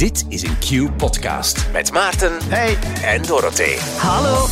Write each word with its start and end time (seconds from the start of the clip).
Dit 0.00 0.24
is 0.28 0.42
een 0.42 0.58
Q-podcast 0.58 1.66
met 1.72 1.92
Maarten 1.92 2.38
Hey. 2.48 2.78
en 3.02 3.22
Dorothee. 3.22 3.76
Hallo, 3.78 4.46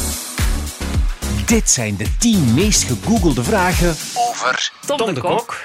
Dit 1.47 1.71
zijn 1.71 1.97
de 1.97 2.17
10 2.19 2.55
meest 2.55 2.83
gegoogelde 2.83 3.43
vragen 3.45 3.89
over... 4.29 4.73
Tom, 4.87 5.15
de, 5.15 5.21
Kok. 5.21 5.63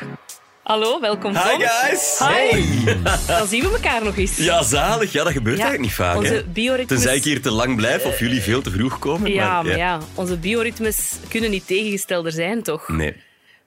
Hallo, 0.64 1.00
welkom 1.00 1.34
Tom. 1.34 1.42
Hi 1.44 1.66
guys! 1.66 2.20
Hi. 2.20 2.84
Dan 3.28 3.48
zien 3.48 3.62
we 3.64 3.70
elkaar 3.70 4.04
nog 4.04 4.18
eens. 4.18 4.38
Ja, 4.38 4.64
zalig. 4.64 5.12
Ja, 5.12 5.24
dat 5.24 5.34
gebeurt 5.34 5.58
Ja, 5.58 5.64
eigenlijk 5.64 5.92
niet 5.98 6.08
vaak. 6.08 6.16
onze 6.18 6.34
hè. 6.34 6.44
bioritmes- 6.44 6.88
Tenzij 7.00 7.16
ik 7.16 7.24
hier 7.24 7.42
te 7.42 7.52
lang 7.52 7.76
blijf 7.76 8.06
of 8.06 8.20
jullie 8.20 8.42
veel 8.42 8.62
te 8.62 8.72
vroeg 8.72 9.00
komen. 9.00 9.34
Ja, 9.34 9.62
maar 9.62 9.78
ja, 9.78 10.00
onze 10.16 10.38
bioritmes 10.38 11.12
kunnen 11.30 11.50
niet 11.50 11.68
tegengestelder 11.68 12.32
zijn, 12.32 12.64
toch? 12.64 12.88
Nee. 12.88 13.16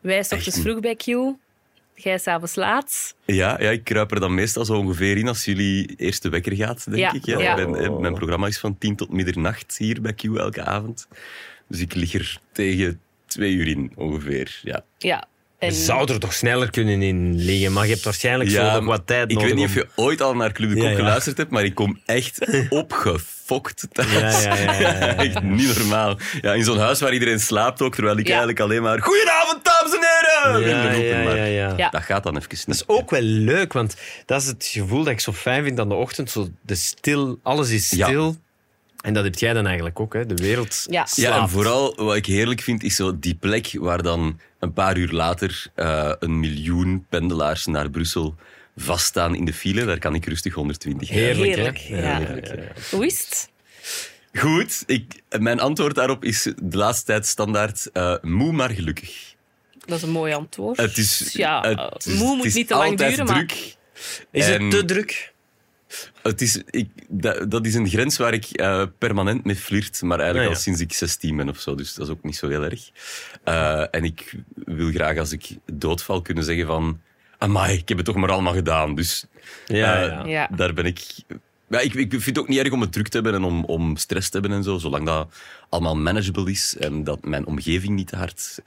Wij 0.00 0.18
ochtends 0.18 0.60
vroeg 0.60 0.80
bij 0.80 0.94
Q, 0.94 1.06
jij 1.96 2.18
s'avonds 2.18 2.54
laat. 2.54 3.14
Ja, 3.24 3.56
ja, 3.60 3.70
ik 3.70 3.84
kruip 3.84 4.10
er 4.10 4.20
dan 4.20 4.34
meestal 4.34 4.64
zo 4.64 4.72
ongeveer 4.72 5.16
in 5.16 5.28
als 5.28 5.44
jullie 5.44 5.94
eerste 5.96 6.28
wekker 6.28 6.56
gaat, 6.56 6.84
denk 6.84 6.96
Ja, 6.96 7.12
ik. 7.12 7.24
Ja. 7.26 7.38
ja. 7.38 7.56
Ik 7.56 7.70
ben- 7.70 7.82
hè, 7.82 7.90
mijn 7.90 8.14
programma 8.14 8.46
is 8.46 8.58
van 8.58 8.78
10 8.78 8.96
tot 8.96 9.12
middernacht 9.12 9.74
hier 9.78 10.00
bij 10.00 10.12
Q 10.14 10.24
elke 10.24 10.64
avond. 10.64 11.08
Dus 11.68 11.80
ik 11.80 11.94
lig 11.94 12.14
er 12.14 12.38
tegen 12.52 13.00
twee 13.26 13.52
uur 13.52 13.66
in, 13.66 13.92
ongeveer. 13.94 14.58
Ja. 14.62 14.84
Ja. 14.98 15.24
En 15.58 15.68
Je 15.68 15.74
zou 15.74 16.12
er 16.12 16.18
toch 16.20 16.32
sneller 16.32 16.70
kunnen 16.70 17.02
in 17.02 17.34
liggen, 17.44 17.72
maar 17.72 17.84
je 17.86 17.92
hebt 17.92 18.04
waarschijnlijk 18.04 18.50
zo 18.50 18.62
nog 18.72 18.84
wat 18.84 19.06
tijd 19.06 19.30
ik 19.30 19.36
nodig. 19.36 19.44
weet 19.50 19.58
niet 19.58 19.66
of 19.68 19.74
je 19.74 19.86
ooit 19.94 20.20
al 20.20 20.34
naar 20.34 20.52
Club 20.52 20.68
de 20.68 20.74
Kok 20.74 20.84
Ja, 20.84 20.90
ja. 20.90 20.96
geluisterd 20.96 21.36
hebt, 21.36 21.50
maar 21.50 21.64
ik 21.64 21.74
kom 21.74 22.00
echt 22.06 22.46
opgefokt 22.68 23.86
thuis. 23.92 24.42
Ja, 24.44 24.54
ja, 24.54 24.62
ja, 24.62 24.72
ja, 24.80 24.92
ja. 24.98 25.16
Echt 25.24 25.42
niet 25.42 25.78
normaal. 25.78 26.18
Ja, 26.40 26.52
in 26.54 26.64
zo'n 26.64 26.78
huis 26.78 27.00
waar 27.00 27.12
iedereen 27.12 27.40
slaapt 27.40 27.82
ook, 27.82 27.94
terwijl 27.94 28.16
ik 28.16 28.22
Ja. 28.24 28.28
eigenlijk 28.28 28.60
alleen 28.60 28.82
maar... 28.82 29.02
Goedenavond, 29.02 29.64
dames 29.64 29.94
en 29.94 30.00
heren! 30.00 30.15
Ja, 30.42 30.92
ja, 30.92 31.22
maar 31.24 31.36
ja, 31.36 31.44
ja. 31.44 31.74
Ja. 31.76 31.88
Dat 31.90 32.02
gaat 32.02 32.22
dan 32.22 32.36
even 32.36 32.48
niet. 32.50 32.66
Dat 32.66 32.74
is 32.74 32.84
ook 32.86 33.10
wel 33.10 33.20
leuk, 33.22 33.72
want 33.72 33.96
dat 34.26 34.40
is 34.40 34.46
het 34.46 34.66
gevoel 34.72 34.98
dat 35.04 35.12
ik 35.12 35.20
zo 35.20 35.32
fijn 35.32 35.64
vind 35.64 35.80
aan 35.80 35.88
de 35.88 35.94
ochtend. 35.94 36.30
Zo 36.30 36.48
de 36.62 36.74
stil, 36.74 37.38
alles 37.42 37.70
is 37.70 37.90
Ja. 37.90 38.06
stil. 38.06 38.36
En 39.00 39.14
dat 39.14 39.24
heb 39.24 39.34
jij 39.34 39.52
dan 39.52 39.66
eigenlijk 39.66 40.00
ook, 40.00 40.12
hè? 40.14 40.26
De 40.26 40.34
wereld 40.34 40.84
Ja. 40.84 40.92
Ja, 40.92 41.00
en 41.02 41.08
slaapt. 41.08 41.50
vooral 41.50 41.94
wat 41.96 42.16
ik 42.16 42.26
heerlijk 42.26 42.60
vind, 42.60 42.82
is 42.82 42.96
zo 42.96 43.18
die 43.18 43.34
plek 43.34 43.70
waar 43.78 44.02
dan 44.02 44.40
een 44.58 44.72
paar 44.72 44.96
uur 44.96 45.10
later 45.10 45.66
eh, 45.74 46.12
een 46.18 46.40
miljoen 46.40 47.06
pendelaars 47.08 47.66
naar 47.66 47.90
Brussel 47.90 48.34
vaststaan 48.76 49.34
in 49.34 49.44
de 49.44 49.52
file. 49.52 49.84
Daar 49.84 49.98
kan 49.98 50.14
ik 50.14 50.26
rustig 50.26 50.54
120 50.54 51.08
rijden. 51.08 51.26
Heerlijk, 51.44 51.78
Heerlijk, 51.78 51.78
hè? 52.04 52.10
ja. 52.12 52.18
Heerlijk, 52.18 52.46
ja. 52.46 52.96
Hoe 52.96 53.06
is 53.06 53.18
het? 53.18 53.48
Goed, 54.40 54.82
ik, 54.86 55.22
mijn 55.38 55.60
antwoord 55.60 55.94
daarop 55.94 56.24
is 56.24 56.42
de 56.62 56.76
laatste 56.76 57.04
tijd 57.04 57.26
standaard 57.26 57.90
eh, 57.92 58.14
moe 58.22 58.52
maar 58.52 58.70
gelukkig. 58.70 59.34
Dat 59.86 59.96
is 59.96 60.02
een 60.02 60.10
mooi 60.10 60.32
antwoord. 60.34 60.76
Het 60.76 60.98
is, 60.98 61.32
ja, 61.32 61.60
het 61.92 62.06
is- 62.06 62.14
moe 62.18 62.26
het 62.28 62.36
moet 62.36 62.44
is 62.46 62.54
niet 62.54 62.68
te 62.68 62.74
lang 62.74 62.98
duren, 62.98 63.26
maar... 63.26 63.34
druk. 63.46 63.76
Is 64.30 64.46
En- 64.48 64.62
het 64.62 64.70
te 64.70 64.84
druk? 64.84 65.34
Het 66.22 66.40
is, 66.40 66.62
ik, 66.70 66.88
dat, 67.08 67.50
dat 67.50 67.66
is 67.66 67.74
een 67.74 67.88
grens 67.88 68.16
waar 68.16 68.32
ik 68.32 68.44
eh, 68.44 68.82
permanent 68.98 69.44
mee 69.44 69.56
flirt, 69.56 70.02
maar 70.02 70.18
eigenlijk 70.18 70.48
ja. 70.50 70.54
al 70.56 70.60
sinds 70.62 70.80
ik 70.80 70.92
16 70.92 71.36
ben 71.36 71.48
of 71.48 71.60
zo, 71.60 71.74
dus 71.74 71.94
dat 71.94 72.06
is 72.06 72.12
ook 72.12 72.22
niet 72.22 72.36
zo 72.36 72.48
heel 72.48 72.62
erg. 72.64 72.90
Eh, 73.44 73.84
en 73.90 74.04
ik 74.04 74.34
wil 74.54 74.90
graag 74.90 75.18
als 75.18 75.32
ik 75.32 75.48
doodval 75.72 76.22
kunnen 76.22 76.44
zeggen 76.44 76.66
van, 76.66 77.00
amai, 77.38 77.76
ik 77.78 77.88
heb 77.88 77.96
het 77.96 78.06
toch 78.06 78.16
maar 78.16 78.30
allemaal 78.32 78.52
gedaan. 78.54 78.94
Dus 78.94 79.24
Ja, 79.66 80.22
eh. 80.22 80.30
Ja. 80.30 80.48
daar 80.56 80.72
ben 80.72 80.84
ik... 80.86 81.00
Ja, 81.68 81.78
ik, 81.80 81.94
ik 81.94 82.10
vind 82.10 82.24
het 82.24 82.38
ook 82.38 82.48
niet 82.48 82.58
erg 82.58 82.72
om 82.72 82.80
het 82.80 82.92
druk 82.92 83.08
te 83.08 83.16
hebben 83.20 83.34
en 83.34 83.44
om, 83.44 83.64
om 83.64 83.96
stress 83.96 84.28
te 84.30 84.38
hebben 84.38 84.56
en 84.56 84.62
zo, 84.62 84.78
zolang 84.78 85.06
dat 85.06 85.34
allemaal 85.68 85.96
manageable 85.96 86.50
is 86.50 86.76
en 86.78 87.04
dat 87.04 87.24
mijn 87.24 87.46
omgeving 87.46 87.94
niet 87.94 88.06
te 88.08 88.16
hard 88.16 88.58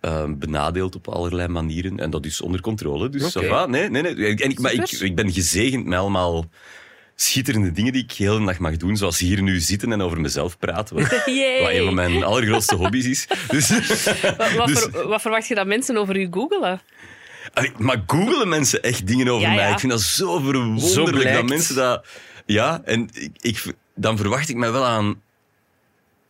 eh, 0.00 0.20
eh, 0.22 0.24
benadeelt 0.28 0.94
op 0.94 1.08
allerlei 1.08 1.48
manieren. 1.48 1.98
En 2.00 2.10
dat 2.10 2.24
is 2.24 2.40
onder 2.40 2.60
controle. 2.60 3.08
Dus 3.08 3.38
ça 3.38 3.46
va. 3.48 3.66
nee, 3.66 3.88
nee, 3.90 4.02
nee. 4.02 4.14
En 4.36 4.50
ik, 4.50 4.58
maar 4.58 4.72
ik, 4.72 4.90
ik 4.90 5.14
ben 5.14 5.32
gezegend 5.32 5.84
met 5.86 5.98
allemaal 5.98 6.44
schitterende 7.14 7.72
dingen 7.72 7.92
die 7.92 8.02
ik 8.02 8.16
de 8.16 8.24
hele 8.24 8.44
dag 8.44 8.58
mag 8.58 8.76
doen, 8.76 8.96
zoals 8.96 9.18
hier 9.18 9.42
nu 9.42 9.60
zitten 9.60 9.92
en 9.92 10.00
over 10.00 10.20
mezelf 10.20 10.58
praten. 10.58 10.96
Wat, 10.96 11.12
een 11.26 11.84
van 11.84 11.94
mijn 11.94 12.24
allergrootste 12.24 12.74
hobby's 12.74 13.06
is. 13.06 13.26
Dus, 13.50 13.68
Wat, 14.36 14.52
wat, 14.52 14.66
dus- 14.66 14.78
ver- 14.90 15.08
wat 15.08 15.20
verwacht 15.20 15.48
je 15.48 15.54
dat 15.54 15.66
mensen 15.66 15.96
over 15.96 16.16
u 16.16 16.28
googelen? 16.30 16.80
Maar 17.76 18.02
googelen 18.06 18.48
mensen 18.48 18.82
echt 18.82 19.06
dingen 19.06 19.28
over 19.28 19.48
Ja, 19.48 19.54
mij? 19.54 19.64
ja. 19.64 19.72
Ik 19.72 19.78
vind 19.78 19.92
dat 19.92 20.00
zo 20.00 20.38
verwonderlijk 20.40 21.32
dat 21.32 21.48
mensen 21.48 21.74
dat... 21.74 22.06
Ja, 22.46 22.80
en 22.84 23.08
ik, 23.12 23.30
ik, 23.40 23.74
dan 23.94 24.16
verwacht 24.16 24.48
ik 24.48 24.56
mij 24.56 24.72
wel 24.72 24.84
aan 24.84 25.22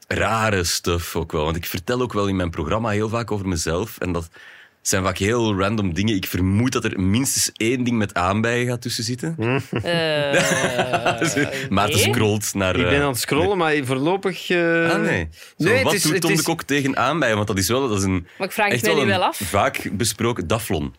rare 0.09 0.65
stuff 0.65 1.17
ook 1.17 1.33
wel. 1.33 1.45
Want 1.45 1.57
ik 1.57 1.67
vertel 1.67 2.01
ook 2.01 2.13
wel 2.13 2.27
in 2.29 2.37
mijn 2.37 2.51
programma 2.51 2.89
heel 2.91 3.09
vaak 3.09 3.31
over 3.31 3.49
mezelf. 3.49 3.99
En 3.99 4.13
dat 4.13 4.29
zijn 4.83 5.03
vaak 5.03 5.19
heel 5.19 5.59
random 5.59 5.95
dingen. 5.95 6.15
Ik 6.15 6.27
vermoed 6.27 6.73
dat 6.73 6.85
er 6.85 7.01
minstens 7.01 7.51
één 7.57 7.85
ding 7.85 7.97
met 7.99 8.15
aanbijen 8.15 8.67
gaat 8.67 8.81
tussen 8.83 9.05
zitten. 9.05 9.37
Eh, 9.39 9.59
Dus, 11.21 11.35
Maarten 11.69 11.97
nee. 12.01 12.09
scrolt 12.13 12.55
naar... 12.55 12.77
Ik 12.77 12.83
ben 12.83 12.95
eh, 12.95 13.03
aan 13.03 13.09
het 13.09 13.19
scrollen, 13.21 13.59
maar 13.59 13.75
voorlopig... 13.85 14.51
eh, 14.51 14.91
Ah, 14.91 15.01
nee. 15.03 15.29
Zo, 15.33 15.65
Nee, 15.65 15.75
het 15.75 15.83
wat 15.83 15.93
is- 15.95 16.03
doet 16.03 16.13
het 16.13 16.21
Tom 16.21 16.31
is- 16.31 16.37
de 16.39 16.45
Kok 16.45 16.63
tegen 16.63 16.97
aanbijen? 16.97 17.35
Want 17.37 17.47
dat 17.49 17.59
is 17.59 17.69
wel 17.69 17.89
dat 17.89 17.99
is 17.99 18.05
een, 18.05 18.27
Maar 18.39 18.47
ik 18.47 18.53
vraag 18.53 18.67
het 18.67 18.75
echt 18.75 18.85
mij 18.85 18.95
wel 18.95 19.07
wel 19.07 19.23
af. 19.23 19.37
vaak 19.45 19.89
besproken 19.93 20.47
daflon. 20.47 20.95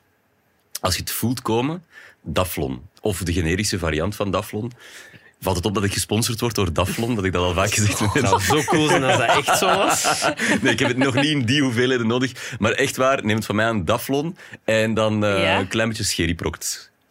Als 0.81 0.93
je 0.95 0.99
het 1.01 1.11
voelt 1.11 1.41
komen, 1.41 1.83
daflon. 2.21 2.81
Of 3.01 3.17
de 3.23 3.33
generische 3.33 3.79
variant 3.79 4.15
van 4.15 4.31
daflon. 4.31 4.71
Valt 5.41 5.55
het 5.55 5.65
op 5.65 5.73
dat 5.73 5.83
ik 5.83 5.93
gesponsord 5.93 6.39
word 6.39 6.55
door 6.55 6.73
Daflon? 6.73 7.15
Dat 7.15 7.23
ik 7.25 7.31
dat 7.33 7.43
al 7.43 7.53
vaak 7.53 7.73
gezegd 7.73 7.99
heb? 7.99 8.13
Het 8.13 8.27
zou 8.27 8.41
zo 8.41 8.63
cool 8.63 8.87
zijn 8.87 9.03
als 9.03 9.17
dat 9.17 9.27
echt 9.45 9.57
zo 9.57 9.65
was. 9.65 10.03
Nee, 10.61 10.73
ik 10.73 10.79
heb 10.79 10.87
het 10.87 10.97
nog 10.97 11.15
niet 11.15 11.25
in 11.25 11.41
die 11.45 11.61
hoeveelheden 11.61 12.07
nodig. 12.07 12.55
Maar 12.59 12.71
echt 12.71 12.95
waar, 12.97 13.25
neem 13.25 13.35
het 13.35 13.45
van 13.45 13.55
mij 13.55 13.65
aan 13.65 13.85
Daflon. 13.85 14.37
En 14.63 14.93
dan 14.93 15.25
eh, 15.25 15.43
Ja? 15.43 15.59
een 15.59 15.67
klein 15.67 15.89
beetje 15.89 16.03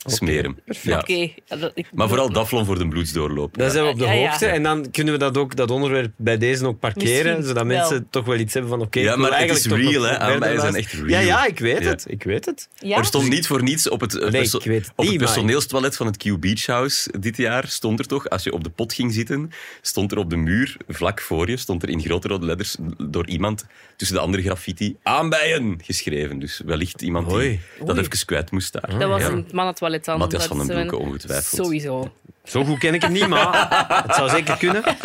smeren. 0.05 0.59
Ja. 0.83 1.03
Ja, 1.07 1.71
Maar 1.95 2.09
vooral 2.09 2.33
Daflon 2.33 2.65
voor 2.65 2.79
de 2.79 2.89
bloedsdoorloop. 2.89 3.59
Dan 3.59 3.71
zijn 3.71 3.85
we 3.85 3.91
op 3.91 3.99
de 3.99 4.05
Ja, 4.05 4.13
ja. 4.13 4.29
hoogte 4.29 4.47
en 4.47 4.63
dan 4.63 4.91
kunnen 4.91 5.13
we 5.13 5.19
dat 5.19 5.37
ook, 5.37 5.57
dat 5.57 5.71
onderwerp 5.71 6.13
bij 6.17 6.39
deze 6.39 6.67
ook 6.67 6.79
parkeren, 6.79 7.25
Misschien 7.25 7.43
zodat 7.43 7.55
wel. 7.67 7.77
mensen 7.77 8.07
toch 8.11 8.25
wel 8.25 8.37
iets 8.37 8.53
hebben 8.53 8.71
van 8.71 8.81
oké, 8.81 8.99
Ja, 9.01 9.05
ik 9.05 9.11
wil 9.11 9.19
maar 9.21 9.31
het 9.31 9.39
eigenlijk 9.39 9.79
is 9.81 9.85
toch 9.85 9.93
real, 9.93 10.03
hè. 10.11 10.19
Aanbijen 10.19 10.61
zijn 10.61 10.75
echt 10.75 10.93
real. 10.93 11.07
Ja, 11.09 11.19
ja, 11.21 11.47
ik 11.47 11.59
weet 11.59 11.83
Ja. 11.83 11.89
het. 11.89 12.05
Ik 12.09 12.23
weet 12.23 12.45
het. 12.45 12.69
Ja? 12.79 12.97
Er 12.99 13.05
stond 13.05 13.29
niet 13.29 13.47
voor 13.47 13.63
niets 13.63 13.89
op 13.89 14.01
het, 14.01 14.15
eh, 14.15 14.21
Nee, 14.23 14.31
perso- 14.31 14.59
ik 14.59 14.65
weet 14.65 14.81
het 14.81 14.91
op 14.91 14.97
het 14.97 15.09
niet, 15.09 15.19
personeelstoilet 15.19 15.97
van 15.97 16.07
het 16.07 16.17
Q 16.17 16.41
Beach 16.41 16.67
House 16.67 17.11
dit 17.21 17.37
jaar. 17.37 17.67
Stond 17.69 17.99
er 17.99 18.07
toch, 18.07 18.29
als 18.29 18.43
je 18.43 18.53
op 18.53 18.65
de 18.65 18.71
pot 18.71 18.93
ging 18.93 19.13
zitten, 19.13 19.51
stond 19.83 20.13
er 20.13 20.19
op 20.19 20.31
de 20.31 20.37
muur, 20.37 20.77
vlak 20.89 21.21
voor 21.21 21.51
je, 21.51 21.57
stond 21.57 21.83
er 21.83 21.89
in 21.89 22.01
grote 22.01 22.29
rode 22.29 22.47
letters 22.47 22.77
door 22.99 23.27
iemand 23.27 23.67
tussen 23.97 24.17
de 24.17 24.23
andere 24.23 24.43
graffiti 24.43 24.97
aanbijen 25.03 25.81
geschreven. 25.85 26.39
Dus 26.39 26.63
wellicht 26.65 27.03
iemand 27.03 27.27
die 27.29 27.37
Oei. 27.37 27.61
dat 27.79 27.89
Oei. 27.97 27.99
even 28.01 28.27
kwijt 28.27 28.51
moest 28.51 28.73
daar. 28.73 28.99
Dat 28.99 29.09
was 29.09 29.23
Ja. 29.23 29.29
een 29.29 29.47
mannentoilet 29.91 30.05
dan. 30.05 30.19
Matthias 30.19 30.49
Dat 30.49 30.57
van 30.57 30.67
den 30.67 30.77
Broeke, 30.89 31.07
ongetwijfeld. 31.07 31.65
Sowieso. 31.65 32.13
Zo 32.45 32.65
goed 32.65 32.79
ken 32.79 32.95
ik 32.95 33.03
het 33.03 33.11
niet, 33.11 33.29
maar 33.29 34.03
het 34.07 34.15
zou 34.15 34.29
zeker 34.31 34.57
kunnen. 34.57 34.83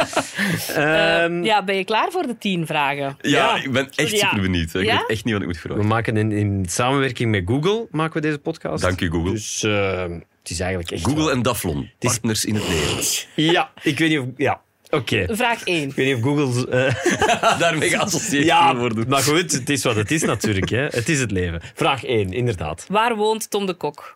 Ehm, 0.75 1.43
Ja, 1.43 1.63
ben 1.63 1.75
je 1.75 1.83
klaar 1.83 2.11
voor 2.11 2.27
de 2.27 2.37
tien 2.37 2.65
vragen? 2.65 3.17
Ja, 3.21 3.29
Ja. 3.55 3.63
ik 3.63 3.71
ben 3.71 3.89
echt 3.95 4.17
super 4.19 4.41
benieuwd. 4.41 4.73
Ik 4.73 4.83
Ja? 4.85 4.97
weet 4.97 5.09
echt 5.09 5.23
niet 5.23 5.33
wat 5.33 5.41
ik 5.41 5.47
moet 5.47 5.55
we 5.55 5.61
verwachten. 5.61 5.87
maken 5.87 6.17
in, 6.17 6.31
in 6.31 6.65
samenwerking 6.69 7.31
met 7.31 7.43
Google 7.45 7.87
maken 7.91 8.13
we 8.13 8.27
deze 8.27 8.37
podcast. 8.39 8.81
Dank 8.83 9.01
u, 9.01 9.09
Google. 9.11 9.31
Dus 9.31 9.63
eh, 9.63 10.01
het 10.41 10.49
is 10.49 10.59
eigenlijk 10.59 10.91
echt... 10.91 11.03
Google 11.03 11.19
wel- 11.23 11.31
en 11.31 11.41
Daflon, 11.41 11.89
partners 11.99 12.45
in 12.45 12.55
het 12.55 12.67
leven. 12.67 13.03
Ja, 13.35 13.71
ik 13.81 13.99
weet 13.99 14.09
niet 14.09 14.19
of... 14.19 14.25
Ja, 14.37 14.61
oké. 14.89 15.25
Vraag 15.35 15.63
1. 15.63 15.89
Ik 15.89 15.93
weet 15.95 16.05
niet 16.15 16.15
of 16.15 16.21
Google... 16.37 16.69
eh, 16.69 17.59
Daarmee 17.59 17.89
geassocieerd 17.89 18.45
ja, 18.45 18.75
worden. 18.75 19.07
maar 19.09 19.21
goed, 19.23 19.51
het 19.51 19.69
is 19.69 19.83
wat 19.83 19.95
het 19.95 20.11
is 20.11 20.21
natuurlijk. 20.23 20.69
Hè. 20.69 20.85
Het 20.85 21.09
is 21.09 21.19
het 21.19 21.31
leven. 21.31 21.61
Vraag 21.73 22.03
1, 22.05 22.33
inderdaad. 22.33 22.85
Waar 22.89 23.15
woont 23.15 23.49
Tom 23.49 23.65
de 23.65 23.73
Kok? 23.73 24.15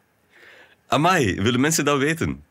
Amai, 0.88 1.42
willen 1.42 1.60
mensen 1.60 1.86
dat 1.86 1.98
weten? 2.00 2.44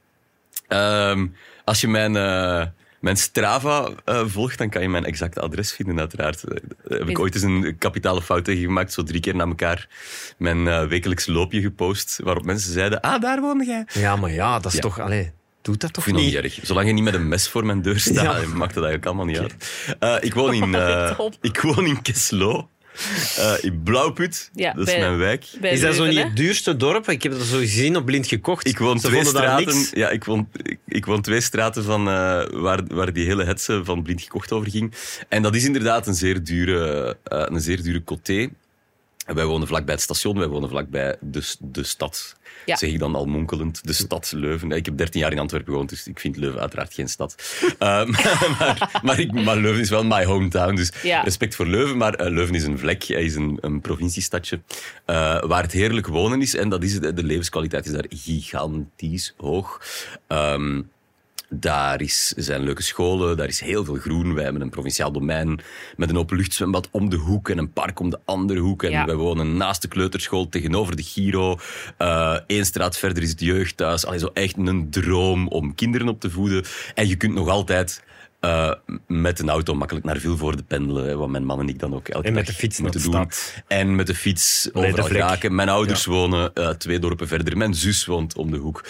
Ehm, 0.68 1.26
als 1.64 1.80
je 1.80 1.88
mijn, 1.88 2.16
eh, 2.16 2.66
mijn 3.00 3.16
Strava 3.16 3.88
eh, 4.04 4.22
volgt, 4.26 4.58
dan 4.58 4.68
kan 4.68 4.82
je 4.82 4.88
mijn 4.88 5.04
exacte 5.04 5.40
adres 5.40 5.72
vinden, 5.72 5.98
uiteraard. 5.98 6.44
Eh, 6.44 6.56
Daar 6.88 6.98
heb 6.98 7.08
ik 7.08 7.18
ooit 7.18 7.34
eens 7.34 7.42
een 7.42 7.76
kapitale 7.78 8.22
fout 8.22 8.44
tegen 8.44 8.62
gemaakt, 8.62 8.92
zo 8.92 9.02
drie 9.02 9.20
keer 9.20 9.34
na 9.34 9.44
elkaar 9.46 9.88
mijn 10.38 10.68
eh, 10.68 10.84
wekelijks 10.86 11.26
loopje 11.26 11.60
gepost, 11.60 12.20
waarop 12.22 12.44
mensen 12.44 12.72
zeiden, 12.72 13.00
ah, 13.00 13.20
daar 13.20 13.40
woon 13.40 13.64
jij. 13.66 13.86
Ja, 13.92 14.16
maar 14.16 14.32
ja, 14.32 14.54
dat 14.58 14.66
is 14.66 14.72
Ja. 14.74 14.80
toch... 14.80 15.00
Allee, 15.00 15.32
doe 15.62 15.76
dat 15.76 15.88
Ik 15.88 15.94
toch 15.94 16.04
vind 16.04 16.16
dat 16.16 16.24
niet? 16.24 16.34
erg. 16.34 16.58
Zolang 16.62 16.86
je 16.86 16.92
niet 16.92 17.04
met 17.04 17.14
een 17.14 17.28
mes 17.28 17.48
voor 17.48 17.66
mijn 17.66 17.82
deur 17.82 17.98
staat, 18.00 18.14
Ja. 18.42 18.46
maakt 18.54 18.74
dat 18.74 18.84
eigenlijk 18.84 19.06
allemaal 19.06 19.24
niet 19.24 19.38
uit. 19.38 19.54
Eh, 19.98 20.16
ik, 20.20 20.34
woon 20.34 20.54
in, 20.62 20.74
eh, 20.74 21.18
ik 21.40 21.60
woon 21.60 21.86
in 21.86 22.02
Keslo, 22.02 22.68
eh, 23.38 23.54
in 23.60 23.82
Blauwput. 23.82 24.50
Ja, 24.54 24.72
dat 24.72 24.88
is 24.88 24.94
bij- 24.94 25.02
mijn 25.02 25.18
wijk. 25.18 25.44
Is 25.60 25.80
dat 25.80 25.94
zo 25.94 26.04
niet 26.06 26.22
het 26.22 26.36
duurste 26.36 26.76
dorp? 26.76 27.08
Ik 27.08 27.22
heb 27.22 27.32
dat 27.32 27.42
zo 27.42 27.58
gezien 27.58 27.96
op 27.96 28.04
blind 28.04 28.26
gekocht. 28.26 28.66
Ik 28.66 28.78
woon 28.78 29.00
Ze 29.00 29.06
twee 29.06 29.24
straten. 29.24 29.86
Ja, 29.92 30.08
ik 30.10 30.24
woon, 30.24 30.48
ik, 30.62 30.78
ik 30.88 31.06
woon 31.06 31.20
twee 31.20 31.40
straten 31.40 31.84
van 31.84 32.08
eh, 32.08 32.44
waar, 32.50 32.80
waar 32.86 33.12
die 33.12 33.26
hele 33.26 33.44
hetze 33.44 33.80
van 33.84 34.02
blind 34.02 34.22
gekocht 34.22 34.52
over 34.52 34.70
ging. 34.70 34.92
En 35.28 35.42
dat 35.42 35.54
is 35.54 35.64
inderdaad 35.64 36.06
een 36.06 36.14
zeer 36.14 36.44
dure, 36.44 37.16
eh, 37.24 37.42
een 37.46 37.60
zeer 37.60 37.82
dure 37.82 38.04
coté. 38.04 38.48
En 39.26 39.34
wij 39.34 39.44
wonen 39.44 39.66
vlakbij 39.68 39.94
het 39.94 40.02
station, 40.02 40.38
wij 40.38 40.46
wonen 40.48 40.68
vlakbij 40.68 41.16
de, 41.20 41.54
de 41.60 41.82
stad. 41.84 42.36
Ja. 42.66 42.76
Zeg 42.76 42.90
ik 42.90 42.98
dan 42.98 43.14
al 43.14 43.26
monkelend, 43.26 43.86
de 43.86 43.92
stad 43.92 44.32
Leuven. 44.36 44.70
Ik 44.70 44.84
heb 44.84 44.96
13 44.96 45.20
jaar 45.20 45.32
in 45.32 45.38
Antwerpen 45.38 45.72
gewoond, 45.72 45.88
dus 45.88 46.06
ik 46.06 46.20
vind 46.20 46.36
Leuven 46.36 46.60
uiteraard 46.60 46.94
geen 46.94 47.08
stad. 47.08 47.34
Eh, 47.78 48.06
maar, 48.58 49.00
maar, 49.02 49.18
ik, 49.20 49.32
maar 49.32 49.56
Leuven 49.56 49.80
is 49.80 49.90
wel 49.90 50.04
my 50.04 50.24
hometown, 50.24 50.74
dus 50.74 50.92
Ja. 51.02 51.20
respect 51.22 51.54
voor 51.54 51.66
Leuven. 51.66 51.96
Maar 51.96 52.14
eh, 52.14 52.30
Leuven 52.32 52.54
is 52.54 52.64
een 52.64 52.78
vlek, 52.78 53.02
hij 53.04 53.24
is 53.24 53.34
een, 53.34 53.58
een 53.60 53.80
provinciestadje 53.80 54.60
eh, 55.04 55.42
waar 55.42 55.62
het 55.62 55.72
heerlijk 55.72 56.06
wonen 56.06 56.40
is. 56.40 56.54
En 56.56 56.68
dat 56.68 56.82
is 56.82 57.00
de 57.00 57.22
levenskwaliteit 57.24 57.86
is 57.86 57.92
daar 57.92 58.06
gigantisch 58.08 59.34
hoog. 59.36 59.80
Ehm, 60.26 60.82
daar 61.48 62.00
is, 62.00 62.28
zijn 62.36 62.62
leuke 62.62 62.82
scholen, 62.82 63.36
daar 63.36 63.46
is 63.48 63.60
heel 63.60 63.84
veel 63.84 63.94
groen. 63.94 64.34
Wij 64.34 64.44
hebben 64.44 64.62
een 64.62 64.70
provinciaal 64.70 65.12
domein 65.12 65.60
met 65.96 66.10
een 66.10 66.18
openluchtzwembad 66.18 66.88
om 66.90 67.10
de 67.10 67.16
hoek 67.16 67.48
en 67.48 67.58
een 67.58 67.72
park 67.72 68.00
om 68.00 68.10
de 68.10 68.20
andere 68.24 68.60
hoek. 68.60 68.82
En 68.82 68.90
Ja. 68.90 69.04
wij 69.04 69.14
wonen 69.14 69.56
naast 69.56 69.82
de 69.82 69.88
kleuterschool 69.88 70.48
tegenover 70.48 70.96
de 70.96 71.02
Giro. 71.02 71.58
Eén 72.46 72.66
straat 72.66 72.98
verder 72.98 73.22
is 73.22 73.30
het 73.30 73.40
jeugdhuis. 73.40 74.06
Allee, 74.06 74.18
zo 74.18 74.30
echt 74.32 74.56
een 74.56 74.90
droom 74.90 75.48
om 75.48 75.74
kinderen 75.74 76.08
op 76.08 76.20
te 76.20 76.30
voeden. 76.30 76.64
En 76.94 77.08
je 77.08 77.16
kunt 77.16 77.34
nog 77.34 77.48
altijd 77.48 78.02
eh, 78.40 78.72
met 79.06 79.38
een 79.40 79.48
auto 79.48 79.74
makkelijk 79.74 80.04
naar 80.06 80.16
Vilvoorde 80.18 80.62
pendelen. 80.62 81.06
hè, 81.06 81.16
Wat 81.16 81.28
mijn 81.28 81.44
man 81.44 81.60
en 81.60 81.68
ik 81.68 81.78
dan 81.78 81.94
ook 81.94 82.08
elke 82.08 82.26
En 82.26 82.32
met 82.34 82.46
de 82.46 82.52
fiets 82.52 82.80
moeten 82.80 83.10
naar 83.10 83.20
doen. 83.22 83.30
stad. 83.32 83.62
En 83.66 83.94
met 83.94 84.06
de 84.06 84.14
fiets 84.14 84.68
overal 84.72 85.04
geraken. 85.06 85.54
Mijn 85.54 85.68
ouders 85.68 86.04
wonen 86.04 86.54
eh, 86.54 86.68
twee 86.68 86.98
dorpen 86.98 87.28
verder. 87.28 87.56
Mijn 87.56 87.74
zus 87.74 88.06
woont 88.06 88.36
om 88.36 88.50
de 88.50 88.56
hoek. 88.56 88.84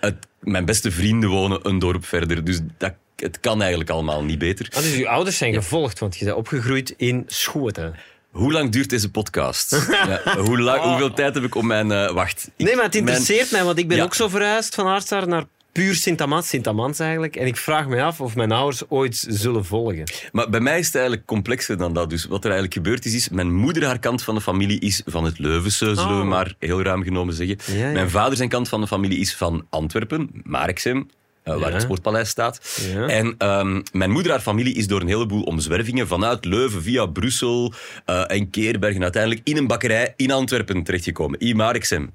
Het, 0.00 0.14
mijn 0.40 0.64
beste 0.64 0.90
vrienden 0.90 1.28
wonen 1.30 1.58
een 1.68 1.78
dorp 1.78 2.04
verder. 2.06 2.44
Dus 2.44 2.60
dat, 2.78 2.92
het 3.16 3.40
kan 3.40 3.60
eigenlijk 3.60 3.90
allemaal 3.90 4.22
niet 4.24 4.38
beter. 4.38 4.66
Ah, 4.70 4.82
dus 4.82 4.94
uw 4.94 5.08
ouders 5.08 5.36
zijn 5.36 5.52
gevolgd, 5.54 5.98
want 5.98 6.16
je 6.16 6.24
bent 6.24 6.36
opgegroeid 6.36 6.94
in 6.96 7.22
Schoten. 7.26 7.94
Hoe 8.30 8.52
lang 8.52 8.70
duurt 8.72 8.90
deze 8.90 9.10
podcast? 9.10 9.70
ja, 10.24 10.36
hoe 10.38 10.60
lang, 10.60 10.82
Hoeveel 10.82 11.12
tijd 11.12 11.34
heb 11.34 11.44
ik 11.44 11.54
om 11.54 11.66
mijn... 11.66 11.92
eh, 11.92 12.10
wacht. 12.12 12.50
Ik- 12.56 12.66
Nee, 12.66 12.74
maar 12.74 12.84
het 12.84 12.94
interesseert 12.94 13.50
mij, 13.50 13.64
want 13.64 13.78
ik 13.78 13.88
ben 13.88 13.96
Ja. 13.96 14.02
ook 14.02 14.14
zo 14.14 14.28
verhuisd 14.28 14.74
van 14.74 14.86
Aardstaar 14.86 15.28
naar 15.28 15.44
puur 15.72 15.94
Sint-Amans, 15.94 16.48
Sint-Amans 16.48 16.98
eigenlijk. 16.98 17.36
En 17.36 17.46
ik 17.46 17.56
vraag 17.56 17.88
me 17.88 18.02
af 18.02 18.20
of 18.20 18.36
mijn 18.36 18.52
ouders 18.52 18.82
ooit 18.88 19.24
zullen 19.28 19.64
volgen. 19.64 20.04
Maar 20.32 20.50
bij 20.50 20.60
mij 20.60 20.78
is 20.78 20.86
het 20.86 20.94
eigenlijk 20.94 21.26
complexer 21.26 21.76
dan 21.76 21.94
dat. 21.94 22.10
Dus 22.10 22.24
wat 22.24 22.44
er 22.44 22.50
eigenlijk 22.50 22.74
gebeurd 22.74 23.04
is, 23.04 23.14
is 23.14 23.28
mijn 23.28 23.54
moeder, 23.54 23.84
haar 23.84 23.98
kant 23.98 24.22
van 24.22 24.34
de 24.34 24.40
familie, 24.40 24.80
is 24.80 25.02
van 25.06 25.24
het 25.24 25.38
Leuvense, 25.38 25.94
zullen 25.94 26.16
we 26.16 26.22
Oh. 26.22 26.28
maar 26.28 26.54
heel 26.58 26.82
ruim 26.82 27.02
genomen 27.02 27.34
zeggen. 27.34 27.56
Ja, 27.66 27.86
ja. 27.86 27.92
Mijn 27.92 28.10
vader, 28.10 28.36
zijn 28.36 28.48
kant 28.48 28.68
van 28.68 28.80
de 28.80 28.86
familie, 28.86 29.18
is 29.18 29.34
van 29.34 29.66
Antwerpen, 29.70 30.30
Marksem. 30.42 31.08
Eh, 31.42 31.52
waar 31.58 31.68
Ja. 31.68 31.72
het 31.72 31.82
Sportpaleis 31.82 32.28
staat. 32.28 32.80
Ja. 32.94 33.06
En 33.06 33.34
ehm, 33.38 33.80
mijn 33.92 34.10
moeder, 34.10 34.30
haar 34.32 34.40
familie, 34.40 34.74
is 34.74 34.86
door 34.86 35.00
een 35.00 35.06
heleboel 35.08 35.42
omzwervingen 35.42 36.06
vanuit 36.06 36.44
Leuven 36.44 36.82
via 36.82 37.06
Brussel 37.06 37.72
eh, 38.04 38.24
en 38.30 38.50
Keerbergen 38.50 39.02
uiteindelijk 39.02 39.40
in 39.44 39.56
een 39.56 39.66
bakkerij 39.66 40.12
in 40.16 40.30
Antwerpen 40.30 40.82
terechtgekomen. 40.82 41.38
In 41.38 41.56
Marksem. 41.56 42.14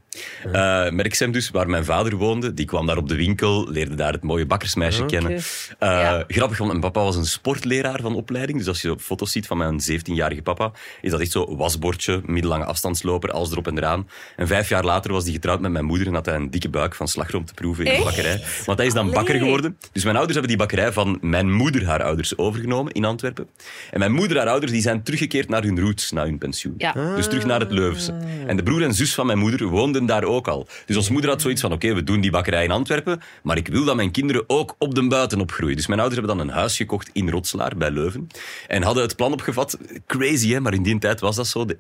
Eh 0.52 0.90
Merksem 0.90 1.32
dus, 1.32 1.50
waar 1.50 1.70
mijn 1.70 1.86
vader 1.86 2.16
woonde. 2.16 2.54
Die 2.54 2.66
kwam 2.66 2.86
daar 2.86 2.98
op 2.98 3.08
de 3.10 3.16
winkel, 3.16 3.70
leerde 3.70 3.96
daar 3.96 4.12
het 4.14 4.24
mooie 4.24 4.46
bakkersmeisje 4.46 5.06
kennen. 5.06 5.32
Eh, 5.32 5.42
Ja. 5.80 6.24
Grappig, 6.28 6.58
want 6.58 6.70
mijn 6.70 6.82
papa 6.82 7.02
was 7.04 7.16
een 7.16 7.26
sportleraar 7.26 8.00
van 8.02 8.16
opleiding. 8.16 8.58
Dus 8.58 8.68
als 8.68 8.82
je 8.82 8.92
op 8.92 9.02
foto's 9.02 9.32
ziet 9.32 9.48
van 9.48 9.58
mijn 9.58 9.80
17-jarige 9.92 10.42
papa, 10.42 10.72
is 11.02 11.12
dat 11.12 11.20
echt 11.20 11.32
zo 11.32 11.56
wasbordje, 11.56 12.22
middellange 12.26 12.66
afstandsloper, 12.66 13.32
alles 13.32 13.52
erop 13.52 13.68
en 13.68 13.78
eraan. 13.78 14.10
En 14.36 14.48
vijf 14.48 14.70
jaar 14.70 14.84
later 14.84 15.12
was 15.12 15.24
hij 15.24 15.34
getrouwd 15.34 15.60
met 15.60 15.72
mijn 15.72 15.86
moeder 15.86 16.08
en 16.08 16.14
had 16.14 16.26
hij 16.26 16.36
een 16.36 16.50
dikke 16.52 16.70
buik 16.70 16.96
van 16.96 17.08
slagroom 17.08 17.46
te 17.46 17.54
proeven 17.54 17.86
in 17.86 17.98
de 17.98 18.04
bakkerij. 18.04 18.44
Want 18.66 18.78
hij 18.78 18.88
is 18.88 18.94
dan 18.94 19.12
bakker 19.18 19.40
geworden. 19.40 19.78
Dus 19.92 20.04
mijn 20.04 20.16
ouders 20.16 20.38
hebben 20.38 20.58
die 20.58 20.68
bakkerij 20.68 20.94
van 20.94 21.18
mijn 21.22 21.52
moeder, 21.54 21.86
haar 21.86 22.04
ouders, 22.04 22.38
overgenomen 22.38 22.92
in 22.92 23.06
Antwerpen. 23.06 23.48
En 23.92 24.00
mijn 24.00 24.12
moeder, 24.12 24.38
haar 24.38 24.48
ouders, 24.48 24.72
die 24.72 24.82
zijn 24.82 25.04
teruggekeerd 25.04 25.50
naar 25.50 25.64
hun 25.64 25.80
roots, 25.80 26.12
na 26.12 26.24
hun 26.24 26.38
pensioen. 26.38 26.74
Ja. 26.78 27.16
Dus 27.16 27.28
terug 27.28 27.46
naar 27.46 27.60
het 27.60 27.72
Leuvense. 27.72 28.14
En 28.48 28.56
de 28.58 28.64
broer 28.64 28.84
en 28.84 28.94
zus 28.94 29.14
van 29.14 29.26
mijn 29.26 29.38
moeder 29.38 29.68
woonden 29.68 30.06
daar 30.06 30.24
ook 30.24 30.48
al. 30.48 30.68
Dus 30.86 30.96
onze 30.96 31.12
moeder 31.12 31.30
had 31.30 31.42
zoiets 31.42 31.62
van, 31.62 31.72
oké, 31.72 31.94
we 31.94 32.04
doen 32.04 32.22
die 32.22 32.32
bakkerij 32.32 32.64
in 32.64 32.72
Antwerpen, 32.72 33.20
maar 33.44 33.58
ik 33.58 33.68
wil 33.68 33.86
dat 33.86 33.96
mijn 33.96 34.12
kinderen 34.12 34.44
ook 34.48 34.76
op 34.78 34.96
de 34.96 35.08
buiten 35.08 35.40
opgroeien. 35.40 35.76
Dus 35.76 35.88
mijn 35.88 36.00
ouders 36.00 36.20
hebben 36.20 36.38
dan 36.38 36.48
een 36.48 36.54
huis 36.54 36.76
gekocht 36.76 37.10
in 37.14 37.30
Rotslaar, 37.30 37.78
bij 37.78 37.92
Leuven. 37.92 38.28
En 38.68 38.84
hadden 38.84 39.04
het 39.04 39.16
plan 39.16 39.32
opgevat, 39.32 39.78
crazy 40.08 40.52
hè, 40.52 40.60
maar 40.60 40.74
in 40.74 40.84
die 40.84 40.98
tijd 40.98 41.20
was 41.20 41.36
dat 41.36 41.48
zo, 41.48 41.66
de 41.66 41.76
80s. 41.76 41.80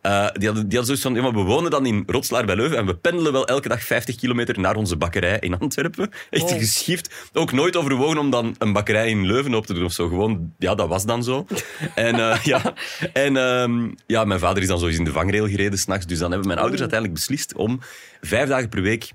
Eh, 0.00 0.26
die, 0.32 0.46
hadden, 0.46 0.68
die 0.68 0.78
hadden 0.78 0.84
zoiets 0.84 1.02
van, 1.02 1.14
ja, 1.14 1.32
we 1.32 1.40
wonen 1.40 1.70
dan 1.70 1.86
in 1.86 2.02
Rotslaar 2.06 2.44
bij 2.44 2.56
Leuven 2.56 2.78
en 2.78 2.86
we 2.86 2.96
pendelen 2.96 3.32
wel 3.32 3.46
elke 3.46 3.68
dag 3.68 3.82
50 3.82 4.16
kilometer 4.16 4.60
naar 4.60 4.76
onze 4.76 4.96
bakkerij 4.96 5.38
in 5.40 5.58
Antwerpen. 5.58 6.10
Echt 6.42 6.52
Oh. 6.52 6.58
geschift. 6.58 7.14
Ook 7.32 7.52
nooit 7.52 7.76
overwogen 7.76 8.18
om 8.18 8.30
dan 8.30 8.54
een 8.58 8.72
bakkerij 8.72 9.08
in 9.08 9.26
Leuven 9.26 9.54
op 9.54 9.66
te 9.66 9.74
doen 9.74 9.84
of 9.84 9.92
zo. 9.92 10.08
Gewoon, 10.08 10.52
ja, 10.58 10.74
dat 10.74 10.88
was 10.88 11.04
dan 11.04 11.24
zo. 11.24 11.46
En 11.94 12.14
eh, 12.14 12.38
ja, 12.44 12.74
en 13.12 13.36
ehm, 13.36 13.90
ja, 14.06 14.24
mijn 14.24 14.40
vader 14.40 14.62
is 14.62 14.68
dan 14.68 14.84
eens 14.84 14.96
in 14.98 15.04
de 15.04 15.12
vangrail 15.12 15.48
gereden 15.48 15.78
s'nachts. 15.78 16.06
Dus 16.06 16.18
dan 16.18 16.28
hebben 16.30 16.46
mijn 16.48 16.58
ouders 16.60 16.80
uiteindelijk 16.80 17.18
beslist 17.20 17.54
om 17.54 17.80
vijf 18.20 18.48
dagen 18.48 18.68
per 18.68 18.82
week 18.82 19.10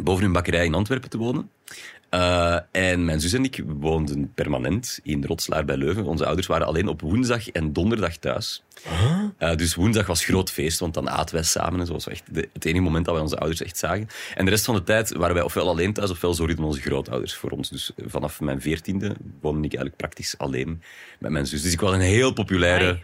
boven 0.00 0.22
hun 0.22 0.32
bakkerij 0.32 0.64
in 0.64 0.74
Antwerpen 0.74 1.10
te 1.10 1.18
wonen. 1.18 1.50
Eh, 2.10 2.58
en 2.72 3.04
mijn 3.04 3.20
zus 3.20 3.32
en 3.32 3.44
ik 3.44 3.62
woonden 3.66 4.32
permanent 4.34 4.98
in 5.02 5.24
Rotslaar 5.24 5.64
bij 5.64 5.76
Leuven. 5.76 6.04
Onze 6.04 6.26
ouders 6.26 6.46
waren 6.46 6.66
alleen 6.66 6.88
op 6.88 7.00
woensdag 7.00 7.48
en 7.50 7.72
donderdag 7.72 8.16
thuis. 8.16 8.62
Eh, 9.38 9.54
dus 9.56 9.74
woensdag 9.74 10.06
was 10.06 10.24
groot 10.24 10.50
feest, 10.50 10.78
want 10.78 10.94
dan 10.94 11.10
aten 11.10 11.34
wij 11.34 11.44
samen. 11.44 11.80
En 11.80 11.86
zo 11.86 11.92
was 11.92 12.08
echt 12.08 12.22
de- 12.34 12.48
het 12.52 12.64
enige 12.64 12.82
moment 12.84 13.04
dat 13.04 13.14
wij 13.14 13.22
onze 13.22 13.38
ouders 13.38 13.62
echt 13.62 13.76
zagen. 13.78 14.08
En 14.34 14.44
de 14.44 14.50
rest 14.50 14.64
van 14.64 14.74
de 14.74 14.82
tijd 14.82 15.12
waren 15.12 15.34
wij 15.34 15.44
ofwel 15.44 15.68
alleen 15.68 15.92
thuis, 15.92 16.10
ofwel 16.10 16.34
zorgden 16.34 16.64
onze 16.64 16.80
grootouders 16.80 17.34
voor 17.34 17.50
ons. 17.50 17.70
Dus 17.70 17.92
eh, 17.96 18.04
vanaf 18.08 18.40
mijn 18.40 18.60
veertiende 18.60 19.06
woonde 19.40 19.58
ik 19.66 19.74
eigenlijk 19.74 19.96
praktisch 19.96 20.38
alleen 20.38 20.82
met 21.18 21.30
mijn 21.30 21.46
zus. 21.46 21.62
Dus 21.62 21.72
ik 21.72 21.80
was 21.80 21.92
een 21.92 22.00
heel 22.00 22.32
populaire... 22.32 23.00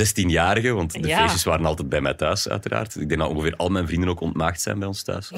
16-jarige, 0.00 0.72
want 0.72 0.92
de 1.02 1.08
Ja. 1.08 1.18
feestjes 1.20 1.44
waren 1.44 1.66
altijd 1.66 1.88
bij 1.88 2.00
mij 2.00 2.14
thuis, 2.14 2.48
uiteraard. 2.48 2.96
Ik 2.96 3.08
denk 3.08 3.20
dat 3.20 3.30
ongeveer 3.30 3.54
al 3.56 3.68
mijn 3.68 3.86
vrienden 3.86 4.08
ook 4.08 4.20
ontmaagd 4.20 4.60
zijn 4.60 4.78
bij 4.78 4.88
ons 4.88 5.02
thuis. 5.02 5.30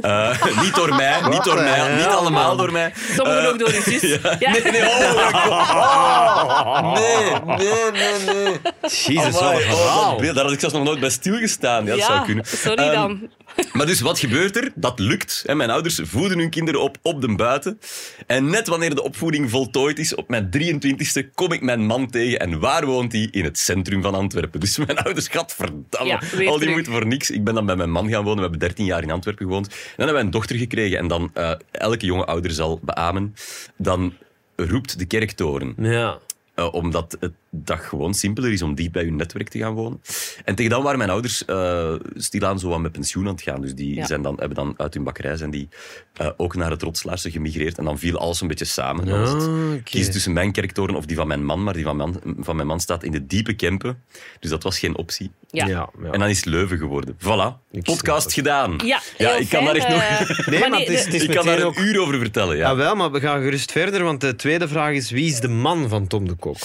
Eh, 0.00 0.42
niet 0.62 0.74
door 0.74 0.94
mij, 0.94 1.20
niet 1.30 1.44
door 1.44 1.54
mij, 1.62 1.96
niet 1.96 2.06
allemaal 2.06 2.56
door 2.56 2.72
mij. 2.72 2.92
Sommigen 3.16 3.42
Eh, 3.42 3.48
ook 3.48 3.58
door 3.58 3.68
je 3.72 3.82
zus. 3.82 4.18
Ja. 4.38 4.50
Nee, 4.50 4.62
nee, 4.62 4.82
oh. 4.82 5.72
Oh, 5.76 6.92
nee, 6.92 7.56
nee, 7.56 7.90
nee, 7.92 8.34
nee. 8.34 8.60
Jezus, 8.82 9.32
wat 9.32 9.42
een 9.42 9.56
oh, 9.56 9.56
verhaal. 9.56 10.20
daar 10.34 10.44
had 10.44 10.52
ik 10.52 10.60
zelfs 10.60 10.74
nog 10.74 10.84
nooit 10.84 11.00
bij 11.00 11.10
stilgestaan. 11.10 11.84
Ja, 11.84 11.90
dat 11.90 11.98
Ja, 11.98 12.06
zou 12.06 12.24
kunnen. 12.24 12.44
sorry 12.44 12.82
Ehm, 12.82 12.92
dan. 12.94 13.28
Maar 13.72 13.86
dus 13.86 14.00
wat 14.00 14.18
gebeurt 14.18 14.56
er? 14.56 14.72
Dat 14.74 14.98
lukt. 14.98 15.42
Hè. 15.46 15.54
Mijn 15.54 15.70
ouders 15.70 16.00
voeden 16.02 16.38
hun 16.38 16.50
kinderen 16.50 16.82
op 16.82 16.96
op 17.02 17.20
de 17.20 17.34
buiten. 17.34 17.78
En 18.26 18.50
net 18.50 18.68
wanneer 18.68 18.94
de 18.94 19.02
opvoeding 19.02 19.50
voltooid 19.50 19.98
is, 19.98 20.14
op 20.14 20.28
mijn 20.28 20.50
23ste, 20.58 21.34
kom 21.34 21.52
ik 21.52 21.60
mijn 21.60 21.86
man 21.86 22.10
tegen. 22.10 22.38
En 22.40 22.58
waar 22.60 22.86
woont 22.86 23.12
hij? 23.12 23.28
In 23.30 23.44
het 23.44 23.58
centrum 23.58 24.02
van 24.02 24.14
Antwerpen. 24.14 24.60
Dus 24.60 24.76
mijn 24.76 24.98
ouders, 24.98 25.28
gadverdamme, 25.28 26.08
Ja, 26.08 26.14
al 26.14 26.20
die 26.38 26.48
terug. 26.48 26.68
moeite 26.70 26.90
voor 26.90 27.06
niks. 27.06 27.30
Ik 27.30 27.44
ben 27.44 27.54
dan 27.54 27.66
bij 27.66 27.76
mijn 27.76 27.90
man 27.90 28.08
gaan 28.10 28.22
wonen. 28.24 28.36
We 28.36 28.42
hebben 28.42 28.58
13 28.60 28.84
jaar 28.84 29.02
in 29.02 29.10
Antwerpen 29.10 29.46
gewoond. 29.46 29.68
Dan 29.68 29.76
hebben 29.96 30.14
wij 30.14 30.22
een 30.24 30.30
dochter 30.30 30.56
gekregen. 30.56 30.98
En 30.98 31.08
dan, 31.08 31.30
eh, 31.34 31.52
elke 31.70 32.06
jonge 32.06 32.24
ouder 32.24 32.50
zal 32.50 32.80
beamen, 32.82 33.34
dan 33.76 34.14
roept 34.56 34.98
de 34.98 35.04
kerktoren. 35.06 35.74
Ja. 35.78 36.18
Eh, 36.54 36.74
omdat 36.74 37.16
het 37.20 37.32
dat 37.56 37.78
gewoon 37.80 38.14
simpeler 38.14 38.52
is 38.52 38.62
om 38.62 38.74
dicht 38.74 38.92
bij 38.92 39.02
hun 39.04 39.16
netwerk 39.16 39.48
te 39.48 39.58
gaan 39.58 39.72
wonen. 39.74 40.00
En 40.44 40.54
tegen 40.54 40.70
dan 40.70 40.82
waren 40.82 40.98
mijn 40.98 41.10
ouders 41.10 41.44
eh, 41.44 41.94
stilaan 42.14 42.58
zo 42.58 42.68
wat 42.68 42.80
met 42.80 42.92
pensioen 42.92 43.26
aan 43.26 43.32
het 43.34 43.42
gaan. 43.42 43.60
Dus 43.60 43.74
die 43.74 43.94
Ja. 43.94 44.06
zijn 44.06 44.22
dan, 44.22 44.36
hebben 44.38 44.54
dan 44.56 44.74
uit 44.76 44.94
hun 44.94 45.04
bakkerij 45.04 45.36
zijn 45.36 45.50
die, 45.50 45.68
eh, 46.14 46.28
ook 46.36 46.54
naar 46.56 46.70
het 46.70 46.82
Rotslaarse 46.82 47.30
gemigreerd. 47.30 47.78
En 47.78 47.84
dan 47.84 47.98
viel 47.98 48.18
alles 48.18 48.40
een 48.40 48.48
beetje 48.48 48.64
samen. 48.64 49.06
Dan 49.06 49.22
Ah, 49.24 49.82
kiezen 49.84 50.12
tussen 50.12 50.32
mijn 50.32 50.52
kerktoren 50.52 50.94
of 50.94 51.06
die 51.06 51.16
van 51.16 51.26
mijn 51.26 51.44
man. 51.44 51.62
Maar 51.62 51.74
die 51.74 51.84
van 51.84 51.96
mijn, 51.96 52.14
van 52.38 52.56
mijn 52.56 52.68
man 52.68 52.80
staat 52.80 53.02
in 53.04 53.12
de 53.12 53.26
diepe 53.26 53.54
Kempen. 53.54 54.02
Dus 54.40 54.50
dat 54.50 54.62
was 54.62 54.78
geen 54.78 54.96
optie. 54.96 55.30
Ja. 55.50 55.66
Ja, 55.66 55.88
ja. 56.02 56.10
En 56.10 56.18
dan 56.18 56.28
is 56.28 56.44
Leuven 56.44 56.78
geworden. 56.78 57.16
Voilà, 57.18 57.60
Ik 57.70 57.82
podcast 57.82 58.32
gedaan. 58.32 58.78
Ja, 58.84 59.00
ja 59.18 59.32
ik 59.36 59.48
kan 59.48 59.64
daar 59.64 59.74
echt 59.74 59.88
nog... 59.88 60.00
eh, 60.02 60.46
Nee, 60.48 60.68
maar 60.68 60.78
het 60.78 60.88
is, 60.88 61.04
het 61.04 61.14
is 61.14 61.22
ik 61.22 61.30
kan 61.30 61.44
daar 61.46 61.54
meteen 61.58 61.60
een 61.60 61.66
ook... 61.66 61.94
uur 61.94 62.00
over 62.00 62.18
vertellen, 62.18 62.56
ja. 62.56 62.68
Ja, 62.68 62.76
wel, 62.76 62.94
maar 62.94 63.10
we 63.10 63.20
gaan 63.20 63.42
gerust 63.42 63.72
verder, 63.72 64.02
want 64.02 64.20
de 64.20 64.36
tweede 64.36 64.68
vraag 64.68 64.94
is: 64.94 65.10
wie 65.10 65.26
is 65.26 65.40
de 65.40 65.48
man 65.48 65.88
van 65.88 66.06
Tom 66.06 66.28
de 66.28 66.34
Kok? 66.34 66.56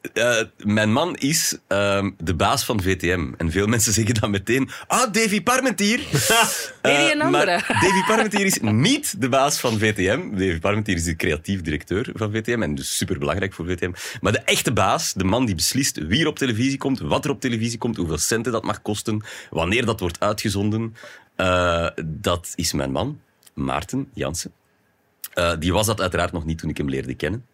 Eh, 0.00 0.42
mijn 0.56 0.92
man 0.92 1.16
is 1.16 1.58
ehm, 1.66 2.10
de 2.18 2.34
baas 2.34 2.64
van 2.64 2.82
VTM. 2.82 3.32
En 3.36 3.50
veel 3.50 3.66
mensen 3.66 3.92
zeggen 3.92 4.14
dan 4.14 4.30
meteen... 4.30 4.70
Ah, 4.86 5.12
Davy 5.12 5.42
Parmentier. 5.42 6.00
Nee, 6.82 6.96
Eh, 6.96 7.10
een 7.10 7.22
andere. 7.22 7.60
Davy 7.84 8.04
Parmentier 8.06 8.46
is 8.46 8.58
niet 8.60 9.20
de 9.20 9.28
baas 9.28 9.60
van 9.60 9.78
VTM. 9.78 10.30
Davy 10.30 10.58
Parmentier 10.58 10.96
is 10.96 11.04
de 11.04 11.16
creatief 11.16 11.60
directeur 11.60 12.10
van 12.14 12.32
VTM. 12.32 12.62
En 12.62 12.74
dus 12.74 12.96
superbelangrijk 12.96 13.52
voor 13.52 13.66
VTM. 13.66 13.92
Maar 14.20 14.32
de 14.32 14.38
echte 14.38 14.72
baas, 14.72 15.12
de 15.12 15.24
man 15.24 15.46
die 15.46 15.54
beslist 15.54 15.96
wie 16.06 16.20
er 16.20 16.26
op 16.26 16.38
televisie 16.38 16.78
komt, 16.78 17.00
wat 17.00 17.24
er 17.24 17.30
op 17.30 17.40
televisie 17.40 17.78
komt, 17.78 17.96
hoeveel 17.96 18.18
centen 18.18 18.52
dat 18.52 18.64
mag 18.64 18.82
kosten, 18.82 19.24
wanneer 19.50 19.86
dat 19.86 20.00
wordt 20.00 20.20
uitgezonden, 20.20 20.94
eh, 21.36 21.88
dat 22.04 22.52
is 22.54 22.72
mijn 22.72 22.92
man, 22.92 23.20
Maarten 23.54 24.08
Jansen. 24.14 24.52
Die 25.58 25.72
was 25.72 25.86
dat 25.86 26.00
uiteraard 26.00 26.32
nog 26.32 26.44
niet 26.44 26.58
toen 26.58 26.70
ik 26.70 26.76
hem 26.76 26.88
leerde 26.88 27.14
kennen. 27.14 27.46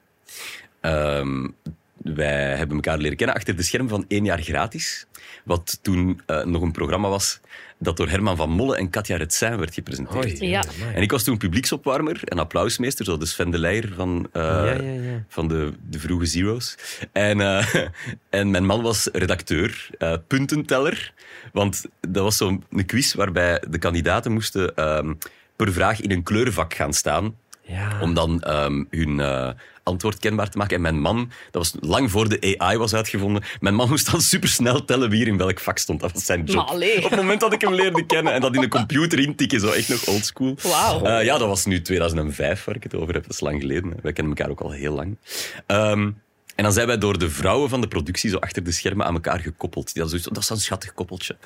Wij 2.15 2.57
hebben 2.57 2.77
elkaar 2.77 2.99
leren 2.99 3.17
kennen 3.17 3.37
achter 3.37 3.57
de 3.57 3.63
scherm 3.63 3.89
van 3.89 4.05
één 4.09 4.25
jaar 4.25 4.43
gratis. 4.43 5.07
Wat 5.45 5.79
toen 5.83 6.21
eh, 6.27 6.45
nog 6.45 6.63
een 6.63 6.73
programma 6.73 7.09
was 7.09 7.41
dat 7.79 7.97
door 7.97 8.09
Herman 8.09 8.37
van 8.37 8.51
Molle 8.51 8.77
en 8.77 8.91
Katja 8.91 9.17
Retsin 9.17 9.57
werd 9.59 9.75
gepresenteerd. 9.75 10.39
Ja. 10.39 10.65
En 10.95 11.03
ik 11.03 11.11
was 11.11 11.23
toen 11.23 11.37
publieksopwarmer 11.37 12.21
en 12.25 12.39
applausmeester, 12.39 13.05
zo 13.05 13.19
de 13.19 13.27
Sven 13.27 13.51
de 13.51 13.59
Leijer 13.59 13.93
van, 13.95 14.29
eh, 14.33 14.43
Ja, 14.43 14.65
ja, 14.65 14.93
ja. 14.93 15.25
van 15.29 15.49
de, 15.49 15.73
de 15.89 15.99
vroege 15.99 16.27
Zero's. 16.27 16.77
En, 17.13 17.41
eh, 17.41 17.75
en 18.31 18.51
mijn 18.51 18.67
man 18.67 18.83
was 18.83 19.09
redacteur, 19.13 19.89
eh, 19.99 20.15
puntenteller. 20.27 21.13
Want 21.53 21.85
dat 22.01 22.23
was 22.23 22.37
zo'n 22.37 22.65
quiz 22.87 23.15
waarbij 23.15 23.63
de 23.69 23.79
kandidaten 23.79 24.33
moesten 24.33 24.75
ehm, 24.75 25.15
per 25.57 25.73
vraag 25.73 26.01
in 26.01 26.11
een 26.11 26.23
kleurenvak 26.23 26.75
gaan 26.75 26.93
staan. 26.93 27.35
Ja. 27.67 28.01
Om 28.01 28.15
dan 28.15 28.43
ehm, 28.43 28.85
hun 28.91 29.21
eh, 29.21 29.51
antwoord 29.83 30.19
kenbaar 30.19 30.51
te 30.51 30.59
maken. 30.59 30.77
En 30.77 30.83
mijn 30.83 31.01
man, 31.01 31.31
dat 31.51 31.73
was 31.73 31.89
lang 31.89 32.11
voor 32.11 32.29
de 32.29 32.55
AI 32.59 32.77
was 32.77 32.95
uitgevonden, 32.95 33.43
mijn 33.61 33.75
man 33.75 33.89
moest 33.89 34.11
dan 34.11 34.21
supersnel 34.21 34.85
tellen 34.85 35.11
wie 35.11 35.21
er 35.21 35.27
in 35.27 35.37
welk 35.37 35.61
vak 35.61 35.79
stond. 35.79 36.01
Dat 36.01 36.13
was 36.13 36.25
zijn 36.25 36.45
job. 36.45 36.71
Op 36.71 37.11
het 37.11 37.17
moment 37.17 37.41
dat 37.41 37.53
ik 37.53 37.61
hem 37.61 37.75
leerde 37.75 38.07
kennen 38.07 38.33
en 38.33 38.41
dat 38.41 38.55
in 38.55 38.63
een 38.63 38.69
computer 38.69 39.19
intikken, 39.19 39.61
zo 39.61 39.71
echt 39.71 39.89
nog 39.89 40.07
oldschool. 40.07 40.57
Wauw. 40.63 41.05
Eh, 41.05 41.25
ja, 41.25 41.39
dat 41.39 41.49
was 41.49 41.65
nu 41.65 41.83
2005 41.83 42.65
waar 42.65 42.77
ik 42.77 42.83
het 42.83 42.95
over 42.95 43.15
heb. 43.15 43.23
Dat 43.23 43.33
is 43.33 43.41
lang 43.41 43.61
geleden. 43.61 43.95
Wij 44.03 44.13
kennen 44.13 44.37
elkaar 44.37 44.53
ook 44.53 44.61
al 44.61 44.71
heel 44.71 44.95
lang. 44.95 45.19
Ehm, 45.67 46.11
en 46.55 46.65
dan 46.65 46.73
zijn 46.73 46.87
wij 46.87 46.99
door 46.99 47.19
de 47.19 47.31
vrouwen 47.31 47.69
van 47.69 47.81
de 47.81 47.89
productie 47.89 48.31
zo 48.31 48.37
achter 48.37 48.65
de 48.65 48.73
schermen 48.73 49.07
aan 49.07 49.15
elkaar 49.15 49.41
gekoppeld. 49.41 49.95
Dat 49.95 50.13
is, 50.13 50.23
dat 50.23 50.43
is 50.43 50.49
een 50.49 50.57
schattig 50.57 50.95
koppeltje. 50.95 51.37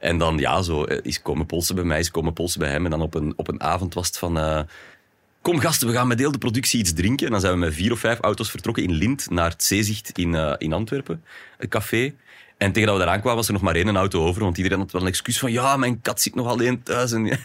En 0.00 0.18
dan, 0.18 0.38
ja, 0.38 0.62
zo 0.62 0.84
eh, 0.84 0.98
is 1.02 1.22
komen 1.22 1.46
polsen 1.46 1.74
bij 1.74 1.84
mij, 1.84 1.98
is 1.98 2.10
komen 2.10 2.32
polsen 2.32 2.60
bij 2.60 2.70
hem. 2.70 2.84
En 2.84 2.90
dan 2.90 3.02
op 3.02 3.14
een, 3.14 3.32
op 3.36 3.48
een 3.48 3.62
avond 3.62 3.94
was 3.94 4.06
het 4.06 4.18
van... 4.18 4.66
Kom 5.48 5.58
gasten, 5.58 5.88
we 5.88 5.94
gaan 5.94 6.08
met 6.08 6.18
heel 6.18 6.32
de 6.32 6.38
productie 6.38 6.80
iets 6.80 6.92
drinken. 6.92 7.26
En 7.26 7.32
dan 7.32 7.40
zijn 7.40 7.52
we 7.52 7.58
met 7.58 7.74
vier 7.74 7.92
of 7.92 7.98
vijf 7.98 8.18
auto's 8.18 8.50
vertrokken 8.50 8.82
in 8.82 8.92
Lint 8.92 9.30
naar 9.30 9.50
het 9.50 9.64
Zeezicht 9.64 10.18
in, 10.18 10.34
eh, 10.34 10.54
in 10.58 10.72
Antwerpen, 10.72 11.24
een 11.58 11.68
café. 11.68 12.14
En 12.56 12.72
tegen 12.72 12.88
dat 12.88 12.96
we 12.96 13.02
eraan 13.02 13.20
kwamen 13.20 13.36
was 13.36 13.46
er 13.46 13.52
nog 13.52 13.62
maar 13.62 13.74
één 13.74 13.96
auto 13.96 14.24
over, 14.24 14.42
want 14.42 14.56
iedereen 14.56 14.78
had 14.78 14.92
wel 14.92 15.00
een 15.00 15.08
excuus 15.08 15.38
van 15.38 15.52
ja, 15.52 15.76
mijn 15.76 16.00
kat 16.00 16.20
zit 16.20 16.34
nog 16.34 16.46
alleen 16.46 16.82
thuis. 16.82 17.12
En, 17.12 17.26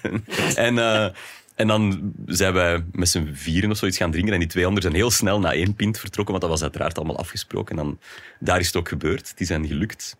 en, 0.56 0.78
eh, 0.78 1.08
en 1.56 1.68
dan 1.68 2.14
zijn 2.26 2.54
wij 2.54 2.84
met 2.92 3.10
z'n 3.10 3.30
vieren 3.34 3.72
of 3.72 3.78
zoiets 3.78 3.98
gaan 3.98 4.12
drinken 4.12 4.34
en 4.34 4.40
die 4.40 4.48
twee 4.48 4.66
anderen 4.66 4.84
zijn 4.84 4.96
heel 4.96 5.12
snel 5.12 5.40
na 5.40 5.54
één 5.54 5.76
pint 5.76 6.00
vertrokken, 6.00 6.32
want 6.34 6.42
dat 6.42 6.54
was 6.54 6.62
uiteraard 6.62 6.98
allemaal 6.98 7.18
afgesproken. 7.18 7.78
En 7.78 7.84
dan, 7.84 8.00
daar 8.40 8.60
is 8.60 8.68
het 8.68 8.76
ook 8.76 8.88
gebeurd. 8.88 9.38
Die 9.38 9.48
zijn 9.48 9.68
gelukt. 9.68 10.16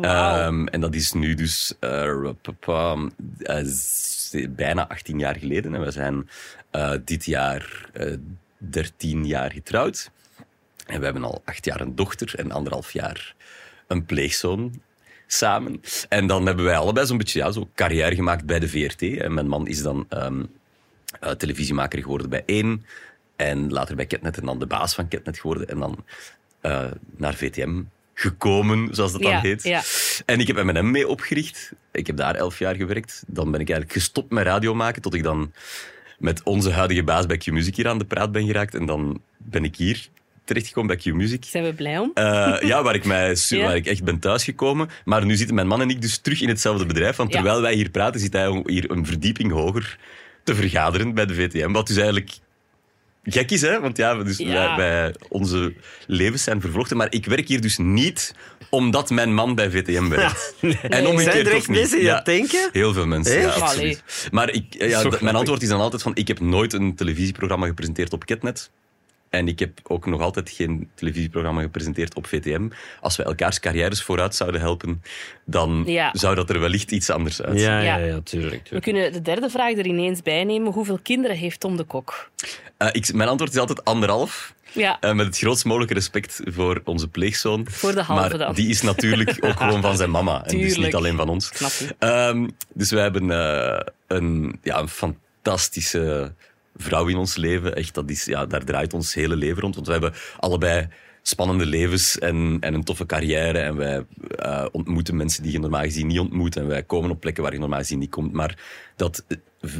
Ehm, 0.00 0.66
en 0.66 0.80
dat 0.80 0.94
is 0.94 1.12
nu 1.12 1.34
dus 1.34 1.74
eh, 1.80 2.30
eh, 4.34 4.48
bijna 4.48 4.88
18 4.88 5.18
jaar 5.18 5.36
geleden. 5.36 5.74
En 5.74 5.80
we 5.80 5.90
zijn 5.90 6.28
eh, 6.70 6.92
dit 7.04 7.24
jaar 7.24 7.90
eh 7.92 8.12
13 8.70 9.26
jaar 9.26 9.52
getrouwd. 9.52 10.10
En 10.86 10.98
we 10.98 11.04
hebben 11.04 11.24
al 11.24 11.42
acht 11.44 11.64
jaar 11.64 11.80
een 11.80 11.94
dochter 11.94 12.34
en 12.38 12.50
anderhalf 12.50 12.92
jaar 12.92 13.34
een 13.86 14.04
pleegzoon 14.04 14.82
samen. 15.26 15.80
En 16.08 16.26
dan 16.26 16.46
hebben 16.46 16.64
wij 16.64 16.76
allebei 16.76 17.06
zo'n 17.06 17.18
beetje 17.18 17.38
ja, 17.38 17.50
zo 17.50 17.70
carrière 17.74 18.14
gemaakt 18.14 18.46
bij 18.46 18.58
de 18.58 18.68
VRT. 18.68 19.02
En 19.02 19.34
mijn 19.34 19.48
man 19.48 19.66
is 19.66 19.82
dan 19.82 20.06
ehm, 20.08 20.44
eh, 21.20 21.30
televisiemaker 21.30 22.02
geworden 22.02 22.30
bij 22.30 22.42
één. 22.46 22.86
En 23.36 23.72
later 23.72 23.96
bij 23.96 24.06
Ketnet 24.06 24.36
en 24.36 24.46
dan 24.46 24.58
de 24.58 24.66
baas 24.66 24.94
van 24.94 25.08
Ketnet 25.08 25.38
geworden. 25.38 25.68
En 25.68 25.78
dan 25.78 26.04
eh, 26.60 26.90
naar 27.16 27.34
VTM 27.34 27.82
gekomen, 28.14 28.88
zoals 28.94 29.12
dat 29.12 29.22
dan 29.22 29.30
Ja, 29.30 29.40
heet. 29.40 29.62
ja. 29.62 29.82
En 30.26 30.40
ik 30.40 30.46
heb 30.46 30.62
M&M 30.62 30.90
mee 30.90 31.08
opgericht. 31.08 31.72
Ik 31.92 32.06
heb 32.06 32.16
daar 32.16 32.34
elf 32.34 32.58
jaar 32.58 32.74
gewerkt. 32.74 33.22
Dan 33.26 33.50
ben 33.50 33.60
ik 33.60 33.68
eigenlijk 33.68 33.98
gestopt 33.98 34.30
met 34.32 34.44
radio 34.46 34.74
maken, 34.74 35.02
tot 35.02 35.14
ik 35.14 35.22
dan 35.22 35.52
met 36.18 36.42
onze 36.42 36.70
huidige 36.70 37.02
baas 37.02 37.26
bij 37.26 37.36
Q-Music 37.36 37.76
hier 37.76 37.88
aan 37.88 37.98
de 37.98 38.04
praat 38.04 38.32
ben 38.32 38.46
geraakt. 38.46 38.74
En 38.74 38.86
dan 38.86 39.20
ben 39.38 39.64
ik 39.64 39.76
hier 39.76 40.08
terechtgekomen 40.44 40.96
bij 40.96 41.12
Q-Music. 41.12 41.44
Zijn 41.44 41.64
we 41.64 41.72
blij 41.72 41.98
om? 41.98 42.10
Eh, 42.14 42.56
ja, 42.60 42.82
waar 42.82 42.94
ik, 42.94 43.04
mij, 43.04 43.36
Ja. 43.48 43.64
waar 43.64 43.76
ik 43.76 43.86
echt 43.86 44.04
ben 44.04 44.18
thuisgekomen. 44.18 44.88
Maar 45.04 45.24
nu 45.24 45.36
zitten 45.36 45.54
mijn 45.54 45.66
man 45.66 45.80
en 45.80 45.90
ik 45.90 46.00
dus 46.02 46.18
terug 46.18 46.40
in 46.40 46.48
hetzelfde 46.48 46.86
bedrijf. 46.86 47.16
Want 47.16 47.30
terwijl 47.32 47.60
wij 47.60 47.74
hier 47.74 47.90
praten, 47.90 48.20
zit 48.20 48.32
hij 48.32 48.62
hier 48.66 48.90
een 48.90 49.06
verdieping 49.06 49.52
hoger 49.52 49.98
te 50.42 50.54
vergaderen 50.54 51.14
bij 51.14 51.26
de 51.26 51.34
VTM. 51.34 51.72
Wat 51.72 51.86
dus 51.86 51.96
eigenlijk 51.96 52.30
gek 53.24 53.50
is, 53.50 53.60
hè? 53.60 53.80
Want 53.80 53.96
ja, 53.96 54.14
dus 54.14 54.38
Ja. 54.38 54.76
Wij, 54.76 54.76
wij- 54.76 55.14
onze 55.28 55.74
levens 56.06 56.42
zijn 56.42 56.60
vervlochten. 56.60 56.96
Maar 56.96 57.06
ik 57.10 57.26
werk 57.26 57.48
hier 57.48 57.60
dus 57.60 57.78
niet 57.78 58.34
omdat 58.70 59.10
mijn 59.10 59.34
man 59.34 59.54
bij 59.54 59.70
VTM 59.70 60.08
werkt. 60.08 60.54
En 60.82 61.06
omgekeerd 61.06 61.32
Zijn 61.34 61.46
er 61.46 61.52
echt 61.52 61.68
mensen 61.68 61.96
die 61.98 62.06
Ja. 62.06 62.14
dat 62.14 62.24
denken? 62.24 62.68
Heel 62.72 62.92
veel 62.92 63.06
mensen, 63.06 63.40
ja, 63.40 63.48
absoluut. 63.48 64.02
Maar 64.30 64.50
ik, 64.50 64.64
ja, 64.68 65.02
mijn 65.20 65.36
antwoord 65.36 65.62
is 65.62 65.68
dan 65.68 65.80
altijd 65.80 66.02
van, 66.02 66.14
ik 66.14 66.28
heb 66.28 66.40
nooit 66.40 66.72
een 66.72 66.94
televisieprogramma 66.94 67.66
gepresenteerd 67.66 68.12
op 68.12 68.24
Ketnet. 68.24 68.70
En 69.36 69.48
ik 69.48 69.58
heb 69.58 69.78
ook 69.82 70.06
nog 70.06 70.20
altijd 70.20 70.50
geen 70.50 70.90
televisieprogramma 70.94 71.60
gepresenteerd 71.60 72.14
op 72.14 72.26
VTM. 72.26 72.68
Als 73.00 73.16
we 73.16 73.22
elkaars 73.22 73.60
carrières 73.60 74.02
vooruit 74.02 74.34
zouden 74.34 74.60
helpen, 74.60 75.02
dan 75.44 75.82
Ja. 75.86 76.10
zou 76.12 76.34
dat 76.34 76.50
er 76.50 76.60
wellicht 76.60 76.90
iets 76.90 77.10
anders 77.10 77.42
uitzien. 77.42 77.68
Ja, 77.70 77.78
ja, 77.80 77.96
Ja. 77.96 78.20
tuurlijk. 78.20 78.68
We 78.70 78.80
kunnen 78.80 79.12
de 79.12 79.22
derde 79.22 79.50
vraag 79.50 79.76
er 79.76 79.86
ineens 79.86 80.22
bij 80.22 80.44
nemen. 80.44 80.72
Hoeveel 80.72 80.98
kinderen 81.02 81.36
heeft 81.36 81.60
Tom 81.60 81.76
de 81.76 81.84
Kok? 81.84 82.30
Eh, 82.76 82.88
ik, 82.92 83.12
mijn 83.12 83.28
antwoord 83.28 83.52
is 83.52 83.58
altijd 83.58 83.84
anderhalf. 83.84 84.54
Ja, 84.72 85.00
Eh, 85.00 85.12
met 85.12 85.26
het 85.26 85.38
grootst 85.38 85.64
mogelijke 85.64 85.94
respect 85.94 86.40
voor 86.44 86.80
onze 86.84 87.08
pleegzoon. 87.08 87.66
Voor 87.70 87.92
de 87.94 88.02
halve 88.02 88.28
maar 88.28 88.38
dan. 88.38 88.54
die 88.54 88.68
is 88.68 88.82
natuurlijk 88.82 89.36
ook 89.40 89.56
gewoon 89.62 89.82
van 89.82 89.96
zijn 89.96 90.10
mama. 90.10 90.44
En 90.44 90.58
dus 90.58 90.76
niet 90.76 90.94
alleen 90.94 91.16
van 91.16 91.28
ons. 91.28 91.50
Ehm, 91.98 92.48
dus 92.74 92.90
wij 92.90 93.02
hebben 93.02 93.30
eh, 93.30 93.80
een, 94.06 94.58
ja, 94.62 94.78
een 94.78 94.88
fantastische 94.88 96.32
vrouw 96.76 97.06
in 97.06 97.16
ons 97.16 97.36
leven. 97.36 97.76
Echt, 97.76 97.94
dat 97.94 98.10
is, 98.10 98.24
ja, 98.24 98.46
daar 98.46 98.64
draait 98.64 98.94
ons 98.94 99.14
hele 99.14 99.36
leven 99.36 99.62
rond. 99.62 99.74
Want 99.74 99.86
we 99.86 99.92
hebben 99.92 100.14
allebei 100.38 100.88
spannende 101.22 101.66
levens 101.66 102.18
en, 102.18 102.56
en 102.60 102.74
een 102.74 102.84
toffe 102.84 103.06
carrière. 103.06 103.58
En 103.58 103.76
wij 103.76 104.06
eh, 104.36 104.66
ontmoeten 104.72 105.16
mensen 105.16 105.42
die 105.42 105.52
je 105.52 105.58
normaal 105.58 105.82
gezien 105.82 106.06
niet 106.06 106.18
ontmoet. 106.18 106.56
En 106.56 106.66
wij 106.66 106.82
komen 106.82 107.10
op 107.10 107.20
plekken 107.20 107.42
waar 107.42 107.52
je 107.52 107.58
normaal 107.58 107.78
gezien 107.78 107.98
niet 107.98 108.10
komt. 108.10 108.32
Maar 108.32 108.58
dat 108.96 109.24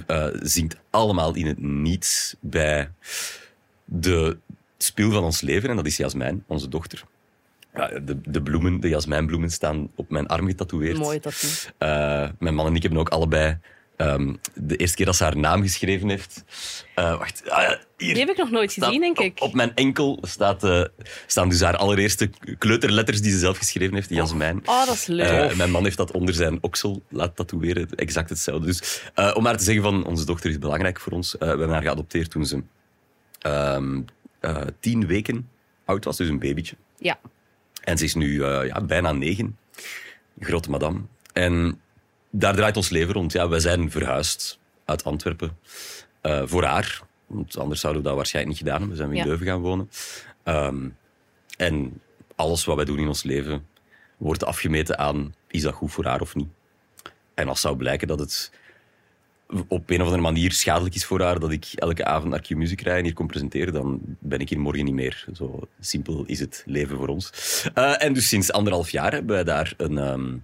eh 0.07 0.27
zingt 0.41 0.77
allemaal 0.91 1.35
in 1.35 1.47
het 1.47 1.63
niets 1.63 2.37
bij 2.41 2.91
de 3.85 4.37
spil 4.79 5.11
van 5.11 5.23
ons 5.23 5.41
leven. 5.41 5.71
En 5.71 5.77
dat 5.77 5.87
is 5.87 5.97
Jasmijn, 5.97 6.45
onze 6.47 6.69
dochter. 6.69 7.05
Ja, 7.75 7.89
de, 7.89 8.21
de 8.21 8.43
bloemen, 8.43 8.81
de 8.81 8.89
jasmijnbloemen 8.89 9.51
staan 9.51 9.91
op 9.95 10.11
mijn 10.11 10.27
arm 10.27 10.47
getatoeëerd. 10.47 10.99
mooi 10.99 11.21
tattoo. 11.21 11.49
Eh, 11.79 12.29
mijn 12.39 12.55
man 12.55 12.67
en 12.67 12.75
ik 12.75 12.83
hebben 12.83 13.01
ook 13.01 13.09
allebei 13.09 13.59
ehm, 14.09 14.35
de 14.55 14.77
eerste 14.77 14.97
keer 14.97 15.07
dat 15.07 15.17
ze 15.17 15.25
haar 15.25 15.37
naam 15.37 15.63
geschreven 15.63 16.09
heeft. 16.09 16.45
eh, 16.95 17.19
wacht, 17.19 17.51
ah, 17.51 17.69
hier. 17.97 18.15
Die 18.15 18.19
heb 18.19 18.29
ik 18.29 18.37
nog 18.37 18.51
nooit 18.51 18.73
Staat 18.73 18.85
gezien, 18.85 19.01
denk 19.01 19.19
ik. 19.19 19.41
Op, 19.41 19.49
op 19.49 19.55
mijn 19.55 19.75
enkel 19.75 20.19
staat, 20.23 20.65
eh, 20.65 20.85
staan 21.27 21.49
dus 21.49 21.61
haar 21.61 21.77
allereerste 21.77 22.31
kleuterletters 22.59 23.21
die 23.23 23.33
ze 23.33 23.39
zelf 23.39 23.59
geschreven 23.59 23.95
heeft, 23.95 24.09
die 24.09 24.17
Jasmijn. 24.17 24.61
Oh, 24.65 24.87
dat 24.87 24.95
is 24.95 25.07
leuk. 25.07 25.51
Eh, 25.51 25.57
mijn 25.57 25.71
man 25.71 25.85
heeft 25.85 25.97
dat 25.97 26.11
onder 26.11 26.35
zijn 26.35 26.59
oksel 26.61 27.03
laten 27.09 27.35
tatoeëren. 27.35 27.89
Exact 27.95 28.29
hetzelfde. 28.29 28.67
Dus 28.67 29.03
eh, 29.15 29.33
om 29.37 29.43
maar 29.43 29.57
te 29.57 29.65
zeggen 29.65 29.83
van, 29.83 30.05
onze 30.07 30.25
dochter 30.25 30.51
is 30.51 30.59
belangrijk 30.59 31.01
voor 31.01 31.13
ons. 31.13 31.35
Eh, 31.35 31.41
we 31.41 31.47
hebben 31.47 31.69
haar 31.69 31.83
geadopteerd 31.83 32.31
toen 32.31 32.47
ze 32.47 32.63
ehm, 33.41 34.01
eh, 34.41 34.63
tien 34.81 35.07
weken 35.07 35.49
oud 35.85 36.05
was, 36.05 36.17
dus 36.17 36.29
een 36.29 36.39
babytje. 36.39 36.77
ja. 36.99 37.19
En 37.85 37.99
ze 37.99 38.05
is 38.05 38.15
nu 38.15 38.45
ja, 38.45 38.81
bijna 38.81 39.13
negen. 39.13 39.59
Grote 40.41 40.71
madame. 40.71 41.01
En 41.33 41.81
daar 42.37 42.55
draait 42.55 42.77
ons 42.77 42.89
leven 42.89 43.15
rond. 43.15 43.33
Ja, 43.33 43.49
wij 43.49 43.61
zijn 43.61 43.91
verhuisd 43.91 44.59
uit 44.85 45.05
Antwerpen 45.05 45.57
eh, 46.21 46.43
voor 46.45 46.65
haar. 46.65 47.03
Want 47.27 47.59
anders 47.59 47.81
zouden 47.81 48.03
we 48.03 48.09
dat 48.09 48.17
waarschijnlijk 48.17 48.55
niet 48.57 48.65
gedaan 48.65 48.81
hebben. 48.81 48.97
We 48.99 49.05
zijn 49.05 49.17
in. 49.17 49.27
Leuven 49.27 49.47
gaan 49.47 49.61
wonen. 49.61 49.91
Ehm, 50.43 50.89
en 51.57 52.01
alles 52.35 52.65
wat 52.65 52.77
wij 52.77 52.85
doen 52.85 52.99
in 52.99 53.09
ons 53.09 53.23
leven 53.23 53.67
wordt 54.17 54.45
afgemeten 54.45 54.99
aan 54.99 55.35
is 55.49 55.63
dat 55.63 55.75
goed 55.75 55.93
voor 55.93 56.05
haar 56.05 56.21
of 56.21 56.35
niet. 56.35 56.49
En 57.35 57.49
als 57.49 57.61
zou 57.61 57.77
blijken 57.77 58.09
dat 58.09 58.19
het 58.19 58.51
op 59.69 59.91
een 59.91 60.01
of 60.01 60.05
andere 60.05 60.23
manier 60.23 60.53
schadelijk 60.53 60.95
is 60.95 61.05
voor 61.05 61.21
haar 61.21 61.41
dat 61.41 61.51
ik 61.51 61.65
elke 61.75 62.05
avond 62.05 62.31
naar 62.31 62.41
Q-Music 62.41 62.81
rij 62.81 62.99
en 62.99 63.05
hier 63.05 63.15
kom 63.15 63.27
presenteren, 63.27 63.73
dan 63.73 64.01
ben 64.19 64.39
ik 64.39 64.49
hier 64.49 64.61
morgen 64.61 64.85
niet 64.85 64.95
meer. 64.95 65.27
Zo 65.35 65.69
simpel 65.81 66.25
is 66.27 66.41
het 66.41 66.63
leven 66.67 66.97
voor 66.97 67.09
ons. 67.09 67.33
Eh, 67.75 68.03
en 68.03 68.13
dus 68.13 68.29
sinds 68.29 68.53
anderhalf 68.53 68.91
jaar 68.91 69.13
hebben 69.13 69.35
wij 69.35 69.45
daar 69.45 69.75
een 69.77 69.99
ehm, 69.99 70.37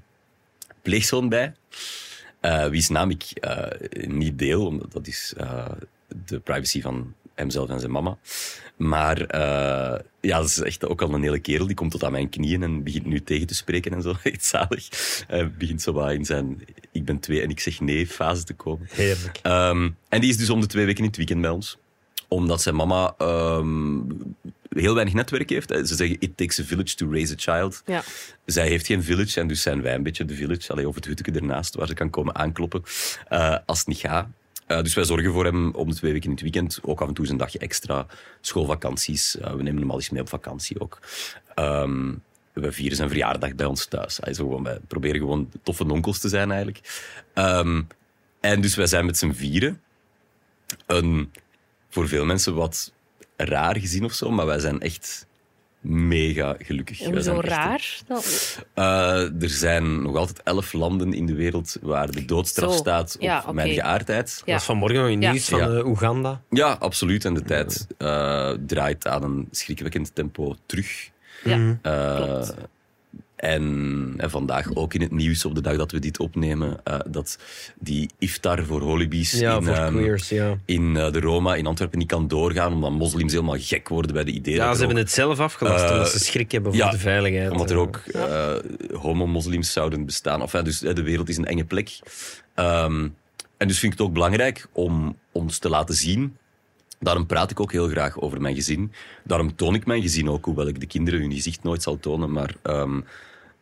pleegzoon 0.83 1.29
bij. 1.29 1.55
Eh 2.41 2.67
wie's 2.67 2.89
naam 2.89 3.11
ik 3.11 3.23
eh, 3.23 4.07
niet 4.07 4.39
deel, 4.39 4.67
omdat 4.67 4.93
dat 4.93 5.07
is 5.07 5.35
eh, 5.37 5.71
de 6.27 6.39
privacy 6.39 6.81
van 6.81 7.15
hemzelf 7.35 7.69
en 7.69 7.81
zijn 7.81 7.93
mama. 7.93 8.19
Maar 8.77 9.19
ja, 10.21 10.39
dat 10.39 10.45
is 10.45 10.61
echt 10.61 10.87
ook 10.87 11.03
al 11.03 11.15
een 11.15 11.23
hele 11.23 11.39
kerel. 11.39 11.67
Die 11.67 11.77
komt 11.77 11.91
tot 11.91 12.05
aan 12.05 12.13
mijn 12.13 12.29
knieën 12.29 12.63
en 12.63 12.83
begint 12.83 13.07
nu 13.07 13.23
tegen 13.23 13.47
te 13.47 13.55
spreken 13.55 13.93
en 13.93 14.03
zo. 14.03 14.15
Echt 14.23 14.45
zalig. 14.45 14.89
Begint 15.59 15.83
zo 15.83 15.93
wat 15.93 16.13
in 16.13 16.25
zijn 16.25 16.65
ik 16.93 17.05
ben 17.05 17.21
twee 17.21 17.43
en 17.43 17.51
ik 17.51 17.61
zeg 17.61 17.81
nee 17.81 18.07
fase 18.07 18.45
te 18.45 18.55
komen. 18.55 18.87
Heerlijk. 18.91 19.39
Ehm, 19.43 19.91
en 20.09 20.21
die 20.21 20.31
is 20.31 20.37
dus 20.37 20.51
om 20.51 20.61
de 20.61 20.67
twee 20.67 20.85
weken 20.85 21.03
in 21.03 21.09
het 21.09 21.17
weekend 21.17 21.41
bij 21.41 21.51
ons. 21.51 21.79
Omdat 22.29 22.63
zijn 22.63 22.75
mama 22.75 23.15
ehm, 23.19 24.01
heel 24.79 24.95
weinig 24.95 25.15
netwerk 25.15 25.50
heeft. 25.50 25.69
Ze 25.69 25.95
zeggen, 25.95 26.17
it 26.21 26.37
takes 26.37 26.61
a 26.61 26.65
village 26.65 26.95
to 26.95 27.11
raise 27.11 27.33
a 27.33 27.37
child. 27.37 27.83
Ja. 27.87 28.03
Zij 28.45 28.69
heeft 28.69 28.87
geen 28.87 29.03
village 29.03 29.41
en 29.41 29.47
dus 29.47 29.62
zijn 29.62 29.83
wij 29.83 29.95
een 29.95 30.03
beetje 30.03 30.25
de 30.25 30.35
village. 30.35 30.73
Allee, 30.73 30.89
of 30.89 30.95
het 30.95 31.05
hutje 31.05 31.33
ernaast 31.33 31.75
waar 31.75 31.87
ze 31.87 31.95
kan 31.95 32.11
komen 32.11 32.35
aankloppen 32.35 32.83
eh, 33.29 33.57
als 33.67 33.79
het 33.79 33.87
niet 33.87 33.99
gaat. 33.99 34.27
Eh, 34.67 34.83
dus 34.83 34.95
wij 34.95 35.05
zorgen 35.05 35.33
voor 35.33 35.45
hem 35.45 35.75
om 35.75 35.89
de 35.89 35.95
twee 35.95 36.12
weken 36.12 36.27
in 36.27 36.35
het 36.35 36.43
weekend. 36.43 36.79
Ook 36.83 37.00
af 37.00 37.09
en 37.09 37.15
toe 37.15 37.29
een 37.29 37.37
dagje 37.37 37.59
extra. 37.59 38.07
Schoolvakanties. 38.41 39.39
Eh, 39.39 39.55
we 39.55 39.62
nemen 39.62 39.81
hem 39.81 39.91
al 39.91 39.97
eens 39.97 40.11
mee 40.11 40.23
op 40.23 40.29
vakantie 40.29 40.81
ook. 40.81 40.99
Ehm, 41.55 42.15
we 42.53 42.73
vieren 42.73 42.97
zijn 42.97 43.09
verjaardag 43.09 43.55
bij 43.55 43.67
ons 43.67 43.87
thuis. 43.87 44.17
Hij 44.17 44.31
is 44.31 44.37
gewoon, 44.37 44.62
wij 44.62 44.79
proberen 44.87 45.21
gewoon 45.21 45.50
toffe 45.62 45.85
onkels 45.85 46.19
te 46.19 46.29
zijn 46.29 46.50
eigenlijk. 46.50 46.81
Ehm, 47.35 47.83
en 48.41 48.61
dus 48.61 48.75
wij 48.75 48.87
zijn 48.87 49.07
met 49.07 49.19
z'n 49.19 49.33
vieren. 49.33 49.81
Een, 50.87 51.33
voor 51.89 52.09
veel 52.09 52.25
mensen 52.25 52.55
wat 52.55 52.93
raar 53.49 53.77
gezien 53.79 54.05
of 54.05 54.13
zo, 54.13 54.31
maar 54.31 54.47
wij 54.47 54.59
zijn 54.59 54.81
echt 54.81 55.27
mega 55.81 56.57
gelukkig. 56.59 56.97
Zijn 56.97 57.15
echt- 57.17 57.49
raar? 57.49 57.99
Eh, 58.75 59.43
er 59.43 59.49
zijn 59.49 60.03
nog 60.03 60.17
altijd 60.17 60.43
elf 60.43 60.73
landen 60.73 61.13
in 61.13 61.27
de 61.27 61.35
wereld 61.35 61.77
waar 61.81 62.11
de 62.11 62.25
doodstraf 62.25 62.73
Zo. 62.73 62.77
staat 62.79 63.15
op 63.17 63.23
Ja, 63.23 63.45
mijn 63.53 63.73
geaardheid. 63.73 64.43
Ja. 64.45 64.53
Dat 64.53 64.61
is 64.61 64.67
vanmorgen 64.67 65.01
nog 65.01 65.09
in 65.11 65.21
Ja. 65.21 65.31
nieuws 65.31 65.49
van 65.49 65.59
Ja. 65.59 65.69
eh, 65.79 65.87
Oeganda. 65.87 66.43
Ja, 66.51 66.73
absoluut. 66.73 67.25
En 67.25 67.35
de 67.35 67.43
tijd 67.43 67.87
eh, 67.99 68.51
draait 68.67 69.07
aan 69.07 69.23
een 69.23 69.49
schrikwekkend 69.51 70.15
tempo 70.15 70.55
terug. 70.67 71.11
Ja, 71.45 71.79
Eh, 71.83 72.17
klopt. 72.17 72.55
En, 73.41 74.15
en 74.17 74.31
vandaag 74.31 74.75
ook 74.75 74.95
in 74.95 75.01
het 75.01 75.11
nieuws, 75.11 75.45
op 75.45 75.55
de 75.55 75.61
dag 75.61 75.77
dat 75.77 75.93
we 75.93 75.99
dit 75.99 76.19
opnemen, 76.19 76.81
eh, 76.85 76.99
dat 77.09 77.39
die 77.79 78.11
iftar 78.19 78.65
voor 78.65 78.81
holibies 78.81 79.31
Ja, 79.33 79.57
in, 79.57 79.65
voor 79.65 79.75
ehm, 79.75 79.97
queers, 79.97 80.29
ja. 80.29 80.57
in 80.65 80.97
eh, 80.97 81.13
de 81.13 81.21
Roma 81.21 81.55
in 81.55 81.67
Antwerpen 81.67 81.99
niet 81.99 82.09
kan 82.09 82.29
doorgaan, 82.29 82.73
omdat 82.73 82.91
moslims 82.91 83.33
helemaal 83.33 83.59
gek 83.59 83.89
worden 83.89 84.13
bij 84.13 84.25
de 84.25 84.31
idee 84.31 84.55
Ja, 84.55 84.73
ze 84.73 84.79
hebben 84.79 84.97
het 84.97 85.11
zelf 85.11 85.41
afgelast, 85.41 85.85
Eh, 85.85 85.91
omdat 85.91 86.11
ze 86.11 86.19
schrik 86.19 86.53
hebben 86.53 86.73
voor 86.73 86.81
ja, 86.81 86.91
de 86.91 86.99
veiligheid. 86.99 87.51
Omdat 87.51 87.71
er 87.71 87.77
ook 87.77 88.03
homo-moslims 88.93 89.73
zouden 89.73 90.05
bestaan. 90.05 90.41
Enfin, 90.41 90.65
dus 90.65 90.79
de 90.79 91.03
wereld 91.03 91.29
is 91.29 91.37
een 91.37 91.47
enge 91.47 91.65
plek. 91.65 91.99
Ehm, 92.55 93.09
en 93.57 93.69
dus 93.69 93.79
vind 93.79 93.93
ik 93.93 93.99
het 93.99 94.09
ook 94.09 94.15
belangrijk 94.15 94.67
om 94.73 95.17
ons 95.33 95.59
te 95.59 95.69
laten 95.69 95.95
zien. 95.95 96.37
Daarom 96.99 97.27
praat 97.27 97.51
ik 97.51 97.61
ook 97.61 97.73
heel 97.73 97.89
graag 97.89 98.21
over 98.21 98.41
mijn 98.41 98.55
gezin. 98.55 98.93
Daarom 99.25 99.57
toon 99.57 99.75
ik 99.75 99.87
mijn 99.87 100.03
gezin 100.03 100.31
ook, 100.31 100.45
hoewel 100.45 100.69
ik 100.69 100.81
de 100.81 100.87
kinderen 100.87 101.21
hun 101.21 101.33
gezicht 101.33 101.63
nooit 101.63 101.83
zal 101.83 101.99
tonen. 101.99 102.33
Maar 102.33 102.55
ehm, 102.63 103.01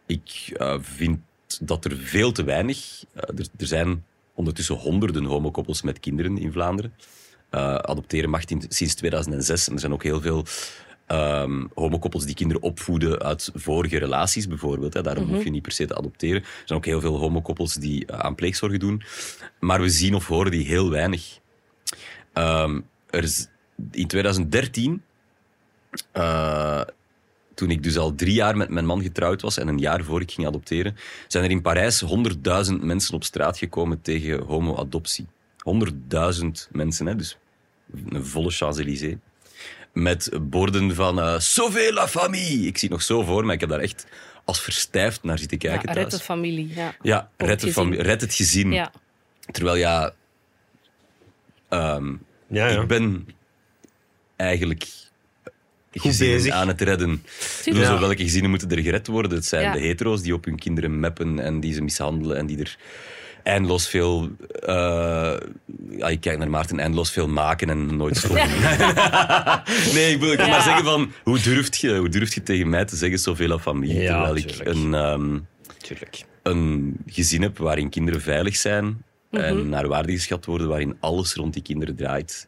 ik 0.09 0.53
eh, 0.57 0.77
vind 0.81 1.19
dat 1.61 1.85
er 1.85 1.97
veel 1.97 2.33
te 2.33 2.45
weinig... 2.45 3.05
eh, 3.15 3.23
er, 3.39 3.47
er 3.59 3.67
zijn 3.67 4.05
ondertussen 4.35 4.75
honderden 4.75 5.25
homokoppels 5.25 5.83
met 5.83 6.01
kinderen 6.01 6.39
in 6.39 6.53
Vlaanderen. 6.53 6.93
Eh, 7.51 7.75
adopteren 7.75 8.31
mag 8.31 8.45
in- 8.45 8.65
sinds 8.69 8.95
2006. 8.95 9.67
En 9.69 9.75
er 9.75 9.81
zijn 9.81 9.93
ook 9.93 10.03
heel 10.03 10.21
veel 10.21 10.45
ehm 11.07 11.67
homokoppels 11.75 12.25
die 12.25 12.35
kinderen 12.35 12.63
opvoeden 12.63 13.19
uit 13.23 13.51
vorige 13.55 13.99
relaties, 13.99 14.49
bijvoorbeeld. 14.49 14.95
Hè. 14.95 15.03
Daarom 15.03 15.29
hoef 15.35 15.45
je 15.45 15.51
niet 15.51 15.63
per 15.63 15.73
se 15.73 15.87
te 15.87 15.97
adopteren. 15.97 16.43
Er 16.43 16.63
zijn 16.65 16.79
ook 16.79 16.85
heel 16.85 17.01
veel 17.01 17.17
homokoppels 17.19 17.75
die 17.75 18.13
aan 18.13 18.35
pleegzorgen 18.35 18.79
doen. 18.79 19.03
Maar 19.61 19.81
we 19.81 19.89
zien 19.89 20.15
of 20.15 20.27
horen 20.27 20.51
die 20.51 20.67
heel 20.67 20.91
weinig. 20.91 21.39
Ehm, 22.33 22.81
er 23.11 23.23
is, 23.23 23.49
in 23.91 24.07
2013, 24.07 25.03
eh, 26.13 26.81
toen 27.59 27.71
ik 27.71 27.83
dus 27.83 27.97
al 27.97 28.15
drie 28.15 28.33
jaar 28.33 28.57
met 28.57 28.69
mijn 28.69 28.87
man 28.87 29.03
getrouwd 29.03 29.43
was 29.43 29.59
en 29.59 29.69
een 29.69 29.79
jaar 29.79 30.05
voor 30.05 30.21
ik 30.21 30.31
ging 30.31 30.47
adopteren, 30.47 30.97
zijn 31.29 31.45
er 31.45 31.51
in 31.51 31.63
Parijs 31.63 32.05
100.000 32.05 32.11
mensen 32.81 33.15
op 33.15 33.25
straat 33.25 33.59
gekomen 33.59 34.01
tegen 34.03 34.43
homo-adoptie. 34.43 35.27
100.000 36.41 36.47
mensen, 36.71 37.07
hè, 37.07 37.17
dus 37.17 37.39
een 38.09 38.25
volle 38.25 38.51
Champs-Élysées. 38.51 39.17
Met 39.93 40.31
borden 40.43 40.95
van 40.95 41.21
eh 41.21 41.39
Sauver 41.39 41.93
la 41.93 42.09
famille. 42.09 42.67
Ik 42.67 42.79
zie 42.79 42.89
het 42.89 42.91
nog 42.99 43.03
zo 43.03 43.23
voor, 43.23 43.45
maar 43.45 43.55
ik 43.55 43.61
heb 43.61 43.69
daar 43.69 43.81
echt 43.81 44.07
als 44.45 44.61
verstijfd 44.61 45.23
naar 45.23 45.39
zitten 45.39 45.59
ja, 45.61 45.69
kijken 45.77 45.95
red 45.95 46.11
de 46.11 46.19
familie. 46.19 46.75
Ja. 46.75 46.95
Ja, 47.03 47.31
red, 47.37 47.71
fami- 47.71 47.97
red 47.97 48.21
het 48.21 48.35
gezin. 48.35 48.73
Ja. 48.73 48.93
Terwijl 49.51 49.77
ja, 49.77 50.13
ehm, 51.69 52.13
Ja, 52.49 52.67
ja. 52.69 52.81
ik 52.81 52.89
ben 52.89 53.29
eigenlijk 54.37 54.87
gezin 56.01 56.31
bezig. 56.31 56.53
aan 56.53 56.69
het 56.69 56.81
redden. 56.81 57.23
Dus 57.65 57.89
welke 57.89 58.23
gezinnen 58.23 58.51
moeten 58.51 58.71
er 58.71 58.79
gered 58.83 59.07
worden? 59.07 59.33
Het 59.33 59.47
zijn 59.47 59.63
Ja. 59.63 59.73
de 59.73 59.79
hetero's 59.81 60.23
die 60.23 60.35
op 60.35 60.45
hun 60.45 60.59
kinderen 60.59 61.01
meppen 61.01 61.39
en 61.39 61.61
die 61.61 61.73
ze 61.75 61.83
mishandelen 61.83 62.37
en 62.37 62.47
die 62.47 62.59
er 62.59 62.77
eindeloos 63.43 63.89
veel... 63.89 64.29
eh, 64.61 65.37
ja, 65.97 66.09
ik 66.09 66.21
kijk 66.21 66.39
naar 66.39 66.51
Maarten, 66.51 66.79
eindeloos 66.81 67.11
veel 67.11 67.29
maken 67.29 67.71
en 67.71 67.97
nooit 67.97 68.17
stoppen. 68.17 68.49
nee, 69.95 70.13
ik 70.13 70.21
wil, 70.21 70.33
ik 70.33 70.39
Ja. 70.41 70.47
maar 70.49 70.63
zeggen 70.63 70.85
van, 70.85 71.13
hoe 71.25 71.41
durft 71.41 71.77
je, 71.77 71.97
hoe 71.97 72.09
durft 72.09 72.33
je 72.35 72.43
tegen 72.43 72.69
mij 72.69 72.85
te 72.85 72.97
zeggen 72.97 73.19
zoveel 73.19 73.53
aan 73.53 73.61
familie? 73.61 74.01
Ja, 74.03 74.13
terwijl 74.25 74.37
ik 74.37 74.61
een... 74.67 74.95
ehm, 74.95 75.39
Tuurlijk. 75.79 76.25
een 76.43 76.97
gezin 77.07 77.43
heb 77.43 77.59
waarin 77.59 77.89
kinderen 77.91 78.21
veilig 78.21 78.57
zijn 78.57 79.03
en 79.31 79.69
naar 79.69 79.89
waarde 79.89 80.13
geschat 80.13 80.45
worden, 80.45 80.69
waarin 80.69 80.97
alles 81.01 81.35
rond 81.35 81.53
die 81.53 81.63
kinderen 81.63 81.97
draait. 81.97 82.47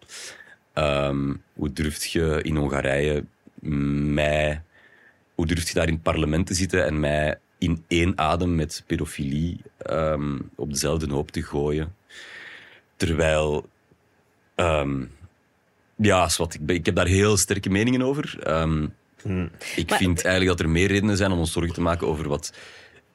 Ehm, 0.75 1.33
hoe 1.55 1.73
durft 1.73 2.11
je 2.11 2.39
in 2.43 2.57
Hongarije 2.57 3.25
mij... 3.61 4.63
Hoe 5.35 5.47
durft 5.47 5.69
je 5.69 5.75
daar 5.75 5.87
in 5.87 5.95
het 5.95 6.03
parlement 6.03 6.47
te 6.47 6.55
zitten 6.55 6.85
en 6.85 7.01
mij 7.01 7.39
in 7.59 7.85
één 7.89 8.19
adem 8.19 8.55
met 8.55 8.85
pedofilie 8.87 9.61
ehm, 9.79 10.39
op 10.57 10.71
dezelfde 10.71 11.13
hoop 11.13 11.31
te 11.31 11.43
gooien? 11.43 11.95
Terwijl... 12.97 13.69
ehm, 14.55 15.05
ja, 15.97 16.29
wat, 16.37 16.55
ik, 16.55 16.67
ben- 16.67 16.77
ik 16.77 16.87
heb 16.87 16.95
daar 16.95 17.07
heel 17.07 17.37
sterke 17.37 17.71
meningen 17.71 18.03
over. 18.03 18.39
Ehm, 18.43 18.87
Ik 19.77 19.89
Maar- 19.89 19.99
vind 19.99 20.25
eigenlijk 20.25 20.57
dat 20.59 20.67
er 20.67 20.73
meer 20.73 20.89
redenen 20.89 21.17
zijn 21.17 21.31
om 21.33 21.39
ons 21.39 21.53
zorgen 21.53 21.75
te 21.75 21.81
maken 21.81 22.07
over 22.07 22.29
wat 22.29 22.53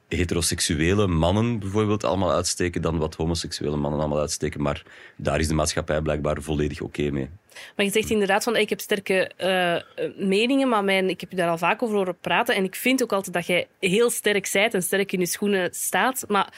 heteroseksuele 0.08 1.06
mannen 1.06 1.58
bijvoorbeeld 1.58 2.04
allemaal 2.04 2.32
uitsteken 2.32 2.82
dan 2.82 2.98
wat 2.98 3.14
homoseksuele 3.14 3.76
mannen 3.76 4.00
allemaal 4.00 4.20
uitsteken. 4.20 4.62
Maar 4.62 4.82
daar 5.16 5.40
is 5.40 5.48
de 5.48 5.54
maatschappij 5.54 6.00
blijkbaar 6.00 6.42
volledig 6.42 6.80
oké 6.80 7.10
mee. 7.10 7.28
Maar 7.76 7.84
je 7.86 7.92
zegt 7.92 8.10
inderdaad 8.10 8.44
van 8.44 8.56
ik 8.56 8.68
heb 8.68 8.80
sterke 8.80 9.30
eh, 9.36 10.06
meningen, 10.28 10.68
maar 10.68 10.84
mijn, 10.84 11.08
ik 11.08 11.20
heb 11.20 11.30
je 11.30 11.36
daar 11.36 11.48
al 11.48 11.58
vaak 11.58 11.82
over 11.82 11.96
horen 11.96 12.16
praten. 12.20 12.54
En 12.54 12.64
ik 12.64 12.74
vind 12.74 13.02
ook 13.02 13.12
altijd 13.12 13.34
dat 13.34 13.46
jij 13.46 13.66
heel 13.80 14.10
sterk 14.10 14.46
zijt 14.46 14.74
en 14.74 14.82
sterk 14.82 15.12
in 15.12 15.20
je 15.20 15.26
schoenen 15.26 15.68
staat. 15.72 16.24
Maar 16.28 16.52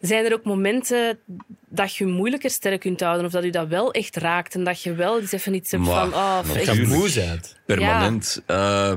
zijn 0.00 0.24
er 0.24 0.32
ook 0.32 0.44
momenten 0.44 1.18
dat 1.68 1.94
je 1.94 2.06
je 2.06 2.12
moeilijker 2.12 2.50
sterk 2.50 2.80
kunt 2.80 3.00
houden 3.00 3.24
of 3.24 3.32
dat 3.32 3.44
je 3.44 3.50
dat 3.50 3.68
wel 3.68 3.92
echt 3.92 4.16
raakt 4.16 4.54
en 4.54 4.64
dat 4.64 4.82
je 4.82 4.94
wel 4.94 5.20
eens 5.20 5.32
even 5.32 5.54
iets 5.54 5.70
hebt 5.70 5.82
Maar, 5.82 6.08
van... 6.08 6.14
Oh, 6.14 6.54
Dat 6.54 6.76
je 6.76 6.86
moe 6.86 7.12
bent. 7.14 7.56
Permanent. 7.66 8.42
Ja, 8.46 8.94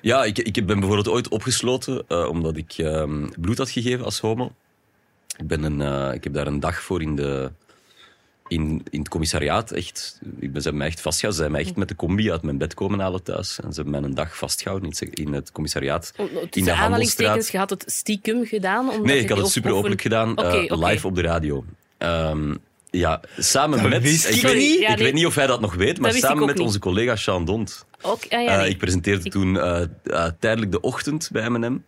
ja 0.00 0.24
ik, 0.24 0.38
ik 0.38 0.66
ben 0.66 0.80
bijvoorbeeld 0.80 1.08
ooit 1.08 1.28
opgesloten 1.28 2.04
eh, 2.08 2.28
omdat 2.28 2.56
ik 2.56 2.72
ehm, 2.76 3.28
bloed 3.40 3.58
had 3.58 3.70
gegeven 3.70 4.04
als 4.04 4.20
homo. 4.20 4.52
Ik, 5.36 5.46
ben 5.46 5.62
een, 5.62 5.80
eh, 5.80 6.14
ik 6.14 6.24
heb 6.24 6.32
daar 6.32 6.46
een 6.46 6.60
dag 6.60 6.82
voor 6.82 7.02
in, 7.02 7.16
de, 7.16 7.50
in, 8.48 8.82
in 8.90 8.98
het 8.98 9.08
commissariaat 9.08 9.70
echt... 9.70 10.20
Ik 10.22 10.52
ben, 10.52 10.62
ze 10.62 10.68
hebben 10.68 10.76
mij 10.76 10.86
echt 10.86 11.00
vastgehouden. 11.00 11.44
Ze 11.44 11.48
zijn 11.48 11.50
mij 11.50 11.60
echt 11.60 11.76
met 11.76 11.88
de 11.88 11.96
combi 11.96 12.30
uit 12.30 12.42
mijn 12.42 12.58
bed 12.58 12.74
komen 12.74 13.00
halen 13.00 13.22
thuis. 13.22 13.60
En 13.60 13.72
ze 13.72 13.80
hebben 13.80 14.00
mij 14.00 14.10
een 14.10 14.14
dag 14.14 14.36
vastgehouden 14.36 14.90
in 14.90 14.96
het, 14.98 15.18
in 15.18 15.32
het 15.32 15.52
commissariaat. 15.52 16.12
Oh, 16.16 16.32
in 16.50 16.64
de 16.64 16.72
aanhalingstekens, 16.72 17.50
je 17.50 17.58
had 17.58 17.70
het 17.70 17.84
stiekem 17.86 18.46
gedaan? 18.46 18.88
Omdat 18.88 19.04
Nee, 19.04 19.18
ik 19.18 19.28
had 19.28 19.38
het 19.38 19.48
super 19.48 19.72
openlijk 19.72 20.02
gedaan, 20.02 20.36
eh, 20.36 20.88
live 20.88 21.06
op 21.06 21.14
de 21.14 21.22
radio. 21.22 21.64
Ehm, 21.98 22.54
ja, 22.90 23.20
samen 23.38 23.88
met... 23.88 24.02
wist 24.02 24.28
ik 24.28 24.34
ja, 24.34 24.48
ik 24.50 24.96
nee. 24.96 24.96
weet 24.96 25.12
niet 25.14 25.26
of 25.26 25.34
hij 25.34 25.46
dat 25.46 25.60
nog 25.60 25.74
weet, 25.74 26.00
maar 26.00 26.12
samen 26.12 26.46
met 26.46 26.54
niet. 26.56 26.66
onze 26.66 26.78
collega 26.78 27.16
Sean 27.16 27.44
Dont. 27.44 27.84
Ook, 28.02 28.22
ah, 28.28 28.42
ja, 28.42 28.62
Eh, 28.62 28.68
ik 28.68 28.78
presenteerde 28.78 29.24
Ik- 29.24 29.32
toen 29.32 29.58
eh, 29.60 29.82
eh, 30.04 30.26
tijdelijk 30.38 30.72
de 30.72 30.80
ochtend 30.80 31.28
bij 31.32 31.48
M&M. 31.50 31.78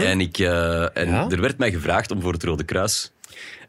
En, 0.00 0.20
ik, 0.20 0.38
eh, 0.38 0.96
en 0.96 1.08
Ja? 1.08 1.26
er 1.30 1.40
werd 1.40 1.58
mij 1.58 1.70
gevraagd 1.72 2.10
om 2.10 2.20
voor 2.20 2.32
het 2.32 2.42
Rode 2.44 2.64
Kruis 2.64 3.12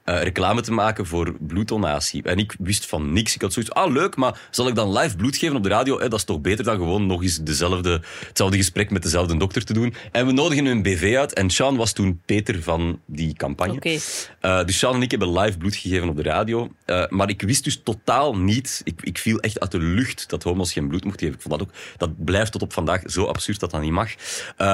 eh, 0.04 0.24
reclame 0.24 0.62
te 0.62 0.72
maken 0.72 1.06
voor 1.06 1.34
bloeddonatie. 1.40 2.24
En 2.24 2.38
ik 2.38 2.56
wist 2.60 2.86
van 2.86 3.14
niks. 3.14 3.36
Ik 3.36 3.42
had 3.42 3.54
zoiets 3.54 3.72
ah 3.72 3.92
leuk, 3.92 4.16
maar 4.16 4.40
zal 4.52 4.68
ik 4.68 4.76
dan 4.76 4.98
live 4.98 5.16
bloed 5.16 5.38
geven 5.38 5.56
op 5.56 5.64
de 5.64 5.70
radio? 5.70 5.98
Eh, 5.98 6.10
dat 6.10 6.20
is 6.20 6.26
toch 6.26 6.42
beter 6.42 6.64
dan 6.64 6.76
gewoon 6.76 7.06
nog 7.06 7.22
eens 7.24 7.38
dezelfde, 7.38 8.02
hetzelfde 8.28 8.58
gesprek 8.58 8.92
met 8.92 9.04
dezelfde 9.04 9.38
dokter 9.38 9.66
te 9.66 9.74
doen. 9.74 9.94
En 10.12 10.26
we 10.26 10.32
nodigen 10.32 10.66
een 10.66 10.82
BV 10.82 11.16
uit. 11.18 11.34
En 11.34 11.50
Sean 11.50 11.76
was 11.76 11.94
toen 11.94 12.22
Peter 12.26 12.64
van 12.64 13.00
die 13.06 13.34
campagne. 13.34 14.00
Eh, 14.40 14.66
dus 14.66 14.78
Sean 14.78 14.96
en 14.96 15.02
ik 15.02 15.12
hebben 15.12 15.40
live 15.40 15.58
bloed 15.58 15.76
gegeven 15.76 16.10
op 16.10 16.16
de 16.16 16.24
radio. 16.24 16.72
Eh, 16.86 17.08
maar 17.10 17.30
ik 17.30 17.42
wist 17.42 17.64
dus 17.64 17.82
totaal 17.84 18.38
niet... 18.38 18.82
Ik, 18.84 19.02
ik 19.02 19.18
viel 19.18 19.40
echt 19.40 19.60
uit 19.60 19.72
de 19.72 19.80
lucht 19.80 20.30
dat 20.30 20.44
homo's 20.44 20.74
geen 20.74 20.88
bloed 20.88 21.04
mochten 21.04 21.20
geven. 21.20 21.36
Ik 21.36 21.42
vond 21.42 21.60
dat 21.60 21.68
ook... 21.68 21.74
Dat 21.98 22.26
blijft 22.26 22.52
tot 22.52 22.62
op 22.62 22.74
vandaag 22.74 23.02
zo 23.06 23.26
absurd 23.26 23.60
dat 23.60 23.72
dat 23.72 23.82
niet 23.82 23.92
mag. 23.92 24.12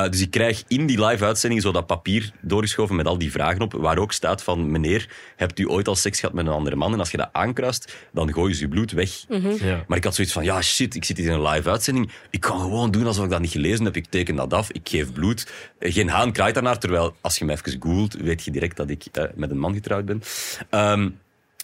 Dus 0.09 0.21
ik 0.21 0.31
krijg 0.31 0.63
in 0.67 0.85
die 0.85 1.05
live-uitzending 1.05 1.61
zo 1.61 1.71
dat 1.71 1.87
papier 1.87 2.31
doorgeschoven 2.41 2.95
met 2.95 3.05
al 3.05 3.17
die 3.17 3.31
vragen 3.31 3.61
op, 3.61 3.73
waar 3.73 3.97
ook 3.97 4.11
staat 4.11 4.43
van... 4.43 4.71
Meneer, 4.71 5.09
hebt 5.35 5.59
u 5.59 5.69
ooit 5.69 5.87
al 5.87 5.95
seks 5.95 6.19
gehad 6.19 6.35
met 6.35 6.45
een 6.45 6.51
andere 6.51 6.75
man? 6.75 6.93
En 6.93 6.99
als 6.99 7.11
je 7.11 7.17
dat 7.17 7.29
aankruist, 7.31 7.95
dan 8.13 8.33
gooien 8.33 8.55
ze 8.55 8.61
je 8.61 8.67
bloed 8.67 8.91
weg. 8.91 9.25
Ja. 9.59 9.83
Maar 9.87 9.97
ik 9.97 10.03
had 10.03 10.15
zoiets 10.15 10.33
van, 10.33 10.43
ja 10.43 10.61
shit, 10.61 10.95
ik 10.95 11.05
zit 11.05 11.17
hier 11.17 11.25
in 11.25 11.33
een 11.33 11.47
live-uitzending. 11.47 12.11
Ik 12.29 12.39
kan 12.39 12.59
gewoon 12.59 12.91
doen 12.91 13.05
alsof 13.05 13.23
ik 13.23 13.29
dat 13.29 13.41
niet 13.41 13.51
gelezen 13.51 13.85
heb. 13.85 13.95
Ik 13.95 14.05
teken 14.09 14.35
dat 14.35 14.53
af, 14.53 14.71
ik 14.71 14.89
geef 14.89 15.13
bloed. 15.13 15.51
Eh, 15.79 15.93
Geen 15.93 16.09
haan 16.09 16.31
kraait 16.31 16.53
daarnaar, 16.53 16.79
terwijl 16.79 17.15
als 17.21 17.37
je 17.37 17.45
me 17.45 17.51
even 17.51 17.81
googelt, 17.81 18.13
weet 18.13 18.43
je 18.43 18.51
direct 18.51 18.77
dat 18.77 18.89
ik 18.89 19.05
eh, 19.11 19.23
met 19.35 19.51
een 19.51 19.59
man 19.59 19.73
getrouwd 19.73 20.05
ben. 20.05 20.21
Ehm, 20.69 21.09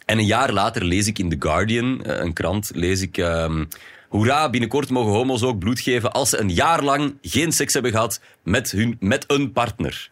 en 0.06 0.18
een 0.18 0.26
jaar 0.26 0.52
later 0.52 0.84
lees 0.86 1.08
ik 1.08 1.20
in 1.20 1.30
The 1.30 1.36
Guardian, 1.40 2.04
eh, 2.04 2.18
een 2.20 2.34
krant, 2.34 2.72
lees 2.74 3.02
ik... 3.02 3.18
ehm 3.18 3.64
Hoera, 4.10 4.50
binnenkort 4.50 4.90
mogen 4.90 5.12
homo's 5.12 5.44
ook 5.44 5.60
bloed 5.60 5.80
geven 5.80 6.12
als 6.12 6.30
ze 6.30 6.40
een 6.40 6.50
jaar 6.54 6.84
lang 6.84 7.18
geen 7.22 7.52
seks 7.52 7.74
hebben 7.74 7.92
gehad 7.92 8.22
met, 8.44 8.72
hun, 8.72 8.98
met 9.00 9.24
een 9.28 9.52
partner. 9.52 10.10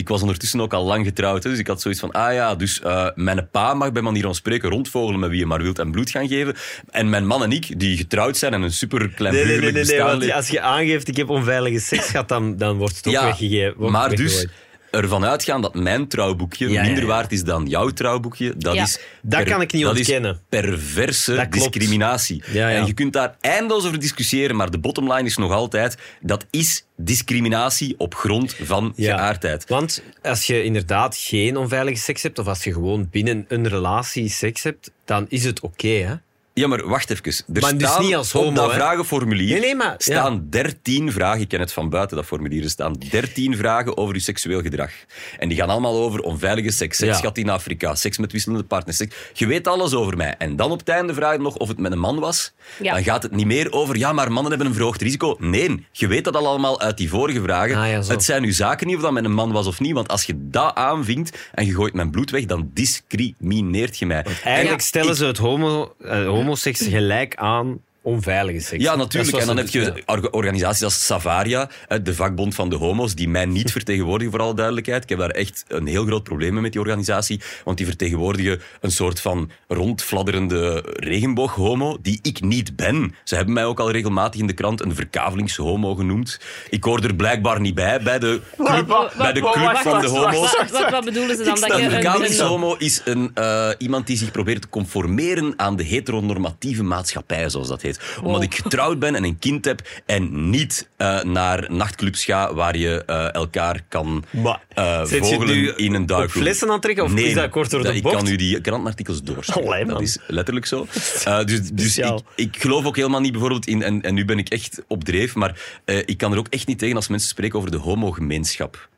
Ik 0.00 0.08
was 0.08 0.20
ondertussen 0.20 0.60
ook 0.60 0.74
al 0.74 0.84
lang 0.84 1.04
getrouwd, 1.04 1.42
hè, 1.42 1.50
dus 1.50 1.58
ik 1.58 1.66
had 1.66 1.80
zoiets 1.80 2.00
van, 2.00 2.10
ah 2.10 2.32
ja, 2.32 2.54
dus 2.54 2.80
eh, 2.80 3.06
mijn 3.14 3.48
pa 3.50 3.74
mag 3.74 3.92
bij 3.92 4.02
manier 4.02 4.22
van 4.22 4.34
spreken 4.34 4.70
rondvogelen 4.70 5.20
met 5.20 5.30
wie 5.30 5.38
je 5.38 5.46
maar 5.46 5.62
wilt 5.62 5.78
en 5.78 5.90
bloed 5.90 6.10
gaan 6.10 6.28
geven. 6.28 6.54
En 6.90 7.08
mijn 7.08 7.26
man 7.26 7.42
en 7.42 7.52
ik, 7.52 7.80
die 7.80 7.96
getrouwd 7.96 8.36
zijn 8.36 8.54
en 8.54 8.62
een 8.62 8.72
super 8.72 9.08
klein 9.08 9.34
Nee, 9.34 9.44
nee, 9.44 9.72
nee, 9.72 9.84
nee, 9.84 10.02
want 10.02 10.32
als 10.32 10.48
je 10.48 10.60
aangeeft 10.60 11.08
ik 11.08 11.16
heb 11.16 11.28
onveilige 11.28 11.80
seks 11.80 12.06
gehad, 12.10 12.28
dan, 12.28 12.56
dan 12.56 12.76
wordt 12.76 12.96
het 12.96 13.06
ook 13.06 13.12
ja, 13.12 13.24
weggegeven. 13.24 13.90
maar 13.90 14.08
dus 14.08 14.18
weggegooid. 14.18 14.68
Ervan 14.90 15.24
uitgaan 15.24 15.60
dat 15.62 15.74
mijn 15.74 16.08
trouwboekje 16.08 16.68
Ja, 16.68 16.82
minder 16.82 17.02
ja. 17.02 17.08
waard 17.08 17.32
is 17.32 17.44
dan 17.44 17.66
jouw 17.66 17.88
trouwboekje, 17.88 18.54
dat 18.56 18.74
Ja. 18.74 18.82
is... 18.82 18.98
Dat 19.22 19.42
kan 19.42 19.60
ik 19.60 19.72
niet 19.72 19.82
dat 19.82 19.96
ontkennen. 19.96 20.32
is 20.32 20.38
perverse 20.60 21.46
discriminatie. 21.50 22.42
Ja, 22.52 22.68
ja. 22.68 22.76
En 22.76 22.86
je 22.86 22.92
kunt 22.92 23.12
daar 23.12 23.36
eindeloos 23.40 23.86
over 23.86 23.98
discussiëren, 23.98 24.56
maar 24.56 24.70
de 24.70 24.78
bottom 24.78 25.12
line 25.12 25.28
is 25.28 25.36
nog 25.36 25.52
altijd, 25.52 25.96
dat 26.20 26.46
is 26.50 26.84
discriminatie 26.96 27.94
op 27.98 28.14
grond 28.14 28.54
van 28.62 28.92
Ja. 28.96 29.16
geaardheid. 29.16 29.64
Want 29.68 30.02
als 30.22 30.46
je 30.46 30.62
inderdaad 30.64 31.16
geen 31.16 31.56
onveilige 31.56 31.98
seks 32.00 32.22
hebt, 32.22 32.38
of 32.38 32.46
als 32.46 32.64
je 32.64 32.72
gewoon 32.72 33.08
binnen 33.10 33.44
een 33.48 33.68
relatie 33.68 34.28
seks 34.28 34.62
hebt, 34.62 34.90
dan 35.04 35.26
is 35.28 35.44
het 35.44 35.60
oké, 35.60 35.88
hè? 35.88 36.14
Ja, 36.60 36.66
maar 36.68 36.88
wacht 36.88 37.10
even. 37.10 37.24
Er 37.54 37.60
Maar 37.60 37.78
dus 37.78 37.88
staan 37.88 38.02
niet 38.04 38.14
als 38.14 38.34
op 38.34 38.42
homo, 38.44 38.54
dat 38.56 38.70
hè? 38.70 38.74
vragenformulier 38.76 39.50
Nee, 39.52 39.60
nee, 39.60 39.74
maar- 39.74 39.94
staan 39.98 40.46
13 40.50 41.12
vragen. 41.12 41.40
Ik 41.40 41.48
ken 41.48 41.60
het 41.60 41.72
van 41.72 41.88
buiten, 41.88 42.16
dat 42.16 42.26
formulier. 42.26 42.62
Er 42.64 42.70
staan 42.70 42.92
13 43.10 43.56
vragen 43.56 43.96
over 43.96 44.14
uw 44.14 44.20
seksueel 44.20 44.60
gedrag. 44.62 44.90
En 45.38 45.48
die 45.48 45.56
gaan 45.58 45.68
allemaal 45.68 45.96
over 45.96 46.20
onveilige 46.20 46.70
seks, 46.70 46.96
seks 46.96 47.20
Ja. 47.20 47.30
in 47.32 47.48
Afrika, 47.48 47.94
seks 47.94 48.18
met 48.18 48.32
wisselende 48.32 48.64
partners. 48.64 48.96
Seks. 48.96 49.16
Je 49.32 49.46
weet 49.46 49.66
alles 49.66 49.94
over 49.94 50.16
mij. 50.16 50.34
En 50.38 50.56
dan 50.56 50.70
op 50.70 50.78
het 50.78 50.88
einde 50.88 51.14
vraag 51.14 51.32
je 51.32 51.40
nog 51.40 51.56
of 51.56 51.68
het 51.68 51.78
met 51.78 51.92
een 51.92 51.98
man 51.98 52.18
was. 52.18 52.52
Ja. 52.82 52.92
Dan 52.94 53.02
gaat 53.02 53.22
het 53.22 53.32
niet 53.32 53.46
meer 53.46 53.72
over, 53.72 53.96
ja, 53.96 54.12
maar 54.12 54.32
mannen 54.32 54.50
hebben 54.50 54.68
een 54.68 54.74
verhoogd 54.74 55.02
risico. 55.02 55.36
Nee, 55.38 55.86
je 55.92 56.06
weet 56.06 56.24
dat 56.24 56.36
al 56.36 56.46
allemaal 56.46 56.80
uit 56.80 56.96
die 56.96 57.08
vorige 57.08 57.42
vragen. 57.42 57.76
Ah, 57.76 58.08
het 58.08 58.24
zijn 58.24 58.44
uw 58.44 58.52
zaken 58.52 58.86
niet 58.86 58.96
of 58.96 59.02
dat 59.02 59.12
met 59.12 59.24
een 59.24 59.32
man 59.34 59.52
was 59.52 59.66
of 59.66 59.80
niet. 59.80 59.92
Want 59.92 60.08
als 60.08 60.24
je 60.24 60.34
dat 60.36 60.74
aanvinkt 60.74 61.38
en 61.54 61.66
je 61.66 61.74
gooit 61.74 61.94
mijn 61.94 62.10
bloed 62.10 62.30
weg, 62.30 62.44
dan 62.44 62.70
discrimineert 62.74 63.98
je 63.98 64.06
mij. 64.06 64.24
Eigenlijk 64.44 64.80
Ja. 64.80 64.86
stellen 64.86 65.10
ik- 65.10 65.16
ze 65.16 65.24
het 65.24 65.38
homo, 65.38 65.94
eh, 66.04 66.26
homoseks 66.50 66.86
gelijk 66.86 67.36
aan 67.36 67.80
onveilige 68.10 68.60
seks. 68.60 68.82
Ja, 68.82 68.96
natuurlijk. 68.96 69.36
En 69.36 69.46
dan 69.46 69.56
heb 69.56 69.68
je 69.68 70.02
organisaties 70.30 70.84
als 70.84 71.04
Savaria, 71.04 71.70
hè, 71.88 72.02
de 72.02 72.14
vakbond 72.14 72.54
van 72.54 72.68
de 72.68 72.76
homo's, 72.76 73.14
die 73.14 73.28
mij 73.28 73.44
niet 73.44 73.72
vertegenwoordigen, 73.78 74.32
voor 74.32 74.42
alle 74.42 74.54
duidelijkheid. 74.54 75.02
Ik 75.02 75.08
heb 75.08 75.18
daar 75.18 75.30
echt 75.30 75.64
een 75.68 75.86
heel 75.86 76.04
groot 76.04 76.22
probleem 76.22 76.52
mee 76.52 76.62
met 76.62 76.72
die 76.72 76.80
organisatie, 76.80 77.40
want 77.64 77.76
die 77.76 77.86
vertegenwoordigen 77.86 78.60
een 78.80 78.90
soort 78.90 79.20
van 79.20 79.50
rondfladderende 79.68 80.84
regenbooghomo, 80.86 81.98
die 82.02 82.18
ik 82.22 82.40
niet 82.40 82.76
ben. 82.76 83.14
Ze 83.24 83.34
hebben 83.34 83.54
mij 83.54 83.64
ook 83.64 83.80
al 83.80 83.90
regelmatig 83.90 84.40
in 84.40 84.46
de 84.46 84.52
krant 84.52 84.80
een 84.80 84.94
verkavelingshomo 84.94 85.94
genoemd. 85.94 86.40
Ik 86.70 86.84
hoor 86.84 87.00
er 87.00 87.14
blijkbaar 87.14 87.60
niet 87.60 87.74
bij, 87.74 88.02
bij 88.02 88.18
de 88.18 88.40
club, 88.56 89.12
bij 89.18 89.32
de 89.32 89.40
club 89.40 89.76
van 89.76 90.00
de 90.00 90.08
homo's. 90.08 90.56
Wat, 90.56 90.70
wat, 90.70 90.90
wat 90.90 91.04
bedoelen 91.04 91.36
ze 91.36 91.44
dan? 91.44 91.60
Dat 91.60 91.70
een, 91.70 91.90
verkavelingshomo 91.90 92.74
is 92.78 93.00
een, 93.04 93.30
eh, 93.34 93.68
iemand 93.78 94.06
die 94.06 94.16
zich 94.16 94.30
probeert 94.30 94.62
te 94.62 94.68
conformeren 94.68 95.54
aan 95.56 95.76
de 95.76 95.82
heteronormatieve 95.82 96.82
maatschappij, 96.82 97.48
zoals 97.48 97.68
dat 97.68 97.82
heet. 97.82 97.99
Omdat 98.22 98.42
ik 98.42 98.54
getrouwd 98.54 98.98
ben 98.98 99.14
en 99.14 99.24
een 99.24 99.38
kind 99.38 99.64
heb 99.64 99.88
en 100.06 100.50
niet 100.50 100.88
eh, 100.96 101.22
naar 101.22 101.66
nachtclubs 101.72 102.24
ga 102.24 102.54
waar 102.54 102.76
je 102.76 103.04
eh, 103.04 103.34
elkaar 103.34 103.80
kan 103.88 104.24
eh 104.34 105.02
je 105.08 105.18
vogelen 105.18 105.56
nu 105.56 105.72
in 105.72 105.94
een 105.94 106.06
darkroom. 106.06 106.42
flessen 106.42 106.70
aantrekken 106.70 107.04
of 107.04 107.14
is 107.14 107.34
dat 107.34 107.50
kort 107.50 107.70
door 107.70 107.82
de 107.82 107.94
ik 107.94 108.02
bocht? 108.02 108.14
kan 108.14 108.24
nu 108.24 108.36
die 108.36 108.60
krantenartikels 108.60 109.22
doorsturen. 109.22 109.86
Dat 109.88 110.00
is 110.00 110.18
letterlijk 110.26 110.66
zo. 110.66 110.86
Eh, 111.24 111.44
dus 111.44 111.60
dus 111.72 111.98
ik, 111.98 112.20
ik 112.34 112.56
geloof 112.60 112.84
ook 112.84 112.96
helemaal 112.96 113.20
niet 113.20 113.32
bijvoorbeeld 113.32 113.66
in, 113.66 113.82
en, 113.82 114.02
en 114.02 114.14
nu 114.14 114.24
ben 114.24 114.38
ik 114.38 114.48
echt 114.48 114.82
op 114.86 115.04
dreef, 115.04 115.34
maar 115.34 115.60
eh, 115.84 115.98
ik 115.98 116.18
kan 116.18 116.32
er 116.32 116.38
ook 116.38 116.48
echt 116.48 116.66
niet 116.66 116.78
tegen 116.78 116.96
als 116.96 117.08
mensen 117.08 117.28
spreken 117.28 117.58
over 117.58 117.70
de 117.70 117.76
homogemeenschap. 117.76 118.88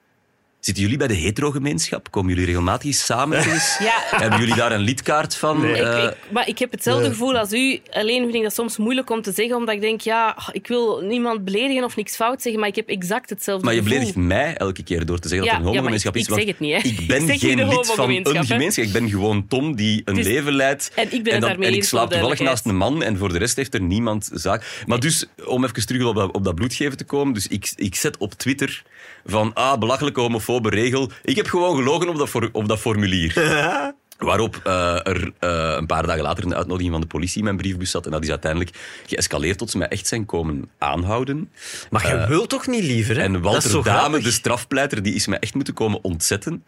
Zitten 0.64 0.82
jullie 0.82 0.98
bij 0.98 1.06
de 1.08 1.14
hetero-gemeenschap? 1.14 2.10
Komen 2.10 2.30
jullie 2.30 2.44
regelmatig 2.46 2.94
samen? 2.94 3.38
Ja. 3.78 3.94
Hebben 4.10 4.38
jullie 4.38 4.54
daar 4.54 4.72
een 4.72 4.80
lidkaart 4.80 5.36
van? 5.36 5.64
Ik, 5.64 5.76
Eh, 5.76 6.02
ik, 6.04 6.16
maar 6.32 6.48
ik 6.48 6.58
heb 6.58 6.70
hetzelfde 6.70 7.08
gevoel 7.08 7.38
als 7.38 7.52
u. 7.52 7.80
Alleen 7.90 8.22
vind 8.22 8.34
ik 8.34 8.42
dat 8.42 8.54
soms 8.54 8.76
moeilijk 8.76 9.10
om 9.10 9.22
te 9.22 9.32
zeggen, 9.32 9.56
omdat 9.56 9.74
ik 9.74 9.80
denk, 9.80 10.00
ja, 10.00 10.36
ik 10.52 10.66
wil 10.66 11.00
niemand 11.00 11.44
beledigen 11.44 11.84
of 11.84 11.96
niks 11.96 12.16
fout 12.16 12.42
zeggen, 12.42 12.60
maar 12.60 12.68
ik 12.70 12.76
heb 12.76 12.88
exact 12.88 13.30
hetzelfde 13.30 13.64
maar 13.64 13.74
je 13.74 13.80
gevoel. 13.82 13.94
beledigt 13.98 14.18
mij 14.18 14.54
elke 14.56 14.82
keer 14.82 15.06
door 15.06 15.18
te 15.18 15.28
zeggen 15.28 15.46
Ja, 15.46 15.52
dat 15.52 15.60
er 15.60 15.66
een 15.66 15.82
maar 15.82 15.90
homogemeenschap 15.92 16.14
ik- 16.16 16.20
is. 16.20 16.28
ik 16.28 16.34
zeg 16.34 16.46
het 16.46 16.60
niet, 16.60 16.82
hè. 16.82 16.88
Ik 17.02 17.06
ben 17.12 17.28
Ik 17.28 17.40
geen 17.40 17.68
lid 17.68 17.86
van 17.86 18.10
een 18.10 18.46
gemeenschap. 18.46 18.84
Ik 18.84 18.92
ben 18.92 19.10
gewoon 19.10 19.46
Tom 19.48 19.76
die 19.76 20.02
een 20.04 20.14
Dus- 20.14 20.26
leven 20.26 20.52
leidt. 20.52 20.92
en 20.94 21.12
ik 21.12 21.22
ben 21.24 21.40
dan- 21.40 21.48
daarmee 21.48 21.68
En 21.68 21.74
ik 21.74 21.84
slaap 21.84 22.10
toevallig 22.10 22.40
naast 22.40 22.66
een 22.66 22.76
man 22.76 23.02
en 23.02 23.16
voor 23.18 23.32
de 23.32 23.38
rest 23.38 23.56
heeft 23.56 23.74
er 23.74 23.82
niemand 23.82 24.30
zaak. 24.32 24.82
Maar 24.86 25.00
dus, 25.00 25.26
om 25.44 25.64
even 25.64 25.86
terug 25.86 26.04
op 26.04 26.14
dat, 26.14 26.32
op 26.32 26.44
dat 26.44 26.54
bloedgeven 26.54 26.96
te 26.96 27.04
komen. 27.04 27.34
Dus 27.34 27.46
ik, 27.46 27.72
ik 27.76 27.94
zet 27.94 28.16
op 28.16 28.32
Twitter 28.32 28.82
van, 29.24 29.54
ah, 29.54 29.78
belachelijke 29.78 30.20
homofobe 30.20 30.70
regel. 30.70 31.10
Ik 31.24 31.36
heb 31.36 31.46
gewoon 31.46 31.76
gelogen 31.76 32.08
op 32.08 32.16
dat, 32.16 32.28
for- 32.28 32.48
op 32.52 32.68
dat 32.68 32.78
formulier. 32.78 33.34
Waarop 34.18 34.60
eh, 34.64 35.06
er 35.06 35.32
eh, 35.38 35.74
een 35.78 35.86
paar 35.86 36.06
dagen 36.06 36.22
later 36.22 36.44
een 36.44 36.54
uitnodiging 36.54 36.92
van 36.92 37.00
de 37.00 37.06
politie 37.06 37.38
in 37.38 37.44
mijn 37.44 37.56
briefbus 37.56 37.90
zat. 37.90 38.04
En 38.04 38.10
dat 38.10 38.22
is 38.22 38.30
uiteindelijk 38.30 39.02
geëscaleerd 39.06 39.58
tot 39.58 39.70
ze 39.70 39.78
mij 39.78 39.88
echt 39.88 40.06
zijn 40.06 40.26
komen 40.26 40.70
aanhouden. 40.78 41.50
Maar 41.90 42.08
je 42.08 42.26
wilt 42.28 42.48
toch 42.48 42.66
niet 42.66 42.84
liever, 42.84 43.16
hè? 43.16 43.22
En 43.22 43.40
Walter 43.40 43.60
Dame, 43.84 44.20
de 44.20 44.30
strafpleiter, 44.30 45.02
die 45.02 45.14
is 45.14 45.26
mij 45.26 45.38
echt 45.38 45.54
moeten 45.54 45.74
komen 45.74 46.04
ontzetten. 46.04 46.64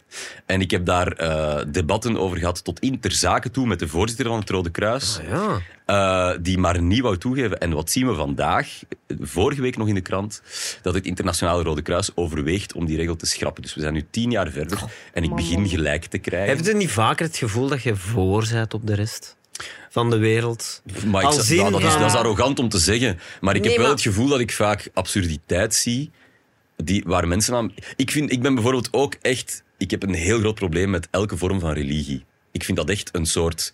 En 0.47 0.61
ik 0.61 0.70
heb 0.70 0.85
daar 0.87 1.09
eh, 1.12 1.64
debatten 1.68 2.16
over 2.16 2.38
gehad 2.38 2.64
tot 2.64 2.81
in 2.81 3.01
ter 3.01 3.12
zake 3.12 3.51
toe 3.51 3.66
met 3.66 3.79
de 3.79 3.88
voorzitter 3.88 4.27
van 4.27 4.38
het 4.38 4.51
Rode 4.51 4.70
Kruis. 4.70 5.20
Ja. 5.31 5.61
Eh, 5.85 6.31
die 6.40 6.59
maar 6.59 6.83
niet 6.83 7.01
wou 7.01 7.18
toegeven. 7.18 7.61
En 7.61 7.73
wat 7.73 7.90
zien 7.90 8.07
we 8.07 8.14
vandaag? 8.14 8.68
Vorige 9.20 9.61
week 9.61 9.77
nog 9.77 9.88
in 9.88 9.94
de 9.94 10.01
krant. 10.01 10.42
Dat 10.83 10.94
het 10.94 11.05
Internationale 11.07 11.62
Rode 11.62 11.83
Kruis 11.83 12.11
overweegt 12.14 12.73
om 12.73 12.87
die 12.87 12.97
regel 12.97 13.16
te 13.16 13.27
schrappen. 13.27 13.62
Dus 13.62 13.75
we 13.75 13.81
zijn 13.81 13.92
nu 13.92 14.07
tien 14.11 14.31
jaar 14.31 14.51
verder. 14.51 14.79
En 15.12 15.23
ik 15.23 15.35
begin 15.35 15.61
man. 15.61 15.68
gelijk 15.68 16.05
te 16.05 16.18
krijgen. 16.18 16.57
Heb 16.57 16.66
je 16.66 16.75
niet 16.75 16.90
vaker 16.90 17.27
het 17.27 17.37
gevoel 17.37 17.68
dat 17.68 17.83
je 17.83 17.97
voor 17.97 18.47
bent 18.53 18.75
op 18.75 18.87
de 18.87 18.94
rest 18.94 19.37
van 19.90 20.11
de 20.11 20.16
wereld? 20.16 20.83
Maar 20.87 20.97
ik, 20.97 21.11
nou, 21.11 21.23
dat, 21.23 21.83
is, 21.85 21.92
dat 21.99 22.11
is 22.11 22.14
arrogant 22.14 22.59
om 22.59 22.68
te 22.68 22.79
zeggen. 22.79 23.18
Maar 23.40 23.55
ik 23.55 23.61
Nee, 23.61 23.70
heb 23.70 23.79
wel 23.81 23.88
maar- 23.88 23.97
het 23.97 24.07
gevoel 24.07 24.29
dat 24.29 24.40
ik 24.40 24.53
vaak 24.53 24.90
absurditeit 24.94 25.75
zie. 25.75 26.11
Die, 26.77 27.03
waar 27.07 27.29
mensen 27.29 27.55
aan... 27.55 27.73
Ik, 27.97 28.11
vind, 28.11 28.33
ik 28.33 28.42
ben 28.42 28.55
bijvoorbeeld 28.55 28.88
ook 28.90 29.14
echt... 29.23 29.62
Ik 29.79 29.90
heb 29.90 30.03
een 30.03 30.14
heel 30.14 30.38
groot 30.38 30.55
probleem 30.55 30.90
met 30.90 31.09
elke 31.11 31.37
vorm 31.37 31.61
van 31.61 31.73
religie. 31.73 32.25
Ik 32.53 32.64
vind 32.64 32.77
dat 32.77 32.88
echt 32.90 33.09
een 33.12 33.27
soort... 33.27 33.73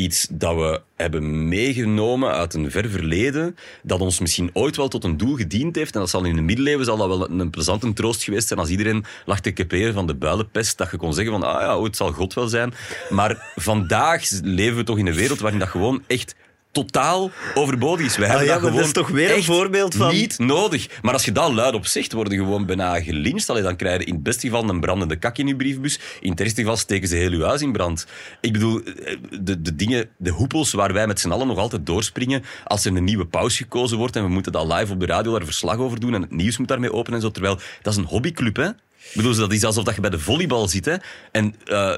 Iets 0.00 0.26
dat 0.30 0.54
we 0.54 0.80
hebben 0.96 1.48
meegenomen 1.48 2.32
uit 2.32 2.54
een 2.54 2.70
ver 2.70 2.90
verleden, 2.90 3.56
dat 3.82 4.00
ons 4.00 4.20
misschien 4.20 4.50
ooit 4.52 4.76
wel 4.76 4.88
tot 4.88 5.04
een 5.04 5.16
doel 5.16 5.36
gediend 5.36 5.76
heeft. 5.76 5.94
En 5.94 6.00
dat 6.00 6.10
zal 6.10 6.24
in 6.24 6.36
de 6.36 6.42
middeleeuwen 6.42 6.84
zal 6.84 6.96
dat 6.96 7.08
wel 7.08 7.30
een, 7.30 7.50
plezante 7.50 7.92
troost 7.92 8.22
geweest 8.22 8.48
zijn 8.48 8.60
als 8.60 8.68
iedereen 8.68 9.04
lag 9.24 9.40
te 9.40 9.52
caperen 9.52 9.94
van 9.94 10.06
de 10.06 10.14
builenpest, 10.14 10.78
dat 10.78 10.90
je 10.90 10.96
kon 10.96 11.14
zeggen 11.14 11.32
van, 11.32 11.42
ah 11.42 11.60
ja, 11.60 11.74
ooit 11.74 11.96
zal 11.96 12.12
God 12.12 12.34
wel 12.34 12.48
zijn. 12.48 12.74
Maar 13.08 13.52
vandaag 13.56 14.24
leven 14.42 14.76
we 14.76 14.84
toch 14.84 14.98
in 14.98 15.06
een 15.06 15.14
wereld 15.14 15.40
waarin 15.40 15.58
dat 15.58 15.68
gewoon 15.68 16.02
echt 16.06 16.34
totaal 16.72 17.30
overbodig 17.54 18.06
is. 18.06 18.16
We 18.16 18.26
hebben 18.26 18.46
ja, 18.46 18.58
dat 18.58 18.68
gewoon 18.68 18.84
is 18.84 18.92
toch 18.92 19.08
weer 19.08 19.36
een 19.36 19.42
voorbeeld 19.44 19.94
van- 19.94 20.12
Niet 20.14 20.38
nodig. 20.38 20.86
Maar 21.02 21.12
als 21.12 21.24
je 21.24 21.32
dat 21.32 21.52
luid 21.52 21.74
op 21.74 21.86
zegt, 21.86 22.12
worden 22.12 22.38
gewoon 22.38 22.66
bijna 22.66 23.00
gelincht. 23.00 23.50
Allee, 23.50 23.62
dan 23.62 23.76
krijg 23.76 23.98
je 24.00 24.04
in 24.04 24.14
het 24.14 24.22
beste 24.22 24.46
geval 24.46 24.68
een 24.68 24.80
brandende 24.80 25.16
kak 25.16 25.38
in 25.38 25.46
je 25.46 25.56
briefbus. 25.56 26.00
In 26.20 26.30
het 26.30 26.40
ergste 26.40 26.60
geval 26.60 26.76
steken 26.76 27.08
ze 27.08 27.14
heel 27.16 27.30
je 27.32 27.44
huis 27.44 27.62
in 27.62 27.72
brand. 27.72 28.06
Ik 28.40 28.52
bedoel, 28.52 28.80
eh, 28.82 29.16
de, 29.40 29.62
de 29.62 29.76
dingen, 29.76 30.08
de 30.16 30.30
hoepels 30.30 30.72
waar 30.72 30.92
wij 30.92 31.06
met 31.06 31.20
z'n 31.20 31.30
allen 31.30 31.46
nog 31.46 31.58
altijd 31.58 31.86
doorspringen 31.86 32.42
als 32.64 32.84
er 32.84 32.96
een 32.96 33.04
nieuwe 33.04 33.26
paus 33.26 33.56
gekozen 33.56 33.98
wordt 33.98 34.16
en 34.16 34.22
we 34.22 34.28
moeten 34.28 34.52
dat 34.52 34.72
live 34.72 34.92
op 34.92 35.00
de 35.00 35.06
radio 35.06 35.32
daar 35.32 35.44
verslag 35.44 35.76
over 35.76 36.00
doen 36.00 36.14
en 36.14 36.22
het 36.22 36.30
nieuws 36.30 36.58
moet 36.58 36.68
daarmee 36.68 36.92
openen 36.92 37.18
en 37.18 37.24
zo. 37.24 37.30
Terwijl, 37.30 37.58
dat 37.82 37.92
is 37.92 37.98
een 37.98 38.04
hobbyclub, 38.04 38.56
hè. 38.56 38.68
Ik 39.08 39.16
bedoel, 39.16 39.34
dat 39.34 39.52
is 39.52 39.64
alsof 39.64 39.84
dat 39.84 39.94
je 39.94 40.00
bij 40.00 40.10
de 40.10 40.18
volleybal 40.18 40.68
zit. 40.68 40.84
Hè? 40.84 40.96
En 41.30 41.54
eh, 41.64 41.92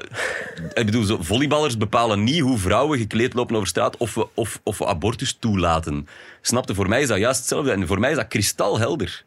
ik 0.73 0.85
bedoel, 0.85 1.17
volleyballers 1.23 1.77
bepalen 1.77 2.23
niet 2.23 2.39
hoe 2.39 2.57
vrouwen 2.57 2.99
gekleed 2.99 3.33
lopen 3.33 3.55
over 3.55 3.67
straat 3.67 3.97
of 3.97 4.13
we, 4.13 4.27
of, 4.33 4.59
of 4.63 4.83
abortus 4.83 5.37
toelaten. 5.39 6.07
Snapte? 6.41 6.75
Voor 6.75 6.89
mij 6.89 7.01
is 7.01 7.07
dat 7.07 7.17
juist 7.17 7.39
hetzelfde. 7.39 7.71
En 7.71 7.87
voor 7.87 7.99
mij 7.99 8.09
is 8.11 8.15
dat 8.15 8.27
kristalhelder. 8.27 9.23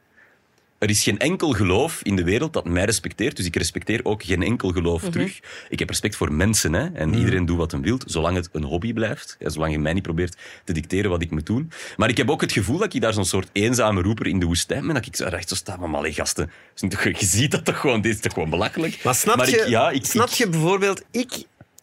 Er 0.86 0.92
is 0.92 1.02
geen 1.02 1.18
enkel 1.18 1.52
geloof 1.52 2.00
in 2.02 2.16
de 2.16 2.24
wereld 2.24 2.52
dat 2.52 2.64
mij 2.64 2.84
respecteert. 2.84 3.36
Dus 3.36 3.46
ik 3.46 3.56
respecteer 3.56 4.00
ook 4.04 4.22
geen 4.22 4.42
enkel 4.42 4.70
geloof 4.72 5.02
terug. 5.10 5.40
Ik 5.68 5.78
heb 5.78 5.88
respect 5.88 6.16
voor 6.16 6.32
mensen. 6.32 6.72
Hè? 6.72 6.86
En 6.92 7.14
iedereen 7.14 7.46
doet 7.46 7.56
wat 7.56 7.70
hij 7.72 7.80
wil, 7.80 7.98
zolang 8.06 8.36
het 8.36 8.48
een 8.52 8.62
hobby 8.62 8.92
blijft. 8.92 9.36
Ja, 9.38 9.48
zolang 9.48 9.72
je 9.72 9.78
mij 9.78 9.92
niet 9.92 10.02
probeert 10.02 10.36
te 10.64 10.72
dicteren 10.72 11.10
wat 11.10 11.22
ik 11.22 11.30
moet 11.30 11.46
doen. 11.46 11.70
Maar 11.96 12.08
ik 12.08 12.16
heb 12.16 12.30
ook 12.30 12.40
het 12.40 12.52
gevoel 12.52 12.78
dat 12.78 12.94
ik 12.94 13.00
daar 13.00 13.12
zo'n 13.12 13.24
soort 13.24 13.48
eenzame 13.52 14.02
roeper 14.02 14.26
in 14.26 14.38
de 14.38 14.46
woestijn 14.46 14.86
ben. 14.86 14.94
Dat 14.94 15.06
ik 15.06 15.16
zo 15.16 15.26
recht 15.28 15.48
zo 15.48 15.54
sta. 15.54 15.76
Maar 15.76 15.94
allee, 15.94 16.12
gasten, 16.12 16.50
je 17.18 17.26
ziet 17.26 17.50
dat 17.50 17.64
toch 17.64 17.80
gewoon. 17.80 18.00
Dit 18.00 18.14
is 18.14 18.20
toch 18.20 18.32
gewoon 18.32 18.50
belachelijk. 18.50 19.00
Maar 19.04 19.14
snap 19.14 19.44
je, 19.44 19.56
ik, 19.56 19.66
ja, 19.68 19.90
ik, 19.90 20.04
snap 20.04 20.28
ik- 20.28 20.34
je 20.34 20.48
bijvoorbeeld, 20.48 21.02
ik, 21.10 21.32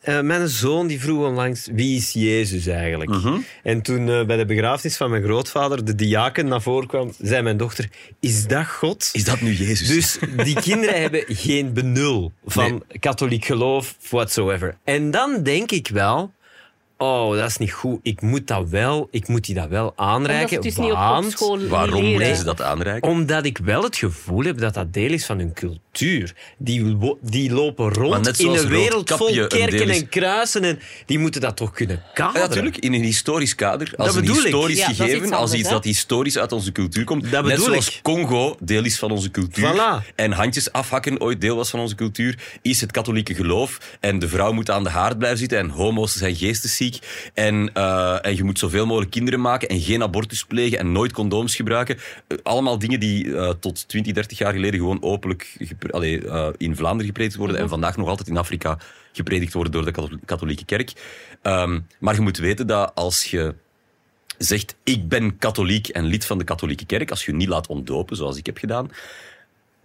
eh, 0.03 0.21
mijn 0.21 0.47
zoon 0.47 0.87
die 0.87 1.01
vroeg 1.01 1.25
onlangs 1.25 1.67
wie 1.71 1.97
is 1.97 2.11
Jezus 2.11 2.67
eigenlijk? 2.67 3.09
Mhm. 3.09 3.37
En 3.63 3.81
toen 3.81 4.09
eh, 4.09 4.25
bij 4.25 4.37
de 4.37 4.45
begrafenis 4.45 4.97
van 4.97 5.09
mijn 5.09 5.23
grootvader 5.23 5.85
de 5.85 5.95
diaken 5.95 6.47
naar 6.47 6.61
voren 6.61 6.87
kwam, 6.87 7.13
zei 7.21 7.41
mijn 7.41 7.57
dochter: 7.57 7.89
Is 8.19 8.47
dat 8.47 8.67
God? 8.67 9.09
Is 9.13 9.23
dat 9.23 9.41
nu 9.41 9.53
Jezus? 9.53 9.87
Dus 9.87 10.17
die 10.45 10.61
kinderen 10.61 11.01
hebben 11.01 11.23
geen 11.27 11.73
benul 11.73 12.31
van 12.45 12.83
katholiek 12.99 13.45
geloof, 13.45 13.95
whatsoever. 14.09 14.77
En 14.83 15.11
dan 15.11 15.43
denk 15.43 15.71
ik 15.71 15.87
wel, 15.87 16.31
oh, 17.03 17.35
dat 17.37 17.49
is 17.49 17.57
niet 17.57 17.71
goed. 17.71 17.99
Ik 18.03 18.21
moet, 18.21 18.47
dat 18.47 18.69
wel, 18.69 19.07
ik 19.11 19.27
moet 19.27 19.45
die 19.45 19.55
dat 19.55 19.69
wel 19.69 19.93
aanreiken. 19.95 20.53
het 20.55 20.63
dus 20.63 20.75
niet 20.77 20.85
op, 20.91 20.97
op 20.97 20.97
want- 20.97 21.31
school 21.31 21.67
Waarom 21.67 21.95
leren. 22.01 22.11
moeten 22.11 22.35
ze 22.35 22.43
dat 22.43 22.61
aanreiken? 22.61 23.09
Omdat 23.09 23.45
ik 23.45 23.57
wel 23.57 23.83
het 23.83 23.95
gevoel 23.95 24.43
heb 24.43 24.57
dat 24.57 24.73
dat 24.73 24.93
deel 24.93 25.11
is 25.11 25.25
van 25.25 25.37
hun 25.37 25.53
cultuur. 25.53 26.33
Die, 26.57 26.97
die 27.21 27.51
lopen 27.51 27.93
rond 27.93 28.39
in 28.39 28.47
een 28.49 28.67
wereld 28.67 29.09
vol 29.11 29.47
kerken 29.47 29.89
is- 29.89 29.99
en 30.01 30.09
kruisen. 30.09 30.63
En 30.63 30.79
die 31.05 31.19
moeten 31.19 31.41
dat 31.41 31.55
toch 31.57 31.71
kunnen 31.71 32.03
kaderen. 32.13 32.41
Ja, 32.41 32.47
natuurlijk, 32.47 32.77
in 32.77 32.93
een 32.93 33.03
historisch 33.03 33.55
kader. 33.55 33.93
Als 33.97 34.07
Dat 34.07 34.15
een 34.15 34.21
bedoel 34.21 34.37
ik. 34.37 34.43
historisch 34.43 34.77
Ja, 34.77 34.89
is 34.89 34.95
gegeven, 34.97 35.23
iets 35.27 35.31
als 35.31 35.53
iets 35.53 35.67
hè? 35.67 35.73
dat 35.73 35.83
historisch 35.83 36.37
uit 36.37 36.51
onze 36.51 36.71
cultuur 36.71 37.03
komt. 37.03 37.21
Dat 37.23 37.31
net 37.31 37.43
bedoel 37.43 37.65
zoals 37.65 37.87
ik. 37.95 37.99
Congo 38.01 38.55
deel 38.59 38.83
is 38.85 38.99
van 38.99 39.11
onze 39.11 39.31
cultuur. 39.31 39.73
Voilà. 39.73 40.13
En 40.15 40.31
handjes 40.31 40.71
afhakken 40.71 41.21
ooit 41.21 41.41
deel 41.41 41.55
was 41.55 41.69
van 41.69 41.79
onze 41.79 41.95
cultuur. 41.95 42.37
Is 42.61 42.81
het 42.81 42.91
katholieke 42.91 43.33
geloof. 43.35 43.77
En 43.99 44.19
de 44.19 44.27
vrouw 44.27 44.51
moet 44.51 44.69
aan 44.71 44.83
de 44.83 44.89
haard 44.89 45.17
blijven 45.17 45.39
zitten. 45.39 45.57
En 45.57 45.69
homo's 45.69 46.13
zijn 46.17 46.35
geestesziek. 46.35 46.92
En, 47.33 47.73
eh, 47.73 48.25
en 48.25 48.35
je 48.35 48.43
moet 48.43 48.59
zoveel 48.59 48.85
mogelijk 48.85 49.11
kinderen 49.11 49.41
maken. 49.41 49.67
En 49.67 49.79
geen 49.79 50.03
abortus 50.03 50.45
plegen. 50.45 50.79
En 50.79 50.91
nooit 50.91 51.11
condooms 51.11 51.55
gebruiken. 51.55 51.97
Eh, 52.27 52.37
allemaal 52.43 52.79
dingen 52.79 52.99
die 52.99 53.37
eh, 53.37 53.49
tot 53.59 53.87
20, 53.87 54.13
30 54.13 54.37
jaar 54.37 54.53
geleden 54.53 54.79
gewoon 54.79 55.03
openlijk 55.03 55.57
allee, 55.89 56.21
in 56.57 56.75
Vlaanderen 56.75 57.05
gepredikt 57.05 57.35
worden. 57.35 57.57
En 57.57 57.69
vandaag 57.69 57.97
nog 57.97 58.07
altijd 58.07 58.27
in 58.27 58.37
Afrika 58.37 58.77
gepredikt 59.11 59.53
worden 59.53 59.71
door 59.71 59.85
de 59.85 59.91
kathol- 59.91 60.19
katholieke 60.25 60.65
kerk. 60.65 60.93
Ehm, 61.41 61.79
maar 61.99 62.15
je 62.15 62.21
moet 62.21 62.37
weten 62.37 62.67
dat 62.67 62.91
als 62.95 63.25
je 63.25 63.55
zegt 64.37 64.75
ik 64.83 65.07
ben 65.07 65.37
katholiek 65.37 65.87
en 65.87 66.05
lid 66.05 66.25
van 66.25 66.37
de 66.37 66.43
katholieke 66.43 66.85
kerk, 66.85 67.09
als 67.09 67.25
je 67.25 67.31
je 67.31 67.37
niet 67.37 67.47
laat 67.47 67.67
ontdopen, 67.67 68.15
zoals 68.15 68.37
ik 68.37 68.45
heb 68.45 68.57
gedaan, 68.57 68.91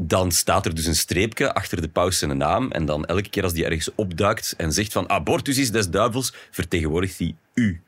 dan 0.01 0.33
staat 0.33 0.67
er 0.67 0.75
dus 0.75 0.87
een 0.87 0.95
streepje 0.95 1.55
achter 1.55 1.81
de 1.81 1.89
paus 1.89 2.19
zijn 2.19 2.37
naam 2.37 2.71
en 2.71 2.85
dan 2.85 3.05
elke 3.05 3.29
keer 3.29 3.43
als 3.43 3.53
die 3.53 3.65
ergens 3.65 3.91
opduikt 3.95 4.55
en 4.57 4.73
zegt 4.73 4.93
van 4.93 5.11
abortus 5.11 5.59
is 5.59 5.71
des 5.71 5.91
duivels, 5.91 6.35
vertegenwoordigt 6.51 7.19
hij 7.19 7.35
u. 7.55 7.83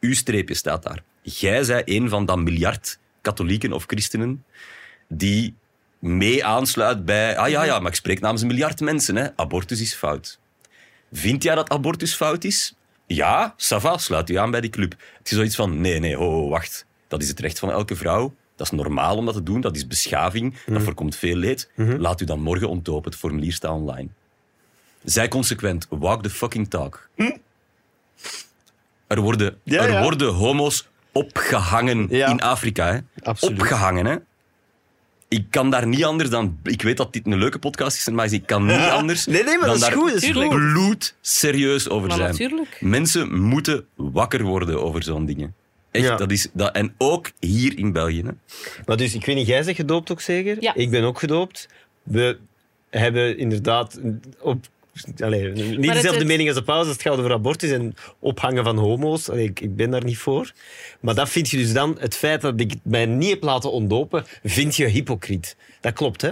Uw 0.00 0.14
streepje 0.14 0.54
staat 0.54 0.82
daar. 0.82 1.02
Jij 1.22 1.64
zij 1.64 1.82
een 1.84 2.08
van 2.08 2.26
dat 2.26 2.38
miljard 2.38 2.98
katholieken 3.20 3.72
of 3.72 3.84
christenen 3.86 4.44
die 5.08 5.54
mee 5.98 6.44
aansluit 6.44 7.04
bij... 7.04 7.36
Ah 7.36 7.48
ja, 7.48 7.62
ja, 7.62 7.78
maar 7.78 7.90
ik 7.90 7.96
spreek 7.96 8.20
namens 8.20 8.42
een 8.42 8.48
miljard 8.48 8.80
mensen. 8.80 9.16
Hè. 9.16 9.36
Abortus 9.36 9.80
is 9.80 9.94
fout. 9.94 10.38
Vind 11.12 11.42
jij 11.42 11.54
dat 11.54 11.70
abortus 11.70 12.14
fout 12.14 12.44
is? 12.44 12.74
Ja, 13.06 13.54
Sava, 13.56 13.98
sluit 13.98 14.30
u 14.30 14.34
aan 14.34 14.50
bij 14.50 14.60
die 14.60 14.70
club. 14.70 14.90
Het 15.18 15.30
is 15.30 15.36
zoiets 15.36 15.54
van, 15.56 15.80
nee, 15.80 15.98
nee, 15.98 16.16
ho, 16.16 16.48
wacht. 16.48 16.86
Dat 17.08 17.22
is 17.22 17.28
het 17.28 17.40
recht 17.40 17.58
van 17.58 17.70
elke 17.70 17.96
vrouw. 17.96 18.34
Dat 18.60 18.72
is 18.72 18.78
normaal 18.78 19.16
om 19.16 19.24
dat 19.24 19.34
te 19.34 19.42
doen. 19.42 19.60
Dat 19.60 19.76
is 19.76 19.86
beschaving. 19.86 20.54
Dat 20.66 20.82
voorkomt 20.82 21.16
veel 21.16 21.36
leed. 21.36 21.70
Laat 21.76 22.20
u 22.20 22.24
dan 22.24 22.40
morgen 22.40 22.68
ontdopen. 22.68 23.10
Het 23.10 23.20
formulier 23.20 23.52
staat 23.52 23.70
online. 23.72 24.08
Zij 25.04 25.28
consequent. 25.28 25.86
Walk 25.90 26.22
the 26.22 26.30
fucking 26.30 26.70
talk. 26.70 27.08
Er 29.06 29.20
worden, 29.20 29.56
Ja, 29.62 29.82
er 29.82 29.90
ja. 29.90 30.02
worden 30.02 30.28
homo's 30.32 30.88
opgehangen 31.12 32.06
Ja. 32.10 32.28
in 32.28 32.40
Afrika. 32.40 32.92
Hè? 32.92 32.98
Absoluut. 33.22 33.60
Opgehangen, 33.60 34.06
hè? 34.06 34.16
Ik 35.28 35.46
kan 35.50 35.70
daar 35.70 35.86
niet 35.86 36.04
anders 36.04 36.30
dan... 36.30 36.58
Ik 36.62 36.82
weet 36.82 36.96
dat 36.96 37.12
dit 37.12 37.26
een 37.26 37.38
leuke 37.38 37.58
podcast 37.58 37.96
is, 37.96 38.08
maar 38.08 38.32
ik 38.32 38.46
kan 38.46 38.66
niet 38.66 38.88
anders 39.00 39.26
Nee, 39.26 39.44
nee, 39.44 39.58
maar 39.58 39.68
dan 39.68 39.68
dat 39.68 39.74
is 39.76 39.80
daar 39.80 39.92
goed, 39.92 40.12
dat 40.12 40.22
is 40.22 40.48
bloed 40.48 41.14
serieus 41.20 41.88
over 41.88 42.08
Maar 42.08 42.16
zijn. 42.16 42.30
natuurlijk. 42.30 42.76
Mensen 42.80 43.40
moeten 43.40 43.86
wakker 43.94 44.42
worden 44.42 44.82
over 44.82 45.02
zo'n 45.02 45.26
dingen. 45.26 45.54
Echt, 45.90 46.04
Ja. 46.04 46.16
dat 46.16 46.30
is... 46.30 46.48
Dat, 46.52 46.74
en 46.74 46.94
ook 46.98 47.30
hier 47.38 47.78
in 47.78 47.92
België. 47.92 48.22
Hè. 48.22 48.30
Maar 48.86 48.96
dus, 48.96 49.14
ik 49.14 49.24
weet 49.26 49.36
niet, 49.36 49.46
jij 49.46 49.64
bent 49.64 49.76
gedoopt 49.76 50.12
ook 50.12 50.20
zeker? 50.20 50.56
Ja. 50.60 50.74
Ik 50.74 50.90
ben 50.90 51.02
ook 51.04 51.18
gedoopt. 51.18 51.68
We 52.02 52.38
hebben 52.90 53.38
inderdaad 53.38 54.00
op... 54.40 54.66
Allee, 55.18 55.50
niet 55.52 55.92
dezelfde 55.92 56.18
het- 56.18 56.26
mening 56.26 56.48
als 56.48 56.58
de 56.58 56.64
paus 56.64 56.78
als 56.86 56.92
het 56.92 57.02
gaat 57.02 57.18
over 57.18 57.32
abortus 57.32 57.70
en 57.70 57.94
ophangen 58.18 58.64
van 58.64 58.76
homo's. 58.78 59.28
Allee, 59.28 59.44
ik, 59.44 59.60
ik 59.60 59.76
ben 59.76 59.90
daar 59.90 60.04
niet 60.04 60.18
voor. 60.18 60.52
Maar 61.00 61.14
dat 61.14 61.28
vind 61.28 61.50
je 61.50 61.56
dus 61.56 61.72
dan, 61.72 61.96
het 61.98 62.16
feit 62.16 62.40
dat 62.40 62.60
ik 62.60 62.72
mij 62.82 63.06
niet 63.06 63.30
heb 63.30 63.42
laten 63.42 63.72
ontdopen, 63.72 64.24
vind 64.44 64.76
je 64.76 64.86
hypocriet. 64.86 65.56
Dat 65.80 65.92
klopt, 65.92 66.20
hè? 66.22 66.30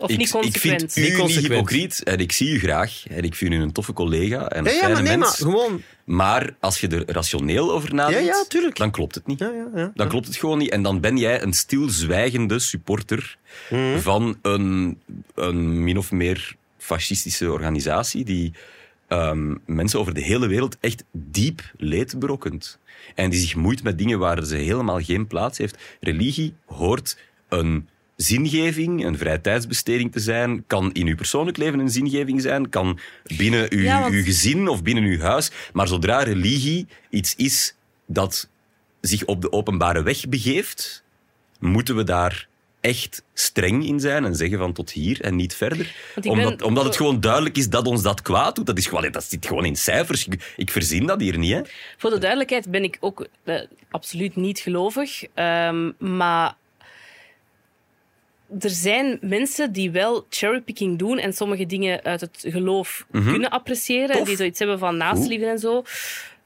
Of 0.00 0.10
ik, 0.10 0.16
niet 0.18 0.26
ik 0.26 0.32
consequent. 0.32 0.80
vind 0.80 0.96
u 0.96 1.00
Niet 1.00 1.08
niet 1.10 1.18
consequent. 1.18 1.52
hypocriet 1.52 2.02
en 2.02 2.18
ik 2.18 2.32
zie 2.32 2.50
u 2.50 2.58
graag. 2.58 3.02
En 3.08 3.22
ik 3.22 3.34
vind 3.34 3.52
u 3.52 3.56
een 3.56 3.72
toffe 3.72 3.92
collega 3.92 4.48
en 4.48 4.58
een 4.58 4.64
Ja, 4.64 4.70
ja, 4.72 4.78
fijne 4.78 4.94
maar 4.94 5.02
nee, 5.02 5.16
maar 5.16 5.28
gewoon... 5.28 5.82
Maar 6.04 6.54
als 6.60 6.80
je 6.80 6.88
er 6.88 7.02
rationeel 7.06 7.72
over 7.72 7.94
nadenkt, 7.94 8.26
ja, 8.26 8.44
tuurlijk. 8.48 8.76
dan 8.76 8.90
klopt 8.90 9.14
het 9.14 9.26
niet. 9.26 9.38
Ja, 9.38 9.50
ja, 9.52 9.68
ja. 9.80 9.90
Dan 9.94 10.08
klopt 10.08 10.26
het 10.26 10.36
gewoon 10.36 10.58
niet. 10.58 10.70
En 10.70 10.82
dan 10.82 11.00
ben 11.00 11.16
jij 11.16 11.42
een 11.42 11.52
stilzwijgende 11.52 12.58
supporter 12.58 13.36
Mhm. 13.70 13.98
van 13.98 14.38
een, 14.42 14.98
een 15.34 15.84
min 15.84 15.98
of 15.98 16.10
meer 16.10 16.56
fascistische 16.78 17.52
organisatie 17.52 18.24
die 18.24 18.52
ehm, 19.08 19.54
mensen 19.66 19.98
over 20.00 20.14
de 20.14 20.20
hele 20.20 20.46
wereld 20.46 20.76
echt 20.80 21.04
diep 21.12 21.72
leed 21.76 22.18
berokkent. 22.18 22.78
En 23.14 23.30
die 23.30 23.40
zich 23.40 23.54
moeit 23.54 23.82
met 23.82 23.98
dingen 23.98 24.18
waar 24.18 24.44
ze 24.44 24.56
helemaal 24.56 25.00
geen 25.02 25.26
plaats 25.26 25.58
heeft. 25.58 25.78
Religie 26.00 26.54
hoort 26.66 27.18
een 27.48 27.88
zingeving, 28.16 29.04
een 29.04 29.18
vrije 29.18 29.40
tijdsbesteding 29.40 30.12
te 30.12 30.20
zijn, 30.20 30.64
kan 30.66 30.92
in 30.92 31.06
uw 31.06 31.14
persoonlijk 31.16 31.56
leven 31.56 31.78
een 31.78 31.90
zingeving 31.90 32.40
zijn, 32.40 32.68
kan 32.68 32.98
binnen 33.36 33.72
uw, 33.72 33.82
Ja, 33.82 34.00
want- 34.00 34.14
uw 34.14 34.22
gezin 34.22 34.68
of 34.68 34.82
binnen 34.82 35.04
uw 35.04 35.20
huis. 35.20 35.50
Maar 35.72 35.88
zodra 35.88 36.22
religie 36.22 36.86
iets 37.10 37.34
is 37.36 37.74
dat 38.06 38.48
zich 39.00 39.24
op 39.24 39.42
de 39.42 39.52
openbare 39.52 40.02
weg 40.02 40.28
begeeft, 40.28 41.04
moeten 41.60 41.96
we 41.96 42.04
daar 42.04 42.48
echt 42.88 43.22
streng 43.34 43.84
in 43.86 44.00
zijn 44.00 44.24
en 44.24 44.34
zeggen 44.34 44.58
van 44.58 44.72
tot 44.72 44.90
hier 44.90 45.20
en 45.20 45.36
niet 45.36 45.54
verder. 45.54 45.94
Ben- 46.14 46.30
Omdat, 46.30 46.62
omdat 46.62 46.84
het 46.84 46.96
gewoon 46.96 47.20
duidelijk 47.20 47.56
is 47.56 47.68
dat 47.68 47.86
ons 47.86 48.02
dat 48.02 48.22
kwaad 48.22 48.56
doet. 48.56 48.66
Dat, 48.66 48.78
is 48.78 48.86
gewoon, 48.86 49.10
dat 49.12 49.24
zit 49.24 49.46
gewoon 49.46 49.64
in 49.64 49.76
cijfers. 49.76 50.26
Ik, 50.26 50.52
ik 50.56 50.70
verzin 50.70 51.06
dat 51.06 51.20
hier 51.20 51.38
niet. 51.38 51.52
Hè. 51.52 51.60
Voor 51.96 52.10
de 52.10 52.18
duidelijkheid 52.18 52.70
ben 52.70 52.82
ik 52.82 52.96
ook 53.00 53.26
eh, 53.44 53.60
absoluut 53.90 54.36
niet 54.36 54.58
gelovig. 54.58 55.24
Ehm, 55.34 55.90
maar 55.98 56.56
er 58.60 58.70
zijn 58.70 59.18
mensen 59.20 59.72
die 59.72 59.90
wel 59.90 60.26
cherrypicking 60.30 60.98
doen 60.98 61.18
en 61.18 61.32
sommige 61.32 61.66
dingen 61.66 62.02
uit 62.04 62.20
het 62.20 62.44
geloof 62.48 63.06
kunnen 63.10 63.50
appreciëren. 63.50 64.16
En 64.18 64.24
die 64.24 64.36
zoiets 64.36 64.58
hebben 64.58 64.78
van 64.78 64.96
naastliefde 64.96 65.46
en 65.46 65.58
zo. 65.58 65.82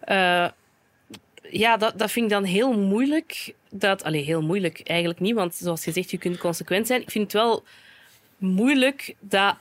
Eh, 0.00 0.46
ja, 1.52 1.76
dat, 1.76 1.98
dat 1.98 2.10
vind 2.10 2.24
ik 2.26 2.30
dan 2.32 2.44
heel 2.44 2.72
moeilijk. 2.78 3.54
Dat, 3.70 4.04
allee, 4.04 4.22
heel 4.24 4.42
moeilijk 4.42 4.80
eigenlijk 4.84 5.20
niet, 5.20 5.34
want 5.34 5.54
zoals 5.54 5.84
je 5.84 5.92
zegt, 5.92 6.10
je 6.10 6.18
kunt 6.18 6.38
consequent 6.38 6.86
zijn. 6.86 7.00
Ik 7.00 7.10
vind 7.10 7.24
het 7.24 7.32
wel 7.32 7.64
moeilijk 8.38 9.14
dat 9.20 9.56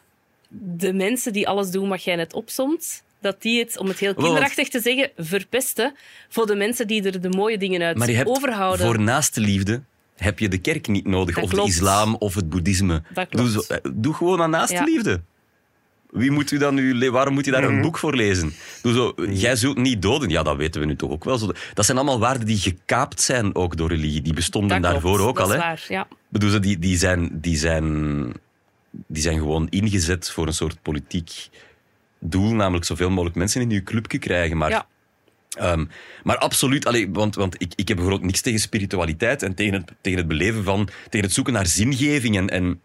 de 0.47 0.93
mensen 0.93 1.33
die 1.33 1.47
alles 1.47 1.69
doen 1.71 1.89
wat 1.89 2.03
jij 2.03 2.15
net 2.15 2.33
opsomt, 2.33 3.03
dat 3.21 3.41
die 3.41 3.59
het, 3.59 3.77
om 3.77 3.87
het 3.87 3.99
heel 3.99 4.13
kinderachtig 4.13 4.69
te 4.69 4.79
zeggen, 4.79 5.09
verpesten 5.17 5.95
voor 6.29 6.45
de 6.47 6.55
mensen 6.55 6.87
die 6.87 7.03
er 7.03 7.21
de 7.21 7.29
mooie 7.29 7.57
dingen 7.57 7.81
uit 7.81 7.97
Maar 7.97 8.09
je 8.09 8.15
hebt 8.15 8.29
overhouden. 8.29 8.85
voor 8.85 8.99
naaste 8.99 9.39
liefde 9.39 9.81
heb 10.15 10.39
je 10.39 10.47
de 10.47 10.57
kerk 10.57 10.87
niet 10.87 11.07
nodig, 11.07 11.35
Dat 11.35 11.43
of 11.43 11.49
klopt. 11.49 11.65
de 11.67 11.73
islam 11.73 12.15
of 12.15 12.35
het 12.35 12.49
boeddhisme. 12.49 13.03
Dat 13.13 13.31
Doe, 13.31 13.65
eh, 13.67 13.77
doe 13.93 14.13
gewoon 14.13 14.41
aan 14.41 14.49
naaste 14.49 14.73
Ja. 14.75 14.83
liefde. 14.83 15.21
Wie 16.11 16.31
moet 16.31 16.51
u 16.51 16.57
dan 16.57 16.75
nu, 16.75 17.09
waarom 17.11 17.33
moet 17.33 17.45
je 17.45 17.51
daar 17.51 17.63
Mhm. 17.63 17.73
een 17.73 17.81
boek 17.81 17.97
voor 17.97 18.15
lezen? 18.15 18.53
Doe 18.81 18.93
zo, 18.93 19.13
jij 19.29 19.55
zult 19.55 19.77
niet 19.77 20.01
doden. 20.01 20.29
Ja, 20.29 20.43
dat 20.43 20.57
weten 20.57 20.81
we 20.81 20.87
nu 20.87 20.95
toch 20.95 21.09
ook 21.11 21.23
wel. 21.23 21.53
Dat 21.73 21.85
zijn 21.85 21.97
allemaal 21.97 22.19
waarden 22.19 22.45
die 22.45 22.57
gekaapt 22.57 23.21
zijn 23.21 23.55
ook 23.55 23.77
door 23.77 23.89
religie. 23.89 24.21
Die 24.21 24.33
bestonden 24.33 24.81
Dat 24.81 24.91
klopt, 24.91 25.03
daarvoor 25.05 25.27
ook 25.27 25.37
dat 25.37 25.45
al. 25.45 25.51
is 25.53 25.57
Hè? 25.59 25.63
waar, 25.67 25.85
ja. 25.87 26.07
bedoel, 26.29 26.49
ze, 26.49 26.59
die, 26.59 26.79
die, 26.79 26.97
zijn, 26.97 27.29
die, 27.41 27.57
zijn, 27.57 27.93
die 28.91 29.21
zijn 29.21 29.37
gewoon 29.37 29.67
ingezet 29.69 30.29
voor 30.31 30.47
een 30.47 30.53
soort 30.53 30.81
politiek 30.81 31.49
doel, 32.19 32.53
namelijk 32.53 32.85
zoveel 32.85 33.09
mogelijk 33.09 33.35
mensen 33.35 33.61
in 33.61 33.69
je 33.69 33.83
clubje 33.83 34.17
krijgen. 34.17 34.57
Maar, 34.57 34.69
Ja. 34.69 34.85
ehm, 35.49 35.85
maar 36.23 36.37
absoluut, 36.37 36.85
allee, 36.85 37.09
want, 37.11 37.35
want 37.35 37.55
ik, 37.61 37.73
ik 37.75 37.87
heb 37.87 37.97
bijvoorbeeld 37.97 38.25
niks 38.27 38.41
tegen 38.41 38.59
spiritualiteit 38.59 39.43
en 39.43 39.53
tegen 39.53 39.73
het, 39.73 39.91
tegen 40.01 40.19
het 40.19 40.27
beleven 40.27 40.63
van, 40.63 40.89
tegen 41.09 41.25
het 41.25 41.35
zoeken 41.35 41.53
naar 41.53 41.67
zingeving 41.67 42.37
en, 42.37 42.49
en 42.49 42.81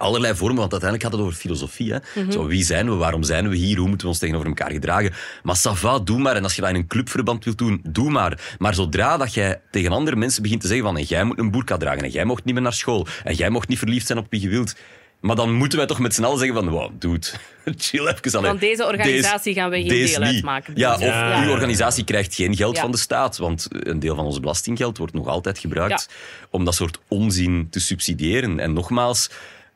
allerlei 0.00 0.34
vormen, 0.34 0.58
want 0.58 0.72
uiteindelijk 0.72 1.10
gaat 1.10 1.18
het 1.20 1.28
over 1.28 1.40
filosofie. 1.40 1.92
Hè? 1.92 1.98
Mhm. 2.22 2.30
Zo, 2.30 2.46
wie 2.46 2.64
zijn 2.64 2.88
we, 2.88 2.94
waarom 2.94 3.22
zijn 3.22 3.48
we 3.48 3.56
hier, 3.56 3.76
hoe 3.78 3.86
moeten 3.88 4.06
we 4.06 4.12
ons 4.12 4.18
tegenover 4.20 4.48
elkaar 4.48 4.70
gedragen? 4.70 5.12
Maar 5.42 5.56
ça 5.58 5.72
va, 5.78 5.98
doe 5.98 6.18
maar. 6.18 6.36
En 6.36 6.42
als 6.42 6.54
je 6.54 6.60
dat 6.60 6.70
in 6.70 6.76
een 6.76 6.86
clubverband 6.86 7.44
wilt 7.44 7.58
doen, 7.58 7.80
doe 7.88 8.10
maar. 8.10 8.54
Maar 8.58 8.74
zodra 8.74 9.16
dat 9.16 9.34
jij 9.34 9.60
tegen 9.70 9.92
andere 9.92 10.16
mensen 10.16 10.42
begint 10.42 10.60
te 10.60 10.66
zeggen 10.66 10.86
van 10.86 10.96
en 10.96 11.02
jij 11.04 11.24
moet 11.24 11.38
een 11.38 11.50
boerka 11.50 11.76
dragen 11.76 12.02
en 12.02 12.10
jij 12.10 12.24
mocht 12.24 12.44
niet 12.44 12.54
meer 12.54 12.62
naar 12.62 12.72
school 12.72 13.06
en 13.24 13.34
jij 13.34 13.50
mocht 13.50 13.68
niet 13.68 13.78
verliefd 13.78 14.06
zijn 14.06 14.18
op 14.18 14.26
wie 14.30 14.40
je 14.40 14.48
wilt, 14.48 14.74
maar 15.20 15.36
dan 15.36 15.52
moeten 15.52 15.78
wij 15.78 15.86
toch 15.86 15.98
met 15.98 16.14
z'n 16.14 16.22
allen 16.24 16.38
zeggen 16.38 16.56
van 16.56 16.68
wow, 16.68 16.90
dude, 16.98 17.26
chill 17.76 18.06
even. 18.06 18.38
allee. 18.38 18.50
Van 18.50 18.58
deze 18.58 18.86
organisatie 18.86 19.54
gaan 19.54 19.70
wij 19.70 19.80
geen 19.84 20.06
deel 20.06 20.20
uitmaken. 20.22 20.72
Ja, 20.76 20.94
of 20.94 21.00
Ja. 21.00 21.42
uw 21.44 21.50
organisatie 21.50 22.04
krijgt 22.04 22.34
geen 22.34 22.56
geld 22.56 22.74
Ja. 22.76 22.82
van 22.82 22.90
de 22.90 22.96
staat, 22.98 23.36
want 23.36 23.66
een 23.70 23.98
deel 23.98 24.14
van 24.14 24.24
ons 24.24 24.40
belastinggeld 24.40 24.98
wordt 24.98 25.12
nog 25.14 25.26
altijd 25.26 25.58
gebruikt 25.58 26.08
om 26.50 26.64
dat 26.64 26.74
soort 26.74 26.98
onzin 27.08 27.66
te 27.70 27.80
subsidiëren. 27.80 28.60
En 28.60 28.72
nogmaals, 28.72 29.30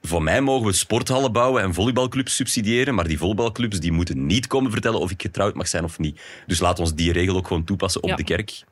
voor 0.06 0.22
mij 0.22 0.40
mogen 0.40 0.66
we 0.66 0.72
sporthallen 0.72 1.32
bouwen 1.32 1.62
en 1.62 1.74
volleybalclubs 1.74 2.34
subsidiëren, 2.36 2.94
maar 2.94 3.08
die 3.08 3.18
volleybalclubs 3.18 3.80
die 3.80 3.92
moeten 3.92 4.26
niet 4.26 4.46
komen 4.46 4.70
vertellen 4.70 5.00
of 5.00 5.10
ik 5.10 5.22
getrouwd 5.22 5.54
mag 5.54 5.68
zijn 5.68 5.84
of 5.84 5.98
niet. 5.98 6.20
Dus 6.46 6.58
laat 6.60 6.78
ons 6.78 6.94
die 6.94 7.12
regel 7.12 7.36
ook 7.36 7.46
gewoon 7.46 7.64
toepassen 7.64 8.02
op 8.02 8.08
Ja. 8.08 8.16
de 8.16 8.24
kerk. 8.24 8.62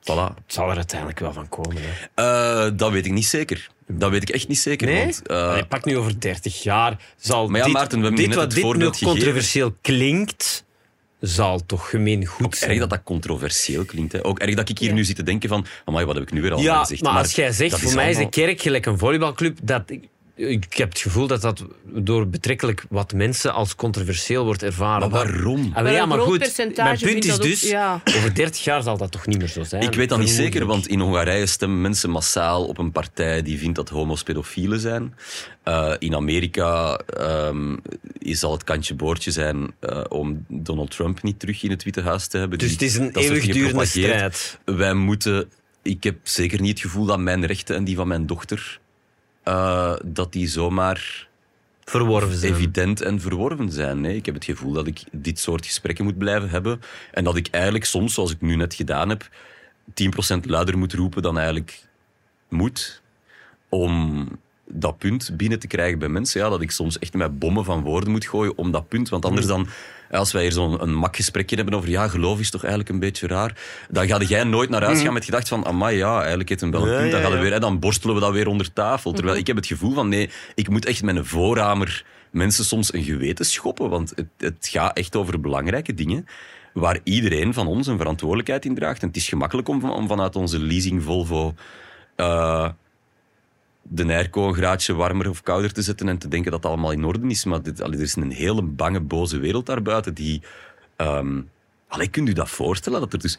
Voilà. 0.00 0.34
Het 0.34 0.52
zal 0.54 0.70
er 0.70 0.76
uiteindelijk 0.76 1.18
wel 1.18 1.32
van 1.32 1.48
komen. 1.48 1.76
Hè. 1.82 2.64
Eh, 2.66 2.72
dat 2.76 2.90
weet 2.92 3.06
ik 3.06 3.12
niet 3.12 3.26
zeker. 3.26 3.68
Dat 3.86 4.10
weet 4.10 4.22
ik 4.22 4.28
echt 4.30 4.48
niet 4.48 4.58
zeker. 4.58 4.86
Nee? 4.86 5.02
Want, 5.04 5.26
eh, 5.26 5.48
Allee, 5.48 5.64
pak 5.66 5.84
nu 5.84 5.96
over 5.96 6.20
30 6.20 6.62
jaar. 6.62 6.96
Zal 7.16 7.48
Maar 7.48 7.58
ja, 7.58 7.64
dit, 7.64 7.72
Maarten, 7.74 7.98
we 7.98 8.04
hebben 8.04 8.20
dit 8.20 8.28
net 8.28 8.36
wat 8.36 8.44
het 8.46 8.54
dit 8.54 8.62
voorbeeld 8.64 8.84
nog 8.90 8.98
gegeven. 8.98 9.14
controversieel 9.14 9.76
klinkt, 9.80 10.64
zal 11.20 11.66
toch 11.66 11.90
gemeen 11.90 12.26
goed 12.26 12.46
Ook 12.46 12.54
zijn. 12.54 12.70
erg 12.70 12.80
dat 12.80 12.90
dat 12.90 13.02
controversieel 13.04 13.84
klinkt. 13.84 14.12
Hè. 14.12 14.24
Ook 14.24 14.38
erg 14.38 14.54
dat 14.54 14.68
ik 14.68 14.78
hier 14.78 14.88
Ja. 14.88 14.94
nu 14.94 15.04
zit 15.04 15.16
te 15.16 15.22
denken 15.22 15.48
van... 15.48 15.66
Amai, 15.84 16.04
wat 16.04 16.14
heb 16.14 16.24
ik 16.24 16.32
nu 16.32 16.40
weer 16.42 16.52
al 16.52 16.60
Ja, 16.60 16.78
gezegd? 16.78 17.02
maar 17.02 17.16
als 17.18 17.32
jij 17.34 17.52
zegt, 17.52 17.78
voor 17.80 17.94
mij 17.94 18.10
is 18.10 18.16
de 18.16 18.28
kerk 18.28 18.60
gelijk 18.60 18.86
een 18.86 18.98
volleybalclub, 18.98 19.58
dat, 19.62 19.82
ik 20.38 20.74
heb 20.74 20.88
het 20.88 20.98
gevoel 20.98 21.26
dat 21.26 21.40
dat 21.42 21.64
door 21.84 22.28
betrekkelijk 22.28 22.84
wat 22.88 23.12
mensen 23.12 23.52
als 23.52 23.74
controversieel 23.74 24.44
wordt 24.44 24.62
ervaren. 24.62 25.10
Maar 25.10 25.24
waarom? 25.26 25.70
Ah, 25.74 25.82
Maar 25.82 25.92
ja, 25.92 26.06
maar 26.06 26.18
goed, 26.20 26.38
percentage 26.38 27.04
mijn 27.04 27.12
punt 27.14 27.24
is 27.24 27.32
ook- 27.34 27.42
dus, 27.42 27.60
ja. 27.62 28.02
over 28.16 28.34
30 28.34 28.64
jaar 28.64 28.82
zal 28.82 28.96
dat 28.96 29.10
toch 29.12 29.26
niet 29.26 29.38
meer 29.38 29.48
zo 29.48 29.62
zijn. 29.62 29.82
Ik 29.82 29.94
weet 29.94 30.08
dat 30.08 30.18
niet 30.18 30.30
zeker, 30.30 30.66
want 30.66 30.86
in 30.88 31.00
Hongarije 31.00 31.46
stemmen 31.46 31.80
mensen 31.80 32.10
massaal 32.10 32.66
op 32.66 32.78
een 32.78 32.92
partij 32.92 33.42
die 33.42 33.58
vindt 33.58 33.76
dat 33.76 33.88
homo's 33.88 34.22
pedofielen 34.22 34.80
zijn. 34.80 35.14
Eh, 35.62 35.94
in 35.98 36.14
Amerika 36.14 36.96
ehm, 36.96 37.76
zal 38.20 38.52
het 38.52 38.64
kantje 38.64 38.94
boordje 38.94 39.30
zijn 39.30 39.72
eh, 39.80 40.00
om 40.08 40.44
Donald 40.48 40.90
Trump 40.90 41.22
niet 41.22 41.38
terug 41.38 41.62
in 41.62 41.70
het 41.70 41.84
Witte 41.84 42.00
Huis 42.02 42.26
te 42.26 42.38
hebben. 42.38 42.58
Dus 42.58 42.68
Die- 42.68 42.76
het 42.76 42.86
is 42.86 42.96
een 42.96 43.10
eeuwigdurende 43.16 43.86
strijd. 43.86 44.58
Wij 44.64 44.94
moeten... 44.94 45.50
Ik 45.82 46.02
heb 46.04 46.16
zeker 46.22 46.60
niet 46.60 46.70
het 46.70 46.80
gevoel 46.80 47.04
dat 47.04 47.18
mijn 47.18 47.46
rechten 47.46 47.76
en 47.76 47.84
die 47.84 47.96
van 47.96 48.08
mijn 48.08 48.26
dochter... 48.26 48.80
eh, 49.48 49.94
dat 50.04 50.32
die 50.32 50.46
zomaar 50.46 51.28
Verworven 51.84 52.36
zijn. 52.36 52.52
evident 52.52 53.00
en 53.00 53.20
verworven 53.20 53.72
zijn. 53.72 54.00
Nee, 54.00 54.16
ik 54.16 54.26
heb 54.26 54.34
het 54.34 54.44
gevoel 54.44 54.72
dat 54.72 54.86
ik 54.86 55.02
dit 55.12 55.38
soort 55.38 55.66
gesprekken 55.66 56.04
moet 56.04 56.18
blijven 56.18 56.48
hebben. 56.48 56.80
En 57.12 57.24
dat 57.24 57.36
ik 57.36 57.48
eigenlijk 57.50 57.84
soms, 57.84 58.14
zoals 58.14 58.30
ik 58.30 58.40
nu 58.40 58.56
net 58.56 58.74
gedaan 58.74 59.08
heb, 59.08 59.28
10% 59.94 60.46
luider 60.46 60.78
moet 60.78 60.92
roepen 60.92 61.22
dan 61.22 61.36
eigenlijk 61.36 61.82
moet. 62.48 63.02
Om 63.68 64.28
dat 64.66 64.98
punt 64.98 65.30
binnen 65.36 65.58
te 65.58 65.66
krijgen 65.66 65.98
bij 65.98 66.08
mensen. 66.08 66.40
Ja, 66.40 66.48
dat 66.48 66.60
ik 66.60 66.70
soms 66.70 66.98
echt 66.98 67.14
met 67.14 67.38
bommen 67.38 67.64
van 67.64 67.82
woorden 67.82 68.10
moet 68.10 68.26
gooien 68.26 68.56
om 68.56 68.70
dat 68.70 68.88
punt. 68.88 69.08
Want 69.08 69.24
anders 69.24 69.46
dan, 69.46 69.68
als 70.10 70.32
wij 70.32 70.42
hier 70.42 70.52
zo'n 70.52 70.82
een 70.82 70.94
mak 70.94 71.16
gesprekje 71.16 71.56
hebben 71.56 71.74
over 71.74 71.88
ja, 71.88 72.08
geloof 72.08 72.40
is 72.40 72.50
toch 72.50 72.60
eigenlijk 72.60 72.92
een 72.92 73.00
beetje 73.00 73.26
raar. 73.26 73.56
Dan 73.90 74.06
ga 74.06 74.18
jij 74.18 74.44
nooit 74.44 74.70
naar 74.70 74.82
huis 74.82 75.00
gaan 75.00 75.12
met 75.12 75.24
gedacht 75.24 75.48
van, 75.48 75.66
amai, 75.66 75.96
ja, 75.96 76.18
eigenlijk 76.18 76.48
heeft 76.48 76.60
hem 76.60 76.70
wel 76.70 76.88
een 76.88 76.98
punt. 76.98 77.10
Dan, 77.10 77.20
gaan 77.20 77.30
we 77.30 77.36
ja. 77.36 77.42
weer, 77.42 77.52
hè, 77.52 77.60
dan 77.60 77.78
borstelen 77.78 78.14
we 78.14 78.20
dat 78.20 78.32
weer 78.32 78.48
onder 78.48 78.72
tafel. 78.72 79.12
Terwijl 79.12 79.36
ik 79.36 79.46
heb 79.46 79.56
het 79.56 79.66
gevoel 79.66 79.94
van, 79.94 80.08
nee, 80.08 80.30
ik 80.54 80.68
moet 80.68 80.86
echt 80.86 81.02
met 81.02 81.16
een 81.16 81.26
voorhamer 81.26 82.04
mensen 82.30 82.64
soms 82.64 82.92
een 82.92 83.04
geweten 83.04 83.44
schoppen. 83.44 83.90
Want 83.90 84.12
het, 84.14 84.28
het 84.38 84.68
gaat 84.70 84.96
echt 84.96 85.16
over 85.16 85.40
belangrijke 85.40 85.94
dingen 85.94 86.26
waar 86.72 86.98
iedereen 87.02 87.54
van 87.54 87.66
ons 87.66 87.86
een 87.86 87.98
verantwoordelijkheid 87.98 88.64
in 88.64 88.74
draagt. 88.74 89.02
En 89.02 89.08
het 89.08 89.16
is 89.16 89.28
gemakkelijk 89.28 89.68
om 89.68 90.08
vanuit 90.08 90.36
onze 90.36 90.58
leasing 90.58 91.02
Volvo 91.02 91.54
eh, 92.16 92.68
de 93.88 94.04
airco 94.04 94.48
een 94.48 94.54
graadje 94.54 94.94
warmer 94.94 95.28
of 95.28 95.42
kouder 95.42 95.72
te 95.72 95.82
zetten 95.82 96.08
en 96.08 96.18
te 96.18 96.28
denken 96.28 96.50
dat 96.50 96.62
het 96.62 96.72
allemaal 96.72 96.90
in 96.92 97.04
orde 97.04 97.28
is. 97.28 97.44
Maar 97.44 97.62
dit, 97.62 97.82
allee, 97.82 97.96
er 97.98 98.04
is 98.04 98.16
een 98.16 98.30
hele 98.30 98.62
bange, 98.62 99.00
boze 99.00 99.38
wereld 99.38 99.66
daarbuiten 99.66 100.14
die... 100.14 100.42
ehm 100.96 101.40
allee, 101.88 102.08
kunt 102.08 102.28
u 102.28 102.32
dat 102.32 102.50
voorstellen? 102.50 103.00
Dat 103.00 103.12
er 103.12 103.18
dus... 103.18 103.38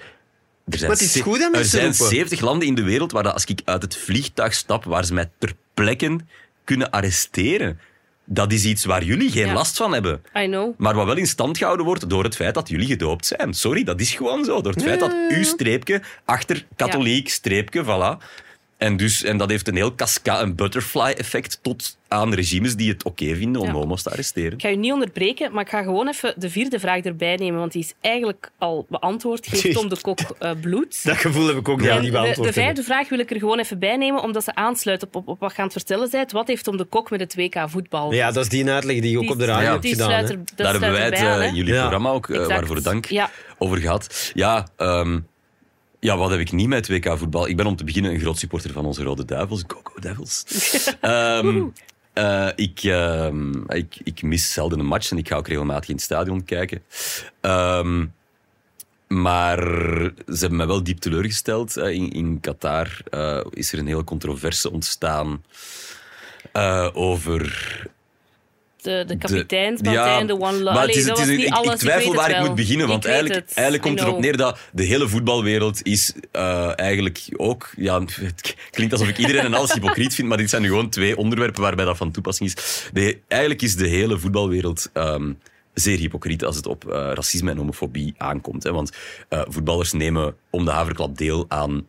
Er 0.65 0.77
zijn, 0.77 0.89
Maar 0.89 0.99
het 0.99 1.07
is 1.07 1.13
ze- 1.13 1.21
goed 1.21 1.39
dat 1.39 1.55
er 1.55 1.65
zijn 1.65 1.83
roepen. 1.85 2.07
70 2.07 2.39
landen 2.39 2.67
in 2.67 2.75
de 2.75 2.83
wereld 2.83 3.11
waar 3.11 3.23
dat 3.23 3.33
als 3.33 3.45
ik 3.45 3.61
uit 3.65 3.81
het 3.81 3.95
vliegtuig 3.97 4.53
stap, 4.53 4.83
waar 4.83 5.05
ze 5.05 5.13
mij 5.13 5.29
ter 5.37 5.53
plekke 5.73 6.17
kunnen 6.63 6.89
arresteren. 6.91 7.79
Dat 8.25 8.51
is 8.51 8.65
iets 8.65 8.85
waar 8.85 9.03
jullie 9.03 9.31
geen 9.31 9.45
Ja. 9.45 9.53
last 9.53 9.77
van 9.77 9.93
hebben. 9.93 10.21
I 10.37 10.45
know. 10.45 10.73
Maar 10.77 10.95
wat 10.95 11.05
wel 11.05 11.17
in 11.17 11.27
stand 11.27 11.57
gehouden 11.57 11.85
wordt 11.85 12.09
door 12.09 12.23
het 12.23 12.35
feit 12.35 12.53
dat 12.53 12.69
jullie 12.69 12.87
gedoopt 12.87 13.25
zijn. 13.25 13.53
Sorry, 13.53 13.83
dat 13.83 13.99
is 13.99 14.13
gewoon 14.13 14.45
zo. 14.45 14.61
Door 14.61 14.73
het 14.73 14.83
feit 14.83 14.99
dat 14.99 15.15
uw 15.29 15.43
streepje 15.43 16.01
achter 16.25 16.65
katholiek, 16.75 17.29
streepje, 17.29 17.83
voilà. 17.83 18.23
En, 18.79 18.97
dus, 18.97 19.23
en 19.23 19.37
dat 19.37 19.49
heeft 19.49 19.67
een 19.67 19.75
heel 19.75 19.95
cascade, 19.95 20.43
een 20.43 20.55
butterfly-effect 20.55 21.59
tot 21.61 21.97
aan 22.07 22.33
regimes 22.33 22.75
die 22.75 22.89
het 22.91 23.03
oké 23.03 23.35
vinden 23.35 23.61
om 23.61 23.67
Ja. 23.67 23.73
homo's 23.73 24.03
te 24.03 24.09
arresteren. 24.09 24.51
Ik 24.53 24.61
ga 24.61 24.67
je 24.67 24.75
niet 24.77 24.91
onderbreken, 24.91 25.51
maar 25.53 25.63
ik 25.63 25.69
ga 25.69 25.83
gewoon 25.83 26.07
even 26.07 26.33
de 26.37 26.49
vierde 26.49 26.79
vraag 26.79 27.01
erbij 27.03 27.35
nemen, 27.35 27.59
want 27.59 27.71
die 27.71 27.81
is 27.83 27.93
eigenlijk 28.01 28.51
al 28.57 28.85
beantwoord. 28.89 29.47
Geeft 29.47 29.73
Tom 29.77 29.89
de 29.89 30.01
Kok 30.01 30.19
eh, 30.19 30.51
bloed? 30.61 31.03
Dat 31.05 31.17
gevoel 31.17 31.47
heb 31.47 31.55
ik 31.57 31.69
ook, 31.69 31.81
ja, 31.81 31.99
de, 31.99 32.11
beantwoord 32.11 32.47
de 32.47 32.53
vijfde 32.53 32.83
vraag 32.83 33.09
wil 33.09 33.19
ik 33.19 33.29
er 33.31 33.39
gewoon 33.39 33.59
even 33.59 33.79
bij 33.79 33.97
nemen, 33.97 34.21
omdat 34.23 34.43
ze 34.43 34.55
aansluit 34.55 35.03
op, 35.03 35.15
op, 35.15 35.27
op 35.27 35.39
wat 35.39 35.51
je 35.51 35.57
aan 35.57 35.63
het 35.63 35.73
vertellen 35.73 36.09
bent. 36.11 36.31
Wat 36.31 36.47
heeft 36.47 36.63
Tom 36.63 36.77
de 36.77 36.85
Kok 36.85 37.09
met 37.09 37.19
het 37.19 37.35
WK 37.35 37.63
voetbal? 37.65 38.13
Ja, 38.13 38.31
dat 38.31 38.43
is 38.43 38.49
die 38.49 38.69
uitleg 38.69 38.99
die 39.01 39.11
je 39.11 39.17
ook 39.17 39.23
Die- 39.23 39.31
op 39.31 39.39
de 39.39 39.45
radio 39.45 39.63
Ja. 39.65 39.69
hebt 39.71 39.81
die 39.83 39.91
gedaan. 39.91 40.07
sluit 40.09 40.27
hè. 40.27 40.33
er, 40.33 40.39
dat 40.45 40.57
Daar 40.57 40.71
hebben 40.71 40.91
wij 40.91 41.05
het 41.05 41.19
aan, 41.19 41.41
eh, 41.41 41.53
jullie 41.55 41.73
Ja. 41.73 41.79
programma 41.79 42.09
ook, 42.09 42.29
eh, 42.29 42.47
waarvoor 42.47 42.81
dank, 42.83 43.05
Ja. 43.05 43.29
over 43.57 43.77
gehad. 43.77 44.31
Ja, 44.33 44.67
ehm, 44.77 45.19
ja, 45.99 46.17
wat 46.17 46.29
heb 46.29 46.39
ik 46.39 46.51
niet 46.51 46.67
met 46.67 46.87
WK 46.87 47.17
voetbal? 47.17 47.47
Ik 47.47 47.57
ben 47.57 47.65
om 47.65 47.75
te 47.75 47.83
beginnen 47.83 48.11
een 48.11 48.19
groot 48.19 48.37
supporter 48.37 48.71
van 48.71 48.85
onze 48.85 49.03
Rode 49.03 49.25
Duivels. 49.25 49.63
Go, 49.67 49.79
go 49.83 49.99
Devils. 49.99 50.43
Ehm, 51.01 51.67
eh, 52.13 52.47
ik, 52.55 52.79
ehm, 52.83 53.71
ik, 53.71 53.99
ik 54.03 54.21
mis 54.21 54.53
zelden 54.53 54.79
een 54.79 54.85
match 54.85 55.11
en 55.11 55.17
ik 55.17 55.27
ga 55.27 55.35
ook 55.35 55.47
regelmatig 55.47 55.89
in 55.89 55.95
het 55.95 56.03
stadion 56.03 56.43
kijken. 56.43 56.83
Ehm, 57.41 58.05
maar 59.07 59.59
ze 60.27 60.39
hebben 60.39 60.57
mij 60.57 60.67
wel 60.67 60.83
diep 60.83 60.99
teleurgesteld. 60.99 61.77
In, 61.77 62.11
in 62.11 62.39
Qatar 62.39 63.01
eh, 63.09 63.45
is 63.49 63.73
er 63.73 63.79
een 63.79 63.87
hele 63.87 64.03
controverse 64.03 64.71
ontstaan 64.71 65.43
eh, 66.51 66.89
over 66.93 67.87
De, 68.81 69.03
de 69.07 69.17
de- 69.17 69.89
ja, 69.91 70.23
de 70.23 70.33
one 70.33 70.51
love. 70.51 70.63
maar 70.63 70.87
het 70.87 70.95
is, 70.95 71.05
het 71.05 71.17
is 71.17 71.27
ik, 71.27 71.53
alles. 71.53 71.73
ik 71.73 71.79
twijfel 71.79 72.13
waar 72.13 72.29
ik 72.29 72.39
moet 72.39 72.55
beginnen, 72.55 72.87
want 72.87 73.05
eigenlijk, 73.05 73.35
het. 73.35 73.53
eigenlijk 73.53 73.87
komt 73.87 73.99
erop 73.99 74.19
neer 74.19 74.37
dat 74.37 74.59
de 74.71 74.83
hele 74.83 75.07
voetbalwereld 75.07 75.83
is 75.83 76.13
eh, 76.31 76.79
eigenlijk 76.79 77.29
ook... 77.35 77.71
Ja, 77.75 78.01
het 78.01 78.55
klinkt 78.71 78.93
alsof 78.93 79.07
ik 79.07 79.17
iedereen 79.17 79.41
en 79.45 79.53
alles 79.53 79.73
hypocriet 79.73 80.15
vind, 80.15 80.27
maar 80.27 80.37
dit 80.37 80.49
zijn 80.49 80.61
nu 80.61 80.67
gewoon 80.67 80.89
twee 80.89 81.17
onderwerpen 81.17 81.61
waarbij 81.61 81.85
dat 81.85 81.97
van 81.97 82.11
toepassing 82.11 82.49
is. 82.49 82.89
De, 82.93 83.17
eigenlijk 83.27 83.61
is 83.61 83.75
de 83.75 83.87
hele 83.87 84.17
voetbalwereld... 84.19 84.89
ehm, 84.93 85.31
zeer 85.73 85.97
hypocriet 85.97 86.45
als 86.45 86.55
het 86.55 86.65
op 86.65 86.89
eh, 86.89 87.11
racisme 87.13 87.51
en 87.51 87.57
homofobie 87.57 88.13
aankomt. 88.17 88.63
Hè? 88.63 88.71
Want 88.71 88.91
eh, 89.29 89.41
voetballers 89.47 89.91
nemen 89.91 90.35
om 90.49 90.65
de 90.65 90.71
haverklap 90.71 91.17
deel 91.17 91.45
aan 91.47 91.87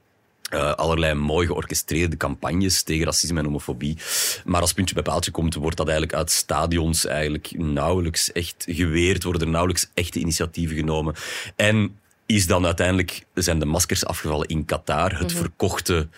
eh, 0.50 0.72
allerlei 0.72 1.14
mooi 1.14 1.46
georchestreerde 1.46 2.16
campagnes 2.16 2.82
tegen 2.82 3.04
racisme 3.04 3.38
en 3.38 3.44
homofobie. 3.44 3.96
Maar 4.44 4.60
als 4.60 4.72
puntje 4.72 4.94
bij 4.94 5.02
paaltje 5.02 5.30
komt, 5.30 5.54
wordt 5.54 5.76
dat 5.76 5.88
eigenlijk 5.88 6.18
uit 6.18 6.30
stadions 6.30 7.06
eigenlijk 7.06 7.50
nauwelijks 7.56 8.32
echt 8.32 8.64
geweerd, 8.68 9.22
worden 9.22 9.42
er 9.42 9.48
nauwelijks 9.48 9.90
echte 9.94 10.18
initiatieven 10.18 10.76
genomen. 10.76 11.14
En 11.56 11.98
is 12.26 12.46
dan 12.46 12.64
uiteindelijk, 12.66 13.24
zijn 13.34 13.58
de 13.58 13.64
maskers 13.66 14.04
afgevallen 14.04 14.48
in 14.48 14.64
Qatar, 14.64 15.18
het 15.18 15.32
verkochte 15.32 16.08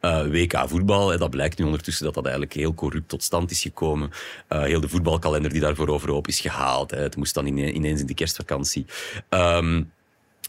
eh, 0.00 0.26
WK 0.26 0.62
voetbal. 0.66 1.12
En 1.12 1.18
dat 1.18 1.30
blijkt 1.30 1.58
nu 1.58 1.64
ondertussen 1.64 2.04
dat 2.04 2.14
dat 2.14 2.24
eigenlijk 2.24 2.54
heel 2.54 2.74
corrupt 2.74 3.08
tot 3.08 3.22
stand 3.22 3.50
is 3.50 3.62
gekomen. 3.62 4.10
Eh, 4.48 4.62
heel 4.62 4.80
de 4.80 4.88
voetbalkalender 4.88 5.50
die 5.50 5.60
daarvoor 5.60 5.88
overhoop 5.88 6.28
is 6.28 6.40
gehaald. 6.40 6.90
Hè. 6.90 7.00
Het 7.00 7.16
moest 7.16 7.34
dan 7.34 7.46
ine- 7.46 7.72
ineens 7.72 8.00
in 8.00 8.06
de 8.06 8.14
kerstvakantie. 8.14 8.86
Ehm, 9.28 9.82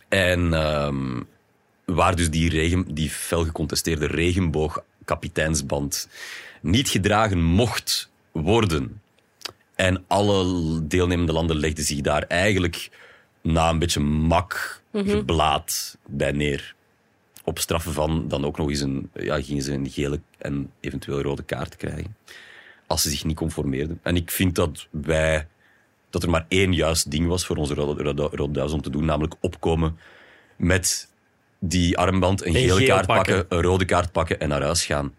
en 0.09 0.53
ehm, 0.53 1.21
waar 1.85 2.15
dus 2.15 2.29
die, 2.29 2.49
regen, 2.49 2.93
die 2.93 3.09
fel 3.09 3.43
gecontesteerde 3.43 4.05
regenboogkapiteinsband 4.05 6.07
niet 6.61 6.89
gedragen 6.89 7.43
mocht 7.43 8.11
worden. 8.31 9.01
En 9.75 10.03
alle 10.07 10.87
deelnemende 10.87 11.33
landen 11.33 11.55
legden 11.55 11.83
zich 11.83 12.01
daar 12.01 12.23
eigenlijk 12.23 12.89
na 13.41 13.69
een 13.69 13.79
beetje 13.79 13.99
mak 13.99 14.81
geblaad 14.93 15.97
bij 16.07 16.31
neer. 16.31 16.75
Op 17.43 17.59
straffen 17.59 17.93
van 17.93 18.27
dan 18.27 18.45
ook 18.45 18.57
nog 18.57 18.69
eens 18.69 18.79
een, 18.79 19.09
ja, 19.13 19.41
gingen 19.41 19.63
ze 19.63 19.73
een 19.73 19.89
gele 19.89 20.19
en 20.37 20.71
eventueel 20.79 21.21
rode 21.21 21.43
kaart 21.43 21.75
krijgen. 21.75 22.15
Als 22.87 23.01
ze 23.01 23.09
zich 23.09 23.23
niet 23.23 23.35
conformeerden. 23.35 23.99
En 24.03 24.15
ik 24.15 24.31
vind 24.31 24.55
dat 24.55 24.87
wij, 24.89 25.47
dat 26.09 26.23
er 26.23 26.29
maar 26.29 26.45
één 26.47 26.73
juist 26.73 27.11
ding 27.11 27.27
was 27.27 27.45
voor 27.45 27.55
onze 27.55 27.73
Rode, 27.73 28.03
Rode, 28.03 28.21
Rode 28.21 28.53
Duivels 28.53 28.73
om 28.73 28.81
te 28.81 28.89
doen, 28.89 29.05
namelijk 29.05 29.35
opkomen 29.39 29.97
met 30.55 31.11
die 31.65 31.97
armband, 31.97 32.41
een 32.41 32.47
En 32.55 32.61
gele 32.61 32.73
geel 32.75 32.87
kaart 32.87 33.05
pakken. 33.07 33.35
pakken. 33.37 33.57
een 33.57 33.63
rode 33.63 33.85
kaart 33.85 34.11
pakken 34.11 34.39
en 34.39 34.49
naar 34.49 34.61
huis 34.61 34.85
gaan. 34.85 35.13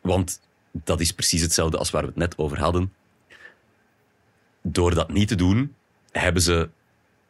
Want 0.00 0.40
dat 0.72 1.00
is 1.00 1.12
precies 1.12 1.40
hetzelfde 1.40 1.78
als 1.78 1.90
waar 1.90 2.02
we 2.02 2.08
het 2.08 2.16
net 2.16 2.38
over 2.38 2.58
hadden. 2.58 2.92
Door 4.62 4.94
dat 4.94 5.12
niet 5.12 5.28
te 5.28 5.34
doen, 5.34 5.74
hebben 6.10 6.42
ze 6.42 6.68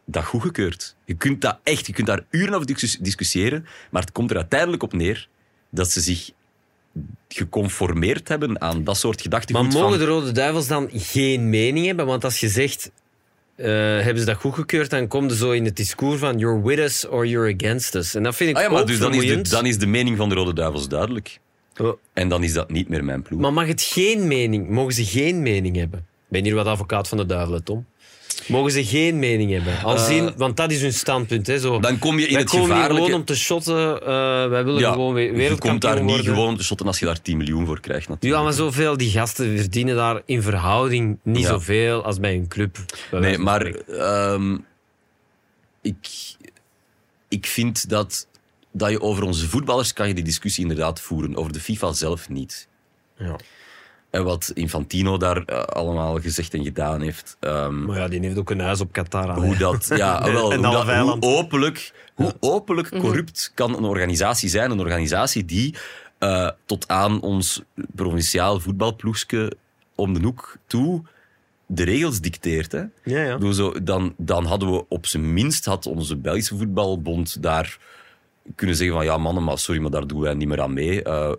dat 0.05 0.25
goedgekeurd. 0.25 0.97
Je 1.05 1.15
kunt 1.15 1.41
dat 1.41 1.59
echt, 1.63 1.87
je 1.87 1.93
kunt 1.93 2.07
daar 2.07 2.25
uren 2.31 2.55
over 2.55 2.67
discus- 2.67 2.99
discussiëren, 2.99 3.67
maar 3.91 4.03
het 4.03 4.13
komt 4.13 4.31
er 4.31 4.37
uiteindelijk 4.37 4.83
op 4.83 4.93
neer 4.93 5.29
dat 5.71 5.91
ze 5.91 6.01
zich 6.01 6.31
geconformeerd 7.29 8.29
hebben 8.29 8.61
aan 8.61 8.85
dat 8.85 8.97
soort 8.97 9.15
Maar 9.15 9.23
gedachtegoed 9.25 9.73
mogen 9.73 9.89
van... 9.89 9.99
de 9.99 10.05
Rode 10.05 10.33
Duivels 10.33 10.67
dan 10.67 10.89
geen 10.93 11.51
mening 11.51 11.87
hebben? 11.87 12.07
Want 12.07 12.25
als 12.25 12.41
je 12.41 12.49
zegt, 12.49 12.91
eh, 13.57 13.67
hebben 13.77 14.19
ze 14.19 14.25
dat 14.25 14.37
goedgekeurd, 14.37 14.91
dan 14.91 15.09
komt 15.09 15.31
er 15.31 15.37
zo 15.37 15.51
in 15.51 15.65
het 15.65 15.77
discours 15.77 16.19
van 16.21 16.39
you're 16.39 16.63
with 16.63 16.79
us 16.79 17.07
or 17.07 17.27
you're 17.27 17.55
against 17.55 17.95
us. 17.95 18.15
En 18.15 18.23
dat 18.23 18.37
vind 18.37 18.51
ik 18.51 18.57
Ah 18.57 18.63
ja, 18.63 18.69
maar 18.71 18.81
ook 18.81 18.87
dus 18.87 18.99
dan 18.99 19.11
is, 19.11 19.17
de, 19.17 19.23
vermoeiend. 19.23 19.51
dan 19.51 19.67
is 19.67 19.79
de 19.79 19.87
mening 19.87 20.17
van 20.17 20.29
de 20.29 20.35
Rode 20.35 20.53
Duivels 20.53 20.89
duidelijk. 20.89 21.39
Oh. 21.81 21.99
En 22.13 22.29
dan 22.29 22.43
is 22.43 22.53
dat 22.53 22.71
niet 22.71 22.89
meer 22.89 23.05
mijn 23.05 23.23
ploeg. 23.23 23.41
Maar 23.41 23.53
mag 23.53 23.67
het 23.67 23.83
geen 23.83 24.27
mening, 24.29 24.69
mogen 24.69 24.93
ze 24.93 25.05
geen 25.05 25.43
mening 25.43 25.77
hebben? 25.77 26.07
Ben 26.29 26.45
hier 26.45 26.55
wat 26.55 26.67
advocaat 26.67 27.09
van 27.09 27.19
de 27.19 27.27
duivel, 27.27 27.63
Tom. 27.63 27.87
Mogen 28.49 28.73
ze 28.73 28.85
geen 28.85 29.19
mening 29.19 29.51
hebben? 29.53 29.83
Al 29.83 29.99
zien, 29.99 30.33
want 30.37 30.57
dat 30.57 30.71
is 30.71 30.81
hun 30.81 30.93
standpunt. 30.93 31.47
Hè, 31.47 31.59
zo. 31.59 31.75
Eh, 31.75 31.83
Dan 31.83 31.99
kom 31.99 32.19
je 32.19 32.27
in 32.27 32.33
wij 32.33 32.41
het 32.43 32.51
gevaarlijke... 32.51 32.95
gewoon 32.95 33.13
om 33.13 33.25
te 33.25 33.37
shotten. 33.37 34.01
eh, 34.01 34.07
wij 34.49 34.65
willen 34.65 34.93
gewoon 34.93 35.15
weer 35.15 35.25
je 35.27 35.33
wereldkampioen 35.33 35.71
komt 35.71 35.83
daar 35.83 36.03
niet 36.05 36.15
worden. 36.15 36.33
gewoon 36.35 36.49
om 36.49 36.57
te 36.57 36.65
shotten 36.65 36.87
als 36.87 36.99
je 36.99 37.07
daar 37.07 37.23
10 37.23 37.37
miljoen 37.37 37.67
voor 37.67 37.81
krijgt. 37.81 38.09
Natuurlijk. 38.09 38.41
Ja, 38.41 38.47
maar 38.47 38.57
zoveel, 38.57 38.97
die 38.97 39.11
gasten 39.11 39.59
verdienen 39.59 39.97
daar 39.97 40.23
in 40.25 40.43
verhouding 40.43 41.19
niet 41.23 41.43
Ja. 41.43 41.49
zoveel 41.49 42.05
als 42.05 42.21
bij 42.21 42.35
een 42.35 42.49
club. 42.49 42.77
bij 43.11 43.21
Nee, 43.21 43.39
maar 43.39 43.67
ehm, 43.67 44.57
ik, 45.83 45.97
ik 47.29 47.47
vind 47.47 47.89
dat, 47.89 48.27
dat 48.73 48.91
je 48.91 49.01
over 49.01 49.23
onze 49.23 49.49
voetballers 49.49 49.93
kan 49.93 50.09
je 50.09 50.15
die 50.15 50.25
discussie 50.25 50.63
inderdaad 50.63 51.01
voeren. 51.01 51.37
Over 51.37 51.53
de 51.53 51.61
FIFA 51.61 51.93
zelf 51.93 52.29
niet. 52.29 52.69
Ja. 53.19 53.37
En 54.15 54.25
wat 54.25 54.51
Infantino 54.55 55.17
daar 55.17 55.43
eh, 55.45 55.63
allemaal 55.63 56.21
gezegd 56.21 56.55
en 56.55 56.65
gedaan 56.65 57.01
heeft. 57.01 57.37
ehm, 57.41 57.85
Maar 57.85 57.99
ja, 57.99 58.09
die 58.09 58.21
heeft 58.21 58.39
ook 58.39 58.51
een 58.51 58.61
huis 58.61 58.81
op 58.81 58.93
Qatar. 58.93 59.31
aan, 59.31 59.43
hoe 59.43 59.57
dat, 59.57 59.87
ja, 59.97 60.23
wel, 60.33 60.53
En 60.53 60.65
hoe, 60.65 60.85
dat, 60.85 60.99
hoe 60.99 61.17
openlijk, 61.21 61.93
hoe 62.15 62.35
openlijk 62.41 62.99
corrupt 62.99 63.53
kan 63.55 63.77
een 63.77 63.85
organisatie 63.85 64.49
zijn? 64.49 64.71
Een 64.71 64.81
organisatie 64.81 65.45
die 65.45 65.75
eh, 66.19 66.51
tot 66.67 66.89
aan 66.89 67.21
ons 67.21 67.63
provinciaal 67.95 68.61
voetbalploegske 68.61 69.53
om 69.95 70.15
de 70.15 70.21
hoek 70.21 70.57
toe 70.67 71.03
de 71.67 71.85
regels 71.85 72.21
dicteert. 72.21 72.73
Hè? 72.73 72.83
Ja, 73.05 73.23
ja. 73.23 73.35
Bedoel, 73.35 73.53
Zo, 73.53 73.83
dan, 73.83 74.15
dan 74.17 74.45
hadden 74.45 74.73
we 74.73 74.85
op 74.89 75.07
zijn 75.07 75.33
minst, 75.33 75.65
had 75.65 75.87
onze 75.87 76.17
Belgische 76.17 76.57
voetbalbond 76.57 77.43
daar 77.43 77.79
kunnen 78.55 78.77
zeggen 78.77 78.97
van 78.97 79.05
ja 79.05 79.17
mannen, 79.17 79.45
maar 79.45 79.59
sorry, 79.59 79.81
maar 79.81 79.91
daar 79.91 80.07
doen 80.07 80.21
wij 80.21 80.35
niet 80.35 80.49
meer 80.49 80.61
aan 80.61 80.73
mee. 80.73 81.03
Eh, 81.03 81.33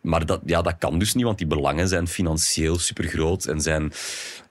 maar 0.00 0.26
dat, 0.26 0.40
ja, 0.44 0.62
dat 0.62 0.74
kan 0.78 0.98
dus 0.98 1.14
niet, 1.14 1.24
want 1.24 1.38
die 1.38 1.46
belangen 1.46 1.88
zijn 1.88 2.08
financieel 2.08 2.78
supergroot 2.78 3.44
en 3.44 3.60
zijn... 3.60 3.92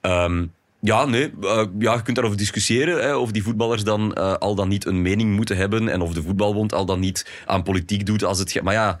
ehm, 0.00 0.46
ja, 0.80 1.04
nee, 1.04 1.32
eh, 1.40 1.64
ja, 1.78 1.94
je 1.94 2.02
kunt 2.02 2.16
daarover 2.16 2.38
discussiëren, 2.38 3.02
hè, 3.02 3.16
of 3.16 3.30
die 3.30 3.42
voetballers 3.42 3.84
dan 3.84 4.14
eh, 4.14 4.34
al 4.34 4.54
dan 4.54 4.68
niet 4.68 4.86
een 4.86 5.02
mening 5.02 5.36
moeten 5.36 5.56
hebben 5.56 5.88
en 5.88 6.00
of 6.00 6.12
de 6.12 6.22
voetbalbond 6.22 6.74
al 6.74 6.84
dan 6.84 7.00
niet 7.00 7.26
aan 7.46 7.62
politiek 7.62 8.06
doet 8.06 8.24
als 8.24 8.38
het... 8.38 8.62
Maar 8.62 8.74
ja, 8.74 8.98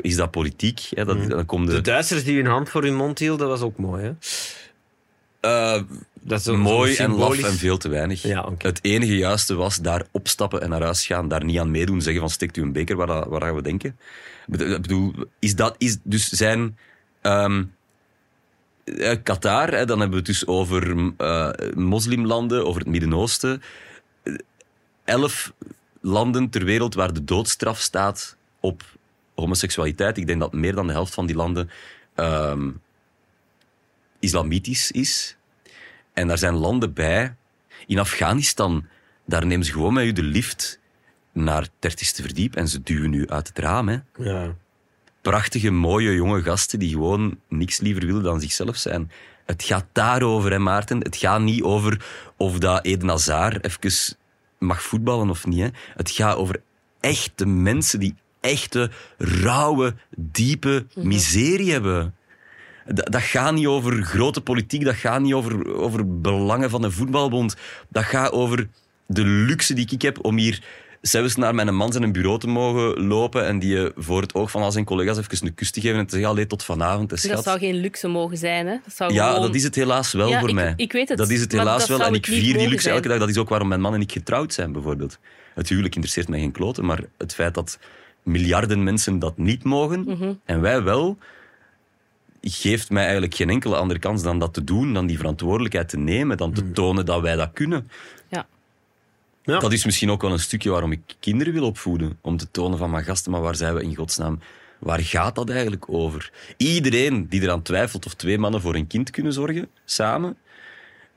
is 0.00 0.16
dat 0.16 0.30
politiek? 0.30 0.88
Hè? 0.90 1.04
Dat, 1.04 1.30
dan 1.30 1.46
komt 1.46 1.66
De 1.66 1.72
de, 1.72 1.80
Duitsers 1.80 2.24
die 2.24 2.36
hun 2.36 2.46
hand 2.46 2.68
voor 2.68 2.82
hun 2.82 2.96
mond 2.96 3.18
hielden, 3.18 3.48
dat 3.48 3.58
was 3.58 3.68
ook 3.68 3.78
mooi. 3.78 4.04
Hè? 4.04 4.12
Eh, 5.40 5.80
Dat 6.20 6.40
is 6.40 6.46
mooi 6.46 6.96
en 6.96 7.10
laf 7.10 7.42
en 7.42 7.52
veel 7.52 7.76
te 7.78 7.88
weinig. 7.88 8.22
Ja. 8.22 8.52
Het 8.58 8.78
enige 8.84 9.16
juiste 9.16 9.54
was 9.54 9.76
daar 9.76 10.06
opstappen 10.10 10.60
en 10.62 10.68
naar 10.68 10.82
huis 10.82 11.06
gaan. 11.06 11.28
Daar 11.28 11.44
niet 11.44 11.58
aan 11.58 11.70
meedoen. 11.70 12.02
Zeggen 12.02 12.20
van 12.20 12.30
steekt 12.30 12.56
u 12.56 12.62
een 12.62 12.72
beker 12.72 12.96
waar, 12.96 13.06
dat- 13.06 13.26
waar 13.26 13.40
dat 13.40 13.54
we 13.54 13.62
denken. 13.62 13.88
Ik 14.46 14.58
bedo- 14.58 14.74
ik 14.74 14.82
bedoel, 14.82 15.14
is 15.38 15.54
dat, 15.56 15.74
is 15.78 15.96
dus 16.02 16.28
zijn... 16.28 16.78
ehm, 17.20 17.64
eh, 18.84 19.16
Qatar, 19.22 19.68
hè, 19.70 19.84
dan 19.86 20.00
hebben 20.00 20.10
we 20.10 20.30
het 20.30 20.38
dus 20.38 20.46
over 20.46 21.12
eh, 21.16 21.50
moslimlanden, 21.74 22.66
over 22.66 22.80
het 22.80 22.90
Midden-Oosten. 22.90 23.62
Elf 25.04 25.52
landen 26.00 26.48
ter 26.50 26.64
wereld 26.64 26.94
waar 26.94 27.12
de 27.12 27.24
doodstraf 27.24 27.78
staat 27.80 28.36
op 28.60 28.82
homoseksualiteit. 29.34 30.16
Ik 30.18 30.26
denk 30.26 30.40
dat 30.40 30.52
meer 30.52 30.74
dan 30.74 30.86
de 30.86 30.92
helft 30.92 31.14
van 31.14 31.26
die 31.26 31.36
landen 31.36 31.70
ehm, 32.14 32.68
islamitisch 34.18 34.90
is. 34.90 35.36
En 36.12 36.28
daar 36.28 36.38
zijn 36.38 36.54
landen 36.54 36.92
bij. 36.92 37.36
In 37.86 37.98
Afghanistan, 37.98 38.86
daar 39.26 39.46
nemen 39.46 39.66
ze 39.66 39.72
gewoon 39.72 39.92
met 39.94 40.04
u 40.04 40.12
de 40.12 40.22
lift 40.22 40.80
naar 41.32 41.62
het 41.62 41.70
dertigste 41.78 42.22
verdiep 42.22 42.56
en 42.56 42.68
ze 42.68 42.82
duwen 42.82 43.12
u 43.12 43.28
uit 43.28 43.48
het 43.48 43.58
raam. 43.58 43.88
Hè. 43.88 43.98
Ja. 44.16 44.54
Prachtige, 45.22 45.70
mooie, 45.70 46.14
jonge 46.14 46.42
gasten 46.42 46.78
die 46.78 46.90
gewoon 46.90 47.38
niks 47.48 47.78
liever 47.78 48.06
willen 48.06 48.22
dan 48.22 48.40
zichzelf 48.40 48.76
zijn. 48.76 49.10
Het 49.46 49.62
gaat 49.62 49.86
daarover, 49.92 50.50
hè, 50.50 50.58
Maarten. 50.58 50.98
Het 50.98 51.16
gaat 51.16 51.40
niet 51.40 51.62
over 51.62 52.06
of 52.36 52.58
dat 52.58 52.84
Eden 52.84 53.08
Hazard 53.08 53.64
even 53.64 54.16
mag 54.58 54.82
voetballen 54.82 55.30
of 55.30 55.46
niet. 55.46 55.60
Hè. 55.60 55.68
Het 55.94 56.10
gaat 56.10 56.36
over 56.36 56.62
echte 57.00 57.46
mensen 57.46 58.00
die 58.00 58.14
echte, 58.40 58.90
rauwe, 59.18 59.94
diepe 60.16 60.86
miserie 60.94 61.72
hebben. 61.72 62.14
Dat, 62.94 63.12
dat 63.12 63.22
gaat 63.22 63.54
niet 63.54 63.66
over 63.66 64.02
grote 64.02 64.40
politiek, 64.40 64.84
dat 64.84 64.94
gaat 64.94 65.20
niet 65.20 65.32
over, 65.34 65.74
over 65.76 66.20
belangen 66.20 66.70
van 66.70 66.82
een 66.84 66.92
voetbalbond. 66.92 67.56
Dat 67.88 68.04
gaat 68.04 68.32
over 68.32 68.68
de 69.06 69.24
luxe 69.24 69.74
die 69.74 69.88
ik 69.90 70.02
heb 70.02 70.24
om 70.24 70.36
hier 70.36 70.62
zelfs 71.00 71.36
naar 71.36 71.54
mijn 71.54 71.74
man 71.74 71.92
zijn 71.92 72.12
bureau 72.12 72.38
te 72.38 72.46
mogen 72.46 73.06
lopen 73.06 73.46
en 73.46 73.58
die 73.58 73.70
je 73.70 73.92
voor 73.96 74.20
het 74.22 74.34
oog 74.34 74.50
van 74.50 74.62
al 74.62 74.72
zijn 74.72 74.84
collega's 74.84 75.18
even 75.18 75.46
een 75.46 75.54
kus 75.54 75.70
te 75.70 75.80
geven 75.80 75.98
en 75.98 76.06
te 76.06 76.10
zeggen, 76.14 76.30
allee, 76.30 76.46
tot 76.46 76.64
vanavond, 76.64 77.10
hè, 77.22 77.28
Dat 77.28 77.44
zou 77.44 77.58
geen 77.58 77.74
luxe 77.74 78.08
mogen 78.08 78.36
zijn. 78.36 78.66
Hè? 78.66 78.76
Dat 78.84 78.94
zou 78.94 79.12
Ja, 79.12 79.26
gewoon- 79.28 79.42
dat 79.42 79.54
is 79.54 79.62
het 79.62 79.74
helaas 79.74 80.12
wel 80.12 80.28
Ja, 80.28 80.38
voor 80.40 80.48
ik- 80.48 80.54
mij. 80.54 80.72
ik 80.76 80.92
weet 80.92 81.08
het, 81.08 81.18
Dat 81.18 81.30
is 81.30 81.40
het 81.40 81.52
helaas 81.52 81.86
wel. 81.88 82.02
En 82.02 82.14
ik 82.14 82.26
vier 82.26 82.58
die 82.58 82.68
luxe 82.68 82.90
elke 82.90 83.08
dag. 83.08 83.18
Dat 83.18 83.28
is 83.28 83.38
ook 83.38 83.48
waarom 83.48 83.68
mijn 83.68 83.80
man 83.80 83.94
en 83.94 84.00
ik 84.00 84.12
getrouwd 84.12 84.52
zijn, 84.52 84.72
bijvoorbeeld. 84.72 85.18
Het 85.54 85.68
huwelijk 85.68 85.94
interesseert 85.94 86.28
mij 86.28 86.38
geen 86.40 86.52
kloten, 86.52 86.84
maar 86.84 87.00
het 87.18 87.34
feit 87.34 87.54
dat 87.54 87.78
miljarden 88.22 88.82
mensen 88.82 89.18
dat 89.18 89.38
niet 89.38 89.64
mogen 89.64 90.00
Mhm. 90.06 90.32
en 90.44 90.60
wij 90.60 90.82
wel, 90.82 91.18
geeft 92.40 92.90
mij 92.90 93.02
eigenlijk 93.02 93.34
geen 93.34 93.50
enkele 93.50 93.76
andere 93.76 94.00
kans 94.00 94.22
dan 94.22 94.38
dat 94.38 94.54
te 94.54 94.64
doen, 94.64 94.94
dan 94.94 95.06
die 95.06 95.16
verantwoordelijkheid 95.16 95.88
te 95.88 95.98
nemen, 95.98 96.36
dan 96.36 96.52
te 96.52 96.70
tonen 96.70 97.06
dat 97.06 97.20
wij 97.20 97.36
dat 97.36 97.50
kunnen. 97.52 97.90
Ja. 98.28 98.46
Ja. 99.42 99.58
Dat 99.58 99.72
is 99.72 99.84
misschien 99.84 100.10
ook 100.10 100.22
wel 100.22 100.32
een 100.32 100.38
stukje 100.38 100.70
waarom 100.70 100.92
ik 100.92 101.00
kinderen 101.20 101.52
wil 101.52 101.64
opvoeden. 101.64 102.18
Om 102.20 102.36
te 102.36 102.50
tonen 102.50 102.78
van, 102.78 102.90
maar 102.90 103.04
gasten, 103.04 103.32
maar 103.32 103.40
waar 103.40 103.56
zijn 103.56 103.74
we 103.74 103.82
in 103.82 103.94
godsnaam? 103.94 104.40
Waar 104.78 105.00
gaat 105.00 105.34
dat 105.34 105.50
eigenlijk 105.50 105.84
over? 105.88 106.32
Iedereen 106.56 107.28
die 107.28 107.42
eraan 107.42 107.62
twijfelt 107.62 108.06
of 108.06 108.14
twee 108.14 108.38
mannen 108.38 108.60
voor 108.60 108.74
een 108.74 108.86
kind 108.86 109.10
kunnen 109.10 109.32
zorgen, 109.32 109.68
samen, 109.84 110.36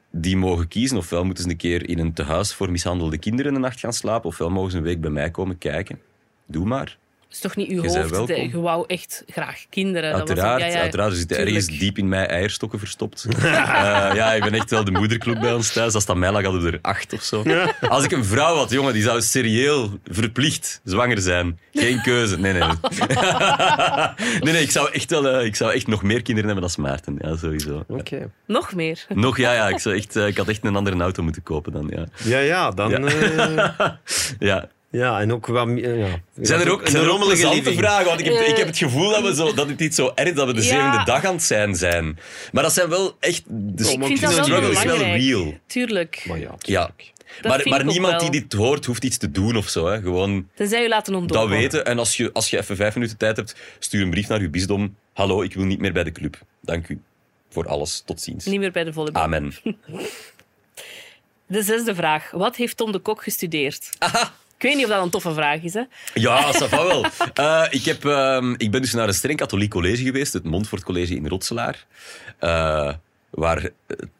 die 0.09 0.37
mogen 0.37 0.67
kiezen. 0.67 0.97
Ofwel 0.97 1.23
moeten 1.25 1.43
ze 1.43 1.49
een 1.49 1.57
keer 1.57 1.89
in 1.89 1.99
een 1.99 2.13
tehuis 2.13 2.53
voor 2.53 2.71
mishandelde 2.71 3.17
kinderen 3.17 3.55
een 3.55 3.61
nacht 3.61 3.79
gaan 3.79 3.93
slapen, 3.93 4.29
ofwel 4.29 4.49
mogen 4.49 4.71
ze 4.71 4.77
een 4.77 4.83
week 4.83 5.01
bij 5.01 5.09
mij 5.09 5.31
komen 5.31 5.57
kijken. 5.57 5.99
Doe 6.45 6.65
maar. 6.65 6.97
Dat 7.31 7.39
is 7.39 7.45
toch 7.49 7.55
niet 7.55 7.69
uw 7.69 7.83
Je 7.83 7.89
hoofd? 8.11 8.27
de- 8.27 8.41
Je 8.51 8.59
wou 8.61 8.83
echt 8.87 9.23
graag 9.27 9.65
kinderen. 9.69 10.11
Dat 10.11 10.19
was 10.19 10.29
Uiteraard, 10.29 10.61
ook- 10.61 10.67
ja, 10.67 10.73
ja, 10.75 10.81
uiteraard. 10.81 11.11
Er 11.11 11.17
zitten 11.17 11.37
ergens 11.37 11.67
diep 11.67 11.97
in 11.97 12.07
mij 12.09 12.25
eierstokken 12.27 12.79
verstopt. 12.79 13.25
Eh, 13.31 14.11
ja, 14.15 14.33
ik 14.33 14.43
ben 14.43 14.53
echt 14.53 14.69
wel 14.69 14.83
de 14.83 14.91
moederkloek 14.91 15.39
bij 15.39 15.53
ons 15.53 15.73
thuis. 15.73 15.93
Als 15.93 16.05
dat 16.05 16.15
mij 16.15 16.31
lag, 16.31 16.43
hadden 16.43 16.61
we 16.61 16.71
er 16.71 16.79
acht 16.81 17.13
of 17.13 17.21
zo. 17.23 17.43
Als 17.89 18.03
ik 18.03 18.11
een 18.11 18.25
vrouw 18.25 18.55
had, 18.55 18.71
jongen, 18.71 18.93
die 18.93 19.01
zou 19.01 19.21
serieel 19.21 19.99
verplicht 20.05 20.81
zwanger 20.83 21.21
zijn. 21.21 21.59
Geen 21.73 22.01
keuze. 22.01 22.37
Nee, 22.39 22.53
nee. 22.53 22.61
nee, 24.41 24.53
nee, 24.53 24.61
ik 24.61 24.71
zou 24.71 24.91
echt, 24.91 25.09
wel, 25.09 25.27
eh, 25.27 25.45
ik 25.45 25.55
zou 25.55 25.73
echt 25.73 25.87
nog 25.87 26.03
meer 26.03 26.21
kinderen 26.21 26.49
hebben 26.51 26.69
dan 26.75 26.85
Maarten. 26.85 27.17
Ja, 27.21 27.35
sowieso. 27.37 27.83
Oké. 27.87 28.31
Nog 28.47 28.73
meer. 28.75 29.05
Nog, 29.09 29.37
ja, 29.37 29.53
ja. 29.53 29.67
Ik, 29.69 29.79
zou 29.79 29.95
echt, 29.95 30.15
eh, 30.15 30.27
ik 30.27 30.37
had 30.37 30.47
echt 30.47 30.65
een 30.65 30.75
andere 30.75 30.99
auto 30.99 31.23
moeten 31.23 31.43
kopen 31.43 31.71
dan, 31.71 31.91
ja. 31.95 32.05
Ja, 32.23 32.39
ja, 32.39 32.71
dan... 32.71 32.89
Ja. 32.89 32.97
eh, 33.77 33.89
Ja. 34.49 34.67
Ja, 34.91 35.19
en 35.19 35.31
ook 35.33 35.45
wat... 35.47 35.67
meer- 35.67 35.97
Ja. 35.97 36.19
Zijn 36.41 36.59
er 36.61 36.71
ook, 36.71 36.81
een 36.81 36.87
zijn 36.91 37.03
er 37.03 37.09
ook 37.09 37.17
rommelige 37.19 37.49
living. 37.49 37.77
vragen? 37.79 38.05
Want 38.05 38.19
ik 38.19 38.25
heb, 38.25 38.45
ik 38.47 38.57
heb 38.57 38.67
het 38.67 38.77
gevoel 38.77 39.09
dat, 39.09 39.21
we 39.23 39.35
zo, 39.35 39.53
dat 39.53 39.67
het 39.67 39.79
niet 39.79 39.95
zo 39.95 40.11
erg 40.15 40.33
dat 40.33 40.47
we 40.47 40.53
de 40.53 40.61
Ja. 40.61 40.67
zevende 40.67 41.05
dag 41.05 41.25
aan 41.25 41.33
het 41.33 41.43
zijn 41.43 41.75
zijn. 41.75 42.19
Maar 42.51 42.63
dat 42.63 42.73
zijn 42.73 42.89
wel 42.89 43.15
echt... 43.19 43.43
De 43.47 43.83
Ik 43.91 44.05
vind 44.05 44.21
dat 44.21 44.33
wel 44.35 44.43
struggle 44.43 44.69
is 44.71 44.83
wel 44.83 44.95
belangrijk. 44.95 45.21
real. 45.21 45.53
Tuurlijk. 45.67 46.23
Maar 46.27 46.39
ja, 46.39 46.55
Ja. 46.59 46.91
Dat 47.41 47.51
Maar, 47.51 47.59
vind 47.59 47.69
maar 47.69 47.79
ik 47.79 47.85
ook 47.85 47.91
niemand 47.91 48.21
wel. 48.21 48.31
die 48.31 48.41
dit 48.41 48.53
hoort, 48.53 48.85
hoeft 48.85 49.03
iets 49.03 49.17
te 49.17 49.31
doen 49.31 49.57
of 49.57 49.67
zo. 49.69 49.87
Hè. 49.87 50.01
Gewoon 50.01 50.47
Tenzij 50.55 50.81
je 50.81 50.87
laten 50.87 51.15
ontdopen. 51.15 51.49
dat 51.49 51.57
weten. 51.59 51.85
En 51.85 51.99
als 51.99 52.17
je, 52.17 52.29
als 52.33 52.49
je 52.49 52.57
even 52.57 52.75
vijf 52.75 52.93
minuten 52.95 53.17
tijd 53.17 53.35
hebt, 53.35 53.55
stuur 53.79 54.01
een 54.01 54.09
brief 54.09 54.27
naar 54.27 54.41
je 54.41 54.49
bisdom. 54.49 54.95
Hallo, 55.13 55.41
ik 55.41 55.53
wil 55.53 55.65
niet 55.65 55.79
meer 55.79 55.93
bij 55.93 56.03
de 56.03 56.11
club. 56.11 56.37
Dank 56.61 56.87
u 56.87 56.99
voor 57.49 57.67
alles. 57.67 58.01
Tot 58.05 58.21
ziens. 58.21 58.45
Niet 58.45 58.59
meer 58.59 58.71
bij 58.71 58.83
de 58.83 58.93
volleybal. 58.93 59.21
Amen. 59.21 59.53
De 61.47 61.63
zesde 61.63 61.95
vraag. 61.95 62.31
Wat 62.31 62.55
heeft 62.55 62.77
Tom 62.77 62.91
de 62.91 62.99
Kok 62.99 63.23
gestudeerd? 63.23 63.89
Ik 64.61 64.67
weet 64.67 64.75
niet 64.75 64.85
of 64.85 64.91
dat 64.91 65.03
een 65.03 65.09
toffe 65.09 65.33
vraag 65.33 65.61
is. 65.61 65.73
Hè? 65.73 65.81
Ja, 66.13 66.51
va 66.53 66.85
wel. 66.87 67.05
Eh, 67.33 67.63
ik, 67.69 67.85
heb, 67.85 68.05
ehm, 68.05 68.53
ik 68.57 68.71
ben 68.71 68.81
dus 68.81 68.93
naar 68.93 69.07
een 69.07 69.13
streng 69.13 69.37
katholiek 69.37 69.69
college 69.69 70.03
geweest, 70.03 70.33
het 70.33 70.43
Montfort 70.43 70.83
College 70.83 71.15
in 71.15 71.27
Rotselaar. 71.27 71.85
eh, 72.39 72.93
waar 73.29 73.69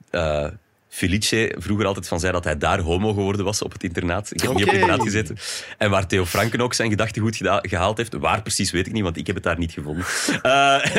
eh, 0.10 0.46
Felice 0.90 1.56
vroeger 1.58 1.86
altijd 1.86 2.08
van 2.08 2.20
zei 2.20 2.32
dat 2.32 2.44
hij 2.44 2.58
daar 2.58 2.80
homo 2.80 3.14
geworden 3.14 3.46
was 3.46 3.62
op 3.62 3.72
het 3.72 3.84
internaat. 3.84 4.30
Ik 4.34 4.42
heb 4.42 4.50
niet 4.54 4.62
op 4.62 4.66
het 4.70 4.74
internaat 4.80 5.02
gezeten. 5.06 5.38
En 5.78 5.90
waar 5.90 6.08
Theo 6.08 6.26
Franken 6.26 6.62
ook 6.62 6.74
zijn 6.74 6.90
gedachtegoed 6.90 7.36
geda- 7.36 7.60
gehaald 7.62 7.98
heeft. 7.98 8.14
Waar 8.14 8.42
precies 8.42 8.72
weet 8.72 8.88
ik 8.88 8.94
niet, 8.94 9.04
want 9.04 9.18
ik 9.18 9.26
heb 9.28 9.36
het 9.36 9.44
daar 9.46 9.58
niet 9.58 9.72
gevonden. 9.72 10.06
Eh, 10.42 10.96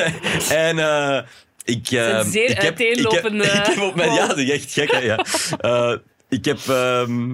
en... 0.68 0.78
eh, 0.78 1.22
ik, 1.64 1.86
eh, 1.90 2.04
zijn 2.04 2.30
zeer 2.30 2.50
ik 2.50 2.60
heb, 2.60 2.80
ik 2.80 2.86
heb, 2.88 2.88
uiteenlopende- 2.88 3.44
ik 3.60 3.66
heb 3.66 3.80
op 3.80 3.94
mijn, 3.94 4.12
ja, 4.12 4.26
dat 4.26 4.38
is 4.38 4.50
echt 4.50 4.72
gek. 4.72 4.90
Hè, 4.92 4.98
ja. 4.98 5.24
Eh, 5.58 5.96
ik 6.28 6.44
heb 6.44 6.58
ehm, 6.68 7.30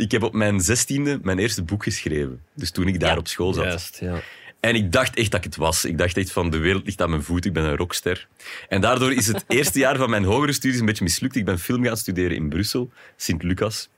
ik 0.00 0.10
heb 0.10 0.22
op 0.22 0.32
mijn 0.32 0.60
zestiende 0.60 1.18
mijn 1.22 1.38
eerste 1.38 1.62
boek 1.62 1.82
geschreven. 1.82 2.40
Dus 2.54 2.70
toen 2.70 2.88
ik 2.88 3.00
daar 3.00 3.12
Ja. 3.12 3.16
op 3.18 3.28
school 3.28 3.52
zat. 3.52 3.64
Juist, 3.64 3.98
ja. 4.00 4.20
En 4.60 4.74
ik 4.74 4.92
dacht 4.92 5.16
echt 5.16 5.30
dat 5.30 5.38
ik 5.40 5.44
het 5.44 5.56
was. 5.56 5.84
Ik 5.84 5.98
dacht 5.98 6.16
echt 6.16 6.32
van, 6.32 6.50
de 6.50 6.58
wereld 6.58 6.84
ligt 6.84 7.02
aan 7.02 7.10
mijn 7.10 7.22
voet, 7.22 7.44
ik 7.44 7.52
ben 7.52 7.64
een 7.64 7.76
rockster. 7.76 8.28
En 8.68 8.80
daardoor 8.80 9.12
is 9.12 9.26
het 9.26 9.44
eerste 9.58 9.78
jaar 9.78 9.96
van 9.96 10.10
mijn 10.10 10.24
hogere 10.24 10.52
studies 10.52 10.80
een 10.80 10.86
beetje 10.86 11.04
mislukt. 11.04 11.36
Ik 11.36 11.44
ben 11.44 11.58
film 11.58 11.84
gaan 11.84 11.96
studeren 11.96 12.36
in 12.36 12.48
Brussel, 12.48 12.90
Sint-Lucas. 13.16 13.88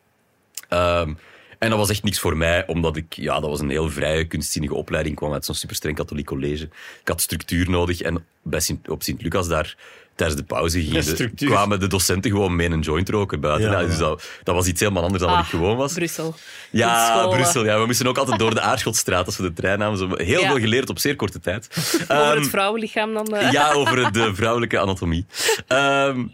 Ehm, 0.68 1.14
en 1.58 1.68
dat 1.70 1.78
was 1.78 1.90
echt 1.90 2.02
niks 2.02 2.18
voor 2.20 2.36
mij, 2.36 2.66
omdat 2.66 2.96
ik, 2.96 3.12
ja, 3.14 3.40
dat 3.40 3.50
was 3.50 3.60
een 3.60 3.70
heel 3.70 3.90
vrije, 3.90 4.24
kunstzinnige 4.26 4.74
opleiding. 4.74 5.14
Ik 5.14 5.20
kwam 5.20 5.32
uit 5.32 5.44
zo'n 5.44 5.54
superstreng 5.54 5.96
katholiek 5.96 6.26
college. 6.26 6.64
Ik 7.00 7.08
had 7.08 7.20
structuur 7.20 7.70
nodig 7.70 8.00
en 8.00 8.24
bij 8.42 8.60
Sint, 8.60 8.88
op 8.88 9.02
Sint-Lucas 9.02 9.48
daar, 9.48 9.76
tijdens 10.14 10.40
de 10.40 10.46
pauze 10.46 10.80
gingen 10.82 11.16
de- 11.16 11.30
kwamen 11.46 11.80
de 11.80 11.86
docenten 11.86 12.30
gewoon 12.30 12.56
mee 12.56 12.70
een 12.70 12.80
joint 12.80 13.08
roken 13.08 13.40
buiten. 13.40 13.70
Ja, 13.70 13.80
Ja, 13.80 13.86
dus 13.86 13.96
dat, 13.98 14.24
dat 14.42 14.54
was 14.54 14.66
iets 14.66 14.80
helemaal 14.80 15.02
anders 15.02 15.22
dan 15.22 15.30
wat 15.30 15.38
ik 15.38 15.44
Ah, 15.44 15.50
gewoon 15.50 15.76
was. 15.76 15.92
Brussel. 15.92 16.34
Ja. 16.70 17.26
Brussel. 17.28 17.64
Ja. 17.64 17.78
We 17.80 17.86
moesten 17.86 18.06
ook 18.06 18.18
altijd 18.18 18.38
door 18.38 18.54
de 18.54 18.60
Aarschotstraat 18.60 19.26
als 19.26 19.36
we 19.36 19.42
de 19.42 19.52
trein 19.52 19.78
namen. 19.78 19.98
Zo 19.98 20.08
heel 20.16 20.40
Ja. 20.40 20.46
veel 20.48 20.58
geleerd 20.60 20.90
op 20.90 20.98
zeer 20.98 21.16
korte 21.16 21.40
tijd. 21.40 21.68
Over 22.02 22.06
Ehm, 22.08 22.38
het 22.38 22.48
vrouwenlichaam 22.48 23.14
dan. 23.14 23.26
eh. 23.36 23.50
ja, 23.52 23.72
over 23.72 24.12
de 24.12 24.34
vrouwelijke 24.34 24.78
anatomie. 24.78 25.26
Ehm, 25.66 26.24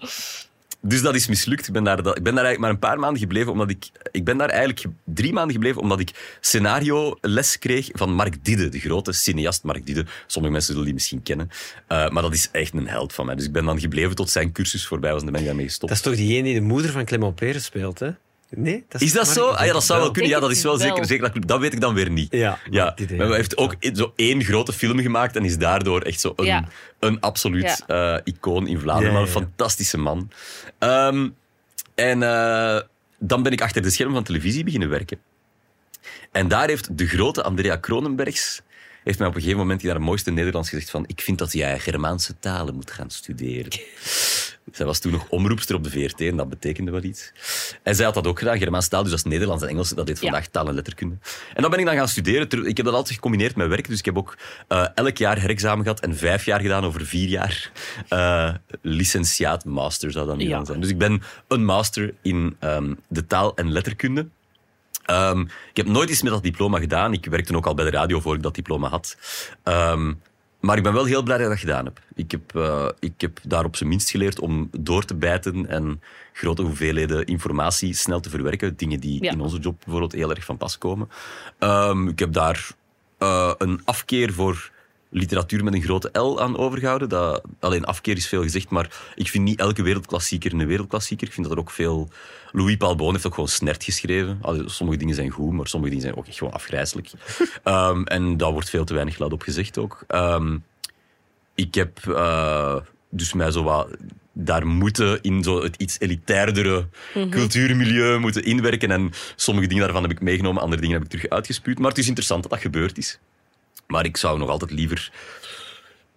dus 0.81 1.03
dat 1.03 1.15
is 1.15 1.27
mislukt. 1.27 1.67
Ik 1.67 1.73
ben, 1.73 1.85
daar, 1.85 1.99
ik 1.99 2.05
ben 2.05 2.15
daar 2.15 2.45
eigenlijk 2.45 2.59
maar 2.59 2.71
een 2.71 2.79
paar 2.79 2.99
maanden 2.99 3.21
gebleven, 3.21 3.53
omdat 3.53 3.71
ik... 3.71 3.91
Ik 4.11 4.25
ben 4.25 4.37
daar 4.39 4.49
eigenlijk 4.49 4.81
ge- 4.81 4.91
drie 5.05 5.33
maanden 5.33 5.53
gebleven, 5.53 5.81
omdat 5.81 6.01
ik 6.01 6.37
scenario 6.41 7.17
les 7.21 7.59
kreeg 7.59 7.89
van 7.93 8.13
Mark 8.13 8.45
Didde, 8.45 8.69
de 8.69 8.79
grote 8.79 9.13
cineast 9.13 9.63
Mark 9.65 9.87
Didde. 9.87 10.05
Sommige 10.27 10.53
mensen 10.53 10.71
zullen 10.71 10.85
die 10.87 10.95
misschien 10.95 11.23
kennen. 11.23 11.49
Eh, 11.87 12.09
maar 12.09 12.23
dat 12.23 12.35
is 12.35 12.49
echt 12.53 12.73
een 12.75 12.89
held 12.89 13.13
van 13.13 13.27
mij. 13.27 13.35
Dus 13.35 13.45
ik 13.45 13.53
ben 13.53 13.65
dan 13.65 13.81
gebleven 13.81 14.15
tot 14.15 14.31
zijn 14.31 14.53
cursus 14.53 14.87
voorbij 14.87 15.11
was 15.11 15.19
en 15.19 15.25
dan 15.25 15.33
ben 15.33 15.43
ik 15.43 15.49
daarmee 15.49 15.67
gestopt. 15.67 15.89
Dat 15.93 16.01
is 16.01 16.05
toch 16.05 16.17
diegene 16.17 16.43
die 16.43 16.55
de 16.55 16.61
moeder 16.61 16.91
van 16.91 17.05
Clement 17.05 17.35
Peren 17.35 17.63
speelt, 17.63 17.99
hè? 17.99 18.11
Nee? 18.51 18.85
Is 18.99 19.13
dat 19.13 19.25
maar- 19.25 19.35
zo? 19.35 19.47
Ah 19.49 19.67
ja, 19.67 19.73
dat 19.73 19.85
zou 19.85 20.01
wel 20.01 20.11
kunnen. 20.11 20.31
Ja, 20.31 20.41
dat 20.41 20.51
is 20.51 20.63
wel 20.63 20.77
zeker. 20.79 21.07
zeker 21.07 21.33
dat, 21.33 21.49
dat 21.49 21.61
weet 21.61 21.73
ik 21.73 21.81
dan 21.81 21.95
weer 21.95 22.11
niet. 22.11 22.33
Ja, 22.33 22.59
ja. 22.71 22.95
Maar 23.17 23.27
hij 23.27 23.37
heeft 23.37 23.57
ook 23.57 23.75
zo 23.93 24.13
één 24.17 24.45
grote 24.45 24.73
film 24.73 24.99
gemaakt 25.01 25.37
en 25.37 25.45
is 25.45 25.59
daardoor 25.59 26.01
echt 26.03 26.21
zo 26.21 26.33
een, 26.37 26.45
Ja. 26.45 26.69
een 26.99 27.21
absoluut 27.21 27.85
eh, 27.87 28.17
icoon 28.25 28.67
in 28.67 28.79
Vlaanderen. 28.79 29.13
Ja, 29.13 29.19
Maar 29.19 29.29
ja, 29.29 29.35
een 29.37 29.43
fantastische 29.43 29.99
man. 29.99 30.31
Ehm, 30.79 31.29
en 31.95 32.23
eh, 32.23 32.81
dan 33.19 33.43
ben 33.43 33.53
ik 33.53 33.61
achter 33.63 33.83
de 33.83 33.91
schermen 33.91 34.15
van 34.15 34.25
televisie 34.25 34.65
beginnen 34.65 34.89
werken. 34.89 35.19
En 36.33 36.49
daar 36.49 36.69
heeft 36.69 36.99
de 36.99 37.07
grote 37.07 37.43
Andrea 37.43 37.77
Kronenbergs 37.77 38.61
heeft 39.05 39.19
mij 39.19 39.29
op 39.29 39.35
een 39.35 39.41
gegeven 39.41 39.61
moment 39.63 39.83
in 39.83 39.89
haar 39.91 40.01
mooiste 40.01 40.31
Nederlands 40.31 40.69
gezegd 40.69 40.91
van 40.91 41.05
ik 41.07 41.21
vind 41.21 41.39
dat 41.39 41.53
jij 41.53 41.79
Germaanse 41.79 42.39
talen 42.39 42.75
moet 42.75 42.91
gaan 42.91 43.11
studeren. 43.11 43.71
Zij 44.73 44.87
was 44.87 44.99
toen 44.99 45.13
nog 45.13 45.27
omroepster 45.29 45.75
op 45.77 45.85
de 45.85 45.91
VRT 45.91 46.21
en 46.21 46.37
dat 46.37 46.49
betekende 46.49 46.91
wel 46.91 47.03
iets. 47.03 47.33
En 47.83 47.95
zij 47.95 48.05
had 48.05 48.15
dat 48.15 48.27
ook 48.27 48.39
gedaan, 48.39 48.59
Germaanse 48.59 48.89
taal, 48.89 49.03
dus 49.03 49.11
dat 49.11 49.19
is 49.19 49.25
Nederlands 49.31 49.63
en 49.63 49.69
Engels. 49.69 49.89
Dat 49.89 50.07
deed 50.07 50.19
vandaag 50.19 50.47
taal 50.47 50.69
en 50.69 50.75
letterkunde. 50.75 51.17
En 51.55 51.63
dan 51.63 51.71
ben 51.71 51.81
ik 51.81 51.87
dan 51.87 51.95
gaan 51.95 52.09
studeren. 52.09 52.67
Ik 52.67 52.77
heb 52.77 52.87
dat 52.87 52.95
altijd 52.95 53.15
gecombineerd 53.15 53.57
met 53.57 53.69
werk, 53.69 53.89
dus 53.89 53.99
ik 53.99 54.05
heb 54.05 54.19
ook 54.19 54.37
eh, 54.69 54.87
elk 54.95 55.17
jaar 55.17 55.39
herexamen 55.41 55.85
gehad 55.85 56.01
en 56.01 56.17
vijf 56.17 56.45
jaar 56.45 56.61
gedaan 56.61 56.85
over 56.85 57.07
vier 57.07 57.29
jaar. 57.29 57.71
Eh 58.09 58.55
licentiaat, 58.83 59.65
master 59.65 60.13
zou 60.13 60.27
dat 60.27 60.37
nu 60.37 60.49
Ja. 60.49 60.57
dan 60.57 60.67
zijn. 60.67 60.81
Dus 60.81 60.91
ik 60.91 60.99
ben 60.99 61.23
een 61.49 61.65
master 61.65 62.15
in 62.23 62.57
ehm, 62.59 62.95
de 63.09 63.27
taal 63.27 63.55
en 63.57 63.73
letterkunde. 63.73 64.29
Ehm, 65.05 65.41
ik 65.41 65.77
heb 65.77 65.87
nooit 65.87 66.11
iets 66.11 66.23
met 66.23 66.33
dat 66.33 66.43
diploma 66.43 66.79
gedaan. 66.79 67.13
Ik 67.13 67.25
werkte 67.27 67.57
ook 67.57 67.67
al 67.67 67.75
bij 67.75 67.85
de 67.85 67.91
radio 67.91 68.21
voor 68.21 68.35
ik 68.35 68.43
dat 68.43 68.55
diploma 68.55 68.89
had. 68.89 69.17
Ehm, 69.63 70.13
maar 70.61 70.77
ik 70.77 70.83
ben 70.83 70.93
wel 70.93 71.05
heel 71.05 71.23
blij 71.23 71.37
dat 71.37 71.47
ik 71.47 71.53
dat 71.53 71.61
gedaan 71.61 71.85
heb. 71.85 72.01
Ik 72.15 72.31
heb, 72.31 72.55
eh, 72.57 72.89
ik 72.99 73.21
heb 73.21 73.39
daar 73.43 73.65
op 73.65 73.77
zijn 73.77 73.89
minst 73.89 74.11
geleerd 74.11 74.41
om 74.41 74.69
door 74.79 75.05
te 75.05 75.15
bijten 75.15 75.67
en 75.67 76.01
grote 76.33 76.63
hoeveelheden 76.63 77.25
informatie 77.27 77.95
snel 77.95 78.21
te 78.21 78.31
verwerken. 78.31 78.77
Dingen 78.77 79.01
die 79.01 79.23
Ja. 79.25 79.31
in 79.33 79.41
onze 79.41 79.59
job 79.59 79.79
bijvoorbeeld 79.79 80.13
heel 80.13 80.31
erg 80.31 80.45
van 80.45 80.57
pas 80.57 80.79
komen. 80.79 81.09
Ehm, 81.59 82.09
ik 82.09 82.19
heb 82.19 82.33
daar 82.33 82.71
eh, 83.19 83.53
een 83.59 83.81
afkeer 83.85 84.33
voor 84.33 84.71
literatuur 85.11 85.65
met 85.65 85.75
een 85.75 85.83
grote 85.83 86.19
L 86.19 86.41
aan 86.41 86.57
overgehouden. 86.57 87.09
Dat, 87.09 87.43
alleen 87.61 87.85
afkeer 87.85 88.17
is 88.17 88.29
veel 88.29 88.43
gezegd, 88.43 88.71
maar 88.71 88.91
ik 89.15 89.29
vind 89.29 89.45
niet 89.45 89.61
elke 89.61 89.83
wereldklassieker 89.83 90.53
een 90.53 90.67
wereldklassieker. 90.67 91.27
Ik 91.27 91.33
vind 91.33 91.47
dat 91.47 91.57
er 91.57 91.63
ook 91.63 91.71
veel... 91.71 92.09
Louis 92.53 92.77
Paul 92.77 92.97
Boon 92.97 93.13
heeft 93.13 93.27
ook 93.27 93.35
gewoon 93.35 93.49
snert 93.49 93.85
geschreven. 93.85 94.39
Allee, 94.41 94.69
sommige 94.69 94.99
dingen 94.99 95.15
zijn 95.15 95.31
goed, 95.31 95.53
maar 95.53 95.67
sommige 95.67 95.91
dingen 95.91 96.07
zijn 96.07 96.19
ook 96.19 96.27
echt 96.27 96.39
gewoon 96.39 96.53
afgrijzelijk. 96.53 97.11
Ehm, 97.65 98.03
en 98.03 98.37
daar 98.37 98.53
wordt 98.53 98.71
veel 98.71 98.85
te 98.85 98.95
weinig 98.95 99.19
luid 99.19 99.33
op 99.33 99.43
gezegd 99.43 99.79
ook. 99.79 100.05
Ehm, 100.07 100.57
ik 101.55 101.75
heb 101.75 101.99
eh, 102.07 102.77
dus 103.11 103.33
mij 103.33 103.51
zo 103.51 103.63
wat 103.63 103.89
daar 104.33 104.67
moeten 104.67 105.23
in 105.23 105.43
zo 105.43 105.63
het 105.63 105.77
iets 105.77 106.01
elitairdere 106.01 106.89
cultuurmilieu 107.31 108.19
moeten 108.19 108.45
inwerken. 108.45 108.91
En 108.91 109.11
sommige 109.37 109.67
dingen 109.67 109.83
daarvan 109.83 110.03
heb 110.03 110.11
ik 110.11 110.21
meegenomen, 110.21 110.63
andere 110.63 110.81
dingen 110.81 110.97
heb 110.97 111.05
ik 111.05 111.11
terug 111.11 111.29
uitgespuwd. 111.29 111.79
Maar 111.79 111.89
het 111.89 111.99
is 111.99 112.07
interessant 112.07 112.43
dat 112.43 112.51
dat 112.51 112.61
gebeurd 112.61 112.99
is. 112.99 113.19
Maar 113.89 114.05
ik 114.05 114.17
zou 114.17 114.39
nog 114.39 114.49
altijd 114.49 114.71
liever 114.71 115.13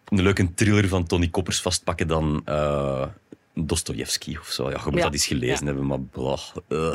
een 0.05 0.22
leuke 0.22 0.53
thriller 0.53 0.88
van 0.88 1.05
Tony 1.05 1.30
Koppers 1.30 1.61
vastpakken 1.61 2.07
dan 2.07 2.41
eh 2.45 3.05
Dostoevsky 3.53 4.38
of 4.39 4.47
zo. 4.47 4.69
Ja, 4.69 4.69
je 4.69 4.82
moet 4.86 4.95
Ja, 4.95 5.03
dat 5.03 5.13
eens 5.13 5.26
gelezen 5.26 5.59
ja. 5.59 5.65
hebben, 5.65 5.86
maar 5.86 5.99
blah, 5.99 6.39
eh. 6.67 6.93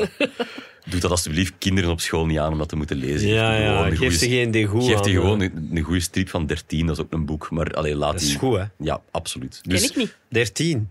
Doe 0.89 0.99
dat 0.99 1.11
alsjeblieft 1.11 1.53
kinderen 1.57 1.91
op 1.91 2.01
school 2.01 2.25
niet 2.25 2.37
aan 2.37 2.51
om 2.51 2.57
dat 2.57 2.69
te 2.69 2.75
moeten 2.75 2.97
lezen. 2.97 3.27
Ja, 3.27 3.57
ja, 3.57 3.75
gewoon 3.75 3.91
een 3.91 3.97
geef 3.97 4.15
ze 4.15 4.29
geen 4.29 4.51
degoe 4.51 4.81
Geef 4.81 4.99
die 4.99 5.13
gewoon 5.13 5.41
eh. 5.41 5.49
een, 5.53 5.69
een 5.73 5.83
goede 5.83 5.99
strip 5.99 6.29
van 6.29 6.45
13, 6.45 6.85
dat 6.85 6.97
is 6.97 7.03
ook 7.03 7.13
een 7.13 7.25
boek. 7.25 7.51
Maar 7.51 7.71
allee, 7.73 7.95
laat 7.95 8.11
Dat 8.11 8.21
is 8.21 8.27
die... 8.27 8.37
goed, 8.37 8.57
hè? 8.57 8.63
Ja, 8.77 9.01
absoluut. 9.11 9.59
Ken 9.61 9.71
Dus 9.71 9.89
ik 9.89 9.95
niet. 9.95 10.17
13. 10.27 10.89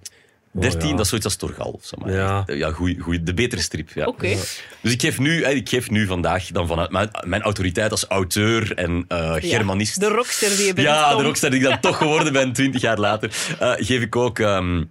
13, 0.60 0.80
Oh, 0.82 0.86
ja. 0.88 0.90
dat 0.90 1.00
is 1.00 1.08
zoiets 1.08 1.26
als 1.26 1.36
Torgal. 1.36 1.70
Of 1.70 1.84
zo, 1.84 1.96
maar 2.00 2.12
Ja. 2.12 2.44
echt, 2.46 2.58
ja 2.58 2.70
goeie, 2.70 2.98
goeie, 3.00 3.22
de 3.22 3.34
betere 3.34 3.62
strip. 3.62 3.90
Ja. 3.94 4.06
Oké. 4.06 4.36
Dus 4.80 4.92
ik 4.92 5.00
geef, 5.00 5.18
nu, 5.18 5.42
eh, 5.42 5.56
ik 5.56 5.68
geef 5.68 5.90
nu 5.90 6.06
vandaag 6.06 6.46
dan 6.46 6.66
vanuit 6.66 6.90
mijn, 6.90 7.08
mijn 7.24 7.42
autoriteit 7.42 7.90
als 7.90 8.04
auteur 8.06 8.74
en 8.74 9.04
eh, 9.08 9.34
Germanist. 9.38 10.00
De 10.00 10.08
rockster 10.08 10.48
die 10.56 10.66
je 10.66 10.72
bent, 10.74 10.86
Ja, 10.86 11.08
Tom. 11.10 11.18
de 11.18 11.24
rockster 11.24 11.50
die 11.50 11.60
ik 11.60 11.66
dan 11.66 11.80
toch 11.80 11.96
geworden 11.98 12.32
ben, 12.32 12.52
twintig 12.52 12.80
jaar 12.80 12.98
later. 12.98 13.30
eh, 13.58 13.72
geef 13.76 14.02
ik 14.02 14.16
ook 14.16 14.38
ehm, 14.38 14.84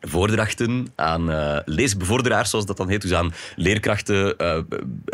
voordrachten 0.00 0.88
aan 0.96 1.30
eh, 1.30 1.58
leesbevorderaars, 1.64 2.50
zoals 2.50 2.66
dat 2.66 2.76
dan 2.76 2.88
heet. 2.88 3.02
Dus 3.02 3.12
aan 3.12 3.34
leerkrachten, 3.56 4.36
eh, 4.38 4.58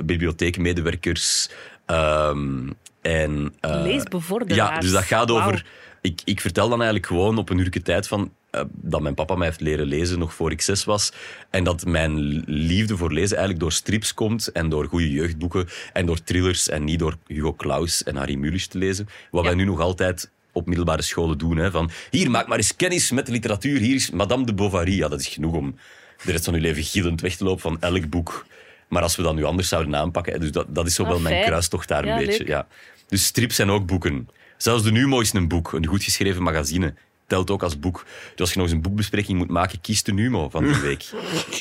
bibliotheekmedewerkers. 0.05 1.48
ehm, 1.86 2.68
en, 3.03 3.55
eh, 3.61 3.80
Leesbevorderaars. 3.82 4.70
Ja, 4.74 4.78
dus 4.80 4.90
dat 4.92 5.03
gaat 5.05 5.30
over... 5.30 5.64
Ik, 6.00 6.20
ik 6.24 6.40
vertel 6.40 6.68
dan 6.68 6.76
eigenlijk 6.78 7.07
gewoon 7.07 7.38
op 7.38 7.50
een 7.50 7.59
uurtje 7.59 7.82
tijd 7.82 8.09
van... 8.09 8.32
eh, 8.53 8.62
dat 8.72 9.00
mijn 9.00 9.14
papa 9.14 9.34
mij 9.34 9.46
heeft 9.46 9.61
leren 9.61 9.86
lezen 9.86 10.18
nog 10.18 10.34
voor 10.34 10.50
ik 10.50 10.61
zes 10.61 10.84
was. 10.84 11.12
En 11.50 11.64
dat 11.64 11.84
mijn 11.84 12.18
liefde 12.46 12.96
voor 12.96 13.12
lezen 13.12 13.30
eigenlijk 13.36 13.61
door 13.61 13.72
strips 13.72 14.14
komt 14.14 14.53
en 14.53 14.68
door 14.68 14.86
goede 14.86 15.11
jeugdboeken 15.11 15.68
en 15.92 16.07
door 16.07 16.22
thrillers 16.22 16.68
en 16.68 16.84
niet 16.84 16.98
door 16.98 17.16
Hugo 17.26 17.55
Claus 17.55 18.03
en 18.03 18.16
Harry 18.16 18.34
Mulisch 18.34 18.66
te 18.66 18.78
lezen. 18.78 19.09
Wat 19.30 19.42
Ja. 19.42 19.48
wij 19.48 19.59
nu 19.59 19.64
nog 19.64 19.80
altijd 19.80 20.30
op 20.53 20.66
middelbare 20.66 21.03
scholen 21.03 21.38
doen. 21.38 21.57
Hè, 21.57 21.70
van, 21.70 21.90
hier, 22.11 22.30
maak 22.30 22.46
maar 22.46 22.57
eens 22.57 22.76
kennis 22.76 23.11
met 23.11 23.26
de 23.26 23.32
literatuur. 23.32 23.78
Hier 23.80 23.94
is 23.94 24.11
Madame 24.11 24.44
de 24.46 24.55
Bovary. 24.55 24.96
Ja, 24.96 25.09
dat 25.09 25.20
is 25.20 25.26
genoeg 25.28 25.55
om 25.55 25.76
de 26.24 26.32
rest 26.32 26.44
van 26.44 26.55
uw 26.55 26.61
leven 26.61 26.82
gillend 26.82 27.20
weg 27.20 27.36
te 27.36 27.44
lopen 27.44 27.61
van 27.62 27.80
elk 27.80 28.09
boek. 28.11 28.46
Maar 28.88 29.03
als 29.03 29.16
we 29.16 29.22
dat 29.22 29.34
nu 29.34 29.44
anders 29.44 29.68
zouden 29.68 29.96
aanpakken... 29.96 30.40
Dus 30.40 30.53
dat, 30.53 30.66
dat 30.74 30.86
is 30.86 30.94
zo 30.94 31.03
Ah, 31.03 31.09
wel 31.09 31.20
mijn 31.20 31.44
kruistocht 31.44 31.88
daar 31.88 32.07
Ja, 32.07 32.12
een 32.18 32.24
beetje. 32.26 32.38
leuk. 32.38 32.48
Ja. 32.48 32.66
Dus 33.09 33.24
strips 33.24 33.57
zijn 33.57 33.70
ook 33.70 33.86
boeken. 33.86 34.28
Zelfs 34.57 34.82
de 34.82 34.92
Numo 34.92 35.20
is 35.20 35.32
een 35.32 35.48
boek, 35.48 35.72
een 35.72 35.86
goed 35.86 36.03
geschreven 36.05 36.42
magazine. 36.42 36.94
Telt 37.33 37.51
ook 37.51 37.62
als 37.62 37.78
boek. 37.78 38.05
Dus 38.30 38.41
als 38.41 38.51
je 38.51 38.57
nog 38.57 38.66
eens 38.66 38.74
een 38.76 38.83
boekbespreking 38.83 39.39
moet 39.39 39.51
maken, 39.51 39.80
kies 39.80 40.03
de 40.03 40.12
Numo 40.12 40.49
van 40.49 40.64
die 40.64 40.76
week. 40.76 41.05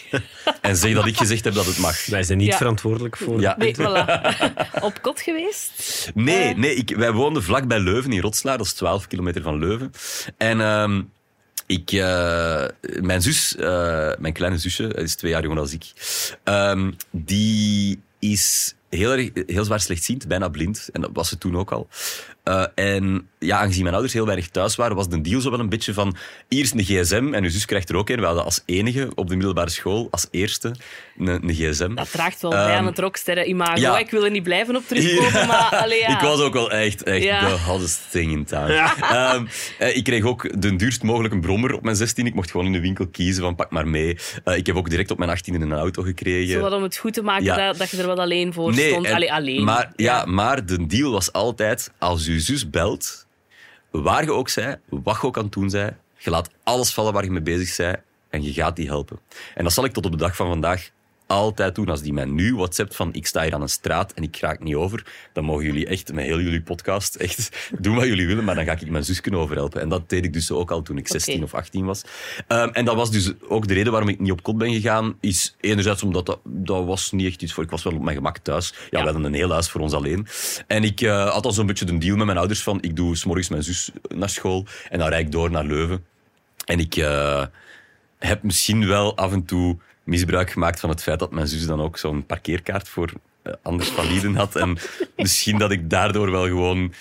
en 0.61 0.75
zeg 0.75 0.93
dat 0.93 1.05
ik 1.05 1.17
gezegd 1.17 1.43
heb 1.43 1.53
dat 1.53 1.65
het 1.65 1.77
mag. 1.77 2.05
Wij 2.05 2.23
zijn 2.23 2.37
niet 2.37 2.47
Ja. 2.47 2.57
verantwoordelijk 2.57 3.17
voor. 3.17 3.41
Ja. 3.41 3.55
Nee, 3.57 3.75
voilà. 3.75 4.05
Op 4.87 5.01
kot 5.01 5.21
geweest? 5.21 6.11
Nee, 6.13 6.55
nee 6.55 6.75
ik, 6.75 6.95
wij 6.95 7.11
woonden 7.11 7.43
vlak 7.43 7.67
bij 7.67 7.79
Leuven 7.79 8.11
in 8.11 8.21
Rotslaar, 8.21 8.57
dat 8.57 8.65
is 8.65 8.73
12 8.73 9.07
kilometer 9.07 9.41
van 9.41 9.59
Leuven. 9.59 9.91
En 10.37 10.61
ehm, 10.61 11.01
ik, 11.65 11.91
eh, 11.91 12.65
mijn 13.01 13.21
zus, 13.21 13.55
eh, 13.55 14.11
mijn 14.19 14.33
kleine 14.33 14.57
zusje, 14.57 14.87
die 14.87 15.03
is 15.03 15.15
twee 15.15 15.31
jaar 15.31 15.41
jonger 15.41 15.57
dan 15.57 15.71
ik, 15.71 15.91
ehm, 16.43 16.91
die 17.11 18.01
is 18.19 18.75
heel, 18.89 19.11
erg, 19.11 19.29
heel 19.45 19.63
zwaar 19.63 19.79
slechtziend, 19.79 20.27
bijna 20.27 20.49
blind. 20.49 20.89
En 20.93 21.01
dat 21.01 21.09
was 21.13 21.29
ze 21.29 21.37
toen 21.37 21.57
ook 21.57 21.71
al. 21.71 21.87
Eh, 22.43 22.63
en 22.75 23.27
ja, 23.39 23.57
aangezien 23.59 23.81
mijn 23.81 23.93
ouders 23.93 24.13
heel 24.13 24.25
weinig 24.25 24.47
thuis 24.47 24.75
waren, 24.75 24.95
was 24.95 25.09
de 25.09 25.21
deal 25.21 25.41
zo 25.41 25.49
wel 25.49 25.59
een 25.59 25.69
beetje 25.69 25.93
van 25.93 26.15
eerst 26.47 26.73
een 26.73 26.83
gsm 26.83 27.29
en 27.33 27.43
uw 27.43 27.49
zus 27.49 27.65
krijgt 27.65 27.89
er 27.89 27.95
ook 27.95 28.09
een. 28.09 28.19
We 28.19 28.25
hadden 28.25 28.43
als 28.43 28.61
enige 28.65 29.11
op 29.15 29.27
de 29.29 29.35
middelbare 29.35 29.69
school, 29.69 30.07
als 30.11 30.27
eerste, 30.31 30.75
een, 31.17 31.27
een 31.27 31.53
gsm. 31.53 31.95
Dat 31.95 32.11
draagt 32.11 32.41
wel 32.41 32.51
bij 32.51 32.59
aan 32.59 32.69
Ehm, 32.77 32.85
het 32.85 32.99
rocksterren-imago. 32.99 33.79
ja. 33.79 33.97
Ik 33.99 34.09
wil 34.09 34.23
er 34.25 34.31
niet 34.31 34.43
blijven 34.43 34.75
op 34.75 34.83
terugkomen, 34.87 35.31
Ja. 35.39 35.45
maar 35.45 35.79
allee, 35.83 35.99
ja. 35.99 36.07
Ik 36.15 36.19
was 36.19 36.39
ook 36.39 36.53
wel 36.53 36.71
echt, 36.71 37.03
echt 37.03 37.23
Ja. 37.23 37.47
de 37.49 37.57
hottest 37.59 37.99
thing 38.11 38.31
in 38.31 38.45
town. 38.45 38.69
Ehm, 38.71 39.45
eh, 39.79 39.95
ik 39.95 40.03
kreeg 40.03 40.23
ook 40.23 40.61
de 40.61 40.75
duurst 40.75 41.03
mogelijke 41.03 41.39
brommer 41.39 41.73
op 41.73 41.83
mijn 41.83 41.95
16. 41.95 42.25
Ik 42.25 42.33
mocht 42.35 42.51
gewoon 42.51 42.65
in 42.65 42.71
de 42.71 42.81
winkel 42.81 43.07
kiezen 43.07 43.43
van 43.43 43.55
pak 43.55 43.71
maar 43.71 43.87
mee. 43.87 44.17
Eh, 44.43 44.57
ik 44.57 44.65
heb 44.65 44.75
ook 44.75 44.89
direct 44.89 45.11
op 45.11 45.17
mijn 45.17 45.29
18 45.29 45.61
een 45.61 45.73
auto 45.73 46.01
gekregen. 46.03 46.53
Zo 46.53 46.59
wat 46.59 46.73
om 46.73 46.83
het 46.83 46.97
goed 46.97 47.13
te 47.13 47.21
maken 47.21 47.43
Ja. 47.43 47.55
dat, 47.67 47.77
dat 47.77 47.89
je 47.89 47.97
er 47.97 48.07
wat 48.07 48.17
alleen 48.19 48.53
voor 48.53 48.73
stond. 48.73 49.05
en- 49.05 49.13
Allee, 49.13 49.33
alleen. 49.33 49.63
Maar, 49.63 49.91
ja. 49.95 50.25
maar 50.25 50.65
de 50.65 50.85
deal 50.87 51.11
was 51.11 51.31
altijd, 51.33 51.91
als 51.99 52.25
je 52.25 52.39
zus 52.41 52.69
belt, 52.69 53.27
waar 53.91 54.23
je 54.23 54.33
ook 54.33 54.49
zij, 54.49 54.79
wat 54.89 55.17
je 55.21 55.27
ook 55.27 55.37
aan 55.37 55.43
het 55.43 55.53
doen 55.53 55.69
zij, 55.69 55.97
je 56.17 56.29
laat 56.29 56.49
alles 56.63 56.93
vallen 56.93 57.13
waar 57.13 57.23
je 57.23 57.31
mee 57.31 57.41
bezig 57.41 57.75
bent 57.75 57.99
en 58.29 58.43
je 58.43 58.53
gaat 58.53 58.75
die 58.75 58.87
helpen. 58.87 59.19
En 59.55 59.63
dat 59.63 59.73
zal 59.73 59.85
ik 59.85 59.93
tot 59.93 60.05
op 60.05 60.11
de 60.11 60.17
dag 60.17 60.35
van 60.35 60.47
vandaag 60.47 60.89
altijd 61.31 61.75
doen. 61.75 61.89
Als 61.89 62.01
die 62.01 62.13
mij 62.13 62.25
nu 62.25 62.55
WhatsApp 62.55 62.95
van 62.95 63.13
ik 63.13 63.27
sta 63.27 63.43
hier 63.43 63.53
aan 63.53 63.61
een 63.61 63.69
straat 63.69 64.13
en 64.13 64.23
ik 64.23 64.37
raak 64.37 64.59
niet 64.59 64.75
over, 64.75 65.05
dan 65.33 65.43
mogen 65.43 65.65
jullie 65.65 65.85
echt 65.85 66.13
met 66.13 66.25
heel 66.25 66.39
jullie 66.39 66.61
podcast 66.61 67.15
echt 67.15 67.49
doen 67.79 67.95
wat 67.95 68.05
jullie 68.05 68.27
willen, 68.27 68.43
maar 68.43 68.55
dan 68.55 68.65
ga 68.65 68.71
ik 68.71 68.89
mijn 68.89 69.03
zus 69.03 69.21
kunnen 69.21 69.39
overhelpen. 69.39 69.81
En 69.81 69.89
dat 69.89 70.09
deed 70.09 70.25
ik 70.25 70.33
dus 70.33 70.51
ook 70.51 70.71
al 70.71 70.81
toen 70.81 70.97
ik 70.97 71.07
16 71.07 71.35
Oké. 71.35 71.43
of 71.43 71.53
18 71.53 71.85
was. 71.85 72.01
Ehm, 72.47 72.69
en 72.69 72.85
dat 72.85 72.95
was 72.95 73.11
dus 73.11 73.31
ook 73.47 73.67
de 73.67 73.73
reden 73.73 73.91
waarom 73.91 74.09
ik 74.09 74.19
niet 74.19 74.31
op 74.31 74.43
kot 74.43 74.57
ben 74.57 74.73
gegaan, 74.73 75.17
is 75.19 75.55
enerzijds 75.59 76.03
omdat 76.03 76.25
dat, 76.25 76.39
dat 76.43 76.85
was 76.85 77.11
niet 77.11 77.27
echt 77.27 77.41
iets 77.41 77.53
voor... 77.53 77.63
Ik 77.63 77.69
was 77.69 77.83
wel 77.83 77.93
op 77.93 78.01
mijn 78.01 78.15
gemak 78.15 78.37
thuis. 78.37 78.73
Ja, 78.89 78.99
we 78.99 79.05
hadden 79.05 79.23
een 79.23 79.33
heel 79.33 79.51
huis 79.51 79.69
voor 79.69 79.81
ons 79.81 79.93
alleen. 79.93 80.27
En 80.67 80.83
ik 80.83 81.01
eh, 81.01 81.29
had 81.29 81.45
al 81.45 81.51
zo'n 81.51 81.65
beetje 81.65 81.87
een 81.87 81.99
deal 81.99 82.15
met 82.15 82.25
mijn 82.25 82.37
ouders 82.37 82.63
van 82.63 82.81
ik 82.81 82.95
doe 82.95 83.15
s 83.15 83.25
morgens 83.25 83.49
mijn 83.49 83.63
zus 83.63 83.91
naar 84.07 84.29
school 84.29 84.65
en 84.89 84.99
dan 84.99 85.07
rijd 85.07 85.25
ik 85.25 85.31
door 85.31 85.51
naar 85.51 85.65
Leuven. 85.65 86.05
En 86.65 86.79
ik 86.79 86.95
eh, 86.95 87.45
heb 88.17 88.43
misschien 88.43 88.87
wel 88.87 89.17
af 89.17 89.31
en 89.31 89.45
toe 89.45 89.77
misbruik 90.03 90.51
gemaakt 90.51 90.79
van 90.79 90.89
het 90.89 91.03
feit 91.03 91.19
dat 91.19 91.31
mijn 91.31 91.47
zus 91.47 91.65
dan 91.65 91.81
ook 91.81 91.97
zo'n 91.97 92.25
parkeerkaart 92.25 92.89
voor 92.89 93.09
eh, 93.41 93.53
anders 93.61 93.89
validen 93.89 94.35
had. 94.35 94.55
En 94.55 94.77
misschien 95.15 95.57
dat 95.57 95.71
ik 95.71 95.89
daardoor 95.89 96.31
wel 96.31 96.45
gewoon 96.45 96.93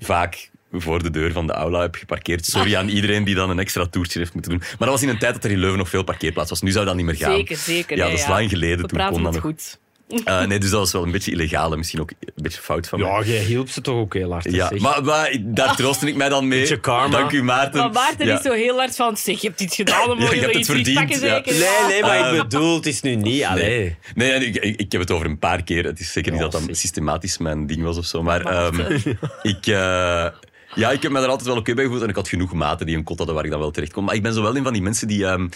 vaak 0.00 0.50
voor 0.72 1.02
de 1.02 1.10
deur 1.10 1.32
van 1.32 1.46
de 1.46 1.52
aula 1.52 1.80
heb 1.80 1.94
geparkeerd. 1.94 2.46
Sorry 2.46 2.76
aan 2.76 2.88
iedereen 2.88 3.24
die 3.24 3.34
dan 3.34 3.50
een 3.50 3.58
extra 3.58 3.86
toertje 3.86 4.18
heeft 4.18 4.32
moeten 4.34 4.50
doen. 4.50 4.60
Maar 4.60 4.76
dat 4.78 4.88
was 4.88 5.02
in 5.02 5.08
een 5.08 5.18
tijd 5.18 5.34
dat 5.34 5.44
er 5.44 5.50
in 5.50 5.58
Leuven 5.58 5.78
nog 5.78 5.88
veel 5.88 6.02
parkeerplaats 6.04 6.50
was. 6.50 6.60
Nu 6.62 6.70
zou 6.70 6.84
dat 6.84 6.94
niet 6.96 7.04
meer 7.04 7.16
gaan. 7.16 7.34
Zeker, 7.34 7.56
zeker. 7.56 7.96
Ja, 7.96 8.04
dat 8.08 8.18
is 8.18 8.26
lang 8.26 8.48
geleden. 8.48 8.80
We 8.80 8.86
Toen 8.86 8.98
praten 8.98 9.14
kon 9.14 9.22
dat 9.22 9.34
het 9.34 9.42
nog. 9.44 9.52
goed. 9.52 9.78
Eh, 10.24 10.44
nee, 10.44 10.58
dus 10.58 10.70
dat 10.70 10.78
was 10.80 10.92
wel 10.92 11.02
een 11.02 11.10
beetje 11.10 11.30
illegaal 11.32 11.72
en 11.72 11.78
misschien 11.78 12.00
ook 12.00 12.10
een 12.20 12.32
beetje 12.36 12.60
fout 12.60 12.88
van 12.88 13.00
mij. 13.00 13.08
Ja, 13.10 13.22
jij 13.22 13.42
hielp 13.42 13.68
ze 13.68 13.80
toch 13.80 13.94
ook 13.96 14.14
heel 14.14 14.32
hard. 14.32 14.50
Ja, 14.52 14.68
zeg. 14.68 14.78
maar, 14.80 15.04
maar 15.04 15.36
daar 15.40 15.76
troostte 15.76 16.06
ik 16.06 16.16
mij 16.16 16.28
dan 16.28 16.48
mee. 16.48 16.58
Beetje 16.60 16.80
karma. 16.80 17.16
Dank 17.18 17.32
u, 17.32 17.42
Maarten. 17.42 17.80
Maar 17.80 17.92
Maarten 17.92 18.26
Ja. 18.26 18.36
is 18.36 18.42
zo 18.42 18.52
heel 18.52 18.76
hard 18.76 18.96
van, 18.96 19.16
zeg, 19.16 19.40
je 19.40 19.46
hebt 19.46 19.60
iets 19.60 19.74
gedaan, 19.74 20.06
dan 20.06 20.16
Ja, 20.16 20.22
moet 20.22 20.30
je 20.30 20.34
je 20.34 20.40
hebt 20.40 20.52
het 20.52 20.60
iets 20.60 20.70
verdiend, 20.70 20.98
pakken, 20.98 21.20
ja. 21.20 21.34
zeker. 21.34 21.52
Nee, 21.52 21.88
nee, 21.88 22.00
maar 22.02 22.18
Eh, 22.30 22.36
ik 22.36 22.42
bedoel, 22.42 22.74
het 22.76 22.86
is 22.86 23.00
nu 23.00 23.14
niet. 23.14 23.44
Allee. 23.44 23.96
Nee, 24.14 24.38
nee 24.38 24.46
ik, 24.48 24.56
ik, 24.56 24.80
ik 24.80 24.92
heb 24.92 25.00
het 25.00 25.10
over 25.10 25.26
een 25.26 25.38
paar 25.38 25.62
keer. 25.62 25.84
Het 25.84 26.00
is 26.00 26.12
zeker 26.12 26.32
niet 26.32 26.40
dat 26.40 26.52
dat 26.52 26.62
zeg. 26.66 26.76
systematisch 26.76 27.38
mijn 27.38 27.66
ding 27.66 27.82
was 27.82 27.96
of 27.98 28.04
zo. 28.04 28.22
Maar 28.22 28.40
ehm, 28.40 28.80
ik, 29.52 29.66
eh, 29.66 30.26
ja, 30.74 30.90
ik 30.90 31.02
heb 31.02 31.10
me 31.12 31.20
er 31.20 31.28
altijd 31.28 31.48
wel 31.48 31.56
oké 31.56 31.74
bij 31.74 31.84
gevoeld. 31.84 32.02
En 32.02 32.08
ik 32.08 32.14
had 32.14 32.28
genoeg 32.28 32.52
maten 32.52 32.86
die 32.86 32.96
een 32.96 33.04
kot 33.04 33.16
hadden 33.16 33.34
waar 33.34 33.44
ik 33.44 33.50
dan 33.50 33.60
wel 33.60 33.70
terecht 33.70 33.92
kon. 33.92 34.04
Maar 34.04 34.14
ik 34.14 34.22
ben 34.22 34.32
zo 34.34 34.42
wel 34.42 34.56
een 34.56 34.64
van 34.64 34.72
die 34.72 34.82
mensen 34.82 35.08
die... 35.08 35.26
ehm, 35.26 35.48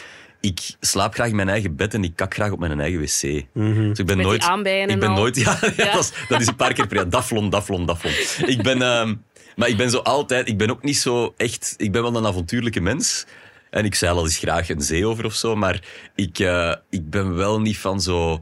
ik 0.42 0.60
slaap 0.80 1.14
graag 1.14 1.28
in 1.28 1.36
mijn 1.36 1.48
eigen 1.48 1.76
bed 1.76 1.94
en 1.94 2.04
ik 2.04 2.16
kak 2.16 2.34
graag 2.34 2.50
op 2.50 2.58
mijn 2.58 2.80
eigen 2.80 3.00
wc. 3.00 3.06
Dus 3.54 3.98
ik 3.98 4.06
ben 4.06 4.16
Met 4.16 4.26
nooit... 4.26 4.42
ik 4.44 4.48
en 4.90 4.98
ben 4.98 5.08
al. 5.08 5.14
nooit... 5.14 5.36
Ja, 5.44 5.58
ja, 5.60 5.72
Ja. 5.76 5.92
Dat, 5.92 6.02
is, 6.02 6.12
dat 6.28 6.40
is 6.40 6.46
een 6.46 6.56
paar 6.56 6.72
keer 6.72 6.86
per 6.86 6.96
jaar. 6.96 7.08
Daflon, 7.08 7.50
daflon, 7.50 7.86
daflon. 7.86 8.12
Ik 8.48 8.62
ben... 8.62 8.82
ehm, 8.82 9.14
maar 9.56 9.68
ik 9.68 9.76
ben 9.76 9.90
zo 9.90 9.98
altijd... 9.98 10.48
Ik 10.48 10.58
ben 10.58 10.70
ook 10.70 10.82
niet 10.82 10.96
zo 10.96 11.34
echt... 11.36 11.74
Ik 11.76 11.92
ben 11.92 12.02
wel 12.02 12.16
een 12.16 12.26
avontuurlijke 12.26 12.80
mens. 12.80 13.26
En 13.70 13.84
ik 13.84 13.94
zeil 13.94 14.16
al 14.16 14.24
eens 14.24 14.38
graag 14.38 14.68
een 14.68 14.80
zee 14.80 15.06
over 15.06 15.24
of 15.24 15.34
zo. 15.34 15.56
Maar 15.56 15.80
ik, 16.14 16.38
eh, 16.38 16.74
ik 16.90 17.10
ben 17.10 17.34
wel 17.34 17.60
niet 17.60 17.78
van 17.78 18.00
zo... 18.00 18.40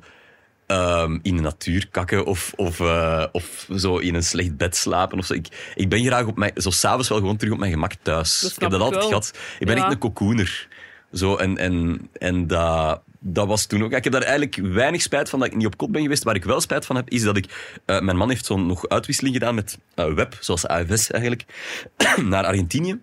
ehm, 0.67 1.19
in 1.23 1.37
de 1.37 1.43
natuur 1.43 1.89
kakken 1.91 2.25
of, 2.27 2.53
of, 2.57 2.81
eh, 2.81 3.25
of 3.33 3.67
zo 3.77 3.97
in 3.99 4.15
een 4.15 4.23
slecht 4.23 4.57
bed 4.57 4.77
slapen. 4.77 5.19
Of 5.19 5.27
zo. 5.27 5.35
Ik, 5.35 5.47
ik 5.75 5.89
ben 5.89 6.05
graag 6.05 6.27
op 6.27 6.37
mijn, 6.37 6.53
zo 6.55 6.71
s'avonds 6.71 7.09
wel 7.09 7.19
gewoon 7.19 7.37
terug 7.37 7.53
op 7.53 7.59
mijn 7.59 7.73
gemak 7.73 7.93
thuis. 8.03 8.43
Ik 8.43 8.61
heb 8.61 8.71
dat 8.71 8.81
ik 8.81 8.85
altijd 8.87 9.01
wel. 9.01 9.09
gehad. 9.09 9.39
Ik 9.59 9.67
ben 9.67 9.77
Ja. 9.77 9.83
echt 9.83 9.93
een 9.93 9.99
cocooner. 9.99 10.69
Zo, 11.13 11.37
en 11.37 11.57
en, 11.59 12.09
en 12.13 12.47
dat, 12.47 13.01
dat 13.19 13.47
was 13.47 13.67
toen 13.67 13.83
ook. 13.85 13.93
Ik 13.93 14.05
heb 14.05 14.13
daar 14.13 14.23
eigenlijk 14.23 14.57
weinig 14.63 15.03
spijt 15.03 15.29
van 15.29 15.39
dat 15.39 15.49
ik 15.49 15.57
niet 15.57 15.67
op 15.67 15.77
kot 15.77 15.91
ben 15.93 16.03
geweest. 16.03 16.23
Waar 16.23 16.35
ik 16.35 16.45
wel 16.45 16.61
spijt 16.61 16.87
van 16.87 16.97
heb, 16.97 17.11
is 17.11 17.23
dat 17.23 17.37
ik. 17.37 17.79
eh, 17.85 18.01
mijn 18.01 18.17
man 18.17 18.29
heeft 18.29 18.45
zo'n 18.47 18.67
nog 18.67 18.89
uitwisseling 18.89 19.35
gedaan 19.35 19.55
met 19.55 19.79
eh, 19.95 20.13
web, 20.13 20.37
zoals 20.41 20.67
AFS 20.67 21.11
eigenlijk, 21.11 21.45
naar 22.23 22.45
Argentinië. 22.45 22.99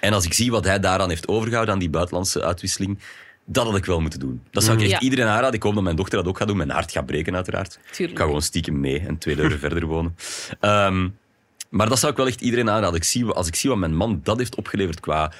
En 0.00 0.12
als 0.12 0.24
ik 0.24 0.32
zie 0.32 0.50
wat 0.50 0.64
hij 0.64 0.80
daaraan 0.80 1.08
heeft 1.08 1.28
overgehouden, 1.28 1.74
aan 1.74 1.80
die 1.80 1.90
buitenlandse 1.90 2.42
uitwisseling, 2.44 2.98
dat 3.44 3.66
had 3.66 3.76
ik 3.76 3.84
wel 3.84 4.00
moeten 4.00 4.20
doen. 4.20 4.42
Dat 4.50 4.62
zou 4.64 4.76
ik 4.76 4.82
echt 4.82 4.90
Ja. 4.92 5.00
iedereen 5.00 5.26
aanraden. 5.26 5.52
Ik 5.54 5.62
hoop 5.62 5.74
dat 5.74 5.82
mijn 5.82 5.96
dochter 5.96 6.18
dat 6.18 6.26
ook 6.26 6.38
gaat 6.38 6.48
doen. 6.48 6.56
Mijn 6.56 6.70
hart 6.70 6.92
gaat 6.92 7.06
breken, 7.06 7.34
uiteraard. 7.34 7.78
Tuurlijk. 7.90 8.10
Ik 8.10 8.18
ga 8.18 8.24
gewoon 8.24 8.42
stiekem 8.42 8.80
mee 8.80 9.00
en 9.00 9.18
twee 9.18 9.36
deuren 9.36 9.58
verder 9.68 9.86
wonen. 9.86 10.16
Ehm, 10.60 11.08
maar 11.68 11.88
dat 11.88 11.98
zou 11.98 12.10
ik 12.12 12.18
wel 12.18 12.26
echt 12.26 12.40
iedereen 12.40 12.70
aanraden. 12.70 12.96
Ik 12.96 13.04
zie, 13.04 13.24
als 13.24 13.46
ik 13.46 13.54
zie 13.54 13.70
wat 13.70 13.78
mijn 13.78 13.94
man 13.96 14.20
dat 14.22 14.38
heeft 14.38 14.54
opgeleverd 14.54 15.00
qua 15.00 15.32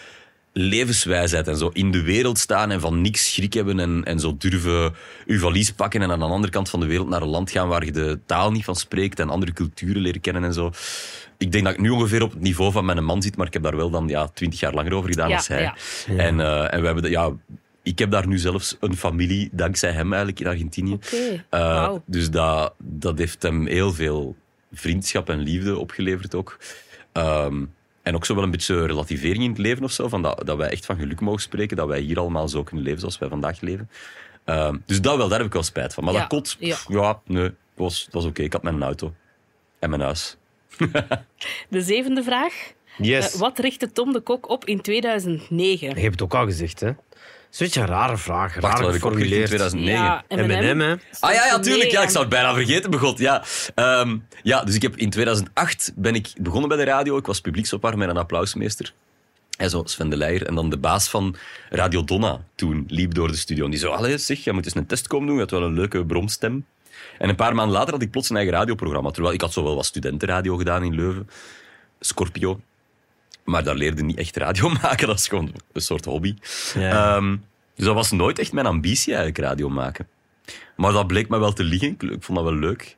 levenswijsheid 0.52 1.48
en 1.48 1.56
zo 1.56 1.68
in 1.72 1.90
de 1.90 2.02
wereld 2.02 2.38
staan 2.38 2.70
en 2.70 2.80
van 2.80 3.00
niks 3.00 3.32
schrik 3.34 3.52
hebben 3.52 3.78
en, 3.80 4.04
en 4.04 4.20
zo 4.20 4.36
durven 4.38 4.94
uw 5.26 5.38
valies 5.38 5.70
pakken 5.72 6.02
en 6.02 6.10
aan 6.10 6.18
de 6.18 6.24
andere 6.24 6.52
kant 6.52 6.70
van 6.70 6.80
de 6.80 6.86
wereld 6.86 7.08
naar 7.08 7.22
een 7.22 7.28
land 7.28 7.50
gaan 7.50 7.68
waar 7.68 7.84
je 7.84 7.92
de 7.92 8.18
taal 8.26 8.50
niet 8.50 8.64
van 8.64 8.76
spreekt 8.76 9.18
en 9.20 9.28
andere 9.30 9.52
culturen 9.52 10.02
leren 10.02 10.20
kennen 10.20 10.44
en 10.44 10.52
zo. 10.52 10.70
Ik 11.38 11.52
denk 11.52 11.64
dat 11.64 11.72
ik 11.72 11.80
nu 11.80 11.90
ongeveer 11.90 12.22
op 12.22 12.30
het 12.30 12.40
niveau 12.40 12.72
van 12.72 12.84
mijn 12.84 13.04
man 13.04 13.22
zit, 13.22 13.36
maar 13.36 13.46
ik 13.46 13.52
heb 13.52 13.62
daar 13.62 13.76
wel 13.76 13.90
dan 13.90 14.08
ja, 14.08 14.28
twintig 14.28 14.60
jaar 14.60 14.74
langer 14.74 14.94
over 14.94 15.10
gedaan 15.10 15.28
Ja, 15.28 15.36
als 15.36 15.48
hij. 15.48 15.62
ja. 15.62 15.74
En, 16.16 16.40
eh, 16.40 16.72
en 16.74 16.80
we 16.80 16.86
hebben 16.86 17.02
de, 17.02 17.10
ja, 17.10 17.30
ik 17.82 17.98
heb 17.98 18.10
daar 18.10 18.26
nu 18.26 18.38
zelfs 18.38 18.76
een 18.80 18.96
familie, 18.96 19.48
dankzij 19.52 19.90
hem 19.92 20.06
eigenlijk, 20.12 20.40
in 20.40 20.46
Argentinië. 20.46 20.92
Oké, 20.92 21.44
Eh, 21.48 21.60
wauw. 21.60 22.02
Dus 22.06 22.30
dat, 22.30 22.74
dat 22.78 23.18
heeft 23.18 23.42
hem 23.42 23.66
heel 23.66 23.92
veel 23.92 24.36
vriendschap 24.72 25.28
en 25.28 25.38
liefde 25.38 25.76
opgeleverd 25.78 26.34
ook. 26.34 26.58
Ehm, 27.12 27.64
en 28.02 28.14
ook 28.14 28.24
zo 28.26 28.34
wel 28.34 28.44
een 28.44 28.50
beetje 28.50 28.86
relativering 28.86 29.44
in 29.44 29.50
het 29.50 29.58
leven 29.58 29.84
of 29.84 29.92
zo. 29.92 30.08
Van 30.08 30.22
dat, 30.22 30.42
dat 30.46 30.56
wij 30.56 30.70
echt 30.70 30.86
van 30.86 30.96
geluk 30.96 31.20
mogen 31.20 31.40
spreken. 31.42 31.76
Dat 31.76 31.88
wij 31.88 32.00
hier 32.00 32.18
allemaal 32.18 32.48
zo 32.48 32.62
kunnen 32.62 32.84
leven 32.84 33.00
zoals 33.00 33.18
wij 33.18 33.28
vandaag 33.28 33.60
leven. 33.60 33.90
Ehm, 34.44 34.76
dus 34.86 35.00
dat 35.00 35.16
wel, 35.16 35.28
daar 35.28 35.38
heb 35.38 35.46
ik 35.46 35.52
wel 35.52 35.62
spijt 35.62 35.94
van. 35.94 36.04
Maar 36.04 36.12
Ja, 36.12 36.18
dat 36.18 36.28
kot, 36.28 36.56
ja. 36.58 36.74
pff, 36.74 36.88
ja, 36.88 37.20
nee, 37.26 37.42
het 37.42 37.54
was, 37.74 38.02
het 38.04 38.14
was 38.14 38.24
oké. 38.24 38.42
Ik 38.42 38.52
had 38.52 38.62
mijn 38.62 38.82
auto 38.82 39.14
en 39.78 39.90
mijn 39.90 40.02
huis. 40.02 40.36
De 41.68 41.82
zevende 41.82 42.22
vraag. 42.22 42.72
Yes. 42.98 43.34
Eh, 43.34 43.40
wat 43.40 43.58
richtte 43.58 43.92
Tom 43.92 44.12
de 44.12 44.20
Kok 44.20 44.48
op 44.48 44.64
in 44.64 44.80
2009? 44.80 45.88
Je 45.88 46.00
hebt 46.00 46.12
het 46.12 46.22
ook 46.22 46.34
al 46.34 46.44
gezegd, 46.44 46.80
hè? 46.80 46.90
Dat 47.52 47.60
is 47.60 47.66
een 47.66 47.82
beetje 47.82 47.92
een 47.92 47.98
rare 47.98 48.16
vraag. 48.16 48.54
Wacht, 48.54 48.74
raar 48.74 48.82
wat 48.82 48.92
heb 48.92 49.02
ik 49.02 49.04
opgericht 49.04 49.52
in 49.52 49.58
geformuleerd. 49.58 50.24
2009? 50.26 50.58
Ja, 50.58 50.72
M&M, 50.72 50.80
hè? 50.80 50.94
Ah 51.20 51.34
ja, 51.34 51.46
ja, 51.46 51.58
tuurlijk. 51.58 51.90
Ja, 51.90 52.02
ik 52.02 52.08
zou 52.08 52.24
het 52.24 52.32
bijna 52.32 52.54
vergeten, 52.54 52.90
begot. 52.90 53.18
Ja. 53.18 53.44
Ehm, 53.74 54.18
ja, 54.42 54.64
dus 54.64 54.74
ik 54.74 54.82
heb 54.82 54.96
in 54.96 55.10
2008 55.10 55.92
ben 55.96 56.14
ik 56.14 56.32
begonnen 56.40 56.68
bij 56.68 56.78
de 56.78 56.84
radio. 56.84 57.16
Ik 57.16 57.26
was 57.26 57.40
publieksopwarmer 57.40 57.98
met 57.98 58.08
een 58.08 58.22
applausmeester. 58.22 58.92
En 59.58 59.70
zo 59.70 59.82
Sven 59.84 60.08
de 60.08 60.16
Leijer. 60.16 60.46
En 60.46 60.54
dan 60.54 60.70
de 60.70 60.78
baas 60.78 61.08
van 61.08 61.36
Radio 61.70 62.04
Donna 62.04 62.44
toen 62.54 62.84
liep 62.88 63.14
door 63.14 63.28
de 63.28 63.36
studio. 63.36 63.64
En 63.64 63.70
die 63.70 63.80
zei, 63.80 63.92
allee, 63.92 64.18
zeg, 64.18 64.44
jij 64.44 64.52
moet 64.52 64.64
eens 64.64 64.74
een 64.74 64.86
test 64.86 65.06
komen 65.06 65.26
doen. 65.26 65.34
Je 65.34 65.42
had 65.42 65.50
wel 65.50 65.62
een 65.62 65.74
leuke 65.74 66.06
bromstem. 66.06 66.66
En 67.18 67.28
een 67.28 67.36
paar 67.36 67.54
maanden 67.54 67.76
later 67.76 67.92
had 67.92 68.02
ik 68.02 68.10
plots 68.10 68.30
een 68.30 68.36
eigen 68.36 68.54
radioprogramma. 68.54 69.10
Terwijl 69.10 69.34
ik 69.34 69.40
had 69.40 69.52
zo 69.52 69.62
wel 69.62 69.74
wat 69.74 69.84
studentenradio 69.86 70.56
gedaan 70.56 70.82
in 70.82 70.94
Leuven. 70.94 71.28
Scorpio. 72.00 72.60
Maar 73.44 73.64
daar 73.64 73.74
leerde 73.74 74.02
niet 74.02 74.18
echt 74.18 74.36
radio 74.36 74.68
maken. 74.82 75.06
Dat 75.06 75.18
is 75.18 75.28
gewoon 75.28 75.52
een 75.72 75.80
soort 75.80 76.04
hobby. 76.04 76.34
Ja. 76.74 77.16
Ehm, 77.16 77.36
dus 77.74 77.84
dat 77.84 77.94
was 77.94 78.10
nooit 78.10 78.38
echt 78.38 78.52
mijn 78.52 78.66
ambitie, 78.66 79.14
eigenlijk, 79.14 79.44
radio 79.44 79.68
maken. 79.68 80.08
Maar 80.76 80.92
dat 80.92 81.06
bleek 81.06 81.28
me 81.28 81.38
wel 81.38 81.52
te 81.52 81.64
liggen. 81.64 81.88
Ik, 81.88 82.00
vond 82.00 82.38
dat 82.38 82.42
wel 82.42 82.54
leuk. 82.54 82.96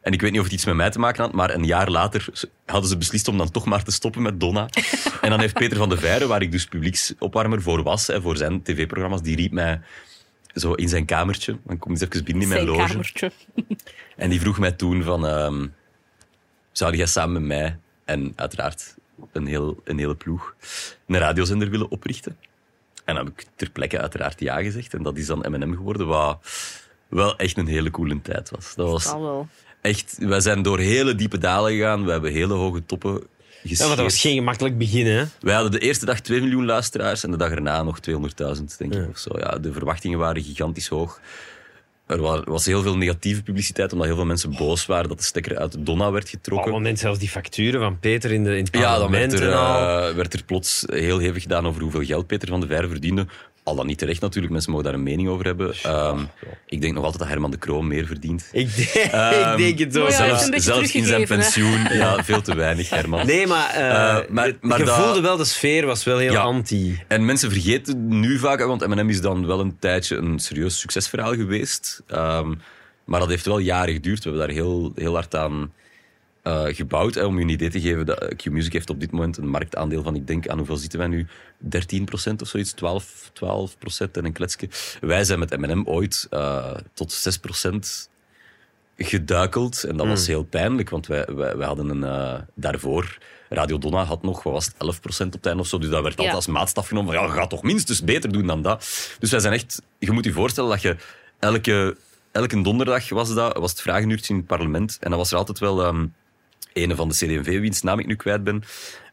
En 0.00 0.12
ik 0.12 0.20
weet 0.20 0.30
niet 0.30 0.40
of 0.40 0.46
het 0.46 0.54
iets 0.54 0.64
met 0.64 0.74
mij 0.74 0.90
te 0.90 0.98
maken 0.98 1.22
had, 1.22 1.32
maar 1.32 1.54
een 1.54 1.64
jaar 1.64 1.90
later 1.90 2.28
hadden 2.66 2.88
ze 2.90 2.96
beslist 2.96 3.28
om 3.28 3.38
dan 3.38 3.50
toch 3.50 3.64
maar 3.64 3.84
te 3.84 3.90
stoppen 3.92 4.22
met 4.22 4.40
Donna. 4.40 4.68
en 5.20 5.30
dan 5.30 5.40
heeft 5.40 5.54
Peter 5.54 5.76
van 5.76 5.88
de 5.88 5.96
Veire, 5.96 6.26
waar 6.26 6.42
ik 6.42 6.52
dus 6.52 6.64
publieksopwarmer 6.66 7.62
voor 7.62 7.82
was, 7.82 8.06
hè, 8.06 8.20
voor 8.20 8.36
zijn 8.36 8.62
tv-programma's, 8.62 9.22
die 9.22 9.36
riep 9.36 9.52
mij 9.52 9.80
zo 10.54 10.72
in 10.72 10.88
zijn 10.88 11.04
kamertje. 11.04 11.58
Dan 11.66 11.78
kom 11.78 11.90
eens 11.90 12.00
even 12.00 12.24
binnen 12.24 12.42
in 12.42 12.48
mijn 12.48 12.60
Zijn 12.60 12.76
loge. 12.76 12.88
kamertje. 12.88 13.32
En 14.16 14.30
die 14.30 14.40
vroeg 14.40 14.58
mij 14.58 14.72
toen 14.72 15.02
van... 15.02 15.26
ehm, 15.26 15.66
zou 16.72 16.96
jij 16.96 17.06
samen 17.06 17.32
met 17.32 17.58
mij 17.58 17.78
en 18.04 18.32
uiteraard 18.36 18.96
een, 19.32 19.46
heel, 19.46 19.80
een 19.84 19.98
hele 19.98 20.14
ploeg 20.14 20.54
een 21.06 21.18
radiozender 21.18 21.70
willen 21.70 21.90
oprichten? 21.90 22.36
En 23.04 23.14
dan 23.14 23.24
heb 23.24 23.40
ik 23.40 23.46
ter 23.56 23.70
plekke 23.70 24.00
uiteraard 24.00 24.40
ja 24.40 24.62
gezegd. 24.62 24.94
En 24.94 25.02
dat 25.02 25.16
is 25.16 25.26
dan 25.26 25.44
M&M 25.48 25.74
geworden, 25.74 26.06
wat 26.06 26.38
wel 27.08 27.36
echt 27.36 27.56
een 27.56 27.66
hele 27.66 27.90
coole 27.90 28.22
tijd 28.22 28.50
was. 28.50 28.74
Dat 28.74 28.90
was 28.90 29.14
echt... 29.80 30.16
Wij 30.18 30.40
zijn 30.40 30.62
door 30.62 30.78
hele 30.78 31.14
diepe 31.14 31.38
dalen 31.38 31.72
gegaan. 31.72 32.04
We 32.04 32.10
hebben 32.10 32.32
hele 32.32 32.54
hoge 32.54 32.86
toppen 32.86 33.22
gescheerd. 33.62 33.78
Ja, 33.78 33.86
maar 33.86 33.96
dat 33.96 34.04
was 34.04 34.20
geen 34.20 34.34
gemakkelijk 34.34 34.78
begin, 34.78 35.06
hè? 35.06 35.24
Wij 35.40 35.54
hadden 35.54 35.72
de 35.72 35.78
eerste 35.78 36.04
dag 36.04 36.20
2 36.20 36.40
miljoen 36.40 36.64
luisteraars 36.64 37.24
en 37.24 37.30
de 37.30 37.36
dag 37.36 37.50
erna 37.50 37.82
nog 37.82 37.98
200.000, 38.10 38.14
denk 38.78 38.92
ik. 38.92 38.92
Ja. 38.92 39.06
Of 39.10 39.18
zo. 39.18 39.38
Ja, 39.38 39.58
de 39.58 39.72
verwachtingen 39.72 40.18
waren 40.18 40.42
gigantisch 40.42 40.88
hoog. 40.88 41.20
Er 42.08 42.20
wa- 42.20 42.42
was 42.44 42.64
heel 42.66 42.82
veel 42.82 42.96
negatieve 42.96 43.42
publiciteit, 43.42 43.92
omdat 43.92 44.06
heel 44.06 44.16
veel 44.16 44.24
mensen 44.24 44.56
boos 44.56 44.86
waren 44.86 45.08
dat 45.08 45.18
de 45.18 45.24
stekker 45.24 45.58
uit 45.58 45.72
de 45.72 45.82
Donna 45.82 46.10
werd 46.10 46.24
Op 46.24 46.30
getrokken. 46.30 46.66
het 46.70 46.78
moment 46.78 46.98
zelfs 46.98 47.18
die 47.18 47.28
facturen 47.28 47.80
van 47.80 47.98
Peter 47.98 48.32
in, 48.32 48.44
de, 48.44 48.56
in 48.56 48.64
het 48.64 48.74
ja, 48.74 48.80
dan 48.80 48.98
parlement 48.98 49.32
werd 49.32 49.44
er, 49.44 49.50
eh, 49.52 50.14
werd 50.14 50.34
er 50.34 50.44
plots 50.44 50.84
heel 50.86 51.18
hevig 51.18 51.42
gedaan 51.42 51.66
over 51.66 51.82
hoeveel 51.82 52.04
geld 52.04 52.26
Peter 52.26 52.48
van 52.48 52.60
de 52.60 52.66
Veire 52.66 52.88
verdiende. 52.88 53.26
Al 53.68 53.74
dan 53.74 53.86
niet 53.86 53.98
terecht 53.98 54.20
natuurlijk, 54.20 54.52
mensen 54.52 54.70
mogen 54.70 54.86
daar 54.86 54.94
een 54.96 55.02
mening 55.02 55.28
over 55.28 55.44
hebben. 55.44 55.74
Ehm, 55.82 56.20
ik 56.66 56.80
denk 56.80 56.94
nog 56.94 57.02
altijd 57.02 57.22
dat 57.22 57.28
Herman 57.32 57.50
de 57.50 57.56
Kroon 57.58 57.86
meer 57.86 58.06
verdient. 58.06 58.48
Ik, 58.52 58.76
denk, 58.76 58.88
Ehm, 59.12 59.50
ik 59.52 59.56
denk 59.56 59.78
het 59.78 59.98
ook. 59.98 60.10
zelfs 60.60 60.92
in 60.94 61.04
zijn 61.04 61.20
hè. 61.20 61.26
pensioen, 61.26 61.86
ja, 61.92 62.24
veel 62.24 62.42
te 62.42 62.54
weinig, 62.54 62.90
Herman. 62.90 63.26
Nee, 63.26 63.46
maar, 63.46 63.70
eh, 63.70 64.16
Eh, 64.16 64.28
maar- 64.28 64.46
je- 64.46 64.56
maar 64.60 64.78
je 64.78 64.84
dat- 64.84 64.96
voelde 64.96 65.20
wel, 65.20 65.36
de 65.36 65.44
sfeer 65.44 65.86
was 65.86 66.04
wel 66.04 66.18
heel 66.18 66.32
Ja. 66.32 66.40
anti. 66.40 66.98
En 67.08 67.24
mensen 67.24 67.50
vergeten 67.50 68.20
nu 68.20 68.38
vaak, 68.38 68.60
want 68.64 68.86
M&M 68.86 69.08
is 69.08 69.20
dan 69.20 69.46
wel 69.46 69.60
een 69.60 69.78
tijdje 69.78 70.16
een 70.16 70.38
serieus 70.38 70.78
succesverhaal 70.80 71.34
geweest. 71.34 72.02
Ehm, 72.06 72.54
maar 73.04 73.20
dat 73.20 73.28
heeft 73.28 73.44
wel 73.46 73.58
jaren 73.58 73.94
geduurd. 73.94 74.24
We 74.24 74.30
hebben 74.30 74.46
daar 74.46 74.56
heel, 74.56 74.92
heel 74.94 75.14
hard 75.14 75.34
aan 75.34 75.72
eh, 76.48 76.74
gebouwd. 76.74 77.14
Hè, 77.14 77.24
om 77.24 77.36
je 77.36 77.42
een 77.44 77.48
idee 77.48 77.70
te 77.70 77.80
geven, 77.80 78.06
dat 78.06 78.34
Q-Music 78.36 78.72
heeft 78.72 78.90
op 78.90 79.00
dit 79.00 79.10
moment 79.10 79.36
een 79.36 79.48
marktaandeel 79.48 80.02
van, 80.02 80.14
ik 80.14 80.26
denk, 80.26 80.48
aan 80.48 80.56
hoeveel 80.58 80.76
zitten 80.76 80.98
wij 80.98 81.08
nu? 81.08 81.26
13% 81.64 82.42
of 82.42 82.48
zoiets, 82.48 82.72
12, 82.72 83.30
12% 83.32 84.10
en 84.12 84.24
een 84.24 84.32
kletsje. 84.32 84.68
Wij 85.00 85.24
zijn 85.24 85.38
met 85.38 85.56
M&M 85.58 85.82
ooit 85.84 86.26
eh, 86.30 86.74
tot 86.94 87.38
6% 87.66 88.08
geduikeld. 88.96 89.84
En 89.84 89.96
dat 89.96 90.06
was 90.06 90.26
heel 90.26 90.42
pijnlijk, 90.44 90.90
want 90.90 91.06
wij, 91.06 91.24
wij, 91.34 91.56
wij 91.56 91.66
hadden 91.66 91.88
een... 91.88 92.04
eh, 92.04 92.40
daarvoor, 92.54 93.18
Radio 93.48 93.78
Donna 93.78 94.04
had 94.04 94.22
nog, 94.22 94.42
wat 94.42 94.52
was 94.52 94.66
het, 94.66 94.74
11% 95.22 95.26
op 95.26 95.32
het 95.32 95.46
einde 95.46 95.60
of 95.62 95.68
zo. 95.68 95.78
Dus 95.78 95.88
dat 95.90 96.02
werd 96.02 96.08
altijd 96.16 96.28
Ja. 96.28 96.34
als 96.34 96.46
maatstaf 96.46 96.88
genomen 96.88 97.12
van, 97.12 97.22
ja, 97.22 97.28
je 97.28 97.38
gaat 97.38 97.50
toch 97.50 97.62
minstens 97.62 98.04
beter 98.04 98.32
doen 98.32 98.46
dan 98.46 98.62
dat. 98.62 98.78
Dus 99.18 99.30
wij 99.30 99.40
zijn 99.40 99.52
echt... 99.52 99.82
Je 99.98 100.10
moet 100.10 100.24
je 100.24 100.32
voorstellen 100.32 100.70
dat 100.70 100.82
je 100.82 100.96
elke... 101.38 101.96
Elke 102.32 102.62
donderdag 102.62 103.08
was 103.08 103.34
dat, 103.34 103.56
was 103.58 103.70
het 103.70 103.80
vragenuurtje 103.80 104.32
in 104.32 104.38
het 104.38 104.48
parlement. 104.48 104.96
En 105.00 105.08
dan 105.10 105.18
was 105.18 105.30
er 105.30 105.36
altijd 105.36 105.58
wel... 105.58 105.84
ehm 105.84 106.06
een 106.72 106.96
van 106.96 107.08
de 107.08 107.14
CD&V, 107.14 107.60
wiens 107.60 107.82
naam 107.82 107.98
ik 107.98 108.06
nu 108.06 108.16
kwijt 108.16 108.44
ben. 108.44 108.62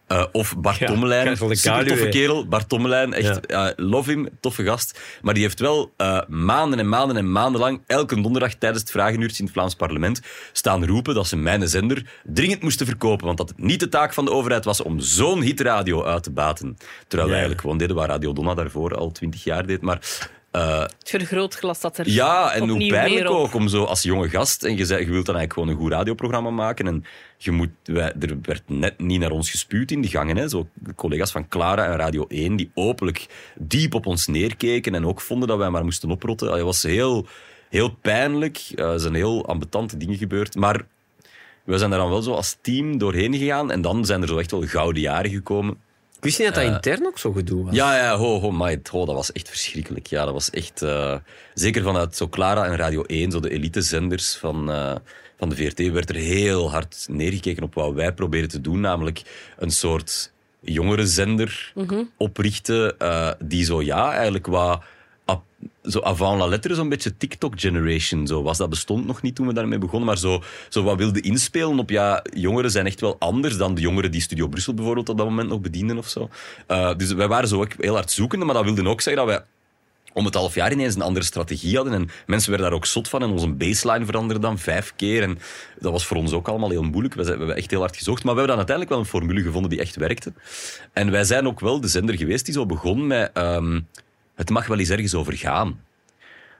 Eh, 0.07 0.23
of 0.31 0.55
Bart 0.57 0.77
Ja, 0.77 0.87
Tommelijn, 0.87 1.37
super 1.37 1.87
toffe 1.87 2.09
kerel. 2.09 2.47
Bart 2.47 2.69
Tommelijn, 2.69 3.13
echt, 3.13 3.39
love 3.75 4.09
him, 4.11 4.29
toffe 4.39 4.63
gast. 4.63 4.99
Maar 5.21 5.33
die 5.33 5.43
heeft 5.43 5.59
wel 5.59 5.91
eh, 5.97 6.19
maanden 6.27 6.79
en 6.79 6.89
maanden 6.89 7.17
en 7.17 7.31
maanden 7.31 7.61
lang, 7.61 7.81
elke 7.87 8.21
donderdag 8.21 8.53
tijdens 8.53 8.81
het 8.81 8.91
vragenuurtje 8.91 9.37
in 9.39 9.43
het 9.45 9.53
Vlaams 9.53 9.75
parlement, 9.75 10.21
staan 10.51 10.85
roepen 10.85 11.15
dat 11.15 11.27
ze 11.27 11.37
mijn 11.37 11.67
zender 11.69 12.05
dringend 12.23 12.61
moesten 12.61 12.85
verkopen. 12.85 13.25
Want 13.25 13.37
dat 13.37 13.49
het 13.49 13.57
niet 13.57 13.79
de 13.79 13.89
taak 13.89 14.13
van 14.13 14.25
de 14.25 14.31
overheid 14.31 14.65
was 14.65 14.81
om 14.81 14.99
zo'n 14.99 15.41
hitradio 15.41 16.03
uit 16.03 16.23
te 16.23 16.31
baten. 16.31 16.77
Terwijl 16.77 16.97
wij 17.07 17.19
Ja. 17.27 17.29
eigenlijk 17.31 17.61
gewoon 17.61 17.77
deden 17.77 17.95
waar 17.95 18.07
Radio 18.07 18.33
Donna 18.33 18.53
daarvoor 18.53 18.95
al 18.95 19.11
twintig 19.11 19.43
jaar 19.43 19.65
deed. 19.65 19.81
Maar 19.81 19.99
eh, 20.55 20.79
Het 20.79 21.09
vergrootglas 21.09 21.79
dat 21.81 21.97
er 21.97 22.09
ja, 22.09 22.53
en 22.53 22.69
hoe 22.69 22.87
pijnlijk 22.87 23.29
ook 23.29 23.53
om 23.53 23.67
zo 23.67 23.83
als 23.83 24.03
jonge 24.03 24.29
gast 24.29 24.63
en 24.63 24.77
je, 24.77 24.85
zei, 24.85 25.05
je 25.05 25.11
wilt 25.11 25.25
dan 25.25 25.35
eigenlijk 25.35 25.53
gewoon 25.53 25.69
een 25.69 25.83
goed 25.83 25.91
radioprogramma 25.91 26.49
maken 26.49 26.87
en 26.87 27.05
je 27.37 27.51
moet, 27.51 27.69
wij, 27.83 28.13
er 28.19 28.37
werd 28.41 28.63
net 28.65 28.99
niet 28.99 29.19
naar 29.19 29.31
ons 29.31 29.51
gespuwd 29.51 29.91
in 29.91 30.01
die 30.01 30.09
gangen. 30.09 30.37
Hè. 30.37 30.49
Zo, 30.49 30.67
de 30.73 30.95
collega's 30.95 31.31
van 31.31 31.47
Clara 31.47 31.85
en 31.85 31.97
Radio 31.97 32.25
1 32.27 32.55
die 32.55 32.71
openlijk 32.73 33.25
diep 33.55 33.93
op 33.93 34.05
ons 34.05 34.27
neerkeken 34.27 34.95
en 34.95 35.05
ook 35.05 35.21
vonden 35.21 35.47
dat 35.47 35.57
wij 35.57 35.69
maar 35.69 35.83
moesten 35.83 36.11
oprotten. 36.11 36.51
Het 36.51 36.61
was 36.61 36.83
heel, 36.83 37.27
heel 37.69 37.89
pijnlijk. 37.89 38.61
Eh, 38.75 38.91
er 38.91 38.99
zijn 38.99 39.13
heel 39.13 39.45
ambetante 39.45 39.97
dingen 39.97 40.17
gebeurd. 40.17 40.55
Maar 40.55 40.85
we 41.63 41.77
zijn 41.77 41.89
daar 41.89 41.99
dan 41.99 42.09
wel 42.09 42.21
zo 42.21 42.33
als 42.33 42.57
team 42.61 42.97
doorheen 42.97 43.35
gegaan 43.35 43.71
en 43.71 43.81
dan 43.81 44.05
zijn 44.05 44.21
er 44.21 44.27
zo 44.27 44.37
echt 44.37 44.51
wel 44.51 44.61
gouden 44.61 45.01
jaren 45.01 45.31
gekomen. 45.31 45.83
Ik 46.17 46.23
wist 46.23 46.39
niet 46.39 46.47
dat 46.47 46.63
dat 46.63 46.73
intern 46.73 47.05
ook 47.05 47.19
zo 47.19 47.31
gedoe 47.31 47.65
was. 47.65 47.75
Ja, 47.75 47.95
ja, 47.97 48.17
ho, 48.17 48.39
ho, 48.39 48.51
my, 48.51 48.79
ho, 48.91 49.05
dat 49.05 49.15
was 49.15 49.31
echt 49.31 49.49
verschrikkelijk. 49.49 50.07
Ja, 50.07 50.25
dat 50.25 50.33
was 50.33 50.49
echt... 50.49 50.81
eh, 50.81 51.15
zeker 51.53 51.83
vanuit 51.83 52.15
zo 52.15 52.27
Clara 52.27 52.65
en 52.65 52.75
Radio 52.75 53.03
1, 53.03 53.31
zo 53.31 53.39
de 53.39 53.49
elitezenders 53.49 54.35
van, 54.35 54.71
eh, 54.71 54.95
van 55.37 55.49
de 55.49 55.55
VRT, 55.55 55.91
werd 55.91 56.09
er 56.09 56.15
heel 56.15 56.71
hard 56.71 57.05
neergekeken 57.09 57.63
op 57.63 57.73
wat 57.73 57.93
wij 57.93 58.13
proberen 58.13 58.49
te 58.49 58.61
doen. 58.61 58.79
Namelijk 58.79 59.21
een 59.57 59.71
soort 59.71 60.31
jongerenzender 60.61 61.73
oprichten 62.17 62.99
eh, 62.99 63.31
die 63.39 63.63
zo, 63.65 63.81
ja, 63.81 64.13
eigenlijk 64.13 64.47
wat... 64.47 64.83
Zo 65.83 65.99
avant 65.99 66.39
la 66.39 66.47
lettre, 66.47 66.75
zo'n 66.75 66.89
beetje 66.89 67.17
TikTok-generation 67.17 68.27
zo 68.27 68.43
was. 68.43 68.57
Dat 68.57 68.69
bestond 68.69 69.05
nog 69.05 69.21
niet 69.21 69.35
toen 69.35 69.47
we 69.47 69.53
daarmee 69.53 69.77
begonnen, 69.77 70.07
maar 70.07 70.17
zo, 70.17 70.43
zo 70.69 70.83
wat 70.83 70.97
wilde 70.97 71.21
inspelen 71.21 71.79
op, 71.79 71.89
ja, 71.89 72.23
jongeren 72.33 72.71
zijn 72.71 72.85
echt 72.85 73.01
wel 73.01 73.15
anders 73.19 73.57
dan 73.57 73.75
de 73.75 73.81
jongeren 73.81 74.11
die 74.11 74.21
Studio 74.21 74.47
Brussel 74.47 74.73
bijvoorbeeld 74.73 75.09
op 75.09 75.17
dat 75.17 75.27
moment 75.27 75.49
nog 75.49 75.61
bedienden 75.61 75.97
of 75.97 76.07
zo. 76.07 76.29
Eh, 76.67 76.95
dus 76.97 77.13
wij 77.13 77.27
waren 77.27 77.47
zo 77.47 77.61
ook 77.61 77.71
heel 77.77 77.93
hard 77.93 78.11
zoekende, 78.11 78.45
maar 78.45 78.55
dat 78.55 78.63
wilde 78.63 78.89
ook 78.89 79.01
zeggen 79.01 79.25
dat 79.25 79.35
wij 79.35 79.45
om 80.15 80.25
het 80.25 80.33
half 80.33 80.55
jaar 80.55 80.71
ineens 80.71 80.95
een 80.95 81.01
andere 81.01 81.25
strategie 81.25 81.75
hadden. 81.75 81.93
En 81.93 82.09
mensen 82.25 82.49
werden 82.49 82.67
daar 82.67 82.77
ook 82.77 82.85
zot 82.85 83.09
van. 83.09 83.21
En 83.21 83.29
onze 83.29 83.49
baseline 83.49 84.05
veranderde 84.05 84.41
dan 84.41 84.59
vijf 84.59 84.93
keer. 84.95 85.23
En 85.23 85.39
dat 85.79 85.91
was 85.91 86.05
voor 86.05 86.17
ons 86.17 86.31
ook 86.31 86.47
allemaal 86.47 86.69
heel 86.69 86.83
moeilijk. 86.83 87.13
We 87.13 87.23
hebben 87.23 87.55
echt 87.55 87.71
heel 87.71 87.79
hard 87.79 87.97
gezocht. 87.97 88.23
Maar 88.23 88.33
we 88.33 88.39
hebben 88.39 88.57
dan 88.57 88.67
uiteindelijk 88.67 88.89
wel 88.89 88.99
een 88.99 89.21
formule 89.21 89.41
gevonden 89.41 89.69
die 89.69 89.79
echt 89.79 89.95
werkte. 89.95 90.33
En 90.93 91.11
wij 91.11 91.23
zijn 91.23 91.47
ook 91.47 91.59
wel 91.59 91.81
de 91.81 91.87
zender 91.87 92.17
geweest 92.17 92.45
die 92.45 92.53
zo 92.53 92.65
begon 92.65 93.07
met... 93.07 93.29
ehm, 93.33 93.79
het 94.35 94.49
mag 94.49 94.67
wel 94.67 94.79
eens 94.79 94.89
ergens 94.89 95.13
over 95.13 95.33
gaan. 95.33 95.79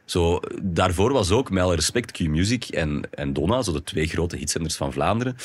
Zo, 0.05 0.39
daarvoor 0.61 1.11
was 1.11 1.31
ook, 1.31 1.49
met 1.49 1.63
alle 1.63 1.75
respect, 1.75 2.11
Q-Music 2.11 2.65
en, 2.65 3.01
en 3.11 3.33
Donna, 3.33 3.61
zo 3.61 3.71
de 3.71 3.83
twee 3.83 4.07
grote 4.07 4.37
hitzenders 4.37 4.75
van 4.75 4.93
Vlaanderen, 4.93 5.35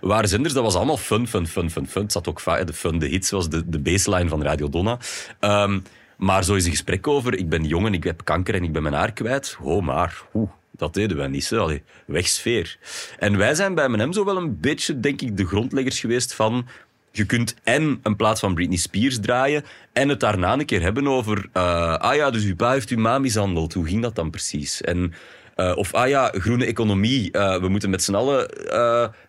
waren 0.00 0.28
zenders, 0.28 0.54
dat 0.54 0.62
was 0.62 0.74
allemaal 0.74 0.96
fun, 0.96 1.28
fun, 1.28 1.46
fun, 1.46 1.70
fun, 1.70 1.86
fun. 1.86 2.02
Het 2.02 2.12
zat 2.12 2.28
ook 2.28 2.40
vaak, 2.40 2.66
de 2.66 2.72
fun, 2.72 2.98
de 2.98 3.06
hits 3.06 3.30
was 3.30 3.48
de, 3.48 3.68
de 3.68 3.78
baseline 3.78 4.28
van 4.28 4.42
Radio 4.42 4.68
Donna. 4.68 4.98
Ehm, 5.38 5.80
maar 6.16 6.44
zo 6.44 6.54
is 6.54 6.64
een 6.64 6.70
gesprek 6.70 7.06
over, 7.06 7.34
ik 7.34 7.48
ben 7.48 7.64
jong 7.64 7.86
en 7.86 7.94
ik 7.94 8.04
heb 8.04 8.24
kanker 8.24 8.54
en 8.54 8.62
ik 8.62 8.72
ben 8.72 8.82
mijn 8.82 8.94
haar 8.94 9.12
kwijt. 9.12 9.56
Oh, 9.60 9.84
maar, 9.84 10.22
oeh, 10.34 10.50
dat 10.70 10.94
deden 10.94 11.16
wij 11.16 11.28
niet. 11.28 11.50
Hè. 11.50 11.58
Allee, 11.58 11.82
weg 12.06 12.26
sfeer. 12.26 12.78
En 13.18 13.36
wij 13.36 13.54
zijn 13.54 13.74
bij 13.74 13.88
M&M 13.88 14.12
zo 14.12 14.24
wel 14.24 14.36
een 14.36 14.60
beetje, 14.60 15.00
denk 15.00 15.20
ik, 15.20 15.36
de 15.36 15.46
grondleggers 15.46 16.00
geweest 16.00 16.34
van... 16.34 16.66
Je 17.12 17.24
kunt 17.24 17.54
en 17.62 18.00
een 18.02 18.16
plaats 18.16 18.40
van 18.40 18.54
Britney 18.54 18.76
Spears 18.76 19.20
draaien 19.20 19.64
en 19.92 20.08
het 20.08 20.20
daarna 20.20 20.52
een 20.52 20.66
keer 20.66 20.82
hebben 20.82 21.06
over... 21.06 21.48
eh, 21.52 21.94
ah 21.94 22.14
ja, 22.14 22.30
dus 22.30 22.44
uw 22.44 22.56
pa 22.56 22.72
heeft 22.72 22.88
uw 22.88 22.98
ma 22.98 23.18
mishandeld. 23.18 23.72
Hoe 23.72 23.86
ging 23.86 24.02
dat 24.02 24.14
dan 24.14 24.30
precies? 24.30 24.80
En, 24.80 25.12
eh, 25.56 25.72
of 25.76 25.94
ah 25.94 26.08
ja, 26.08 26.32
groene 26.32 26.64
economie. 26.64 27.30
eh, 27.32 27.60
we 27.60 27.68
moeten 27.68 27.90
met 27.90 28.02
z'n 28.02 28.14
allen 28.14 28.48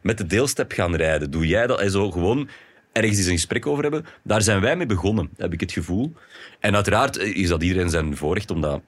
met 0.02 0.18
de 0.18 0.26
deelstep 0.26 0.72
gaan 0.72 0.96
rijden. 0.96 1.32
Doe 1.32 1.48
jij 1.48 1.68
dat? 1.68 1.80
En 1.80 1.92
zo 1.92 2.12
gewoon 2.12 2.50
ergens 2.92 3.18
eens 3.18 3.26
een 3.28 3.34
gesprek 3.34 3.68
over 3.68 3.84
hebben. 3.84 4.06
Daar 4.24 4.42
zijn 4.42 4.62
wij 4.62 4.76
mee 4.76 4.86
begonnen, 4.86 5.30
heb 5.38 5.54
ik 5.54 5.60
het 5.60 5.72
gevoel. 5.72 6.14
En 6.60 6.76
uiteraard 6.76 7.18
is 7.18 7.48
dat 7.48 7.64
iedereen 7.64 7.90
zijn 7.90 8.18
voorrecht 8.18 8.52
om 8.52 8.62
dat 8.62 8.82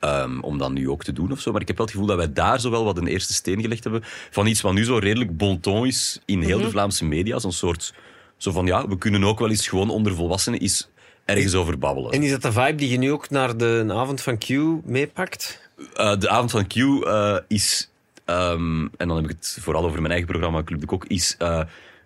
Ehm, 0.00 0.40
om 0.40 0.58
dat 0.58 0.72
nu 0.72 0.88
ook 0.90 1.04
te 1.04 1.12
doen 1.12 1.32
of 1.32 1.40
zo. 1.40 1.52
Maar 1.52 1.60
ik 1.60 1.66
heb 1.66 1.76
wel 1.76 1.86
het 1.86 1.94
gevoel 1.94 2.10
dat 2.10 2.18
wij 2.18 2.32
daar 2.32 2.60
zo 2.60 2.70
wel 2.70 2.84
wat 2.84 2.96
een 2.96 3.06
eerste 3.06 3.32
steen 3.32 3.60
gelegd 3.60 3.84
hebben 3.84 4.02
van 4.30 4.46
iets 4.46 4.60
wat 4.60 4.72
nu 4.72 4.84
zo 4.84 4.98
redelijk 4.98 5.36
bon 5.36 5.60
ton 5.60 5.86
is 5.86 6.20
in 6.24 6.42
heel 6.42 6.60
de 6.60 6.70
Vlaamse 6.70 7.04
media. 7.04 7.38
Zo'n 7.38 7.52
soort, 7.52 7.94
zo 8.36 8.52
van 8.52 8.66
ja, 8.66 8.88
we 8.88 8.98
kunnen 8.98 9.24
ook 9.24 9.38
wel 9.38 9.50
eens 9.50 9.68
gewoon 9.68 9.90
onder 9.90 10.14
volwassenen 10.14 10.60
eens 10.60 10.88
ergens 11.24 11.54
over 11.54 11.78
babbelen. 11.78 12.10
En 12.12 12.22
is 12.22 12.30
dat 12.30 12.42
de 12.42 12.52
vibe 12.52 12.74
die 12.74 12.88
je 12.90 12.98
nu 12.98 13.12
ook 13.12 13.30
naar 13.30 13.56
de 13.56 13.86
avond 13.88 14.20
van 14.20 14.38
Q 14.38 14.48
meepakt? 14.84 15.70
Eh, 15.94 16.18
de 16.18 16.28
avond 16.28 16.50
van 16.50 16.66
Q 16.66 16.76
eh, 16.76 17.36
is, 17.48 17.90
ehm, 18.24 18.80
en 18.96 19.08
dan 19.08 19.16
heb 19.16 19.24
ik 19.24 19.30
het 19.30 19.58
vooral 19.60 19.84
over 19.84 19.98
mijn 19.98 20.10
eigen 20.12 20.28
programma 20.30 20.62
Club 20.62 20.80
de 20.80 20.86
Kok, 20.86 21.04
is 21.04 21.34
eh 21.38 21.60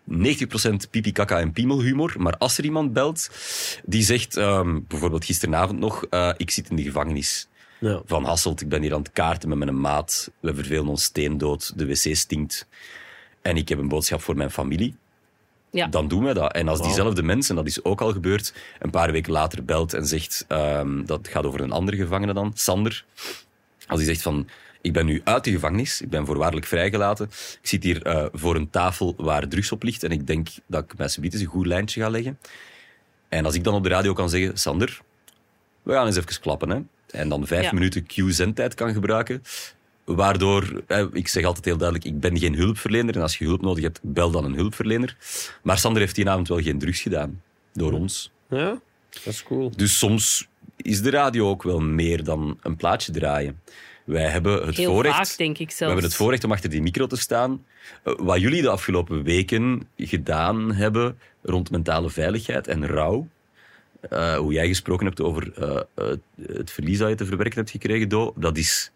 90% 0.05 0.91
pipi, 0.91 1.12
kaka 1.12 1.39
en 1.41 1.53
piemelhumor. 1.53 2.14
Maar 2.18 2.37
als 2.37 2.59
er 2.59 2.64
iemand 2.64 2.93
belt 2.93 3.31
die 3.85 4.03
zegt, 4.03 4.37
ehm, 4.37 4.78
bijvoorbeeld 4.89 5.24
gisteravond 5.24 5.78
nog, 5.78 6.05
eh, 6.05 6.31
ik 6.37 6.51
zit 6.51 6.70
in 6.70 6.76
de 6.76 6.83
gevangenis 6.83 7.49
Ja. 7.78 8.03
van 8.07 8.24
Hasselt, 8.24 8.61
ik 8.61 8.68
ben 8.68 8.83
hier 8.83 8.95
aan 8.95 9.03
het 9.03 9.12
kaarten 9.12 9.49
met 9.49 9.59
mijn 9.59 9.81
maat, 9.81 10.31
we 10.41 10.55
vervelen 10.55 10.87
ons 10.89 11.03
steendood, 11.05 11.78
de 11.78 11.87
wc 11.87 12.16
stinkt 12.16 12.66
en 13.43 13.57
ik 13.57 13.68
heb 13.68 13.78
een 13.78 13.89
boodschap 13.89 14.22
voor 14.22 14.37
mijn 14.37 14.51
familie 14.51 14.95
Ja. 15.72 15.86
dan 15.86 16.08
doen 16.08 16.24
wij 16.24 16.34
dat. 16.34 16.52
En 16.52 16.68
als 16.68 16.82
diezelfde 16.82 17.22
mensen, 17.22 17.54
dat 17.54 17.66
is 17.66 17.84
ook 17.84 18.00
al 18.00 18.12
gebeurd, 18.12 18.54
een 18.78 18.90
paar 18.90 19.12
weken 19.12 19.32
later 19.32 19.64
belt 19.64 19.94
en 19.94 20.06
zegt, 20.06 20.44
ehm, 20.48 21.04
dat 21.04 21.28
gaat 21.28 21.44
over 21.46 21.60
een 21.60 21.72
andere 21.72 21.96
gevangene 21.96 22.32
dan, 22.32 22.50
Sander, 22.54 23.04
als 23.86 23.98
hij 23.98 24.08
zegt 24.08 24.22
van, 24.22 24.48
ik 24.80 24.92
ben 24.92 25.06
nu 25.06 25.20
uit 25.24 25.44
de 25.44 25.50
gevangenis, 25.50 26.00
ik 26.00 26.10
ben 26.10 26.26
voorwaardelijk 26.26 26.66
vrijgelaten, 26.66 27.26
ik 27.62 27.68
zit 27.68 27.82
hier 27.82 28.02
eh, 28.02 28.26
voor 28.32 28.56
een 28.56 28.70
tafel 28.70 29.14
waar 29.16 29.48
drugs 29.48 29.72
op 29.72 29.82
ligt 29.82 30.02
en 30.02 30.10
ik 30.10 30.26
denk 30.26 30.48
dat 30.66 30.84
ik 30.84 30.98
met 30.98 31.12
subiet 31.12 31.32
eens 31.32 31.42
een 31.42 31.48
goed 31.48 31.66
lijntje 31.66 32.00
ga 32.00 32.08
leggen. 32.10 32.38
En 33.28 33.44
als 33.44 33.54
ik 33.54 33.64
dan 33.64 33.74
op 33.74 33.82
de 33.82 33.88
radio 33.88 34.12
kan 34.12 34.28
zeggen, 34.30 34.58
Sander, 34.58 35.00
we 35.82 35.92
gaan 35.92 36.06
eens 36.06 36.16
even 36.16 36.40
klappen, 36.40 36.70
hè. 36.70 36.80
En 37.10 37.28
dan 37.28 37.46
vijf 37.46 37.62
Ja. 37.64 37.72
minuten 37.72 38.06
Q-zendtijd 38.06 38.74
kan 38.74 38.92
gebruiken. 38.92 39.42
Waardoor, 40.16 40.82
ik 41.12 41.28
zeg 41.28 41.44
altijd 41.44 41.64
heel 41.64 41.76
duidelijk, 41.76 42.08
ik 42.08 42.20
ben 42.20 42.38
geen 42.38 42.54
hulpverlener. 42.54 43.14
En 43.16 43.22
als 43.22 43.38
je 43.38 43.44
hulp 43.44 43.61
nodig 43.61 43.82
hebt, 43.82 44.00
bel 44.02 44.30
dan 44.30 44.44
een 44.44 44.54
hulpverlener. 44.54 45.16
Maar 45.62 45.78
Sander 45.78 46.02
heeft 46.02 46.14
die 46.14 46.28
avond 46.30 46.48
wel 46.48 46.61
geen 46.61 46.78
drugs 46.78 47.00
gedaan. 47.00 47.42
Door 47.72 47.92
ons. 47.92 48.30
Ja, 48.48 48.80
dat 49.11 49.26
is 49.26 49.42
cool. 49.42 49.72
Dus 49.76 49.98
soms 49.98 50.48
is 50.76 51.02
de 51.02 51.11
radio 51.11 51.48
ook 51.48 51.62
wel 51.62 51.80
meer 51.80 52.24
dan 52.24 52.58
een 52.62 52.76
plaatje 52.76 53.12
draaien. 53.12 53.61
Wij 54.04 54.28
hebben 54.28 54.66
het 54.66 54.76
Heel 54.76 54.92
voorrecht... 54.92 55.16
vaak, 55.16 55.36
denk 55.36 55.58
ik 55.58 55.68
We 55.68 55.74
zelfs. 55.74 55.92
hebben 55.92 56.11
het 56.11 56.14
voorrecht 56.14 56.44
om 56.44 56.52
achter 56.52 56.70
die 56.70 56.82
micro 56.82 57.06
te 57.06 57.16
staan. 57.16 57.64
Eh, 58.04 58.12
wat 58.18 58.40
jullie 58.40 58.62
de 58.62 58.68
afgelopen 58.70 59.22
weken 59.22 59.88
gedaan 59.96 60.72
hebben 60.72 61.18
rond 61.42 61.70
mentale 61.70 62.11
veiligheid 62.11 62.66
en 62.68 62.86
rouw. 62.86 63.28
eh, 64.00 64.34
hoe 64.36 64.52
jij 64.52 64.66
gesproken 64.66 65.06
hebt 65.06 65.20
over 65.20 65.52
eh, 65.54 65.80
eh, 65.94 66.16
het 66.56 66.70
verlies 66.70 66.98
dat 66.98 67.08
je 67.08 67.14
te 67.14 67.26
verwerken 67.26 67.58
hebt 67.58 67.70
gekregen, 67.70 68.08
Do, 68.08 68.32
dat 68.36 68.56
is 68.56 68.90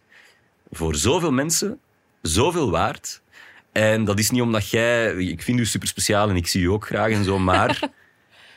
voor 0.70 0.94
zoveel 0.94 1.32
mensen 1.32 1.78
zoveel 2.22 2.70
waard. 2.70 3.22
En 3.72 4.04
dat 4.04 4.18
is 4.18 4.30
niet 4.30 4.40
omdat 4.42 4.70
jij... 4.70 5.14
Ik 5.16 5.42
vind 5.42 5.58
u 5.60 5.66
super 5.66 5.88
speciaal 5.88 6.28
en 6.28 6.36
ik 6.36 6.46
zie 6.46 6.62
u 6.62 6.66
ook 6.66 6.86
graag 6.86 7.10
en 7.10 7.24
zo, 7.24 7.38
maar... 7.38 7.78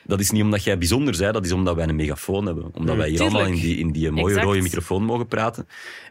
Dat 0.03 0.19
is 0.19 0.31
niet 0.31 0.43
omdat 0.43 0.63
jij 0.63 0.77
bijzonder 0.77 1.17
bent, 1.17 1.33
dat 1.33 1.45
is 1.45 1.51
omdat 1.51 1.75
wij 1.75 1.87
een 1.87 1.95
megafoon 1.95 2.45
hebben. 2.45 2.69
Omdat 2.73 2.95
wij 2.95 3.07
hier 3.09 3.17
Tuurlijk. 3.17 3.37
allemaal 3.37 3.55
in 3.55 3.61
die, 3.61 3.77
in 3.77 3.91
die 3.91 4.11
mooie 4.11 4.25
Exact. 4.27 4.45
rode 4.45 4.61
microfoon 4.61 5.03
mogen 5.03 5.27
praten. 5.27 5.67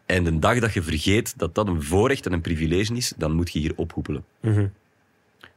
En 0.07 0.25
de 0.25 0.39
dag 0.39 0.59
dat 0.59 0.73
je 0.73 0.83
vergeet 0.83 1.39
dat 1.39 1.55
dat 1.55 1.69
een 1.69 1.83
voorrecht 1.83 2.27
en 2.27 2.33
een 2.33 2.41
privilege 2.41 2.95
is, 2.95 3.13
dan 3.17 3.33
moet 3.33 3.53
je 3.53 3.59
hier 3.59 3.73
ophoepelen. 3.77 4.25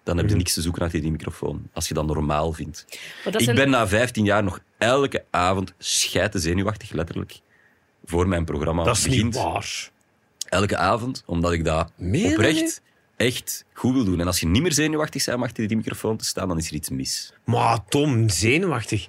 Dan 0.04 0.18
heb 0.18 0.30
je 0.30 0.36
niks 0.36 0.54
te 0.54 0.62
zoeken 0.62 0.82
achter 0.82 1.02
die 1.02 1.12
microfoon. 1.12 1.70
Als 1.74 1.88
je 1.88 1.94
dat 1.94 2.06
normaal 2.06 2.54
vindt. 2.54 2.86
Dat 3.24 3.34
Ik 3.36 3.42
zijn- 3.42 3.56
ben 3.56 3.70
na 3.70 3.88
15 3.88 4.26
jaar 4.26 4.44
nog 4.44 4.60
elke 4.78 5.24
avond 5.30 5.74
scheiden 5.78 6.42
zenuwachtig, 6.42 6.92
letterlijk. 6.92 7.40
Voor 8.06 8.28
mijn 8.28 8.46
programma 8.46 8.84
Dat 8.84 8.98
is 8.98 9.04
begint. 9.04 9.24
niet 9.24 9.36
waar. 9.36 9.90
Elke 10.50 10.78
avond, 10.78 11.24
omdat 11.26 11.52
ik 11.52 11.66
dat 11.66 11.92
oprecht 12.32 12.82
echt 13.18 13.66
goed 13.74 13.94
wil 13.94 14.04
doen. 14.04 14.20
En 14.20 14.28
als 14.28 14.40
je 14.40 14.48
niet 14.48 14.62
meer 14.62 14.74
zenuwachtig 14.74 15.26
bent 15.26 15.38
om 15.38 15.44
achter 15.44 15.68
die 15.68 15.78
microfoon 15.78 16.18
te 16.18 16.26
staan, 16.26 16.48
dan 16.48 16.58
is 16.58 16.68
er 16.68 16.74
iets 16.74 16.90
mis. 16.90 17.34
Maar 17.46 17.80
Tom, 17.90 18.30
zenuwachtig. 18.30 19.08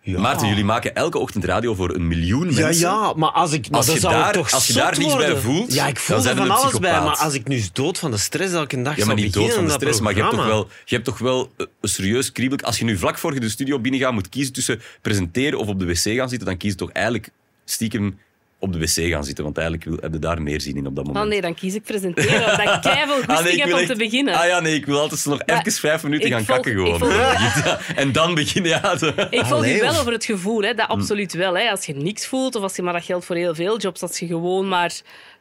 Ja. 0.00 0.20
Maarten, 0.20 0.48
jullie 0.48 0.64
maken 0.64 0.94
elke 0.94 1.18
ochtend 1.18 1.44
radio 1.44 1.74
voor 1.74 1.94
een 1.94 2.08
miljoen 2.08 2.50
Ja, 2.54 2.60
mensen. 2.60 2.88
ja, 2.88 3.12
maar 3.16 3.30
als 3.30 3.52
ik... 3.52 3.68
Maar 3.70 3.76
Als 3.78 3.86
dan 3.86 3.94
je 3.94 4.00
zou 4.00 4.14
ik 4.14 4.20
daar- 4.20 4.32
toch 4.32 4.52
als 4.52 4.66
je 4.66 4.72
daar 4.72 4.98
niets 4.98 5.16
bij 5.16 5.36
voelt, 5.36 5.74
Ja, 5.74 5.86
ik 5.86 5.98
voel 5.98 6.16
dan 6.16 6.26
er 6.26 6.36
van 6.36 6.50
alles 6.50 6.78
bij, 6.78 7.00
maar 7.00 7.16
als 7.16 7.34
ik 7.34 7.48
nu 7.48 7.62
dood 7.72 7.98
van 7.98 8.10
de 8.10 8.16
stress 8.16 8.52
elke 8.52 8.82
dag 8.82 8.96
Ja, 8.96 9.04
maar 9.06 9.14
niet 9.14 9.32
dood 9.32 9.52
van 9.54 9.64
de 9.64 9.70
stress, 9.70 10.00
maar 10.00 10.14
je 10.14 10.20
hebt, 10.22 10.34
toch 10.34 10.46
wel, 10.46 10.68
je 10.84 10.94
hebt 10.94 11.04
toch 11.06 11.18
wel 11.18 11.52
eh, 11.56 11.66
een 11.80 11.88
serieus 11.88 12.32
kriebel. 12.32 12.58
Als 12.58 12.78
je 12.78 12.84
nu 12.84 12.98
vlak 12.98 13.18
voor 13.18 13.34
je 13.34 13.40
de 13.40 13.48
studio 13.48 13.78
binnengaat 13.78 14.12
moet 14.12 14.28
kiezen 14.28 14.52
tussen 14.52 14.80
presenteren 15.00 15.58
of 15.58 15.66
op 15.66 15.78
de 15.78 15.84
wc 15.86 15.96
gaan 16.16 16.28
zitten, 16.28 16.46
dan 16.48 16.56
kies 16.56 16.70
je 16.70 16.76
toch 16.76 16.90
eigenlijk 16.92 17.28
stiekem 17.64 18.18
op 18.64 18.72
de 18.72 18.78
wc 18.78 19.10
gaan 19.10 19.24
zitten. 19.24 19.44
Want 19.44 19.56
eigenlijk 19.58 19.88
wil, 19.88 19.98
heb 20.00 20.12
je 20.12 20.18
daar 20.18 20.42
meer 20.42 20.60
zin 20.60 20.76
in 20.76 20.86
op 20.86 20.96
dat 20.96 21.04
moment. 21.06 21.24
Oh 21.24 21.30
nee, 21.30 21.40
dan 21.40 21.54
kies 21.54 21.74
ik 21.74 21.82
presenteren, 21.82 22.50
omdat 22.50 22.74
ik 22.74 22.80
keiveel 22.80 23.14
goesting 23.14 23.38
Ah, 23.38 23.44
nee, 23.44 23.52
ik 23.52 23.58
heb 23.62 23.72
om 23.72 23.78
echt- 23.78 23.88
te 23.88 23.96
beginnen. 23.96 24.34
Ah 24.34 24.46
ja, 24.46 24.60
nee, 24.60 24.74
ik 24.74 24.86
wil 24.86 24.98
altijd 25.00 25.24
nog 25.24 25.38
Maar 25.46 25.58
even 25.58 25.72
vijf 25.72 26.02
minuten 26.02 26.28
gaan 26.30 26.44
volg- 26.44 26.60
kakken 26.60 26.72
gewoon. 26.72 26.92
ik 26.94 26.98
volg- 26.98 27.12
Ja, 27.64 27.78
en 27.96 28.12
dan 28.12 28.34
beginnen, 28.34 28.70
ja. 28.70 28.92
Ik 28.92 28.98
volg 29.44 29.50
Allee, 29.52 29.76
u 29.76 29.80
wel 29.80 29.90
of- 29.90 30.00
over 30.00 30.12
het 30.12 30.24
gevoel, 30.24 30.62
hè, 30.62 30.74
dat 30.74 30.88
absoluut 30.88 31.32
wel. 31.32 31.56
Hè. 31.56 31.70
Als 31.70 31.84
je 31.86 31.94
niks 31.94 32.26
voelt, 32.26 32.54
of 32.54 32.62
als 32.62 32.76
je, 32.76 32.82
maar 32.82 32.92
dat 32.92 33.04
geldt 33.04 33.24
voor 33.24 33.36
heel 33.36 33.54
veel 33.54 33.78
jobs, 33.78 34.02
als 34.02 34.18
je 34.18 34.26
gewoon 34.26 34.68
maar 34.68 34.92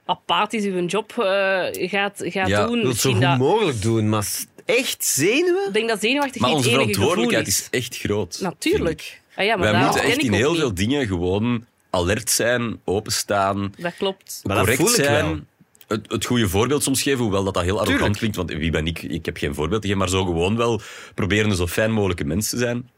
apathisch 0.05 0.63
je 0.63 0.85
job 0.85 1.11
eh, 1.11 1.89
gaat, 1.89 2.21
gaat 2.25 2.47
Ja, 2.47 2.65
doen. 2.65 2.77
Je 2.77 2.83
wilt 2.83 2.97
zo 2.97 3.11
goed 3.11 3.21
dat, 3.21 3.37
mogelijk 3.37 3.81
doen, 3.81 4.09
maar 4.09 4.27
echt 4.65 5.05
zenuwen? 5.05 5.67
ik 5.67 5.73
denk 5.73 5.89
dat 5.89 5.99
zenuwachtig 6.01 6.41
Maar 6.41 6.49
niet 6.49 6.57
onze 6.57 6.69
het 6.69 6.79
enige 6.79 6.93
gevoel 6.93 7.09
verantwoordelijkheid 7.11 7.47
is. 7.47 7.79
echt 7.79 7.97
groot. 7.97 8.39
Natuurlijk. 8.41 9.21
Ah 9.35 9.45
ja, 9.45 9.55
maar 9.55 9.71
Wij 9.71 9.81
moeten 9.83 10.03
echt 10.03 10.17
in 10.17 10.33
heel 10.33 10.49
niet. 10.51 10.59
veel 10.59 10.73
dingen 10.73 11.07
gewoon 11.07 11.65
alert 11.93 12.29
zijn, 12.29 12.79
openstaan, 12.83 13.73
Dat 13.77 13.93
klopt. 13.97 14.39
Maar 14.43 14.55
dat 14.55 14.65
correct 14.65 14.81
voel 14.89 14.99
ik 14.99 15.03
zijn. 15.05 15.25
wel. 15.25 15.39
Het, 15.87 16.11
het 16.11 16.25
goede 16.25 16.49
voorbeeld 16.49 16.83
soms 16.83 17.01
geven, 17.01 17.19
hoewel 17.19 17.43
dat, 17.43 17.53
dat 17.53 17.63
heel 17.63 17.79
arrogant 17.79 17.97
Tuurlijk. 17.99 18.17
klinkt. 18.17 18.35
Want 18.35 18.51
wie 18.51 18.71
ben 18.71 18.87
ik? 18.87 19.01
Ik 19.01 19.25
heb 19.25 19.37
geen 19.37 19.53
voorbeeld 19.55 19.81
te 19.81 19.87
geven, 19.87 20.01
maar 20.01 20.09
zo 20.09 20.25
gewoon 20.25 20.57
wel 20.57 20.81
proberen 21.15 21.55
zo 21.55 21.67
fijn 21.67 21.91
mogelijke 21.91 22.23
mens 22.23 22.49
te 22.49 22.57
zijn. 22.57 22.89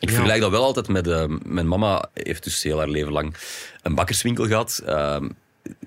Ik 0.00 0.08
Ja. 0.08 0.14
vergelijk 0.14 0.40
dat 0.40 0.50
wel 0.50 0.64
altijd 0.64 0.88
met... 0.88 1.06
eh, 1.06 1.24
mijn 1.42 1.68
mama 1.68 2.08
heeft 2.14 2.44
dus 2.44 2.62
heel 2.62 2.78
haar 2.78 2.88
leven 2.88 3.12
lang 3.12 3.34
een 3.82 3.94
bakkerswinkel 3.94 4.46
gehad. 4.46 4.82
Eh, 4.86 5.20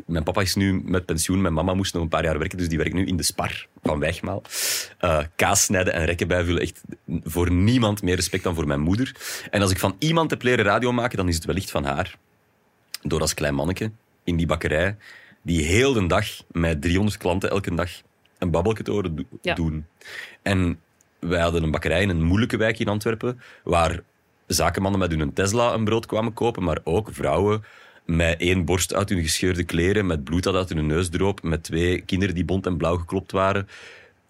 mijn 0.05 0.24
papa 0.24 0.41
is 0.41 0.55
nu 0.55 0.82
met 0.86 1.05
pensioen. 1.05 1.41
Mijn 1.41 1.53
mama 1.53 1.74
moest 1.74 1.93
nog 1.93 2.03
een 2.03 2.09
paar 2.09 2.24
jaar 2.24 2.39
werken, 2.39 2.57
dus 2.57 2.68
die 2.70 2.78
werkt 2.78 2.93
nu 2.93 3.05
in 3.05 3.18
de 3.18 3.24
Spar 3.24 3.68
van 3.84 3.99
Wijgmaal. 3.99 4.41
Eh, 4.97 5.20
kaas 5.36 5.63
snijden 5.63 5.93
en 5.93 6.05
rekken 6.05 6.28
bijvullen. 6.28 6.61
Echt 6.61 6.82
voor 7.24 7.51
niemand 7.51 8.01
meer 8.01 8.15
respect 8.15 8.43
dan 8.43 8.55
voor 8.55 8.68
mijn 8.68 8.80
moeder. 8.80 9.15
En 9.49 9.61
als 9.61 9.72
ik 9.72 9.80
van 9.80 9.95
iemand 9.99 10.30
heb 10.30 10.41
leren 10.41 10.65
radio 10.65 10.91
maken, 10.91 11.18
dan 11.18 11.28
is 11.28 11.36
het 11.36 11.45
wellicht 11.45 11.72
van 11.72 11.84
haar. 11.86 12.15
Door 13.01 13.21
als 13.21 13.33
klein 13.33 13.55
manneke 13.55 13.91
in 14.23 14.37
die 14.37 14.45
bakkerij, 14.45 14.95
die 15.41 15.63
heel 15.65 15.93
de 15.93 16.07
dag 16.07 16.25
met 16.51 16.81
300 16.81 17.17
klanten 17.17 17.49
elke 17.49 17.75
dag 17.75 17.89
een 18.37 18.51
babbelke 18.51 18.83
te 18.83 18.91
horen 18.91 19.15
do- 19.15 19.23
Ja. 19.41 19.53
doen. 19.55 19.85
En 20.41 20.79
wij 21.19 21.41
hadden 21.41 21.63
een 21.63 21.71
bakkerij 21.71 22.01
in 22.01 22.09
een 22.09 22.23
moeilijke 22.23 22.57
wijk 22.57 22.79
in 22.79 22.87
Antwerpen, 22.87 23.41
waar 23.63 24.01
zakenmannen 24.47 24.99
met 24.99 25.11
hun 25.11 25.33
Tesla 25.33 25.73
een 25.73 25.83
brood 25.83 26.05
kwamen 26.05 26.33
kopen, 26.33 26.63
maar 26.63 26.79
ook 26.83 27.09
vrouwen 27.11 27.63
met 28.05 28.39
één 28.39 28.65
borst 28.65 28.93
uit 28.93 29.09
hun 29.09 29.21
gescheurde 29.23 29.63
kleren, 29.63 30.05
met 30.05 30.23
bloed 30.23 30.43
dat 30.43 30.55
uit 30.55 30.69
hun 30.69 30.85
neus 30.85 31.09
droop, 31.09 31.43
met 31.43 31.63
twee 31.63 32.01
kinderen 32.01 32.35
die 32.35 32.45
bont 32.45 32.65
en 32.65 32.77
blauw 32.77 32.97
geklopt 32.97 33.31
waren, 33.31 33.67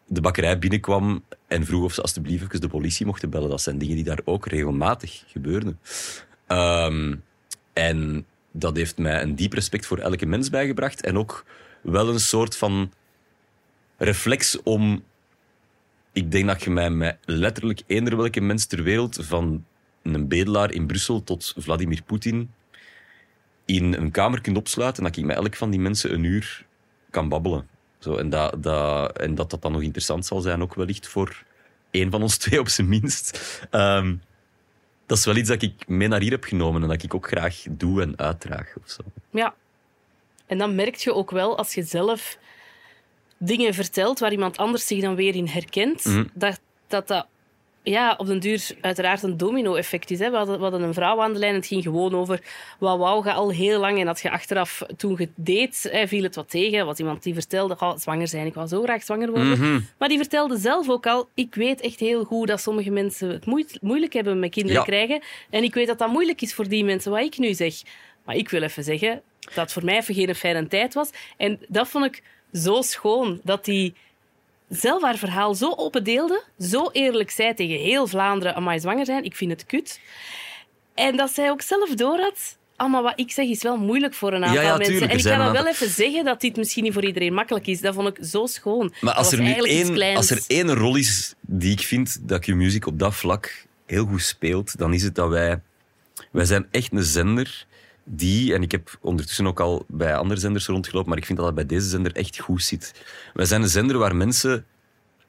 de 0.06 0.22
bakkerij 0.22 0.60
binnenkwam 0.60 1.24
en 1.48 1.66
vroeg 1.66 1.84
of 1.84 1.94
ze 1.94 2.02
alsjeblieft 2.02 2.44
even 2.44 2.62
de 2.62 2.68
politie 2.68 3.06
mochten 3.06 3.30
bellen. 3.30 3.50
Dat 3.50 3.62
zijn 3.62 3.78
dingen 3.78 3.96
die 3.96 4.04
daar 4.04 4.20
ook 4.24 4.48
regelmatig 4.48 5.24
gebeurden. 5.28 5.80
Ehm, 6.48 7.16
en 7.74 8.26
dat 8.60 8.76
heeft 8.76 8.98
mij 8.98 9.22
een 9.22 9.36
diep 9.36 9.54
respect 9.54 9.86
voor 9.86 9.98
elke 9.98 10.26
mens 10.26 10.50
bijgebracht. 10.50 11.02
En 11.02 11.18
ook 11.18 11.46
wel 11.82 12.10
een 12.10 12.20
soort 12.20 12.58
van 12.58 12.92
reflex 13.98 14.62
om... 14.64 15.04
Ik 16.12 16.32
denk 16.32 16.48
dat 16.48 16.64
je 16.64 16.70
mij 16.70 16.90
met 16.90 17.18
letterlijk 17.26 17.82
eender 17.88 18.18
welke 18.18 18.42
mens 18.42 18.66
ter 18.66 18.84
wereld, 18.84 19.18
van 19.22 19.66
een 20.02 20.28
bedelaar 20.28 20.72
in 20.72 20.88
Brussel 20.88 21.24
tot 21.24 21.54
Vladimir 21.58 22.02
Poetin, 22.06 22.52
in 23.66 23.94
een 23.94 24.12
kamer 24.12 24.42
kunt 24.42 24.58
opsluiten 24.58 25.04
en 25.04 25.10
dat 25.10 25.20
ik 25.20 25.26
met 25.26 25.36
elk 25.36 25.56
van 25.56 25.70
die 25.70 25.80
mensen 25.80 26.14
een 26.14 26.24
uur 26.24 26.66
kan 27.10 27.30
babbelen. 27.30 27.68
Zo, 28.00 28.16
en, 28.16 28.30
dat, 28.30 28.64
dat, 28.64 29.18
en 29.18 29.36
dat 29.36 29.50
dat 29.50 29.62
dan 29.62 29.72
nog 29.72 29.82
interessant 29.82 30.26
zal 30.26 30.42
zijn, 30.42 30.62
ook 30.62 30.74
wellicht 30.74 31.08
voor 31.08 31.44
één 31.92 32.12
van 32.12 32.22
ons 32.22 32.38
twee 32.44 32.60
op 32.60 32.70
zijn 32.70 32.88
minst. 32.88 33.40
Ehm, 33.70 34.16
dat 35.08 35.18
is 35.18 35.26
wel 35.26 35.36
iets 35.36 35.50
dat 35.50 35.62
ik 35.62 35.88
mee 35.88 36.08
naar 36.08 36.22
hier 36.22 36.32
heb 36.32 36.44
genomen 36.44 36.82
en 36.82 36.88
dat 36.88 37.04
ik 37.04 37.14
ook 37.14 37.28
graag 37.28 37.64
doe 37.70 38.02
en 38.02 38.14
uitdraag. 38.18 38.74
Of 38.84 38.90
zo. 38.90 39.02
Ja. 39.30 39.54
En 40.46 40.58
dan 40.58 40.76
merk 40.76 40.96
je 40.96 41.14
ook 41.14 41.32
wel, 41.32 41.58
als 41.58 41.74
je 41.74 41.84
zelf 41.84 42.38
dingen 43.38 43.74
vertelt 43.74 44.20
waar 44.20 44.32
iemand 44.32 44.58
anders 44.58 44.88
zich 44.88 45.02
dan 45.02 45.16
weer 45.16 45.36
in 45.36 45.48
herkent, 45.48 46.06
Mhm. 46.06 46.24
dat, 46.34 46.60
dat 46.88 47.08
dat 47.08 47.28
ja, 47.84 48.16
op 48.18 48.26
den 48.28 48.40
duur 48.40 48.70
uiteraard 48.82 49.24
een 49.24 49.38
domino-effect 49.38 50.12
is. 50.12 50.20
Hè. 50.20 50.30
We, 50.32 50.38
hadden, 50.38 50.56
we 50.56 50.62
hadden 50.62 50.82
een 50.82 50.94
vrouw 50.94 51.22
aan 51.22 51.34
de 51.34 51.40
lijn 51.40 51.52
en 51.54 51.58
het 51.60 51.68
ging 51.68 51.84
gewoon 51.84 52.16
over 52.16 52.42
wauw, 52.80 52.98
wauw, 52.98 53.22
ga 53.22 53.32
al 53.32 53.52
heel 53.52 53.80
lang. 53.80 54.00
En 54.00 54.08
had 54.08 54.22
je 54.22 54.32
achteraf, 54.32 54.84
toen 54.98 55.12
je 55.12 55.18
het 55.24 55.30
deed, 55.36 55.88
hè, 55.92 56.08
viel 56.08 56.24
het 56.24 56.36
wat 56.36 56.50
tegen. 56.50 56.86
was 56.86 56.98
iemand 57.00 57.24
die 57.24 57.34
vertelde, 57.34 57.76
ga 57.76 57.98
zwanger 57.98 58.28
zijn, 58.28 58.46
ik 58.46 58.54
wil 58.54 58.68
zo 58.68 58.82
graag 58.82 59.04
zwanger 59.04 59.30
worden. 59.32 59.50
Mhm. 59.50 59.80
Maar 59.98 60.10
die 60.10 60.18
vertelde 60.18 60.58
zelf 60.58 60.90
ook 60.90 61.06
al, 61.08 61.30
ik 61.34 61.56
weet 61.56 61.82
echt 61.82 62.00
heel 62.00 62.24
goed 62.24 62.48
dat 62.48 62.62
sommige 62.62 62.90
mensen 62.90 63.30
het 63.30 63.46
moe- 63.46 63.66
moeilijk 63.82 64.14
hebben 64.14 64.40
met 64.40 64.52
kinderen 64.52 64.80
Ja. 64.80 64.86
krijgen. 64.88 65.22
En 65.50 65.64
ik 65.64 65.74
weet 65.74 65.88
dat 65.88 65.98
dat 66.00 66.10
moeilijk 66.10 66.42
is 66.42 66.54
voor 66.54 66.68
die 66.68 66.84
mensen, 66.84 67.12
wat 67.12 67.22
ik 67.22 67.38
nu 67.38 67.54
zeg. 67.54 67.74
Maar 68.26 68.36
ik 68.36 68.50
wil 68.50 68.62
even 68.62 68.84
zeggen 68.84 69.22
dat 69.42 69.56
het 69.56 69.74
voor 69.74 69.84
mij 69.86 69.98
even 69.98 70.14
geen 70.14 70.36
fijne 70.36 70.68
tijd 70.68 70.94
was. 70.94 71.10
En 71.38 71.60
dat 71.68 71.88
vond 71.88 72.06
ik 72.06 72.24
zo 72.54 72.82
schoon, 72.82 73.40
dat 73.44 73.66
die 73.66 73.94
zelf 74.70 75.02
haar 75.02 75.18
verhaal 75.18 75.56
zo 75.56 75.74
open 75.76 76.04
deelde, 76.04 76.44
zo 76.60 76.90
eerlijk 76.92 77.32
zei 77.32 77.54
tegen 77.54 77.80
heel 77.80 78.08
Vlaanderen, 78.08 78.56
amai, 78.56 78.80
zwanger 78.80 79.06
zijn, 79.06 79.24
ik 79.24 79.36
vind 79.36 79.52
het 79.52 79.66
kut. 79.66 80.00
En 80.94 81.18
dat 81.18 81.32
zij 81.32 81.50
ook 81.50 81.62
zelf 81.62 81.90
door 81.90 82.20
had, 82.20 82.58
allemaal 82.76 83.04
wat 83.04 83.20
ik 83.20 83.32
zeg 83.32 83.48
is 83.48 83.64
wel 83.64 83.78
moeilijk 83.78 84.14
voor 84.14 84.34
een 84.34 84.44
aantal 84.44 84.62
Ja, 84.62 84.68
ja, 84.70 84.76
mensen. 84.78 84.94
tuurlijk, 84.94 85.12
en 85.12 85.18
ik 85.18 85.24
kan 85.24 85.52
wel 85.52 85.68
even 85.68 85.90
zeggen 85.90 86.26
dat 86.26 86.42
dit 86.42 86.58
misschien 86.58 86.84
niet 86.84 86.94
voor 86.94 87.06
iedereen 87.06 87.34
makkelijk 87.34 87.68
is. 87.68 87.82
Dat 87.82 87.94
vond 87.94 88.18
ik 88.18 88.26
zo 88.26 88.46
schoon. 88.46 88.94
Maar 89.02 89.14
als 89.14 89.32
er 89.32 89.42
nu 89.42 89.54
één, 89.54 90.16
als 90.16 90.30
er 90.30 90.44
één 90.48 90.74
rol 90.74 90.96
is 90.96 91.34
die 91.42 91.72
ik 91.72 91.82
vind 91.82 92.20
dat 92.22 92.40
Q-Music 92.40 92.88
op 92.88 93.00
dat 93.00 93.16
vlak 93.16 93.66
heel 93.86 94.06
goed 94.06 94.22
speelt, 94.22 94.78
dan 94.78 94.94
is 94.94 95.04
het 95.04 95.16
dat 95.16 95.30
wij... 95.30 95.62
Wij 96.32 96.46
zijn 96.46 96.68
echt 96.72 96.92
een 96.92 97.04
zender 97.04 97.66
die, 98.10 98.54
en 98.54 98.62
ik 98.62 98.72
heb 98.72 98.98
ondertussen 99.02 99.48
ook 99.48 99.60
al 99.60 99.86
bij 99.88 100.16
andere 100.16 100.40
zenders 100.40 100.68
rondgelopen, 100.68 101.10
maar 101.10 101.18
ik 101.18 101.26
vind 101.26 101.38
dat 101.38 101.48
dat 101.48 101.56
bij 101.56 101.66
deze 101.66 101.88
zender 101.88 102.12
echt 102.12 102.40
goed 102.40 102.64
zit. 102.64 102.94
Wij 103.34 103.46
zijn 103.46 103.62
een 103.62 103.70
zender 103.70 103.98
waar 103.98 104.16
mensen 104.16 104.66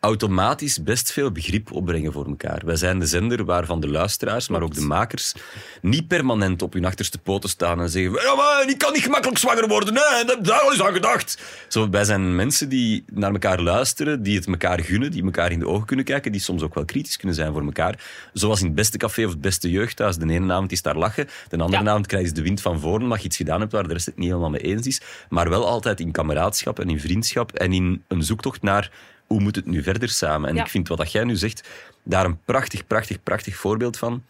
automatisch 0.00 0.82
best 0.82 1.12
veel 1.12 1.30
begrip 1.32 1.72
opbrengen 1.72 2.12
voor 2.12 2.26
elkaar. 2.26 2.62
Wij 2.64 2.76
zijn 2.76 2.98
de 2.98 3.06
zender 3.06 3.44
waarvan 3.44 3.80
de 3.80 3.88
luisteraars, 3.88 4.48
maar 4.48 4.62
ook 4.62 4.74
de 4.74 4.80
makers, 4.80 5.34
niet 5.82 6.08
permanent 6.08 6.62
op 6.62 6.72
hun 6.72 6.84
achterste 6.84 7.18
poten 7.18 7.48
staan 7.48 7.80
en 7.80 7.88
zeggen 7.88 8.12
ja, 8.12 8.34
maar 8.34 8.64
ik 8.68 8.78
kan 8.78 8.92
niet 8.92 9.02
gemakkelijk 9.02 9.38
zwanger 9.38 9.68
worden, 9.68 9.94
nee, 9.94 10.02
daar 10.02 10.36
heb 10.36 10.44
daar 10.44 10.60
al 10.60 10.72
eens 10.72 10.82
aan 10.82 10.92
gedacht. 10.92 11.42
Zo, 11.68 11.90
wij 11.90 12.04
zijn 12.04 12.36
mensen 12.36 12.68
die 12.68 13.04
naar 13.12 13.32
elkaar 13.32 13.60
luisteren, 13.60 14.22
die 14.22 14.36
het 14.36 14.46
elkaar 14.46 14.80
gunnen, 14.80 15.10
die 15.10 15.24
elkaar 15.24 15.52
in 15.52 15.58
de 15.58 15.66
ogen 15.68 15.86
kunnen 15.86 16.04
kijken, 16.04 16.32
die 16.32 16.40
soms 16.40 16.62
ook 16.62 16.74
wel 16.74 16.84
kritisch 16.84 17.16
kunnen 17.16 17.36
zijn 17.36 17.52
voor 17.52 17.62
elkaar. 17.64 18.04
Zoals 18.32 18.60
in 18.60 18.66
het 18.66 18.74
beste 18.74 18.98
café 18.98 19.24
of 19.24 19.30
het 19.30 19.40
beste 19.40 19.70
jeugdhuis. 19.70 20.16
De 20.16 20.32
ene 20.32 20.52
avond 20.52 20.72
is 20.72 20.82
daar 20.82 20.96
lachen, 20.96 21.28
de 21.48 21.58
andere 21.58 21.84
Ja. 21.84 21.90
avond 21.90 22.06
krijg 22.06 22.26
je 22.26 22.32
de 22.32 22.42
wind 22.42 22.60
van 22.60 22.80
voren, 22.80 23.02
omdat 23.02 23.18
je 23.18 23.24
iets 23.24 23.36
gedaan 23.36 23.60
hebt 23.60 23.72
waar 23.72 23.86
de 23.86 23.92
rest 23.92 24.06
het 24.06 24.16
niet 24.16 24.28
helemaal 24.28 24.50
mee 24.50 24.60
eens 24.60 24.86
is. 24.86 25.00
Maar 25.28 25.48
wel 25.48 25.66
altijd 25.66 26.00
in 26.00 26.12
kameraadschap 26.12 26.78
en 26.78 26.88
in 26.88 27.00
vriendschap 27.00 27.52
en 27.52 27.72
in 27.72 28.04
een 28.08 28.22
zoektocht 28.22 28.62
naar 28.62 28.90
hoe 29.28 29.40
moet 29.40 29.56
het 29.56 29.66
nu 29.66 29.82
verder 29.82 30.08
samen. 30.08 30.48
En 30.48 30.54
Ja. 30.54 30.62
ik 30.62 30.68
vind 30.70 30.88
wat 30.88 30.98
dat 30.98 31.12
jij 31.12 31.24
nu 31.24 31.36
zegt, 31.36 31.68
daar 32.02 32.24
een 32.24 32.38
prachtig, 32.44 32.86
prachtig, 32.86 33.22
prachtig 33.22 33.56
voorbeeld 33.56 33.98
van. 33.98 34.22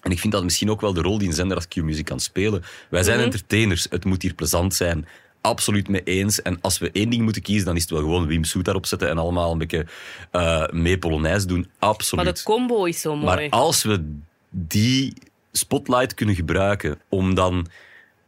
En 0.00 0.10
ik 0.10 0.18
vind 0.20 0.32
dat 0.32 0.44
misschien 0.44 0.70
ook 0.70 0.80
wel 0.80 0.92
de 0.92 1.00
rol 1.02 1.18
die 1.18 1.28
een 1.28 1.34
zender 1.34 1.56
als 1.56 1.68
Q-Music 1.68 2.04
kan 2.04 2.20
spelen. 2.20 2.62
Wij 2.90 3.02
zijn 3.02 3.16
Mhm. 3.16 3.24
entertainers. 3.24 3.86
Het 3.90 4.04
moet 4.04 4.22
hier 4.22 4.34
plezant 4.34 4.74
zijn. 4.74 5.06
Absoluut 5.40 5.88
mee 5.88 6.02
eens. 6.02 6.42
En 6.42 6.58
als 6.60 6.78
we 6.78 6.90
één 6.92 7.10
ding 7.10 7.22
moeten 7.22 7.42
kiezen, 7.42 7.64
dan 7.66 7.74
is 7.76 7.80
het 7.82 7.90
wel 7.90 8.00
gewoon 8.00 8.26
Wim 8.26 8.44
Soet 8.44 8.64
daarop 8.64 8.86
zetten 8.86 9.08
en 9.08 9.18
allemaal 9.18 9.52
een 9.52 9.58
beetje 9.58 9.86
eh 10.30 10.66
mee 10.70 10.98
Polonaise 10.98 11.46
doen. 11.46 11.70
Absoluut. 11.78 12.24
Maar 12.24 12.34
de 12.34 12.42
combo 12.42 12.84
is 12.84 13.00
zo 13.00 13.16
mooi. 13.16 13.24
Maar 13.24 13.60
als 13.60 13.82
we 13.82 14.14
die 14.50 15.12
spotlight 15.52 16.14
kunnen 16.14 16.34
gebruiken 16.34 17.00
om 17.08 17.34
dan 17.34 17.66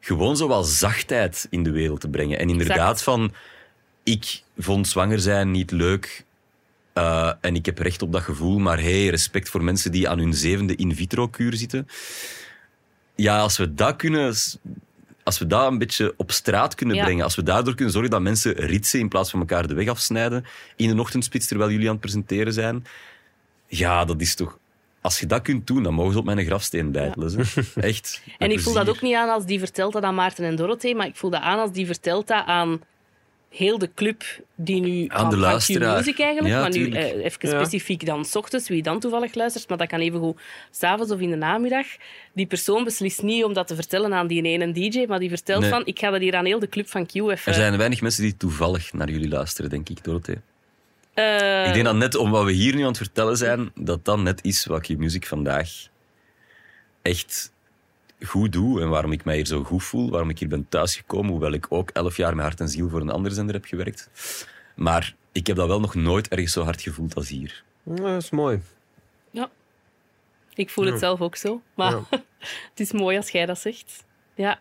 gewoon 0.00 0.36
zo 0.36 0.46
wat 0.48 0.68
zachtheid 0.68 1.46
in 1.50 1.62
de 1.62 1.70
wereld 1.70 2.00
te 2.00 2.08
brengen. 2.08 2.38
En 2.38 2.48
inderdaad 2.50 2.76
Exact. 2.78 3.02
van, 3.02 3.32
ik 4.12 4.42
vond 4.58 4.88
zwanger 4.88 5.20
zijn 5.20 5.50
niet 5.50 5.70
leuk 5.70 6.24
eh, 6.92 7.32
en 7.40 7.54
ik 7.54 7.66
heb 7.66 7.78
recht 7.78 8.02
op 8.02 8.12
dat 8.12 8.22
gevoel, 8.22 8.58
maar 8.58 8.80
hey, 8.80 9.06
respect 9.06 9.48
voor 9.48 9.64
mensen 9.64 9.92
die 9.92 10.08
aan 10.08 10.18
hun 10.18 10.34
zevende 10.34 10.76
in 10.76 10.94
vitro-kuur 10.94 11.54
zitten. 11.54 11.86
Ja, 13.14 13.38
als 13.40 13.56
we 13.56 13.74
dat 13.74 13.96
kunnen... 13.96 14.34
Als 15.22 15.38
we 15.38 15.46
dat 15.46 15.70
een 15.70 15.78
beetje 15.78 16.14
op 16.16 16.30
straat 16.32 16.74
kunnen 16.74 16.96
Ja. 16.96 17.04
brengen, 17.04 17.24
als 17.24 17.34
we 17.36 17.42
daardoor 17.42 17.74
kunnen 17.74 17.92
zorgen 17.92 18.10
dat 18.10 18.20
mensen 18.20 18.52
ritsen 18.52 19.00
in 19.00 19.08
plaats 19.08 19.30
van 19.30 19.40
elkaar 19.40 19.66
de 19.66 19.74
weg 19.74 19.88
afsnijden 19.88 20.44
in 20.76 20.90
een 20.90 20.98
ochtendspits 20.98 21.46
terwijl 21.46 21.70
jullie 21.70 21.86
aan 21.86 21.92
het 21.92 22.00
presenteren 22.00 22.52
zijn, 22.52 22.86
ja, 23.66 24.04
dat 24.04 24.20
is 24.20 24.34
toch... 24.34 24.58
Als 25.00 25.20
je 25.20 25.26
dat 25.26 25.42
kunt 25.42 25.66
doen, 25.66 25.82
dan 25.82 25.94
mogen 25.94 26.12
ze 26.12 26.18
op 26.18 26.24
mijn 26.24 26.44
grafsteen 26.44 26.92
bijtelen. 26.92 27.30
ze. 27.30 27.62
Echt. 27.80 28.22
En 28.38 28.50
ik 28.50 28.60
voel 28.60 28.74
dat 28.74 28.88
ook 28.88 29.02
niet 29.02 29.14
aan 29.14 29.28
als 29.28 29.44
die 29.44 29.58
vertelt 29.58 29.92
dat 29.92 30.02
aan 30.02 30.14
Maarten 30.14 30.44
en 30.44 30.56
Dorothee, 30.56 30.94
maar 30.94 31.06
ik 31.06 31.16
voel 31.16 31.30
dat 31.30 31.40
aan 31.42 31.58
als 31.58 31.72
die 31.72 31.86
vertelt 31.86 32.26
dat 32.26 32.46
aan 32.46 32.80
heel 33.50 33.78
de 33.78 33.90
club 33.94 34.22
die 34.54 34.80
nu 34.80 35.04
Aan 35.08 35.30
de 35.30 35.36
luisteraar. 35.36 35.94
Q-Music 35.94 36.18
eigenlijk, 36.20 36.54
Ja, 36.54 36.60
maar 36.60 36.70
nu 36.70 36.90
eh, 36.90 37.04
even 37.24 37.48
Ja. 37.48 37.48
specifiek 37.64 38.06
dan 38.06 38.24
s 38.24 38.36
ochtends, 38.36 38.68
wie 38.68 38.82
dan 38.82 39.00
toevallig 39.00 39.34
luistert, 39.34 39.68
maar 39.68 39.78
dat 39.78 39.88
kan 39.88 40.00
even 40.00 40.18
goed 40.20 40.40
s'avonds 40.70 41.12
of 41.12 41.20
in 41.20 41.30
de 41.30 41.36
namiddag. 41.36 41.86
Die 42.32 42.46
persoon 42.46 42.84
beslist 42.84 43.22
niet 43.22 43.44
om 43.44 43.52
dat 43.52 43.66
te 43.66 43.74
vertellen 43.74 44.14
aan 44.14 44.26
die 44.26 44.42
ene 44.42 44.72
DJ, 44.72 45.04
maar 45.08 45.18
die 45.18 45.28
vertelt 45.28 45.60
Nee. 45.60 45.70
van, 45.70 45.86
ik 45.86 45.98
ga 45.98 46.10
dat 46.10 46.20
hier 46.20 46.34
aan 46.36 46.44
heel 46.44 46.58
de 46.58 46.68
club 46.68 46.88
van 46.88 47.06
Q 47.06 47.14
even... 47.14 47.38
Er 47.44 47.54
zijn 47.54 47.76
weinig 47.76 48.00
mensen 48.00 48.22
die 48.22 48.36
toevallig 48.36 48.92
naar 48.92 49.10
jullie 49.10 49.28
luisteren, 49.28 49.70
denk 49.70 49.88
ik, 49.88 50.04
Dorothee. 50.04 50.38
eh, 51.14 51.66
Ik 51.66 51.72
denk 51.72 51.84
dat 51.84 51.96
net 51.96 52.14
om 52.16 52.30
wat 52.30 52.44
we 52.44 52.52
hier 52.52 52.74
nu 52.74 52.80
aan 52.80 52.88
het 52.88 52.96
vertellen 52.96 53.36
zijn, 53.36 53.70
dat 53.74 54.04
dat 54.04 54.18
net 54.18 54.44
is 54.44 54.64
wat 54.66 54.86
je 54.86 54.98
muziek 54.98 55.26
vandaag 55.26 55.70
echt 57.02 57.52
goed 58.26 58.52
doe 58.52 58.80
en 58.80 58.88
waarom 58.88 59.12
ik 59.12 59.24
mij 59.24 59.36
hier 59.36 59.46
zo 59.46 59.64
goed 59.64 59.82
voel, 59.82 60.10
waarom 60.10 60.30
ik 60.30 60.38
hier 60.38 60.48
ben 60.48 60.66
thuisgekomen, 60.68 61.30
hoewel 61.30 61.52
ik 61.52 61.66
ook 61.68 61.90
elf 61.90 62.16
jaar 62.16 62.34
met 62.34 62.44
hart 62.44 62.60
en 62.60 62.68
ziel 62.68 62.88
voor 62.88 63.00
een 63.00 63.10
andere 63.10 63.34
zender 63.34 63.54
heb 63.54 63.64
gewerkt. 63.64 64.10
Maar 64.74 65.14
ik 65.32 65.46
heb 65.46 65.56
dat 65.56 65.66
wel 65.66 65.80
nog 65.80 65.94
nooit 65.94 66.28
ergens 66.28 66.52
zo 66.52 66.62
hard 66.62 66.82
gevoeld 66.82 67.14
als 67.14 67.28
hier. 67.28 67.64
Ja, 67.82 67.94
dat 67.94 68.22
is 68.22 68.30
mooi. 68.30 68.60
Ja. 69.30 69.50
Ik 70.54 70.70
voel 70.70 70.84
het 70.84 70.98
zelf 70.98 71.20
ook 71.20 71.36
zo. 71.36 71.62
Maar 71.74 71.92
Ja. 71.92 72.02
het 72.70 72.80
is 72.80 72.92
mooi 72.92 73.16
als 73.16 73.30
jij 73.30 73.46
dat 73.46 73.58
zegt. 73.58 74.04
Ja. 74.34 74.60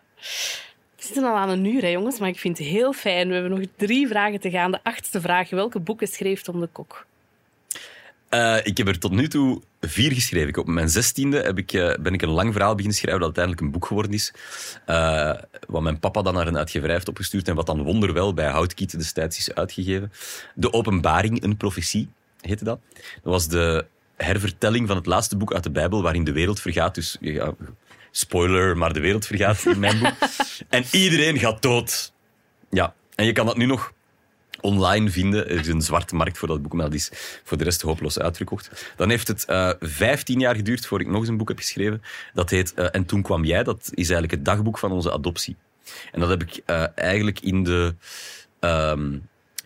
We 0.96 1.04
zitten 1.04 1.24
al 1.24 1.36
aan 1.36 1.48
een 1.48 1.64
uur, 1.64 1.82
hè, 1.82 1.88
jongens, 1.88 2.18
maar 2.18 2.28
ik 2.28 2.38
vind 2.38 2.58
het 2.58 2.66
heel 2.66 2.92
fijn. 2.92 3.28
We 3.28 3.34
hebben 3.34 3.58
nog 3.58 3.68
drie 3.76 4.08
vragen 4.08 4.40
te 4.40 4.50
gaan. 4.50 4.70
De 4.70 4.80
achtste 4.82 5.20
vraag. 5.20 5.50
Welke 5.50 5.80
boeken 5.80 6.08
schreef 6.08 6.42
Tom 6.42 6.60
de 6.60 6.66
Kok? 6.66 7.06
Eh, 8.28 8.56
ik 8.62 8.76
heb 8.76 8.88
er 8.88 8.98
tot 8.98 9.12
nu 9.12 9.28
toe 9.28 9.62
vier 9.80 10.12
geschreven. 10.12 10.48
Ik, 10.48 10.56
op 10.56 10.66
mijn 10.66 10.88
zestiende 10.88 11.40
heb 11.40 11.58
ik, 11.58 11.72
eh, 11.72 11.94
ben 12.00 12.12
ik 12.12 12.22
een 12.22 12.28
lang 12.28 12.52
verhaal 12.52 12.74
beginnen 12.74 12.96
schrijven 12.98 13.20
dat 13.20 13.36
uiteindelijk 13.36 13.66
een 13.66 13.72
boek 13.72 13.86
geworden 13.86 14.12
is. 14.12 14.32
Eh, 14.86 15.34
wat 15.66 15.82
mijn 15.82 15.98
papa 15.98 16.22
dan 16.22 16.34
naar 16.34 16.46
een 16.46 16.56
uitgeverij 16.56 16.94
heeft 16.94 17.08
opgestuurd 17.08 17.48
en 17.48 17.54
wat 17.54 17.66
dan 17.66 17.82
wonderwel 17.82 18.34
bij 18.34 18.46
Houtkieten 18.50 18.98
destijds 18.98 19.38
is 19.38 19.54
uitgegeven. 19.54 20.12
De 20.54 20.72
Openbaring, 20.72 21.42
een 21.42 21.56
profetie, 21.56 22.08
heette 22.40 22.64
dat. 22.64 22.80
Dat 22.94 23.32
was 23.32 23.48
de 23.48 23.86
hervertelling 24.16 24.86
van 24.86 24.96
het 24.96 25.06
laatste 25.06 25.36
boek 25.36 25.54
uit 25.54 25.62
de 25.62 25.70
Bijbel 25.70 26.02
waarin 26.02 26.24
de 26.24 26.32
wereld 26.32 26.60
vergaat. 26.60 26.94
Dus 26.94 27.16
ja, 27.20 27.54
spoiler, 28.10 28.76
maar 28.76 28.92
de 28.92 29.00
wereld 29.00 29.26
vergaat 29.26 29.66
in 29.66 29.78
mijn 29.78 29.98
boek. 29.98 30.16
En 30.68 30.84
iedereen 30.90 31.38
gaat 31.38 31.62
dood. 31.62 32.12
Ja, 32.70 32.94
en 33.14 33.24
je 33.24 33.32
kan 33.32 33.46
dat 33.46 33.56
nu 33.56 33.66
nog 33.66 33.92
online 34.60 35.10
vinden. 35.10 35.48
Er 35.48 35.58
is 35.58 35.66
een 35.66 35.82
zwarte 35.82 36.14
markt 36.14 36.38
voor 36.38 36.48
dat 36.48 36.62
boek, 36.62 36.72
maar 36.72 36.84
dat 36.84 36.94
is 36.94 37.10
voor 37.44 37.58
de 37.58 37.64
rest 37.64 37.82
hopeloos 37.82 38.18
uitverkocht. 38.18 38.92
Dan 38.96 39.10
heeft 39.10 39.28
het 39.28 39.44
eh 39.44 39.70
15 39.80 40.40
jaar 40.40 40.54
geduurd 40.54 40.86
voor 40.86 41.00
ik 41.00 41.06
nog 41.06 41.20
eens 41.20 41.28
een 41.28 41.36
boek 41.36 41.48
heb 41.48 41.58
geschreven. 41.58 42.02
Dat 42.34 42.50
heet 42.50 42.74
eh, 42.74 42.86
En 42.92 43.04
toen 43.04 43.22
kwam 43.22 43.44
jij. 43.44 43.62
Dat 43.62 43.80
is 43.82 44.10
eigenlijk 44.10 44.30
het 44.30 44.44
dagboek 44.44 44.78
van 44.78 44.92
onze 44.92 45.12
adoptie. 45.12 45.56
En 46.12 46.20
dat 46.20 46.28
heb 46.28 46.42
ik 46.42 46.60
eh, 46.64 46.84
eigenlijk 46.94 47.40
in 47.40 47.64
de 47.64 47.94
ehm, 48.60 49.16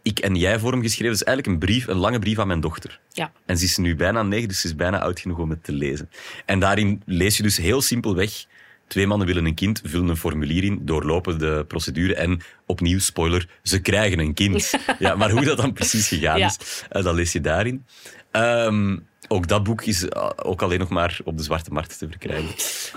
ik 0.03 0.19
en 0.19 0.35
jij 0.35 0.59
vorm 0.59 0.83
geschreven. 0.83 1.07
Dat 1.07 1.21
is 1.21 1.27
eigenlijk 1.27 1.57
een 1.57 1.67
brief, 1.67 1.87
een 1.87 1.97
lange 1.97 2.19
brief 2.19 2.39
aan 2.39 2.47
mijn 2.47 2.61
dochter. 2.61 3.01
Ja. 3.13 3.33
En 3.47 3.59
ze 3.59 3.65
is 3.65 3.77
nu 3.77 3.97
bijna 3.97 4.23
negen, 4.23 4.49
dus 4.49 4.61
ze 4.61 4.67
is 4.67 4.77
bijna 4.77 5.01
oud 5.01 5.21
genoeg 5.21 5.39
om 5.39 5.51
het 5.51 5.65
te 5.65 5.73
lezen. 5.73 6.11
En 6.47 6.61
daarin 6.61 7.03
lees 7.07 7.37
je 7.37 7.43
dus 7.43 7.57
heel 7.57 7.83
simpelweg... 7.83 8.47
Twee 8.93 9.07
mannen 9.07 9.27
willen 9.27 9.45
een 9.45 9.55
kind, 9.55 9.81
vullen 9.85 10.09
een 10.09 10.17
formulier 10.17 10.65
in, 10.65 10.79
doorlopen 10.83 11.39
de 11.39 11.65
procedure 11.69 12.15
en 12.15 12.41
opnieuw, 12.67 12.99
spoiler, 12.99 13.49
ze 13.63 13.79
krijgen 13.81 14.19
een 14.19 14.35
kind. 14.35 14.71
ja, 14.99 15.15
maar 15.15 15.31
hoe 15.31 15.45
dat 15.45 15.57
dan 15.57 15.73
precies 15.73 16.09
gegaan 16.09 16.39
Ja. 16.39 16.47
is, 16.47 16.85
eh, 16.89 17.03
dat 17.03 17.15
lees 17.15 17.33
je 17.33 17.41
daarin. 17.41 17.85
Ehm, 18.31 18.97
ook 19.29 19.49
dat 19.49 19.63
boek 19.63 19.83
is 19.83 20.09
eh, 20.09 20.31
ook 20.37 20.63
alleen 20.63 20.79
nog 20.79 20.89
maar 20.89 21.19
op 21.25 21.37
de 21.37 21.43
zwarte 21.43 21.71
markt 21.71 21.99
te 21.99 22.09
verkrijgen. 22.09 22.55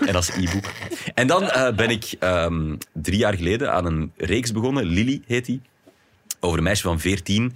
En 0.08 0.14
als 0.14 0.28
e-book. 0.28 0.64
En 1.14 1.26
dan 1.26 1.50
eh, 1.50 1.74
ben 1.74 1.90
ik 1.90 2.14
ehm, 2.18 2.76
drie 2.92 3.18
jaar 3.18 3.34
geleden 3.34 3.72
aan 3.72 3.86
een 3.86 4.12
reeks 4.16 4.52
begonnen. 4.52 4.84
Lily 4.84 5.22
heet 5.26 5.44
die. 5.46 5.60
Over 6.40 6.58
een 6.58 6.64
meisje 6.64 6.82
van 6.82 7.00
14 7.00 7.52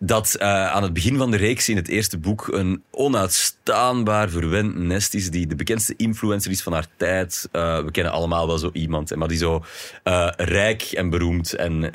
dat 0.00 0.34
eh, 0.34 0.66
aan 0.66 0.82
het 0.82 0.92
begin 0.92 1.16
van 1.16 1.30
de 1.30 1.36
reeks 1.36 1.68
in 1.68 1.76
het 1.76 1.88
eerste 1.88 2.18
boek 2.18 2.48
een 2.48 2.82
onuitstaanbaar 2.90 4.28
verwend 4.28 4.76
nest 4.76 5.14
is, 5.14 5.30
die 5.30 5.46
de 5.46 5.54
bekendste 5.54 5.94
influencer 5.96 6.50
is 6.50 6.62
van 6.62 6.72
haar 6.72 6.86
tijd. 6.96 7.48
Eh, 7.52 7.84
we 7.84 7.90
kennen 7.90 8.12
allemaal 8.12 8.46
wel 8.46 8.58
zo 8.58 8.70
iemand, 8.72 9.16
maar 9.16 9.28
die 9.28 9.38
zo 9.38 9.64
eh, 10.02 10.28
rijk 10.36 10.82
en 10.82 11.10
beroemd 11.10 11.52
en 11.52 11.92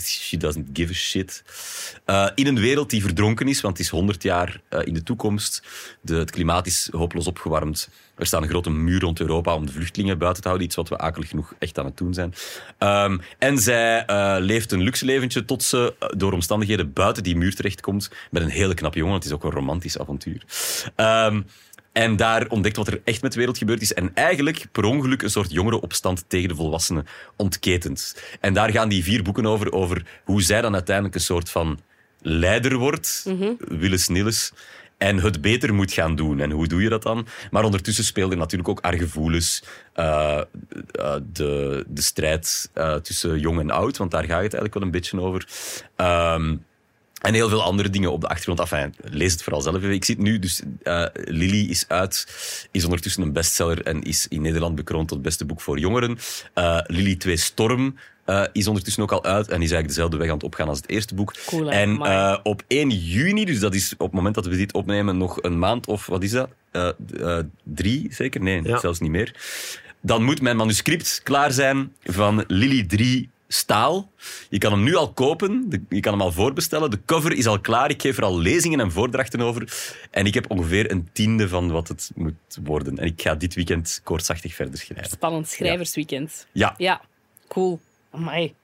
she 0.00 0.36
doesn't 0.36 0.68
give 0.72 0.92
a 0.92 0.96
shit. 0.96 1.42
In 2.34 2.46
een 2.46 2.60
wereld 2.60 2.90
die 2.90 3.02
verdronken 3.02 3.48
is, 3.48 3.60
want 3.60 3.76
het 3.76 3.86
is 3.86 3.92
100 3.92 4.22
jaar 4.22 4.60
in 4.84 4.94
de 4.94 5.02
toekomst. 5.02 5.62
De, 6.00 6.14
het 6.14 6.30
klimaat 6.30 6.66
is 6.66 6.88
hopeloos 6.92 7.26
opgewarmd. 7.26 7.88
Er 8.16 8.26
staat 8.26 8.42
een 8.42 8.48
grote 8.48 8.70
muur 8.70 9.00
rond 9.00 9.20
Europa 9.20 9.54
om 9.54 9.66
de 9.66 9.72
vluchtelingen 9.72 10.18
buiten 10.18 10.42
te 10.42 10.48
houden. 10.48 10.66
Iets 10.66 10.76
wat 10.76 10.88
we 10.88 10.98
akelig 10.98 11.28
genoeg 11.28 11.54
echt 11.58 11.78
aan 11.78 11.84
het 11.84 11.96
doen 11.96 12.14
zijn. 12.14 12.34
Ehm, 12.78 13.18
en 13.38 13.58
zij 13.58 14.04
eh, 14.04 14.36
leeft 14.38 14.72
een 14.72 14.82
luxe 14.82 15.04
leventje 15.04 15.44
tot 15.44 15.62
ze 15.62 15.94
eh, 15.98 16.08
door 16.16 16.32
omstandigheden 16.32 16.92
buiten 16.92 17.22
die 17.22 17.36
muur 17.36 17.54
terechtkomt. 17.54 18.10
Met 18.30 18.42
een 18.42 18.48
hele 18.48 18.74
knappe 18.74 18.98
jongen. 18.98 19.14
Het 19.14 19.24
is 19.24 19.32
ook 19.32 19.44
een 19.44 19.50
romantisch 19.50 19.98
avontuur. 19.98 20.42
Ehm, 20.94 21.40
en 21.92 22.16
daar 22.16 22.48
ontdekt 22.48 22.76
wat 22.76 22.86
er 22.86 23.00
echt 23.04 23.22
met 23.22 23.32
de 23.32 23.38
wereld 23.38 23.58
gebeurd 23.58 23.82
is. 23.82 23.94
En 23.94 24.10
eigenlijk 24.14 24.66
per 24.72 24.84
ongeluk 24.84 25.22
een 25.22 25.30
soort 25.30 25.52
jongerenopstand 25.52 26.24
tegen 26.28 26.48
de 26.48 26.54
volwassenen 26.54 27.06
ontketent. 27.36 28.22
En 28.40 28.54
daar 28.54 28.70
gaan 28.70 28.88
die 28.88 29.04
vier 29.04 29.22
boeken 29.22 29.46
over. 29.46 29.72
Over 29.72 30.04
hoe 30.24 30.42
zij 30.42 30.60
dan 30.60 30.74
uiteindelijk 30.74 31.14
een 31.14 31.20
soort 31.20 31.50
van 31.50 31.78
leider 32.20 32.76
wordt. 32.76 33.26
Willis 33.58 34.08
Nilles. 34.08 34.52
En 34.98 35.18
het 35.20 35.40
beter 35.40 35.74
moet 35.74 35.92
gaan 35.92 36.16
doen. 36.16 36.40
En 36.40 36.50
hoe 36.50 36.66
doe 36.66 36.82
je 36.82 36.88
dat 36.88 37.02
dan? 37.02 37.26
Maar 37.50 37.64
ondertussen 37.64 38.04
speelden 38.04 38.38
natuurlijk 38.38 38.68
ook 38.68 38.82
haar 38.82 38.94
gevoelens. 38.94 39.64
eh, 39.92 40.40
eh, 40.90 41.16
de, 41.32 41.84
de 41.88 42.02
strijd 42.02 42.70
eh, 42.72 42.94
tussen 42.94 43.38
jong 43.38 43.60
en 43.60 43.70
oud. 43.70 43.96
Want 43.96 44.10
daar 44.10 44.24
gaat 44.24 44.30
het 44.42 44.54
eigenlijk 44.54 44.74
wel 44.74 44.82
een 44.82 44.90
beetje 44.90 45.20
over. 45.20 45.46
Ehm, 45.96 46.56
en 47.24 47.34
heel 47.34 47.48
veel 47.48 47.62
andere 47.62 47.90
dingen 47.90 48.12
op 48.12 48.20
de 48.20 48.28
achtergrond. 48.28 48.58
Enfin, 48.60 48.94
lees 49.02 49.32
het 49.32 49.42
vooral 49.42 49.60
zelf 49.62 49.76
even. 49.76 49.90
Ik 49.92 50.04
zit 50.04 50.18
nu, 50.18 50.38
dus 50.38 50.62
eh, 50.82 51.04
Lily 51.14 51.68
is 51.70 51.84
uit, 51.88 52.26
is 52.70 52.84
ondertussen 52.84 53.22
een 53.22 53.32
bestseller 53.32 53.82
en 53.82 54.02
is 54.02 54.26
in 54.28 54.42
Nederland 54.42 54.74
bekroond 54.74 55.08
tot 55.08 55.22
beste 55.22 55.44
boek 55.44 55.60
voor 55.60 55.78
jongeren. 55.78 56.18
Eh, 56.54 56.78
Lily 56.86 57.16
2 57.16 57.36
Storm 57.36 57.96
eh, 58.24 58.42
is 58.52 58.66
ondertussen 58.66 59.02
ook 59.02 59.12
al 59.12 59.24
uit 59.24 59.46
en 59.46 59.54
is 59.54 59.58
eigenlijk 59.58 59.88
dezelfde 59.88 60.16
weg 60.16 60.28
aan 60.28 60.34
het 60.34 60.44
opgaan 60.44 60.68
als 60.68 60.78
het 60.78 60.88
eerste 60.88 61.14
boek. 61.14 61.34
Cool, 61.46 61.64
hè? 61.66 61.70
en 61.70 62.00
eh, 62.02 62.36
op 62.42 62.62
1 62.66 62.90
juni, 62.90 63.44
dus 63.44 63.58
dat 63.60 63.74
is 63.74 63.92
op 63.92 64.06
het 64.06 64.12
moment 64.12 64.34
dat 64.34 64.46
we 64.46 64.56
dit 64.56 64.72
opnemen 64.72 65.16
nog 65.16 65.42
een 65.42 65.58
maand 65.58 65.86
of 65.86 66.06
wat 66.06 66.22
is 66.22 66.30
dat? 66.30 66.48
Eh, 66.70 66.88
eh, 67.20 67.44
drie 67.62 68.06
zeker? 68.10 68.40
Nee, 68.42 68.62
Ja. 68.62 68.78
zelfs 68.78 69.00
niet 69.00 69.10
meer. 69.10 69.34
Dan 70.00 70.22
moet 70.22 70.40
mijn 70.40 70.56
manuscript 70.56 71.20
klaar 71.22 71.52
zijn 71.52 71.92
van 72.04 72.44
Lily 72.46 72.84
3 72.84 73.30
staal. 73.54 74.10
Je 74.50 74.58
kan 74.58 74.72
hem 74.72 74.82
nu 74.82 74.94
al 74.94 75.12
kopen, 75.12 75.68
de- 75.70 75.82
je 75.88 76.00
kan 76.00 76.12
hem 76.12 76.22
al 76.22 76.32
voorbestellen. 76.32 76.90
De 76.90 77.00
cover 77.04 77.32
is 77.32 77.46
al 77.46 77.60
klaar, 77.60 77.90
ik 77.90 78.02
geef 78.02 78.16
er 78.16 78.24
al 78.24 78.38
lezingen 78.38 78.80
en 78.80 78.92
voordrachten 78.92 79.40
over. 79.40 79.72
En 80.10 80.26
ik 80.26 80.34
heb 80.34 80.50
ongeveer 80.50 80.90
een 80.90 81.08
tiende 81.12 81.48
van 81.48 81.70
wat 81.70 81.88
het 81.88 82.10
moet 82.14 82.34
worden. 82.64 82.98
En 82.98 83.06
ik 83.06 83.22
ga 83.22 83.34
dit 83.34 83.54
weekend 83.54 84.00
koortsachtig 84.04 84.54
verder 84.54 84.78
schrijven. 84.78 85.10
Spannend 85.10 85.48
schrijversweekend. 85.48 86.46
Ja, 86.52 86.74
Ja, 86.78 87.00
cool. 87.48 87.80
Amai. 88.10 88.54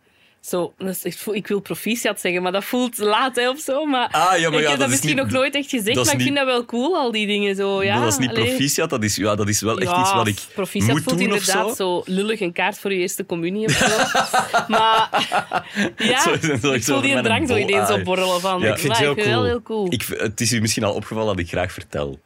Zo, 0.40 0.72
echt- 1.02 1.26
ik 1.32 1.46
wil 1.46 1.60
proficiat 1.60 2.20
zeggen, 2.20 2.42
maar 2.42 2.52
dat 2.52 2.64
voelt 2.64 2.98
laat 2.98 3.36
hè, 3.36 3.48
of 3.50 3.58
zo. 3.58 3.84
Maar 3.84 4.08
Ah, 4.10 4.12
ja, 4.12 4.22
maar 4.22 4.36
ik 4.38 4.42
ja, 4.42 4.50
heb 4.50 4.62
dat 4.64 4.78
dat 4.78 4.80
is 4.80 4.86
misschien 4.88 5.14
niet- 5.16 5.24
nog 5.24 5.32
nooit 5.32 5.54
echt 5.54 5.68
gezegd, 5.70 6.04
maar 6.04 6.14
ik 6.14 6.20
vind 6.20 6.36
dat 6.36 6.44
wel 6.46 6.64
cool, 6.64 6.96
al 6.96 7.10
die 7.12 7.26
dingen. 7.26 7.56
Zo, 7.56 7.82
ja, 7.82 8.00
dat 8.00 8.12
is 8.12 8.18
niet 8.18 8.30
allee. 8.30 8.44
proficiat, 8.44 8.90
dat 8.90 9.04
is, 9.04 9.16
ja, 9.16 9.34
dat 9.34 9.48
is 9.48 9.60
wel 9.60 9.78
echt 9.78 9.90
Ja, 9.90 10.00
iets 10.00 10.12
wat 10.12 10.26
ik 10.26 10.38
proficiat 10.54 10.90
moet 10.90 11.02
voelt 11.02 11.18
doen 11.18 11.32
of 11.32 11.38
inderdaad 11.38 11.76
zo. 11.76 12.02
zo. 12.06 12.12
lullig 12.12 12.40
een 12.40 12.52
kaart 12.52 12.78
voor 12.78 12.92
je 12.92 12.98
eerste 12.98 13.26
communie 13.26 13.66
of 13.66 13.72
zo. 13.72 13.86
maar 14.74 15.08
ja, 15.96 16.20
Zo 16.22 16.72
ik 16.72 16.82
voel 16.84 17.00
die 17.00 17.12
mijn 17.12 17.24
drang 17.24 17.48
zo 17.48 17.56
ineens 17.56 17.88
ah, 17.88 17.96
opborrelen 17.98 18.40
van. 18.40 18.64
ik 18.64 18.78
vind 18.78 18.92
het 18.92 18.96
heel 18.98 19.10
ik 19.10 19.22
vind 19.22 19.26
wel 19.28 19.36
cool. 19.36 19.44
heel 19.48 19.62
cool. 19.62 19.86
Ik, 19.92 20.04
het 20.16 20.40
is 20.40 20.52
u 20.52 20.60
misschien 20.60 20.84
al 20.84 20.94
opgevallen 20.94 21.36
dat 21.36 21.44
ik 21.44 21.50
graag 21.50 21.72
vertel. 21.72 22.18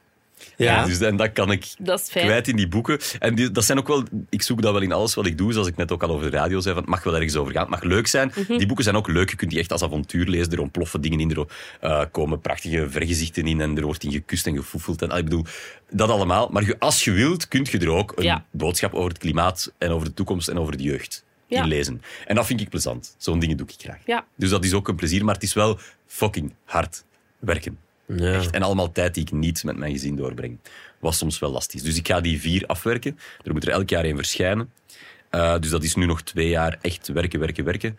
Ja. 0.57 0.85
Dus, 0.85 1.01
en 1.01 1.17
dat 1.17 1.33
kan 1.33 1.51
ik 1.51 1.67
Dat 1.79 2.01
is 2.01 2.09
fijn. 2.09 2.25
kwijt 2.27 2.49
in 2.49 2.57
die 2.57 2.69
boeken. 2.69 2.99
En 3.19 3.35
die, 3.35 3.51
dat 3.51 3.65
zijn 3.65 3.79
ook 3.79 3.89
wel, 3.89 4.03
ik 4.31 4.43
zoek 4.43 4.63
dat 4.63 4.73
wel 4.73 4.83
in 4.83 4.93
alles 4.93 5.15
wat 5.15 5.27
ik 5.27 5.39
doe, 5.39 5.53
zoals 5.53 5.69
ik 5.69 5.77
net 5.77 5.93
ook 5.93 6.03
al 6.03 6.11
over 6.11 6.31
de 6.31 6.37
radio 6.37 6.61
zei, 6.61 6.75
van 6.75 6.83
het 6.83 6.93
mag 6.93 7.03
wel 7.05 7.15
ergens 7.15 7.37
over 7.37 7.53
gaan, 7.53 7.61
het 7.63 7.71
mag 7.71 7.83
leuk 7.83 8.07
zijn. 8.07 8.33
Mhm. 8.37 8.57
Die 8.59 8.67
boeken 8.67 8.85
zijn 8.85 8.97
ook 8.97 9.09
leuk, 9.09 9.31
je 9.31 9.37
kunt 9.37 9.51
die 9.51 9.61
echt 9.61 9.73
als 9.73 9.83
avontuur 9.83 10.27
lezen, 10.27 10.53
er 10.53 10.61
ontploffen 10.61 11.01
dingen 11.01 11.21
in, 11.21 11.31
er 11.31 11.47
eh, 11.81 12.03
komen 12.11 12.41
prachtige 12.41 12.91
vergezichten 12.91 13.47
in 13.47 13.61
en 13.61 13.77
er 13.77 13.85
wordt 13.85 14.05
in 14.05 14.13
gekust 14.13 14.47
en 14.47 14.57
gefoefeld. 14.57 15.03
En, 15.03 15.11
ah, 15.11 15.19
ik 15.19 15.25
bedoel, 15.25 15.45
dat 15.91 16.09
allemaal. 16.09 16.49
Maar 16.53 16.65
je- 16.65 16.79
als 16.79 17.05
je 17.05 17.11
wilt, 17.11 17.49
kun 17.49 17.67
je 17.71 17.79
er 17.79 17.89
ook 17.89 18.13
een 18.17 18.25
Ja. 18.25 18.45
boodschap 18.51 18.95
over 18.95 19.09
het 19.09 19.19
klimaat 19.19 19.73
en 19.79 19.91
over 19.91 20.07
de 20.09 20.15
toekomst 20.15 20.49
en 20.49 20.59
over 20.59 20.77
de 20.77 20.83
jeugd 20.83 21.25
Ja. 21.47 21.63
in 21.63 21.69
lezen. 21.69 22.03
En 22.27 22.35
dat 22.35 22.47
vind 22.47 22.61
ik 22.61 22.69
plezant. 22.69 23.15
Zo'n 23.19 23.39
dingen 23.39 23.57
doe 23.57 23.67
ik 23.67 23.75
graag. 23.79 23.99
Ja. 24.05 24.25
Dus 24.37 24.51
dat 24.51 24.65
is 24.65 24.73
ook 24.73 24.89
een 24.89 24.97
plezier, 24.97 25.25
maar 25.25 25.35
het 25.35 25.43
is 25.43 25.53
wel 25.55 25.79
fucking 26.07 26.53
hard 26.65 27.05
werken. 27.39 27.79
Ja. 28.07 28.33
Echt. 28.33 28.51
En 28.51 28.63
allemaal 28.63 28.93
tijd 28.93 29.15
die 29.15 29.23
ik 29.23 29.33
niet 29.33 29.65
met 29.65 29.77
mijn 29.77 29.93
gezin 29.93 30.17
doorbreng. 30.17 30.59
Was 30.99 31.19
soms 31.19 31.39
wel 31.39 31.51
lastig. 31.51 31.83
Dus 31.83 31.97
ik 31.97 32.07
ga 32.07 32.21
die 32.21 32.41
vier 32.41 32.67
afwerken. 32.67 33.19
Er 33.43 33.53
moet 33.53 33.67
er 33.67 33.73
elk 33.73 33.89
jaar 33.89 34.05
één 34.05 34.17
verschijnen. 34.17 34.73
Eh, 35.31 35.59
dus 35.59 35.71
dat 35.71 35.83
is 35.83 35.95
nu 35.95 36.07
nog 36.07 36.23
twee 36.23 36.49
jaar 36.49 36.79
echt 36.81 37.09
werken, 37.09 37.41
werken, 37.41 37.65
werken. 37.65 37.99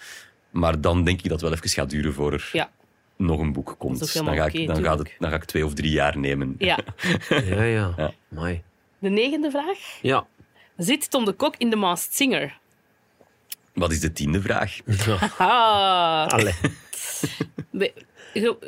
Maar 0.49 0.81
dan 0.81 1.03
denk 1.03 1.17
ik 1.17 1.23
dat 1.23 1.31
het 1.31 1.41
wel 1.41 1.51
even 1.53 1.69
gaat 1.69 1.89
duren 1.89 2.13
voor 2.13 2.33
er 2.33 2.49
Ja, 2.51 2.69
nog 3.17 3.39
een 3.39 3.53
boek 3.53 3.75
komt. 3.77 3.99
Dat 3.99 4.07
is 4.07 4.13
dan, 4.13 4.35
ga 4.35 4.45
ik, 4.45 4.67
dan, 4.67 4.83
gaat 4.83 4.99
het, 4.99 5.11
dan 5.19 5.29
ga 5.29 5.35
ik 5.35 5.43
twee 5.45 5.65
of 5.65 5.73
drie 5.73 5.91
jaar 5.91 6.17
nemen. 6.17 6.55
ja. 6.57 6.79
Ja, 7.29 7.63
ja. 7.63 7.93
Ja. 7.97 8.13
Mooi. 8.27 8.61
De 8.99 9.09
negende 9.09 9.49
vraag. 9.51 9.77
Ja. 10.01 10.27
Zit 10.77 11.09
Tom 11.09 11.25
de 11.25 11.33
Kok 11.33 11.55
in 11.57 11.69
The 11.69 11.75
Masked 11.75 12.15
Singer? 12.15 12.57
Wat 13.73 13.91
is 13.91 13.99
de 13.99 14.11
tiende 14.11 14.41
vraag? 14.41 14.77
Ah. 15.37 16.27
Allee. 16.27 16.53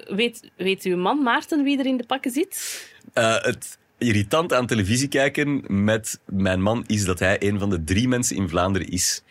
Weet, 0.07 0.51
weet 0.57 0.83
uw 0.83 0.97
man 0.97 1.23
Maarten 1.23 1.63
wie 1.63 1.79
er 1.79 1.85
in 1.85 1.97
de 1.97 2.05
pakken 2.05 2.31
zit? 2.31 2.83
Eh, 3.13 3.35
het 3.41 3.77
irritant 3.97 4.53
aan 4.53 4.67
televisie 4.67 5.07
kijken 5.07 5.63
met 5.67 6.19
mijn 6.25 6.61
man 6.61 6.83
is 6.87 7.05
dat 7.05 7.19
hij 7.19 7.35
een 7.39 7.59
van 7.59 7.69
de 7.69 7.83
drie 7.83 8.07
mensen 8.07 8.35
in 8.35 8.49
Vlaanderen 8.49 8.87
is 8.89 9.23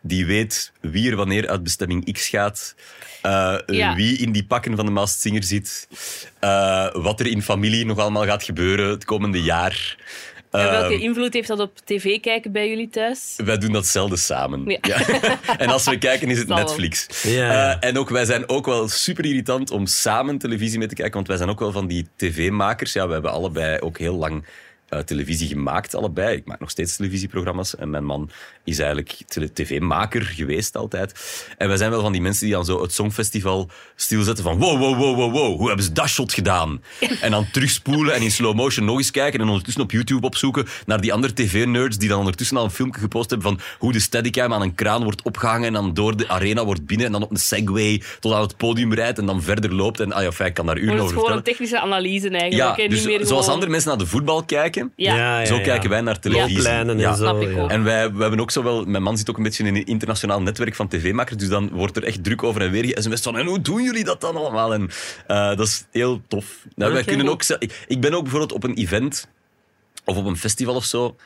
die 0.00 0.26
weet 0.26 0.72
wie 0.80 1.10
er 1.10 1.16
wanneer 1.16 1.48
uit 1.48 1.62
bestemming 1.62 2.12
X 2.12 2.28
gaat, 2.28 2.74
eh, 3.22 3.56
Ja. 3.66 3.94
wie 3.94 4.18
in 4.18 4.32
die 4.32 4.44
pakken 4.44 4.76
van 4.76 4.84
de 4.86 4.90
Masked 4.92 5.20
Singer 5.20 5.42
zit, 5.42 5.88
eh, 6.38 6.94
wat 6.94 7.20
er 7.20 7.26
in 7.26 7.42
familie 7.42 7.84
nog 7.84 7.98
allemaal 7.98 8.24
gaat 8.24 8.42
gebeuren 8.44 8.88
het 8.88 9.04
komende 9.04 9.42
jaar. 9.42 9.96
En 10.58 10.70
welke 10.70 10.94
Ehm, 10.94 11.02
invloed 11.02 11.32
heeft 11.32 11.48
dat 11.48 11.60
op 11.60 11.78
tv 11.84 12.20
kijken 12.20 12.52
bij 12.52 12.68
jullie 12.68 12.88
thuis? 12.88 13.34
Wij 13.44 13.58
doen 13.58 13.72
dat 13.72 13.86
zelden 13.86 14.18
samen. 14.18 14.64
Ja. 14.66 14.78
en 15.58 15.68
als 15.68 15.84
we 15.84 15.98
kijken, 15.98 16.30
is 16.30 16.38
het 16.38 16.48
Zal. 16.48 16.56
Netflix. 16.56 17.22
Ja. 17.22 17.78
Eh, 17.80 17.88
en 17.88 17.98
ook, 17.98 18.08
wij 18.08 18.24
zijn 18.24 18.48
ook 18.48 18.66
wel 18.66 18.88
super 18.88 19.24
irritant 19.24 19.70
om 19.70 19.86
samen 19.86 20.38
televisie 20.38 20.78
mee 20.78 20.88
te 20.88 20.94
kijken, 20.94 21.14
want 21.14 21.28
wij 21.28 21.36
zijn 21.36 21.48
ook 21.48 21.60
wel 21.60 21.72
van 21.72 21.86
die 21.86 22.06
tv-makers. 22.16 22.92
Ja, 22.92 23.06
we 23.06 23.12
hebben 23.12 23.30
allebei 23.30 23.78
ook 23.78 23.98
heel 23.98 24.16
lang 24.16 24.44
eh, 24.88 24.98
televisie 24.98 25.48
gemaakt, 25.48 25.94
allebei. 25.94 26.36
Ik 26.36 26.46
maak 26.46 26.60
nog 26.60 26.70
steeds 26.70 26.96
televisieprogramma's 26.96 27.76
en 27.76 27.90
mijn 27.90 28.04
man 28.04 28.30
is 28.64 28.78
eigenlijk 28.78 29.22
tv-maker 29.52 30.22
geweest 30.22 30.76
altijd. 30.76 31.14
En 31.58 31.68
wij 31.68 31.76
zijn 31.76 31.90
wel 31.90 32.00
van 32.00 32.12
die 32.12 32.20
mensen 32.20 32.44
die 32.44 32.54
dan 32.54 32.64
zo 32.64 32.82
het 32.82 32.92
Songfestival 32.92 33.68
stilzetten 33.96 34.44
van 34.44 34.58
wow, 34.58 34.78
wow, 34.78 34.96
wow, 34.98 35.16
wow, 35.16 35.32
wow, 35.32 35.56
hoe 35.56 35.66
hebben 35.66 35.84
ze 35.84 35.92
dat 35.92 36.08
shot 36.08 36.32
gedaan? 36.32 36.82
en 37.20 37.30
dan 37.30 37.46
terugspoelen 37.52 38.14
en 38.14 38.22
in 38.22 38.30
slow 38.30 38.54
motion 38.54 38.84
nog 38.86 38.96
eens 38.96 39.10
kijken 39.10 39.40
en 39.40 39.46
ondertussen 39.48 39.82
op 39.82 39.90
YouTube 39.90 40.26
opzoeken 40.26 40.66
naar 40.86 41.00
die 41.00 41.12
andere 41.12 41.32
tv-nerds 41.32 41.98
die 41.98 42.08
dan 42.08 42.18
ondertussen 42.18 42.56
al 42.56 42.64
een 42.64 42.70
filmpje 42.70 43.00
gepost 43.00 43.30
hebben 43.30 43.48
van 43.48 43.60
hoe 43.78 43.92
de 43.92 44.00
steadicam 44.00 44.52
aan 44.52 44.62
een 44.62 44.74
kraan 44.74 45.02
wordt 45.02 45.22
opgehangen 45.22 45.66
en 45.66 45.72
dan 45.72 45.94
door 45.94 46.16
de 46.16 46.28
arena 46.28 46.64
wordt 46.64 46.86
binnen 46.86 47.06
en 47.06 47.12
dan 47.12 47.22
op 47.22 47.30
een 47.30 47.36
segway 47.36 48.02
tot 48.20 48.32
aan 48.32 48.40
het 48.42 48.56
podium 48.56 48.94
rijdt 48.94 49.18
en 49.18 49.26
dan 49.26 49.42
verder 49.42 49.74
loopt. 49.74 50.00
En 50.00 50.12
ah 50.12 50.22
ja, 50.22 50.32
fijn, 50.32 50.48
ik 50.48 50.54
kan 50.54 50.66
daar 50.66 50.76
uren 50.76 50.86
Maar 50.86 50.96
het 50.96 51.04
over 51.04 51.16
is 51.16 51.22
gewoon 51.22 51.36
een 51.38 51.44
technische 51.44 51.80
analyse 51.80 52.28
eigenlijk. 52.28 52.76
Ja, 52.78 52.88
dus 52.88 52.98
niet 52.98 53.06
meer 53.06 53.16
zoals 53.26 53.30
gewoon- 53.30 53.48
andere 53.52 53.70
mensen 53.70 53.88
naar 53.88 53.98
de 53.98 54.06
voetbal 54.06 54.44
kijken, 54.44 54.75
Ja. 54.96 55.44
zo 55.44 55.60
kijken 55.60 55.90
wij 55.90 56.00
naar 56.00 56.18
televisie. 56.18 56.68
En 56.68 57.16
zo. 57.16 57.66
En 57.66 57.84
wij, 57.84 58.12
we 58.12 58.20
hebben 58.20 58.40
ook 58.40 58.50
zo 58.50 58.62
wel, 58.62 58.84
mijn 58.84 59.02
man 59.02 59.18
zit 59.18 59.30
ook 59.30 59.36
een 59.36 59.42
beetje 59.42 59.64
in 59.64 59.74
een 59.74 59.84
internationaal 59.84 60.42
netwerk 60.42 60.74
van 60.74 60.88
tv-makers, 60.88 61.36
dus 61.36 61.48
dan 61.48 61.70
wordt 61.72 61.96
er 61.96 62.04
echt 62.04 62.24
druk 62.24 62.42
over 62.42 62.60
en 62.60 62.70
weer 62.70 63.02
sms 63.02 63.20
van, 63.20 63.38
en 63.38 63.46
hoe 63.46 63.60
doen 63.60 63.82
jullie 63.82 64.04
dat 64.04 64.20
dan 64.20 64.36
allemaal? 64.36 64.74
En 64.74 64.90
eh, 65.26 65.48
dat 65.56 65.66
is 65.66 65.86
heel 65.90 66.20
tof. 66.28 66.66
Nou, 66.74 66.92
wij 66.92 67.00
Oké. 67.00 67.10
kunnen 67.10 67.28
ook, 67.28 67.42
ik, 67.42 67.84
ik 67.86 68.00
ben 68.00 68.14
ook 68.14 68.22
bijvoorbeeld 68.22 68.52
op 68.52 68.64
een 68.64 68.74
event 68.74 69.28
of 70.04 70.16
op 70.16 70.24
een 70.24 70.36
festival 70.36 70.74
of 70.74 70.84
zo, 70.84 71.16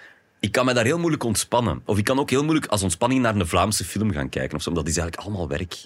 ik 0.41 0.53
kan 0.53 0.65
me 0.65 0.73
daar 0.73 0.85
heel 0.85 0.99
moeilijk 0.99 1.25
ontspannen. 1.25 1.83
Of 1.85 1.99
ik 1.99 2.05
kan 2.05 2.19
ook 2.19 2.31
heel 2.31 2.45
moeilijk 2.45 2.67
als 2.67 2.83
ontspanning 2.83 3.23
naar 3.23 3.35
een 3.35 3.47
Vlaamse 3.47 3.85
film 3.85 4.13
gaan 4.13 4.29
kijken 4.29 4.57
of 4.57 4.63
zo, 4.63 4.69
omdat 4.69 4.85
dat 4.85 4.95
is 4.95 5.01
eigenlijk 5.01 5.29
allemaal 5.29 5.49
werk. 5.49 5.77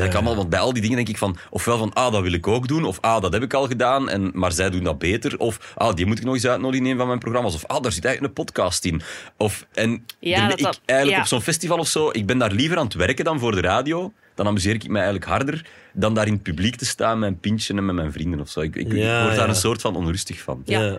Eigenlijk 0.00 0.14
allemaal, 0.14 0.36
want 0.36 0.48
bij 0.50 0.58
al 0.58 0.72
die 0.72 0.82
dingen 0.82 0.96
denk 0.96 1.08
ik 1.08 1.18
van, 1.18 1.36
ofwel 1.50 1.78
van, 1.78 1.92
ah, 1.92 2.12
dat 2.12 2.22
wil 2.22 2.32
ik 2.32 2.46
ook 2.46 2.68
doen, 2.68 2.84
of 2.84 2.98
ah, 3.00 3.20
dat 3.22 3.32
heb 3.32 3.42
ik 3.42 3.54
al 3.54 3.66
gedaan, 3.66 4.08
en, 4.08 4.30
maar 4.34 4.52
zij 4.52 4.70
doen 4.70 4.82
dat 4.84 4.98
beter, 4.98 5.38
of 5.38 5.72
ah, 5.76 5.94
die 5.94 6.06
moet 6.06 6.18
ik 6.18 6.24
nog 6.24 6.34
eens 6.34 6.46
uitnodigen 6.46 6.84
in 6.86 6.92
een 6.92 6.98
van 6.98 7.06
mijn 7.06 7.18
programma's, 7.18 7.54
of 7.54 7.66
ah, 7.66 7.82
daar 7.82 7.92
zit 7.92 8.04
eigenlijk 8.04 8.38
een 8.38 8.44
podcast 8.44 8.84
in. 8.84 9.02
Of, 9.36 9.66
en 9.72 10.04
Ja, 10.18 10.48
dat 10.48 10.58
ik 10.58 10.64
dat- 10.64 10.80
eigenlijk 10.84 11.18
ja. 11.18 11.22
op 11.24 11.28
zo'n 11.28 11.40
festival 11.42 11.78
of 11.78 11.88
zo, 11.88 12.08
ik 12.12 12.26
ben 12.26 12.38
daar 12.38 12.52
liever 12.52 12.78
aan 12.78 12.84
het 12.84 12.94
werken 12.94 13.24
dan 13.24 13.38
voor 13.38 13.52
de 13.54 13.60
radio, 13.60 14.12
dan 14.34 14.46
amuseer 14.46 14.74
ik 14.74 14.88
me 14.88 14.94
eigenlijk 14.94 15.24
harder 15.26 15.66
dan 15.92 16.14
daar 16.14 16.26
in 16.26 16.32
het 16.32 16.42
publiek 16.42 16.76
te 16.76 16.84
staan 16.84 17.18
met 17.18 17.28
een 17.28 17.40
pintje 17.40 17.74
en 17.74 17.84
met 17.84 17.94
mijn 17.94 18.12
vrienden 18.12 18.40
of 18.40 18.48
zo. 18.48 18.60
Ik, 18.60 18.76
ik, 18.76 18.86
ik 18.92 18.98
Ja, 18.98 19.22
word 19.22 19.34
daar 19.36 19.44
ja. 19.44 19.48
een 19.50 19.54
soort 19.60 19.80
van 19.80 19.96
onrustig 19.96 20.40
van. 20.40 20.62
Ja. 20.64 20.80
Ja. 20.80 20.98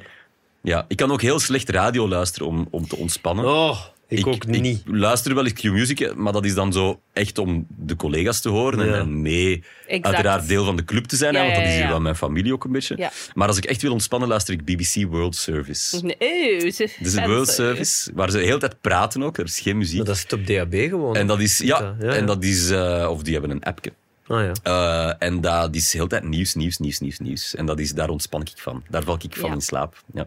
Ja, 0.61 0.85
ik 0.87 0.97
kan 0.97 1.11
ook 1.11 1.21
heel 1.21 1.39
slecht 1.39 1.69
radio 1.69 2.07
luisteren 2.07 2.47
om, 2.47 2.67
om 2.71 2.87
te 2.87 2.95
ontspannen. 2.95 3.45
Oh, 3.45 3.79
ik, 4.07 4.27
ook 4.27 4.45
niet. 4.45 4.65
Ik 4.65 4.81
luister 4.85 5.35
wel 5.35 5.43
eens 5.43 5.53
Q-music, 5.53 6.15
maar 6.15 6.33
dat 6.33 6.45
is 6.45 6.53
dan 6.53 6.73
zo 6.73 7.01
echt 7.13 7.37
om 7.37 7.65
de 7.69 7.95
collega's 7.95 8.41
te 8.41 8.49
horen 8.49 8.79
en- 8.79 8.85
Ja. 8.87 8.93
en 8.93 9.21
mee 9.21 9.63
Exact. 9.87 10.05
uiteraard 10.15 10.47
deel 10.47 10.65
van 10.65 10.75
de 10.75 10.85
club 10.85 11.05
te 11.05 11.15
zijn, 11.15 11.35
hè, 11.35 11.41
want 11.41 11.53
dat 11.53 11.63
ja, 11.63 11.67
is 11.69 11.73
hier 11.75 11.83
ja. 11.83 11.89
wel 11.89 12.01
mijn 12.01 12.15
familie 12.15 12.53
ook 12.53 12.63
een 12.63 12.71
beetje. 12.71 12.97
Ja. 12.97 13.11
Maar 13.33 13.47
als 13.47 13.57
ik 13.57 13.65
echt 13.65 13.81
wil 13.81 13.91
ontspannen, 13.91 14.29
luister 14.29 14.53
ik 14.53 14.65
BBC 14.65 15.09
World 15.09 15.35
Service. 15.35 16.05
Nee, 16.19 16.59
Dus 16.99 17.13
de 17.13 17.23
World 17.25 17.47
Service, 17.49 18.11
waar 18.13 18.31
ze 18.31 18.37
de 18.37 18.43
hele 18.43 18.57
tijd 18.59 18.81
praten 18.81 19.23
ook, 19.23 19.37
er 19.37 19.43
is 19.45 19.59
geen 19.59 19.77
muziek. 19.77 19.97
Maar 19.97 20.05
dat 20.05 20.17
zit 20.17 20.33
op 20.33 20.47
DAB 20.47 20.73
gewoon. 20.73 21.15
En 21.15 21.27
dat 21.27 21.39
is, 21.39 21.57
ja, 21.57 21.79
Ja, 21.79 21.95
ja. 22.07 22.13
En 22.13 22.25
dat 22.25 22.43
is 22.43 22.69
eh, 22.69 23.07
of 23.09 23.23
die 23.23 23.33
hebben 23.33 23.51
een 23.51 23.63
appje. 23.63 23.93
Ah 24.27 24.41
ja. 24.43 24.51
Eh, 24.63 25.27
en 25.27 25.41
dat 25.41 25.75
is 25.75 25.91
de 25.91 25.97
hele 25.97 26.09
tijd 26.09 26.23
nieuws, 26.23 26.53
nieuws, 26.55 26.77
nieuws, 26.77 26.99
nieuws, 26.99 27.19
nieuws. 27.19 27.55
En 27.55 27.65
dat 27.65 27.79
is, 27.79 27.91
daar 27.93 28.09
ontspan 28.09 28.41
ik 28.41 28.51
van. 28.55 28.83
Daar 28.89 29.03
val 29.03 29.17
ik 29.21 29.35
van 29.35 29.49
Ja. 29.49 29.55
in 29.55 29.61
slaap. 29.61 30.01
Ja. 30.13 30.25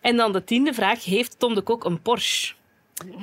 En 0.00 0.16
dan 0.16 0.32
de 0.32 0.44
tiende 0.44 0.72
vraag. 0.72 1.04
Heeft 1.04 1.34
Tom 1.38 1.54
de 1.54 1.60
Kok 1.60 1.84
een 1.84 2.02
Porsche? 2.02 2.52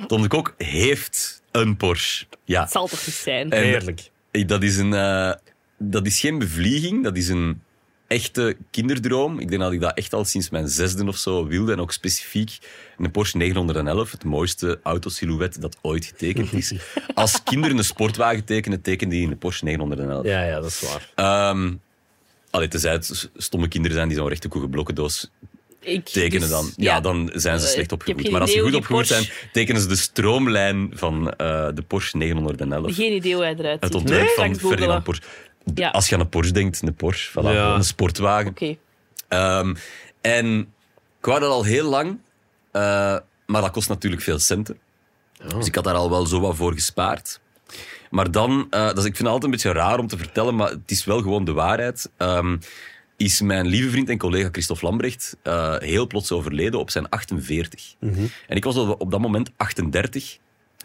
Tom 0.06 0.22
de 0.22 0.28
Kok 0.28 0.54
heeft 0.58 1.42
een 1.50 1.76
Porsche. 1.76 2.26
Ja. 2.44 2.60
Het 2.62 2.70
zal 2.70 2.86
toch 2.86 3.06
niet 3.06 3.14
zijn? 3.14 3.50
En- 3.50 3.62
Heerlijk. 3.62 4.10
Dat 4.46 4.62
is, 4.62 4.76
een, 4.76 4.94
eh, 4.94 5.32
dat 5.78 6.06
is 6.06 6.20
geen 6.20 6.38
bevlieging, 6.38 7.04
dat 7.04 7.16
is 7.16 7.28
een 7.28 7.62
echte 8.06 8.56
kinderdroom. 8.70 9.38
Ik 9.38 9.48
denk 9.48 9.60
dat 9.60 9.72
ik 9.72 9.80
dat 9.80 9.96
echt 9.96 10.12
al 10.14 10.24
sinds 10.24 10.50
mijn 10.50 10.68
zesde 10.68 11.06
of 11.06 11.16
zo 11.16 11.46
wilde. 11.46 11.72
En 11.72 11.80
ook 11.80 11.92
specifiek 11.92 12.58
een 12.98 13.10
Porsche 13.10 13.36
911, 13.36 14.10
het 14.10 14.24
mooiste 14.24 14.80
autosilhouet 14.82 15.60
dat 15.60 15.76
ooit 15.82 16.04
getekend 16.04 16.52
is. 16.52 16.72
Als 17.14 17.42
kinderen 17.42 17.78
een 17.78 17.84
sportwagen 17.84 18.44
tekenen, 18.44 18.80
tekenen 18.80 19.14
die 19.14 19.28
een 19.28 19.38
Porsche 19.38 19.64
911. 19.64 20.24
Ja, 20.24 20.44
ja, 20.44 20.54
dat 20.60 20.70
is 20.70 20.80
waar. 20.80 21.10
Ehm 21.14 21.72
allee, 22.50 22.68
tenzij 22.68 22.92
het 22.92 23.30
stomme 23.36 23.68
kinderen 23.68 23.96
zijn 23.96 24.08
die 24.08 24.16
zo'n 24.16 24.28
rechthoekige 24.28 24.68
blokkendoos 24.68 25.30
Ik, 25.80 26.04
tekenen 26.04 26.40
dus, 26.40 26.48
dan. 26.50 26.72
Ja, 26.76 27.00
dan 27.00 27.30
zijn 27.34 27.60
ze 27.60 27.66
Eh, 27.66 27.72
slecht 27.72 27.92
opgevoed. 27.92 28.30
Maar 28.30 28.40
als 28.40 28.52
ze 28.52 28.58
goed 28.60 28.74
opgevoed 28.74 29.06
zijn, 29.06 29.28
tekenen 29.52 29.80
ze 29.80 29.88
de 29.88 29.96
stroomlijn 29.96 30.90
van 30.94 31.30
eh, 31.30 31.68
de 31.74 31.82
Porsche 31.82 32.16
911. 32.16 32.94
Geen 32.94 33.12
idee 33.12 33.34
hoe 33.34 33.42
hij 33.42 33.54
eruit 33.58 33.80
Het 33.82 33.92
ziet. 33.92 34.00
ontwerp 34.00 34.36
Nee? 34.36 34.54
van. 34.54 34.68
Ferdinand 34.68 35.04
Porsche. 35.04 35.24
Ja. 35.74 35.88
Als 35.90 36.08
je 36.08 36.14
aan 36.14 36.20
een 36.20 36.28
Porsche 36.28 36.52
denkt, 36.52 36.82
een 36.82 36.94
Porsche. 36.94 37.30
Voilà, 37.40 37.44
Ja. 37.52 37.74
een 37.74 37.84
sportwagen. 37.84 38.50
Oké. 38.50 38.76
Ehm, 39.28 39.74
en 40.20 40.58
ik 41.18 41.26
wou 41.26 41.40
dat 41.40 41.50
al 41.50 41.64
heel 41.64 41.88
lang, 41.88 42.18
eh, 42.72 42.82
maar 43.46 43.60
dat 43.62 43.70
kost 43.70 43.88
natuurlijk 43.88 44.22
veel 44.22 44.38
centen. 44.38 44.78
Dus 45.56 45.66
ik 45.66 45.74
had 45.74 45.84
daar 45.84 45.94
al 45.94 46.10
wel 46.10 46.26
zo 46.26 46.40
wat 46.40 46.56
voor 46.56 46.72
gespaard. 46.72 47.40
Maar 48.10 48.30
dan, 48.30 48.66
eh, 48.70 48.84
dat 48.86 48.98
is, 48.98 49.04
ik 49.04 49.16
vind 49.16 49.18
het 49.18 49.26
altijd 49.26 49.44
een 49.44 49.50
beetje 49.50 49.72
raar 49.72 49.98
om 49.98 50.06
te 50.06 50.16
vertellen, 50.18 50.54
maar 50.56 50.70
het 50.70 50.90
is 50.90 51.04
wel 51.04 51.20
gewoon 51.22 51.44
de 51.44 51.52
waarheid. 51.52 52.10
Ehm, 52.16 52.56
is 53.20 53.40
mijn 53.40 53.66
lieve 53.66 53.90
vriend 53.90 54.08
en 54.08 54.18
collega 54.18 54.48
Christophe 54.52 54.84
Lambrecht 54.84 55.36
eh, 55.42 55.76
heel 55.78 56.06
plots 56.06 56.32
overleden 56.32 56.80
op 56.80 56.90
zijn 56.90 57.08
48. 57.08 57.94
En 58.48 58.56
ik 58.56 58.64
was 58.64 58.76
op 58.76 59.10
dat 59.10 59.20
moment 59.20 59.50
38, 59.56 60.38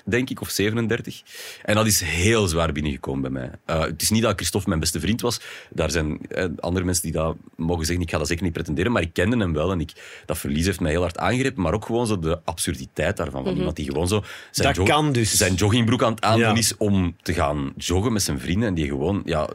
denk 0.05 0.29
ik, 0.29 0.41
of 0.41 0.49
37. 0.49 1.21
En 1.63 1.75
dat 1.75 1.85
is 1.85 2.01
heel 2.01 2.47
zwaar 2.47 2.71
binnengekomen 2.71 3.21
bij 3.21 3.31
mij. 3.31 3.49
Eh, 3.65 3.79
het 3.81 4.01
is 4.01 4.09
niet 4.09 4.21
dat 4.21 4.35
Christophe 4.35 4.67
mijn 4.67 4.79
beste 4.79 4.99
vriend 4.99 5.21
was. 5.21 5.41
Daar 5.69 5.91
zijn 5.91 6.19
eh, 6.29 6.45
andere 6.59 6.85
mensen 6.85 7.03
die 7.03 7.11
dat 7.11 7.35
mogen 7.55 7.85
zeggen. 7.85 8.03
Ik 8.03 8.11
ga 8.11 8.17
dat 8.17 8.27
zeker 8.27 8.43
niet 8.43 8.53
pretenderen, 8.53 8.91
maar 8.91 9.01
ik 9.01 9.13
kende 9.13 9.37
hem 9.37 9.53
wel. 9.53 9.71
En 9.71 9.79
ik, 9.79 9.91
dat 10.25 10.37
verlies 10.37 10.65
heeft 10.65 10.79
mij 10.79 10.91
heel 10.91 11.01
hard 11.01 11.17
aangegrepen. 11.17 11.61
Maar 11.61 11.73
ook 11.73 11.85
gewoon 11.85 12.07
zo 12.07 12.19
de 12.19 12.39
absurditeit 12.43 13.17
daarvan. 13.17 13.43
Van 13.43 13.55
iemand 13.55 13.75
die 13.75 13.85
gewoon 13.85 14.07
zo 14.07 14.23
zijn, 14.51 14.73
Dat 14.73 14.87
kan 14.87 15.11
dus. 15.11 15.37
zijn 15.37 15.53
joggingbroek 15.53 16.03
aan 16.03 16.11
het 16.13 16.23
aandoen 16.23 16.41
Ja. 16.47 16.55
is 16.55 16.77
om 16.77 17.15
te 17.21 17.33
gaan 17.33 17.73
joggen 17.77 18.13
met 18.13 18.23
zijn 18.23 18.39
vrienden. 18.39 18.67
En 18.67 18.73
die 18.73 18.87
gewoon, 18.87 19.21
ja, 19.25 19.49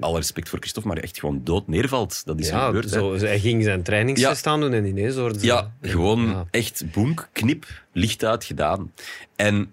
alle 0.00 0.16
respect 0.16 0.48
voor 0.48 0.58
Christophe, 0.58 0.88
maar 0.88 0.96
echt 0.98 1.18
gewoon 1.18 1.40
dood 1.44 1.68
neervalt. 1.68 2.22
Dat 2.24 2.40
is 2.40 2.48
Ja, 2.48 2.66
gebeurd. 2.66 2.90
zo, 2.90 3.16
hij 3.16 3.40
ging 3.40 3.62
zijn 3.64 3.82
trainingsjes 3.82 4.28
Ja. 4.28 4.34
staan 4.34 4.60
doen 4.60 4.72
en 4.72 4.84
ineens 4.84 5.14
hoorde 5.16 5.38
ze- 5.38 5.46
Ja, 5.46 5.72
gewoon 5.82 6.26
Ja. 6.26 6.46
echt 6.50 6.84
boenk, 6.92 7.28
knip, 7.32 7.66
licht 7.92 8.24
uit 8.24 8.44
gedaan. 8.44 8.92
En 9.36 9.72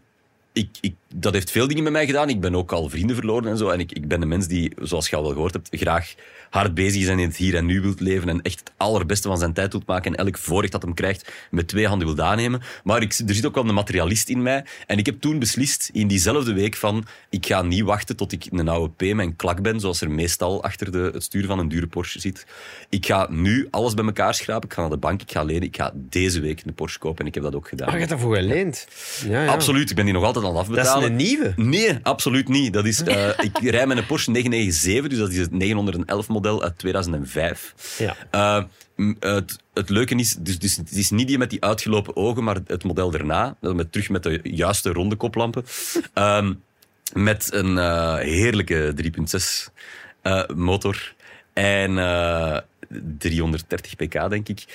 ik, 0.53 0.69
ik, 0.82 0.95
dat 1.15 1.34
heeft 1.34 1.51
veel 1.51 1.67
dingen 1.67 1.84
met 1.84 1.91
mij 1.91 2.05
gedaan. 2.05 2.30
Ik 2.30 2.41
ben 2.41 2.55
ook 2.55 2.72
al 2.72 2.89
vrienden 2.89 3.15
verloren 3.15 3.51
en 3.51 3.57
zo. 3.57 3.69
En 3.69 3.80
ik, 3.80 3.91
ik 3.91 4.07
ben 4.07 4.19
de 4.19 4.26
mens 4.26 4.47
die, 4.47 4.72
zoals 4.82 5.09
je 5.09 5.15
al 5.15 5.22
wel 5.24 5.32
gehoord 5.32 5.53
hebt, 5.53 5.67
graag 5.72 6.13
hard 6.52 6.74
bezig 6.74 7.02
is 7.02 7.08
en 7.08 7.20
in 7.20 7.28
het 7.28 7.38
hier 7.38 7.56
en 7.56 7.66
nu 7.66 7.82
wilt 7.82 7.99
leven. 7.99 8.30
En 8.30 8.41
echt 8.41 8.60
het 8.60 8.72
allerbeste 8.78 9.28
van 9.28 9.38
zijn 9.38 9.54
tijd 9.54 9.72
wilt 9.72 9.88
maken. 9.88 10.16
En 10.16 10.26
elk 10.26 10.38
voorrecht 10.38 10.72
dat 10.72 10.82
hem 10.82 10.93
krijgt 10.93 11.32
met 11.52 11.68
twee 11.68 11.88
handen 11.88 12.16
wil 12.16 12.26
aannemen. 12.26 12.62
Maar 12.84 13.02
ik, 13.02 13.14
er 13.28 13.34
zit 13.34 13.45
ook 13.45 13.56
wel 13.56 13.68
een 13.68 13.74
materialist 13.74 14.30
in 14.30 14.41
mij. 14.41 14.66
En 14.88 14.97
ik 14.97 15.06
heb 15.06 15.22
toen 15.22 15.39
beslist, 15.39 15.89
in 15.93 16.08
diezelfde 16.08 16.54
week, 16.54 16.76
van 16.76 17.06
ik 17.30 17.45
ga 17.45 17.62
niet 17.62 17.84
wachten 17.84 18.16
tot 18.16 18.32
ik 18.32 18.45
een 18.49 18.68
oude 18.68 18.93
P 18.93 19.14
mijn 19.16 19.36
klak 19.36 19.62
ben, 19.62 19.80
zoals 19.80 20.02
er 20.02 20.12
meestal 20.12 20.64
achter 20.64 20.91
de, 20.91 21.10
het 21.14 21.24
stuur 21.24 21.45
van 21.45 21.60
een 21.60 21.68
dure 21.68 21.88
Porsche 21.88 22.20
zit. 22.20 22.45
Ik 22.89 23.06
ga 23.06 23.28
nu 23.30 23.68
alles 23.72 23.93
bij 23.93 24.06
elkaar 24.06 24.34
schrapen. 24.34 24.70
Ik 24.70 24.74
ga 24.76 24.82
naar 24.82 24.89
de 24.89 24.97
bank, 24.97 25.22
ik 25.22 25.32
ga 25.32 25.43
lenen. 25.43 25.64
Ik 25.64 25.76
ga 25.76 25.91
deze 25.95 26.39
week 26.39 26.62
een 26.66 26.74
Porsche 26.74 26.99
kopen. 26.99 27.20
En 27.20 27.26
ik 27.28 27.34
heb 27.34 27.43
dat 27.43 27.56
ook 27.56 27.68
gedaan. 27.68 27.88
Ah, 27.88 27.93
je 27.93 27.99
hebt 27.99 28.12
daarvoor 28.12 28.36
geleend. 28.36 28.88
Ja, 29.28 29.43
ja. 29.43 29.52
Absoluut, 29.52 29.89
ik 29.89 29.95
ben 29.95 30.06
die 30.06 30.14
nog 30.14 30.24
altijd 30.24 30.45
aan 30.45 30.56
het 30.58 30.68
Dat 30.68 30.78
is 30.78 30.82
afbetalen. 30.82 31.10
een 31.10 31.16
nieuwe. 31.16 31.54
Nee, 31.56 31.99
absoluut 32.04 32.47
niet. 32.47 32.74
Dat 32.74 32.86
is, 32.86 33.04
eh, 33.04 33.28
ik 33.39 33.58
rij 33.62 33.88
met 33.88 33.97
een 33.97 34.06
Porsche 34.06 34.32
997, 34.41 35.10
dus 35.10 35.20
dat 35.20 35.30
is 35.32 35.38
het 35.38 35.52
911 35.52 36.28
model 36.28 36.39
uit 36.42 36.78
2005. 36.78 37.74
Ja. 37.98 38.16
Eh, 38.32 38.64
het, 39.20 39.60
het 39.74 39.89
leuke 39.89 40.16
is, 40.16 40.36
dus, 40.39 40.60
dus, 40.60 40.76
het 40.76 40.92
is 40.92 41.10
niet 41.10 41.28
die 41.28 41.38
met 41.38 41.50
die 41.50 41.64
uitgelopen 41.64 42.16
ogen, 42.16 42.44
maar 42.44 42.58
het 42.68 42.84
model 42.84 43.12
daarna, 43.12 43.56
met, 43.60 43.92
terug 43.92 44.10
met 44.10 44.24
de 44.24 44.39
juiste 44.44 44.92
ronde 44.92 45.16
koplampen, 45.16 45.66
Ehm, 46.14 46.54
met 47.14 47.54
een 47.54 47.78
eh, 47.78 48.16
heerlijke 48.16 48.94
3.6 48.96 49.70
eh, 50.22 50.44
motor 50.56 51.14
en 51.54 51.98
eh, 51.98 52.58
330 53.18 53.96
pk, 53.96 54.30
denk 54.30 54.48
ik. 54.48 54.66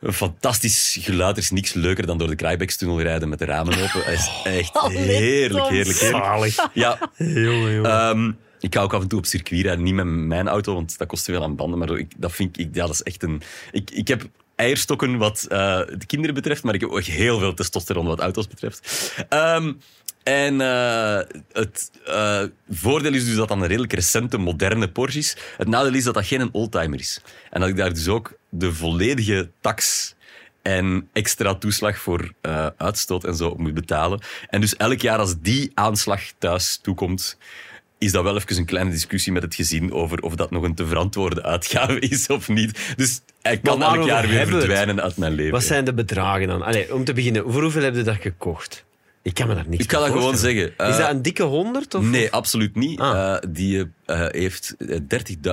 Een 0.00 0.12
fantastisch 0.12 0.98
geluid. 1.00 1.36
Er 1.36 1.42
is 1.42 1.50
niks 1.50 1.72
leuker 1.72 2.06
dan 2.06 2.18
door 2.18 2.28
de 2.28 2.34
Kraaibeekstunnel 2.34 3.00
rijden 3.00 3.28
met 3.28 3.38
de 3.38 3.44
ramen 3.44 3.74
open. 3.74 4.04
Het 4.04 4.18
is 4.18 4.30
echt 4.44 4.72
Allee, 4.72 4.98
heerlijk, 4.98 5.68
heerlijk, 5.68 5.98
heerlijk. 5.98 6.24
Zalig. 6.24 6.68
Ja, 6.72 6.98
Jongen, 7.16 7.74
jongen. 7.74 7.90
Ehm, 7.90 8.32
ik 8.60 8.74
ga 8.74 8.82
ook 8.82 8.94
af 8.94 9.02
en 9.02 9.08
toe 9.08 9.18
op 9.18 9.26
circuit 9.26 9.62
rijden. 9.62 9.84
Niet 9.84 9.94
met 9.94 10.06
mijn 10.06 10.48
auto, 10.48 10.74
want 10.74 10.98
dat 10.98 11.08
kost 11.08 11.24
te 11.24 11.32
veel 11.32 11.42
aan 11.42 11.56
banden. 11.56 11.78
Maar 11.78 11.98
ik, 11.98 12.12
dat 12.16 12.32
vind 12.32 12.58
ik, 12.58 12.68
ja, 12.74 12.86
dat 12.86 12.94
is 12.94 13.02
echt 13.02 13.22
een... 13.22 13.42
Ik, 13.72 13.90
ik 13.90 14.08
heb 14.08 14.28
eierstokken 14.58 15.16
wat 15.16 15.46
eh, 15.48 15.80
de 15.98 16.06
kinderen 16.06 16.34
betreft, 16.34 16.62
maar 16.62 16.74
ik 16.74 16.80
heb 16.80 16.90
ook 16.90 17.02
heel 17.02 17.38
veel 17.38 17.54
testosteron 17.54 18.06
wat 18.06 18.20
auto's 18.20 18.46
betreft. 18.46 19.12
Ehm, 19.28 19.72
en 20.22 20.60
eh, 20.60 21.20
het 21.52 21.90
eh, 22.06 22.42
voordeel 22.70 23.14
is 23.14 23.24
dus 23.24 23.36
dat 23.36 23.48
dat 23.48 23.56
een 23.56 23.66
redelijk 23.66 23.92
recente, 23.92 24.38
moderne 24.38 24.88
Porsche 24.88 25.18
is. 25.18 25.36
Het 25.56 25.68
nadeel 25.68 25.94
is 25.94 26.04
dat 26.04 26.14
dat 26.14 26.26
geen 26.26 26.52
oldtimer 26.52 26.98
is. 26.98 27.22
En 27.50 27.60
dat 27.60 27.68
ik 27.68 27.76
daar 27.76 27.94
dus 27.94 28.08
ook 28.08 28.32
de 28.48 28.72
volledige 28.72 29.50
tax 29.60 30.14
en 30.62 31.08
extra 31.12 31.54
toeslag 31.54 31.98
voor 31.98 32.32
uitstoot 32.76 33.24
en 33.24 33.34
zo 33.34 33.54
moet 33.56 33.74
betalen. 33.74 34.20
En 34.48 34.60
dus 34.60 34.76
elk 34.76 35.00
jaar 35.00 35.18
als 35.18 35.40
die 35.40 35.70
aanslag 35.74 36.22
thuis 36.38 36.78
toekomt, 36.82 37.38
is 37.98 38.12
dat 38.12 38.22
wel 38.22 38.36
even 38.36 38.56
een 38.56 38.64
kleine 38.64 38.90
discussie 38.90 39.32
met 39.32 39.42
het 39.42 39.54
gezin 39.54 39.92
over 39.92 40.20
of 40.20 40.34
dat 40.34 40.50
nog 40.50 40.62
een 40.62 40.74
te 40.74 40.86
verantwoorde 40.86 41.42
uitgave 41.42 41.98
is 41.98 42.26
of 42.26 42.48
niet. 42.48 42.94
Dus 42.96 43.20
hij 43.42 43.58
kan 43.58 43.82
elk 43.82 44.06
jaar 44.06 44.28
weer 44.28 44.40
het? 44.40 44.48
verdwijnen 44.48 45.02
uit 45.02 45.16
mijn 45.16 45.32
leven. 45.32 45.52
Wat 45.52 45.64
zijn 45.64 45.84
de 45.84 45.94
bedragen 45.94 46.46
dan? 46.46 46.62
Allee, 46.62 46.94
om 46.94 47.04
te 47.04 47.12
beginnen, 47.12 47.52
voor 47.52 47.62
hoeveel 47.62 47.82
heb 47.82 47.94
je 47.94 48.02
dat 48.02 48.16
gekocht? 48.20 48.86
Ik 49.22 49.34
kan 49.34 49.48
me 49.48 49.54
daar 49.54 49.68
niks 49.68 49.82
Ik 49.82 49.88
kan 49.88 50.00
dat 50.00 50.10
gewoon 50.10 50.36
zeggen. 50.36 50.62
Is 50.66 50.72
Eh, 50.76 50.98
dat 50.98 51.10
een 51.10 51.22
dikke 51.22 51.42
honderd? 51.42 51.94
Of? 51.94 52.02
Nee, 52.02 52.30
absoluut 52.32 52.74
niet. 52.74 53.00
Ah. 53.00 53.34
Eh, 53.34 53.42
die 53.50 53.90
eh, 54.04 54.26
heeft 54.28 54.74
eh, 54.78 54.96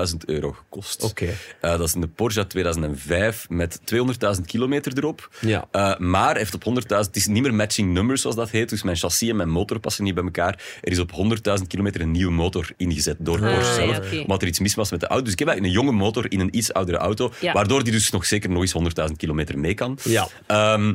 30.000 0.09 0.15
euro 0.25 0.51
gekost. 0.51 1.03
Oké. 1.03 1.25
Eh, 1.61 1.71
dat 1.77 1.81
is 1.87 1.93
een 1.93 2.13
Porsche 2.13 2.39
uit 2.39 2.49
2005 2.49 3.45
met 3.49 3.79
200.000 3.85 4.45
kilometer 4.45 4.91
erop. 4.97 5.29
Ja. 5.41 5.67
Eh, 5.71 5.97
maar 5.97 6.37
heeft 6.37 6.53
op 6.53 6.63
100.000... 6.63 6.87
Het 7.07 7.15
is 7.15 7.27
niet 7.27 7.41
meer 7.41 7.53
matching 7.53 7.93
numbers, 7.93 8.21
zoals 8.21 8.35
dat 8.35 8.49
heet. 8.49 8.69
Dus 8.69 8.83
mijn 8.83 8.97
chassis 8.97 9.29
en 9.29 9.35
mijn 9.35 9.49
motor 9.49 9.79
passen 9.79 10.03
niet 10.03 10.13
bij 10.15 10.23
elkaar. 10.23 10.63
Er 10.81 10.91
is 10.91 10.99
op 10.99 11.11
100.000 11.11 11.67
kilometer 11.67 12.01
een 12.01 12.11
nieuwe 12.11 12.31
motor 12.33 12.69
ingezet 12.77 13.15
door 13.19 13.45
Ah, 13.45 13.53
Porsche 13.55 13.73
zelf. 13.73 13.97
oké. 13.97 14.19
Omdat 14.19 14.41
er 14.41 14.47
iets 14.47 14.59
mis 14.59 14.75
was 14.75 14.91
met 14.91 14.99
de 14.99 15.07
auto. 15.07 15.23
Dus 15.23 15.33
ik 15.33 15.39
heb 15.39 15.47
eigenlijk 15.47 15.77
een 15.77 15.83
jonge 15.85 15.97
motor 15.97 16.25
in 16.31 16.39
een 16.39 16.57
iets 16.57 16.73
oudere 16.73 16.97
auto. 16.97 17.31
Ja. 17.41 17.53
Waardoor 17.53 17.83
die 17.83 17.91
dus 17.93 18.09
nog 18.09 18.25
zeker 18.25 18.49
nog 18.49 18.61
eens 18.61 18.73
100.000 19.09 19.15
kilometer 19.17 19.59
mee 19.59 19.73
kan. 19.73 19.97
Ja. 20.03 20.27
Ehm, 20.47 20.93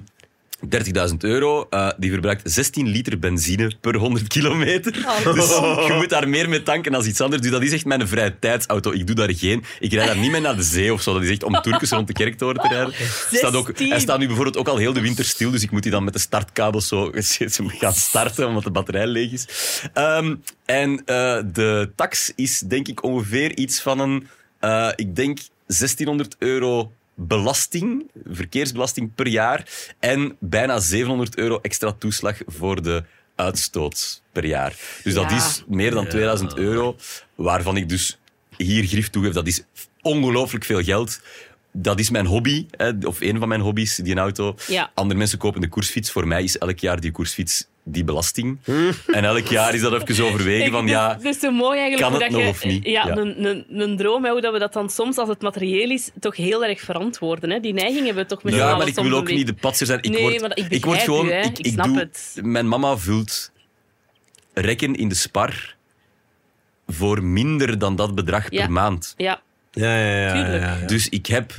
30.000 1.11 1.17
euro. 1.19 1.67
eh, 1.71 1.89
die 1.99 2.11
verbruikt 2.11 2.51
16 2.51 2.89
liter 2.89 3.19
benzine 3.19 3.73
per 3.81 3.95
100 3.97 4.29
kilometer. 4.29 4.93
Dus 5.35 5.49
je 5.87 5.95
moet 5.97 6.09
daar 6.09 6.29
meer 6.29 6.49
mee 6.49 6.63
tanken 6.63 6.93
dan 6.93 7.07
iets 7.07 7.21
anders. 7.21 7.43
Dus 7.43 7.51
dat 7.51 7.63
is 7.63 7.73
echt 7.73 7.85
mijn 7.85 8.09
vrije 8.09 8.39
tijdsauto. 8.39 8.93
Ik 8.93 9.07
doe 9.07 9.17
daar 9.17 9.35
geen... 9.35 9.65
Ik 9.81 9.93
rijd 9.93 10.07
daar 10.07 10.19
niet 10.19 10.31
mee 10.31 10.41
naar 10.41 10.57
de 10.57 10.63
zee 10.63 10.93
of 10.93 11.03
zo. 11.03 11.13
Dat 11.13 11.23
is 11.23 11.31
echt 11.31 11.43
om 11.43 11.61
Turkens 11.61 11.91
rond 11.91 12.07
de 12.07 12.13
kerktoren 12.13 12.61
te 12.63 12.69
rijden. 12.69 12.95
Staat 13.33 13.55
ook, 13.55 13.67
16. 13.67 13.89
hij 13.91 14.01
staat 14.01 14.19
nu 14.19 14.27
bijvoorbeeld 14.27 14.57
ook 14.57 14.69
al 14.69 14.77
heel 14.77 14.93
de 14.93 15.01
winter 15.01 15.25
stil. 15.25 15.51
Dus 15.51 15.63
ik 15.63 15.71
moet 15.71 15.83
die 15.83 15.93
dan 15.93 16.05
met 16.05 16.13
de 16.13 16.19
startkabels 16.19 16.89
zo 16.89 17.11
gaan 17.55 17.93
starten, 17.93 18.47
omdat 18.49 18.65
de 18.65 18.71
batterij 18.71 19.07
leeg 19.07 19.33
is. 19.33 19.47
Ehm, 19.95 20.35
en 20.65 21.03
eh, 21.05 21.39
de 21.53 21.91
tax 21.97 22.33
is 22.37 22.59
denk 22.59 22.89
ik 22.89 23.03
ongeveer 23.03 23.57
iets 23.57 23.81
van 23.81 23.99
een... 23.99 24.29
eh, 24.61 24.89
ik 24.95 25.17
denk 25.17 25.39
1600 25.67 26.37
euro 26.39 26.93
belasting, 27.27 28.11
verkeersbelasting 28.31 29.15
per 29.15 29.27
jaar 29.27 29.69
en 29.99 30.37
bijna 30.39 30.79
700 30.79 31.37
euro 31.37 31.59
extra 31.63 31.93
toeslag 31.93 32.37
voor 32.47 32.83
de 32.83 33.05
uitstoot 33.35 34.23
per 34.33 34.45
jaar. 34.47 34.75
Dus 35.03 35.15
dat 35.15 35.31
Ja. 35.31 35.37
is 35.37 35.65
meer 35.69 35.91
dan 35.91 36.07
2000 36.09 36.57
euro, 36.57 36.97
waarvan 37.35 37.77
ik 37.77 37.89
dus 37.89 38.19
hier 38.57 38.85
grif 38.87 39.09
toegeef. 39.11 39.33
Dat 39.33 39.47
is 39.47 39.63
ongelooflijk 40.01 40.65
veel 40.65 40.83
geld. 40.83 41.21
Dat 41.73 41.99
is 41.99 42.11
mijn 42.11 42.27
hobby, 42.27 42.67
hè, 42.77 42.91
of 43.03 43.21
een 43.21 43.39
van 43.39 43.49
mijn 43.49 43.61
hobby's, 43.61 43.95
die 43.97 44.13
een 44.13 44.19
auto. 44.19 44.55
Ja. 44.67 44.91
Andere 44.95 45.19
mensen 45.19 45.39
kopen 45.39 45.61
de 45.61 45.69
koersfiets. 45.69 46.11
Voor 46.11 46.27
mij 46.27 46.43
is 46.45 46.59
elk 46.59 46.79
jaar 46.79 47.01
die 47.01 47.11
koersfiets 47.11 47.67
die 47.85 48.05
belasting. 48.05 48.59
En 49.07 49.25
elk 49.25 49.47
jaar 49.47 49.75
is 49.75 49.81
dat 49.81 50.09
even 50.11 50.25
overwegen 50.25 50.73
van 50.73 50.87
ja... 50.87 51.15
Het 51.15 51.25
is 51.25 51.39
zo 51.39 51.51
mooi 51.51 51.79
eigenlijk 51.81 52.11
kan 52.11 52.13
het 52.13 52.21
dat 52.21 52.31
nog 52.31 52.43
je, 52.43 52.49
of 52.49 52.65
niet? 52.65 52.85
Ja, 52.85 53.07
Ja. 53.07 53.17
Een, 53.17 53.45
een, 53.45 53.65
een 53.69 53.97
droom, 53.97 54.25
hè, 54.25 54.31
hoe 54.31 54.41
dat 54.41 54.53
we 54.53 54.59
dat 54.59 54.73
dan 54.73 54.91
soms, 54.91 55.17
als 55.17 55.29
het 55.29 55.43
materieel 55.43 55.91
is, 55.91 56.11
toch 56.21 56.37
heel 56.37 56.65
erg 56.65 56.81
verantwoorden. 56.81 57.51
Hè? 57.51 57.61
Die 57.61 57.73
neiging 57.73 58.05
hebben 58.05 58.23
we 58.23 58.29
toch 58.29 58.43
met 58.43 58.55
Ja, 58.55 58.77
maar 58.77 58.87
ik 58.87 58.95
soms 58.95 59.09
wil 59.09 59.19
ook 59.19 59.29
niet 59.29 59.47
de 59.47 59.55
patser 59.55 59.87
zijn. 59.87 60.03
Ik 60.03 60.11
Nee, 60.11 60.21
word, 60.23 60.41
maar 60.41 60.59
ik 60.69 60.85
word 60.85 60.99
gewoon... 61.01 61.27
u, 61.27 61.33
ik, 61.33 61.45
Ik 61.45 61.59
ik 61.59 61.73
snap 61.73 61.87
doe, 61.87 61.99
het. 61.99 62.39
Mijn 62.43 62.69
mama 62.69 62.97
vult 62.97 63.53
rekken 64.55 64.95
in 64.95 65.09
de 65.09 65.15
spar 65.15 65.77
voor 66.87 67.23
minder 67.25 67.79
dan 67.79 67.97
dat 67.97 68.15
bedrag 68.15 68.51
Ja. 68.51 68.61
per 68.63 68.73
maand. 68.73 69.15
Ja, 69.17 69.41
Ja, 69.73 69.97
ja, 69.99 70.11
ja. 70.11 70.21
ja, 70.27 70.33
Tuurlijk. 70.33 70.63
ja, 70.63 70.77
ja. 70.81 70.87
Dus 70.87 71.09
ik 71.09 71.27
heb 71.27 71.53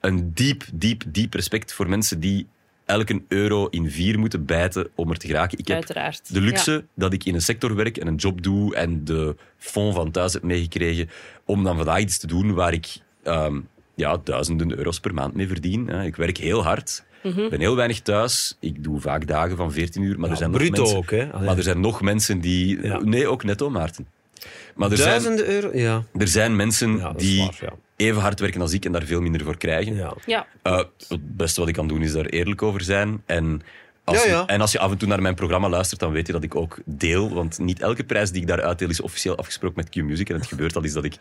een 0.00 0.32
diep, 0.34 0.64
diep, 0.72 1.02
diep 1.06 1.34
respect 1.34 1.72
voor 1.72 1.88
mensen 1.88 2.20
die 2.20 2.46
elke 2.88 3.22
euro 3.28 3.66
in 3.66 3.90
vier 3.90 4.18
moeten 4.18 4.44
bijten 4.44 4.88
om 4.94 5.10
er 5.10 5.16
te 5.16 5.26
geraken. 5.26 5.58
Ik 5.58 5.66
heb 5.68 5.76
uiteraard. 5.76 6.34
de 6.34 6.40
luxe 6.40 6.84
dat 6.94 7.12
ik 7.12 7.24
in 7.24 7.34
een 7.34 7.40
sector 7.40 7.74
werk 7.74 7.96
en 7.96 8.06
een 8.06 8.14
job 8.14 8.42
doe 8.42 8.74
en 8.74 9.04
de 9.04 9.36
fond 9.56 9.94
van 9.94 10.10
thuis 10.10 10.32
heb 10.32 10.42
meegekregen 10.42 11.10
om 11.44 11.64
dan 11.64 11.76
vandaag 11.76 12.00
iets 12.00 12.18
te 12.18 12.26
doen 12.26 12.54
waar 12.54 12.72
ik 12.72 12.96
ehm, 13.22 13.60
ja, 13.94 14.18
duizenden 14.24 14.76
euro's 14.78 15.00
per 15.00 15.14
maand 15.14 15.34
mee 15.34 15.48
verdien. 15.48 15.86
hè. 15.86 16.04
Ik 16.04 16.16
werk 16.16 16.36
heel 16.38 16.62
hard. 16.62 17.04
Mhm. 17.22 17.40
Ik 17.40 17.50
ben 17.50 17.60
heel 17.60 17.76
weinig 17.76 18.00
thuis. 18.00 18.56
Ik 18.60 18.82
doe 18.84 19.00
vaak 19.00 19.26
dagen 19.26 19.56
van 19.56 19.72
14 19.72 20.02
uur. 20.02 20.20
Maar, 20.20 20.30
er, 20.30 20.36
zijn 20.36 20.50
nog 20.50 20.60
bruto 20.60 20.80
mensen, 20.82 20.98
ook, 20.98 21.10
hè? 21.10 21.32
Allee. 21.32 21.46
maar 21.46 21.56
er 21.56 21.62
zijn 21.62 21.80
nog 21.80 22.02
mensen 22.02 22.40
die... 22.40 22.82
Ja. 22.82 22.98
Nee, 22.98 23.28
ook 23.28 23.44
netto, 23.44 23.70
Maarten. 23.70 24.06
Maar 24.74 24.90
er 24.90 24.96
zijn, 24.96 25.08
Duizenden 25.08 25.48
euro? 25.48 25.70
Ja. 25.72 26.02
er 26.18 26.28
zijn 26.28 26.56
mensen 26.56 26.96
Ja, 26.96 27.12
die 27.12 27.38
waar, 27.44 27.58
ja. 27.60 27.72
even 27.96 28.20
hard 28.20 28.40
werken 28.40 28.60
als 28.60 28.72
ik 28.72 28.84
en 28.84 28.92
daar 28.92 29.04
veel 29.04 29.20
minder 29.20 29.44
voor 29.44 29.56
krijgen. 29.56 29.94
ja. 29.94 30.14
Ja, 30.26 30.46
Uh, 30.62 30.76
het 31.08 31.36
beste 31.36 31.60
wat 31.60 31.68
ik 31.68 31.74
kan 31.74 31.88
doen 31.88 32.02
is 32.02 32.12
daar 32.12 32.26
eerlijk 32.26 32.62
over 32.62 32.80
zijn. 32.82 33.22
En 33.26 33.62
als, 34.04 34.24
Ja, 34.24 34.30
ja. 34.30 34.40
Je, 34.40 34.46
en 34.46 34.60
als 34.60 34.72
je 34.72 34.78
af 34.78 34.90
en 34.90 34.96
toe 34.98 35.08
naar 35.08 35.22
mijn 35.22 35.34
programma 35.34 35.68
luistert, 35.68 36.00
dan 36.00 36.12
weet 36.12 36.26
je 36.26 36.32
dat 36.32 36.42
ik 36.42 36.54
ook 36.54 36.78
deel. 36.84 37.34
Want 37.34 37.58
niet 37.58 37.80
elke 37.80 38.04
prijs 38.04 38.30
die 38.30 38.40
ik 38.40 38.46
daar 38.48 38.62
uitdeel 38.62 38.88
is 38.88 39.00
officieel 39.00 39.36
afgesproken 39.36 39.76
met 39.76 39.88
Q-Music. 39.88 40.28
En 40.28 40.34
het 40.36 40.46
gebeurt 40.46 40.76
al 40.76 40.82
is 40.84 40.92
dat 40.92 41.04
ik 41.04 41.14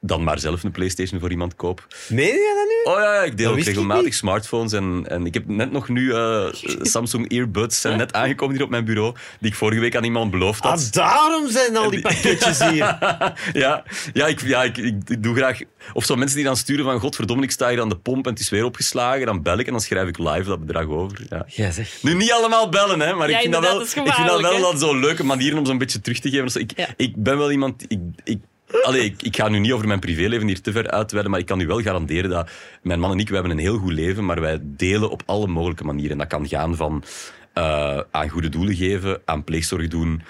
dan 0.00 0.24
maar 0.24 0.38
zelf 0.38 0.62
een 0.62 0.70
PlayStation 0.70 1.20
voor 1.20 1.30
iemand 1.30 1.56
koop. 1.56 1.86
Meen 2.08 2.26
je 2.26 2.54
dat 2.56 2.94
nu? 2.94 2.94
Oh 2.94 3.00
ja, 3.00 3.14
ja, 3.14 3.22
ik 3.22 3.36
deel 3.36 3.50
ook 3.50 3.60
regelmatig 3.60 4.14
smartphones. 4.14 4.72
En, 4.72 5.04
en 5.08 5.26
ik 5.26 5.34
heb 5.34 5.48
net 5.48 5.72
nog 5.72 5.88
nu 5.88 6.12
eh, 6.12 6.46
Samsung 6.92 7.30
Earbuds 7.30 7.80
zijn 7.80 7.98
net 7.98 8.12
aangekomen 8.12 8.54
hier 8.54 8.64
op 8.64 8.70
mijn 8.70 8.84
bureau. 8.84 9.14
Die 9.40 9.50
ik 9.50 9.56
vorige 9.56 9.80
week 9.80 9.96
aan 9.96 10.04
iemand 10.04 10.30
beloofd 10.30 10.62
had. 10.62 10.72
Ah, 10.72 10.92
daarom 10.92 11.50
zijn 11.50 11.76
al 11.76 11.90
die 11.90 12.00
pakketjes 12.00 12.58
hier. 12.58 12.98
ja, 13.52 13.84
ja, 14.12 14.26
ik, 14.26 14.40
ja 14.40 14.62
ik, 14.62 14.76
ik, 14.76 14.94
ik 15.06 15.22
doe 15.22 15.36
graag... 15.36 15.58
Of 15.92 16.04
zo 16.04 16.16
mensen 16.16 16.36
die 16.36 16.46
dan 16.46 16.56
sturen 16.56 16.84
van... 16.84 17.00
Godverdomme, 17.00 17.42
ik 17.42 17.50
sta 17.50 17.68
hier 17.68 17.80
aan 17.80 17.88
de 17.88 17.96
pomp 17.96 18.24
en 18.24 18.30
het 18.30 18.40
is 18.40 18.48
weer 18.48 18.64
opgeslagen. 18.64 19.26
Dan 19.26 19.42
bel 19.42 19.58
ik 19.58 19.66
en 19.66 19.72
dan 19.72 19.80
schrijf 19.80 20.08
ik 20.08 20.18
live 20.18 20.44
dat 20.44 20.66
bedrag 20.66 20.86
over. 20.86 21.26
Ja. 21.28 21.44
Ja, 21.46 21.70
zeg. 21.70 22.02
Nu, 22.02 22.14
niet 22.14 22.32
allemaal 22.32 22.68
bellen, 22.68 23.00
hè, 23.00 23.14
maar 23.14 23.30
Ja, 23.30 23.34
ik 23.36 23.40
vind 23.40 23.52
dat 23.54 23.62
wel, 23.62 23.80
ik 23.80 23.86
vind 23.86 24.06
dat 24.06 24.16
wel 24.16 24.36
gevaarlijk, 24.36 24.62
dat 24.62 24.80
zo 24.80 24.98
leuke 24.98 25.24
manieren 25.24 25.58
om 25.58 25.66
zo'n 25.66 25.78
beetje 25.78 26.00
terug 26.00 26.18
te 26.18 26.30
geven. 26.30 26.50
Zo, 26.50 26.58
Ik, 26.58 26.72
Ja. 26.76 26.86
ik 26.96 27.16
ben 27.16 27.38
wel 27.38 27.50
iemand... 27.50 27.84
Ik, 27.88 27.98
ik, 28.24 28.38
allee, 28.82 29.04
ik, 29.04 29.22
ik 29.22 29.36
ga 29.36 29.48
nu 29.48 29.58
niet 29.58 29.72
over 29.72 29.86
mijn 29.86 30.00
privéleven 30.00 30.46
hier 30.46 30.60
te 30.60 30.72
ver 30.72 30.90
uitweiden, 30.90 31.30
maar 31.30 31.40
ik 31.40 31.46
kan 31.46 31.60
u 31.60 31.66
wel 31.66 31.82
garanderen 31.82 32.30
dat 32.30 32.50
mijn 32.82 33.00
man 33.00 33.10
en 33.12 33.18
ik, 33.18 33.28
we 33.28 33.34
hebben 33.34 33.52
een 33.52 33.58
heel 33.58 33.78
goed 33.78 33.92
leven, 33.92 34.24
maar 34.24 34.40
wij 34.40 34.58
delen 34.62 35.10
op 35.10 35.22
alle 35.26 35.46
mogelijke 35.46 35.84
manieren. 35.84 36.18
Dat 36.18 36.26
kan 36.26 36.48
gaan 36.48 36.76
van 36.76 37.04
eh, 37.52 38.00
aan 38.10 38.28
goede 38.28 38.48
doelen 38.48 38.74
geven, 38.74 39.20
aan 39.24 39.44
pleegzorg 39.44 39.88
doen, 39.88 40.22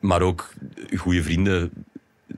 maar 0.00 0.22
ook 0.22 0.52
goede 0.96 1.22
vrienden 1.22 1.70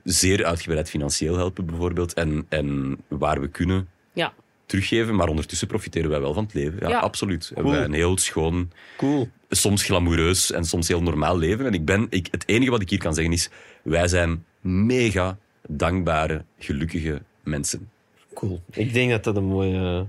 zeer 0.03 0.45
uitgebreid 0.45 0.89
financieel 0.89 1.35
helpen 1.37 1.65
bijvoorbeeld. 1.65 2.13
En, 2.13 2.45
en 2.49 2.97
waar 3.07 3.41
we 3.41 3.47
kunnen 3.47 3.87
ja. 4.13 4.33
teruggeven, 4.65 5.15
maar 5.15 5.27
ondertussen 5.27 5.67
profiteren 5.67 6.09
wij 6.09 6.19
wel 6.21 6.33
van 6.33 6.43
het 6.43 6.53
leven. 6.53 6.77
Ja, 6.81 6.89
Ja. 6.89 6.99
absoluut. 6.99 7.45
Hebben 7.45 7.63
Cool. 7.63 7.75
wij 7.75 7.85
een 7.85 7.93
heel 7.93 8.17
schoon 8.17 8.71
Cool. 8.97 9.29
soms 9.49 9.83
glamoureus 9.83 10.51
en 10.51 10.65
soms 10.65 10.87
heel 10.87 11.01
normaal 11.01 11.37
leven. 11.37 11.65
En 11.65 11.73
ik 11.73 11.85
ben, 11.85 12.07
ik, 12.09 12.27
het 12.31 12.43
enige 12.47 12.71
wat 12.71 12.81
ik 12.81 12.89
hier 12.89 12.99
kan 12.99 13.13
zeggen 13.13 13.33
is, 13.33 13.49
wij 13.81 14.07
zijn 14.07 14.45
mega 14.61 15.37
dankbare, 15.67 16.43
gelukkige 16.59 17.21
mensen. 17.43 17.89
Cool. 18.33 18.61
Ik 18.71 18.93
denk 18.93 19.11
dat 19.11 19.23
dat 19.23 19.35
een 19.35 19.43
mooie 19.43 19.77
eh, 19.77 20.01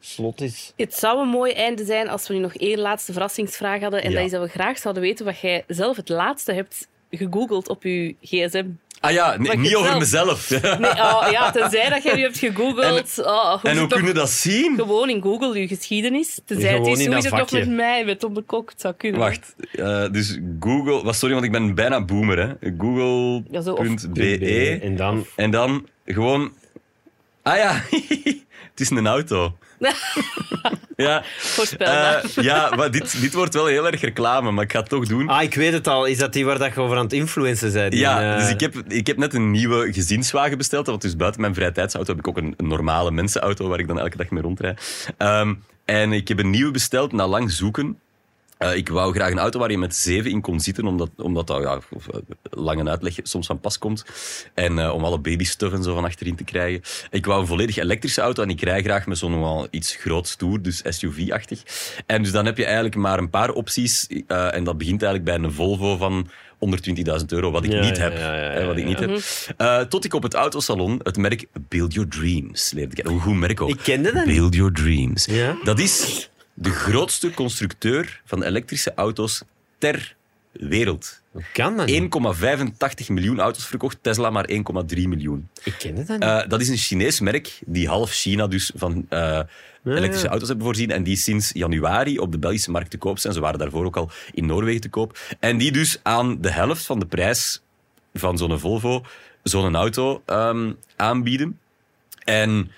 slot 0.00 0.40
is. 0.40 0.72
Het 0.76 0.94
zou 0.94 1.20
een 1.20 1.28
mooi 1.28 1.52
einde 1.52 1.84
zijn 1.84 2.08
als 2.08 2.28
we 2.28 2.34
nu 2.34 2.40
nog 2.40 2.54
één 2.54 2.78
laatste 2.78 3.12
verrassingsvraag 3.12 3.80
hadden. 3.80 4.02
En 4.02 4.10
Ja. 4.10 4.16
dat 4.16 4.24
is 4.24 4.30
dat 4.30 4.42
we 4.42 4.48
graag 4.48 4.78
zouden 4.78 5.02
weten 5.02 5.24
wat 5.24 5.38
jij 5.40 5.64
zelf 5.66 5.96
het 5.96 6.08
laatste 6.08 6.52
hebt 6.52 6.88
gegoogeld 7.10 7.68
op 7.68 7.82
je 7.82 8.14
gsm. 8.20 8.66
Ah 9.00 9.12
ja, 9.12 9.36
nee, 9.36 9.56
niet 9.56 9.70
je 9.70 9.76
over 9.76 10.06
zelf- 10.06 10.50
mezelf. 10.50 10.78
Nee, 10.78 10.90
oh, 10.90 11.26
ja, 11.30 11.50
tenzij 11.50 11.88
dat 11.88 12.02
jij 12.02 12.14
nu 12.14 12.22
hebt 12.22 12.38
gegoogeld. 12.38 13.18
oh, 13.18 13.50
hoe 13.50 13.60
en 13.62 13.72
is 13.72 13.78
hoe 13.78 13.88
toch 13.88 13.98
kunnen 13.98 14.14
dat 14.14 14.30
zien? 14.30 14.74
Gewoon 14.76 15.10
in 15.10 15.22
Google, 15.22 15.60
je 15.60 15.68
geschiedenis. 15.68 16.40
Tenzij 16.44 16.70
Gewoon 16.70 16.88
het 16.90 16.98
is, 16.98 17.04
in 17.04 17.10
hoe 17.10 17.16
is 17.18 17.22
dat 17.24 17.32
het 17.32 17.40
nog 17.40 17.50
vakje. 17.50 17.66
met 17.66 17.76
mij, 17.76 18.04
met 18.04 18.20
Tom 18.20 18.34
de 18.34 18.42
Kok? 18.42 18.70
Het 18.70 18.80
zou 18.80 18.94
kunnen. 18.94 19.20
Wacht, 19.20 19.54
eh, 19.72 20.04
dus 20.12 20.38
Google... 20.60 21.02
Was, 21.04 21.18
sorry, 21.18 21.34
want 21.34 21.46
ik 21.46 21.52
ben 21.52 21.74
bijna 21.74 22.04
boomer, 22.04 22.38
hè. 22.38 22.46
Ja, 22.46 22.74
Google.be. 22.78 24.78
En 24.82 24.96
dan... 24.96 25.26
En 25.36 25.50
dan 25.50 25.86
gewoon... 26.04 26.52
Ah 27.42 27.56
ja, 27.56 27.82
het 28.70 28.80
is 28.80 28.90
een 28.90 29.06
auto. 29.06 29.56
ja, 30.96 31.22
Voorspelbaar. 31.38 32.24
eh, 32.24 32.44
ja 32.44 32.74
maar 32.76 32.90
dit, 32.90 33.20
dit 33.20 33.34
wordt 33.34 33.54
wel 33.54 33.66
heel 33.66 33.86
erg 33.86 34.00
reclame, 34.00 34.50
maar 34.50 34.64
ik 34.64 34.72
ga 34.72 34.78
het 34.80 34.88
toch 34.88 35.06
doen. 35.06 35.28
Ah, 35.28 35.42
ik 35.42 35.54
weet 35.54 35.72
het 35.72 35.88
al. 35.88 36.04
Is 36.04 36.18
dat 36.18 36.32
die 36.32 36.44
waar 36.44 36.58
dat 36.58 36.74
je 36.74 36.80
over 36.80 36.96
aan 36.96 37.02
het 37.04 37.12
influencen 37.12 37.72
bent? 37.72 37.94
Ja, 37.94 38.32
eh, 38.34 38.40
dus 38.40 38.50
ik 38.50 38.60
heb, 38.60 38.74
ik 38.88 39.06
heb 39.06 39.16
net 39.16 39.34
een 39.34 39.50
nieuwe 39.50 39.92
gezinswagen 39.92 40.58
besteld. 40.58 40.86
Want 40.86 41.02
dus 41.02 41.16
buiten 41.16 41.40
mijn 41.40 41.54
vrije 41.54 41.72
tijdsauto 41.72 42.10
heb 42.10 42.18
ik 42.18 42.28
ook 42.28 42.36
een, 42.36 42.54
een 42.56 42.68
normale 42.68 43.10
mensenauto 43.10 43.68
waar 43.68 43.78
ik 43.78 43.88
dan 43.88 43.98
elke 43.98 44.16
dag 44.16 44.30
mee 44.30 44.42
rondrijd. 44.42 45.08
Ehm, 45.18 45.54
en 45.84 46.12
ik 46.12 46.28
heb 46.28 46.38
een 46.38 46.50
nieuwe 46.50 46.70
besteld 46.70 47.12
na 47.12 47.26
lang 47.26 47.50
zoeken. 47.50 47.98
Eh, 48.58 48.74
ik 48.76 48.88
wou 48.88 49.14
graag 49.14 49.30
een 49.30 49.38
auto 49.38 49.58
waar 49.58 49.70
je 49.70 49.78
met 49.78 49.94
zeven 49.96 50.30
in 50.30 50.40
kon 50.40 50.60
zitten, 50.60 50.86
omdat, 50.86 51.10
omdat 51.16 51.46
dat 51.46 51.62
ja, 51.62 51.74
eh, 52.12 52.20
lang 52.50 52.80
een 52.80 52.88
uitleg 52.88 53.14
soms 53.22 53.46
van 53.46 53.60
pas 53.60 53.78
komt. 53.78 54.04
En 54.54 54.78
eh, 54.78 54.94
om 54.94 55.04
alle 55.04 55.18
babystuff 55.18 55.72
en 55.74 55.82
zo 55.82 55.94
van 55.94 56.04
achterin 56.04 56.36
te 56.36 56.44
krijgen. 56.44 56.80
Ik 57.10 57.26
wou 57.26 57.40
een 57.40 57.46
volledig 57.46 57.76
elektrische 57.76 58.20
auto 58.20 58.42
en 58.42 58.50
ik 58.50 58.62
rij 58.62 58.82
graag 58.82 59.06
met 59.06 59.18
zo'n 59.18 59.30
nogal 59.30 59.66
iets 59.70 59.94
groot 59.96 60.28
stoer, 60.28 60.62
dus 60.62 60.82
SUV-achtig. 60.88 61.62
En 62.06 62.22
dus 62.22 62.32
dan 62.32 62.44
heb 62.46 62.56
je 62.56 62.64
eigenlijk 62.64 62.94
maar 62.94 63.18
een 63.18 63.30
paar 63.30 63.50
opties. 63.50 64.06
eh, 64.26 64.54
en 64.54 64.64
dat 64.64 64.78
begint 64.78 65.02
eigenlijk 65.02 65.38
bij 65.38 65.48
een 65.48 65.54
Volvo 65.54 65.96
van 65.96 66.28
120.000 66.58 67.32
euro, 67.32 67.50
wat 67.50 67.64
ik 67.64 67.72
Ja, 67.72 67.80
niet 67.80 67.98
heb. 67.98 68.12
ja, 68.12 68.36
ja, 68.36 68.50
hè, 68.50 68.66
wat 68.66 68.76
ik 68.76 68.84
niet 68.84 68.98
heb. 68.98 69.20
Eh, 69.56 69.80
tot 69.80 70.04
ik 70.04 70.14
op 70.14 70.22
het 70.22 70.34
autosalon 70.34 71.00
het 71.02 71.16
merk 71.16 71.46
Build 71.68 71.92
Your 71.94 72.08
Dreams 72.08 72.72
leerde 72.72 72.94
kennen. 72.94 73.12
Hoe 73.12 73.22
goed 73.22 73.34
merk 73.34 73.60
ook. 73.60 73.68
Ik 73.68 73.78
kende 73.82 74.12
dat 74.12 74.24
niet. 74.24 74.34
Build 74.36 74.54
Your 74.54 74.72
Dreams. 74.72 75.24
Ja? 75.24 75.56
Dat 75.64 75.78
is 75.78 76.28
de 76.58 76.70
grootste 76.70 77.30
constructeur 77.30 78.20
van 78.24 78.42
elektrische 78.42 78.94
auto's 78.94 79.42
ter 79.78 80.16
wereld. 80.52 81.20
Hoe 81.30 81.44
kan 81.52 81.76
dat 81.76 81.90
1,85 81.90 83.06
miljoen 83.06 83.40
auto's 83.40 83.66
verkocht, 83.66 83.98
Tesla 84.00 84.30
maar 84.30 84.48
1,3 84.50 84.56
miljoen. 84.86 85.48
Ik 85.64 85.74
ken 85.78 85.96
het 85.96 86.06
dan 86.06 86.18
niet. 86.18 86.28
Uh, 86.28 86.48
dat 86.48 86.60
is 86.60 86.68
een 86.68 86.76
Chinees 86.76 87.20
merk 87.20 87.58
die 87.66 87.88
half 87.88 88.10
China 88.10 88.46
dus 88.46 88.72
van 88.74 89.06
uh, 89.10 89.40
elektrische 89.84 90.28
auto's 90.28 90.48
hebben 90.48 90.66
voorzien 90.66 90.90
en 90.90 91.02
die 91.02 91.16
sinds 91.16 91.50
januari 91.52 92.18
op 92.18 92.32
de 92.32 92.38
Belgische 92.38 92.70
markt 92.70 92.90
te 92.90 92.98
koop 92.98 93.18
zijn. 93.18 93.32
Ze 93.32 93.40
waren 93.40 93.58
daarvoor 93.58 93.84
ook 93.84 93.96
al 93.96 94.10
in 94.32 94.46
Noorwegen 94.46 94.80
te 94.80 94.88
koop. 94.88 95.18
En 95.40 95.58
die 95.58 95.72
dus 95.72 96.00
aan 96.02 96.40
de 96.40 96.50
helft 96.50 96.86
van 96.86 96.98
de 96.98 97.06
prijs 97.06 97.62
van 98.14 98.38
zo'n 98.38 98.58
Volvo 98.58 99.02
zo'n 99.42 99.76
auto 99.76 100.22
um, 100.26 100.76
aanbieden. 100.96 101.58
En 102.24 102.70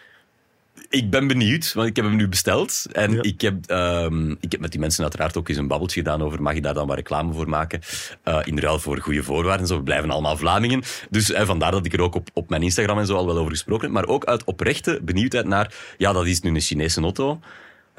ik 0.89 1.11
ben 1.11 1.27
benieuwd, 1.27 1.73
want 1.73 1.89
ik 1.89 1.97
heb 1.97 2.05
hem 2.05 2.17
nu 2.17 2.29
besteld. 2.29 2.87
En 2.93 3.13
ja. 3.13 3.23
ik, 3.23 3.41
heb, 3.41 3.71
um, 3.71 4.37
ik 4.41 4.53
heb 4.53 4.61
met 4.61 4.71
die 4.71 4.81
mensen 4.81 5.03
uiteraard 5.03 5.37
ook 5.37 5.49
eens 5.49 5.59
een 5.59 5.69
babbeltje 5.69 6.01
gedaan 6.01 6.23
over 6.23 6.43
mag 6.43 6.55
je 6.55 6.61
daar 6.61 6.75
dan 6.75 6.87
wat 6.87 6.97
reclame 6.97 7.33
voor 7.33 7.49
maken. 7.49 7.81
Uh, 8.25 8.39
in 8.45 8.59
ruil 8.59 8.79
voor 8.79 8.99
goede 8.99 9.23
voorwaarden. 9.23 9.67
Zo, 9.67 9.77
we 9.77 9.83
blijven 9.83 10.11
allemaal 10.11 10.37
Vlamingen. 10.37 10.83
Dus 11.11 11.31
uh, 11.31 11.41
vandaar 11.41 11.71
dat 11.71 11.87
ik 11.87 11.93
er 11.93 12.01
ook 12.01 12.15
op, 12.15 12.29
op 12.33 12.49
mijn 12.49 12.63
Instagram 12.63 12.99
en 12.99 13.07
zo 13.07 13.17
al 13.17 13.27
wel 13.27 13.39
over 13.39 13.53
gesproken 13.53 13.85
heb. 13.85 13.93
Maar 13.93 14.07
ook 14.07 14.25
uit 14.25 14.45
oprechte 14.45 15.01
benieuwdheid 15.03 15.47
naar, 15.47 15.75
ja, 15.97 16.13
dat 16.13 16.27
is 16.27 16.41
nu 16.41 16.51
een 16.51 16.61
Chinese 16.61 17.01
auto. 17.01 17.41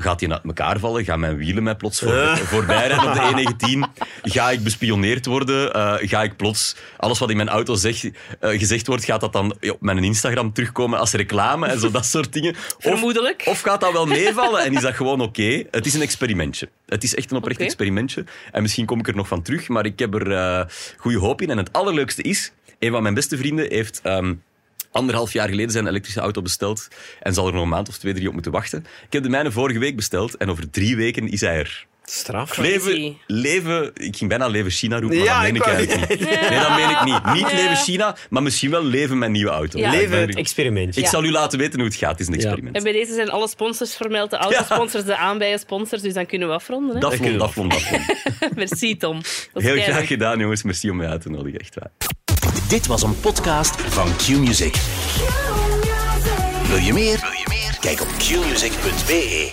Gaat 0.01 0.19
die 0.19 0.31
uit 0.31 0.43
elkaar 0.43 0.79
vallen? 0.79 1.03
Gaan 1.03 1.19
mijn 1.19 1.37
wielen 1.37 1.63
mij 1.63 1.75
plots 1.75 1.99
voor, 1.99 2.13
uh. 2.13 2.35
voorbij 2.35 2.87
rijden 2.87 3.07
op 3.07 3.13
de 3.13 3.53
E19? 3.97 4.03
Ga 4.21 4.49
ik 4.49 4.63
bespioneerd 4.63 5.25
worden? 5.25 5.75
Uh, 5.75 5.93
ga 6.09 6.23
ik 6.23 6.35
plots 6.35 6.75
alles 6.97 7.19
wat 7.19 7.29
in 7.29 7.35
mijn 7.35 7.49
auto 7.49 7.75
zeg, 7.75 8.03
uh, 8.03 8.11
gezegd 8.39 8.87
wordt, 8.87 9.03
gaat 9.03 9.21
dat 9.21 9.33
dan 9.33 9.55
op 9.61 9.81
mijn 9.81 10.03
Instagram 10.03 10.53
terugkomen 10.53 10.99
als 10.99 11.11
reclame 11.11 11.67
en 11.67 11.79
zo 11.79 11.91
dat 11.91 12.05
soort 12.05 12.33
dingen? 12.33 12.51
Of, 12.51 12.75
Vermoedelijk. 12.79 13.43
Of 13.45 13.61
gaat 13.61 13.81
dat 13.81 13.91
wel 13.91 14.05
meevallen 14.05 14.63
en 14.63 14.73
is 14.73 14.81
dat 14.81 14.95
gewoon 14.95 15.21
oké? 15.21 15.41
Okay? 15.41 15.67
Het 15.71 15.85
is 15.85 15.93
een 15.93 16.01
experimentje. 16.01 16.69
Het 16.85 17.03
is 17.03 17.15
echt 17.15 17.31
een 17.31 17.37
oprecht 17.37 17.55
okay. 17.55 17.67
experimentje. 17.67 18.25
En 18.51 18.61
misschien 18.61 18.85
kom 18.85 18.99
ik 18.99 19.07
er 19.07 19.15
nog 19.15 19.27
van 19.27 19.41
terug, 19.41 19.67
maar 19.67 19.85
ik 19.85 19.99
heb 19.99 20.13
er 20.13 20.67
goede 20.97 21.17
hoop 21.17 21.41
in. 21.41 21.49
En 21.49 21.57
het 21.57 21.73
allerleukste 21.73 22.21
is, 22.21 22.51
een 22.79 22.91
van 22.91 23.01
mijn 23.01 23.13
beste 23.13 23.37
vrienden 23.37 23.65
heeft... 23.69 24.01
Um, 24.03 24.43
anderhalf 24.91 25.33
jaar 25.33 25.49
geleden 25.49 25.71
zijn 25.71 25.87
elektrische 25.87 26.19
auto 26.19 26.41
besteld 26.41 26.87
en 27.19 27.33
zal 27.33 27.47
er 27.47 27.53
nog 27.53 27.63
een 27.63 27.69
maand 27.69 27.89
of 27.89 27.97
twee, 27.97 28.13
drie 28.13 28.27
op 28.27 28.33
moeten 28.33 28.51
wachten. 28.51 28.85
Ik 29.05 29.13
heb 29.13 29.23
de 29.23 29.29
mijne 29.29 29.51
vorige 29.51 29.79
week 29.79 29.95
besteld 29.95 30.37
en 30.37 30.49
over 30.49 30.69
drie 30.69 30.95
weken 30.95 31.27
is 31.27 31.41
hij 31.41 31.57
er. 31.57 31.87
Straf. 32.11 32.57
Leven, 32.57 33.17
leven, 33.27 33.91
ik 33.93 34.15
ging 34.17 34.29
bijna 34.29 34.47
leven 34.47 34.71
China 34.71 34.99
roepen, 34.99 35.17
maar 35.17 35.25
ja, 35.25 35.33
dat 35.33 35.51
meen 35.51 35.55
ik, 35.55 35.61
ik 35.61 35.73
eigenlijk 35.73 36.09
niet. 36.19 36.29
Nee, 36.49 36.59
dat 36.59 36.75
meen 36.75 36.89
ik 36.89 37.03
niet. 37.03 37.33
Niet 37.33 37.51
ja. 37.51 37.55
leven 37.55 37.75
China, 37.75 38.15
maar 38.29 38.43
misschien 38.43 38.69
wel 38.71 38.83
leven 38.83 39.17
met 39.17 39.29
nieuwe 39.29 39.51
auto. 39.51 39.79
Ja. 39.79 39.91
Leven 39.91 40.19
het 40.19 40.35
experiment. 40.35 40.97
Ik 40.97 41.07
zal 41.07 41.23
u 41.23 41.31
laten 41.31 41.59
weten 41.59 41.79
hoe 41.79 41.87
het 41.87 41.97
gaat. 41.97 42.11
Het 42.11 42.19
is 42.19 42.27
een 42.27 42.33
experiment. 42.33 42.75
En 42.75 42.83
bij 42.83 42.91
deze 42.91 43.13
zijn 43.13 43.29
alle 43.29 43.47
sponsors 43.47 43.95
vermeld. 43.95 44.29
De 44.29 44.37
autosponsors, 44.37 45.03
de 45.03 45.17
aanbijen 45.17 45.59
sponsors, 45.59 46.01
dus 46.01 46.13
dan 46.13 46.25
kunnen 46.25 46.47
we 46.47 46.53
afronden. 46.53 46.95
Hè? 46.95 47.01
Dat 47.01 47.15
vond, 47.15 47.39
dat 47.39 47.53
vond, 47.53 47.71
dat 47.71 47.81
vond. 47.81 48.05
Merci 48.55 48.97
Tom. 48.97 49.21
Heel 49.53 49.81
graag 49.81 50.07
gedaan 50.07 50.39
jongens. 50.39 50.63
Merci 50.63 50.89
om 50.89 50.97
mij 50.97 51.07
uit 51.07 51.21
te 51.21 51.29
nodigen. 51.29 51.59
Echt 51.59 51.75
waar. 51.75 51.91
Dit 52.69 52.87
was 52.87 53.03
een 53.03 53.19
podcast 53.19 53.81
van 53.81 54.15
Q-Music. 54.15 54.75
Wil 56.67 56.77
je 56.77 56.93
meer? 56.93 57.19
Wil 57.19 57.31
je 57.31 57.45
meer? 57.47 57.77
Kijk 57.79 58.01
op 58.01 58.07
qmusic.be. 58.07 59.51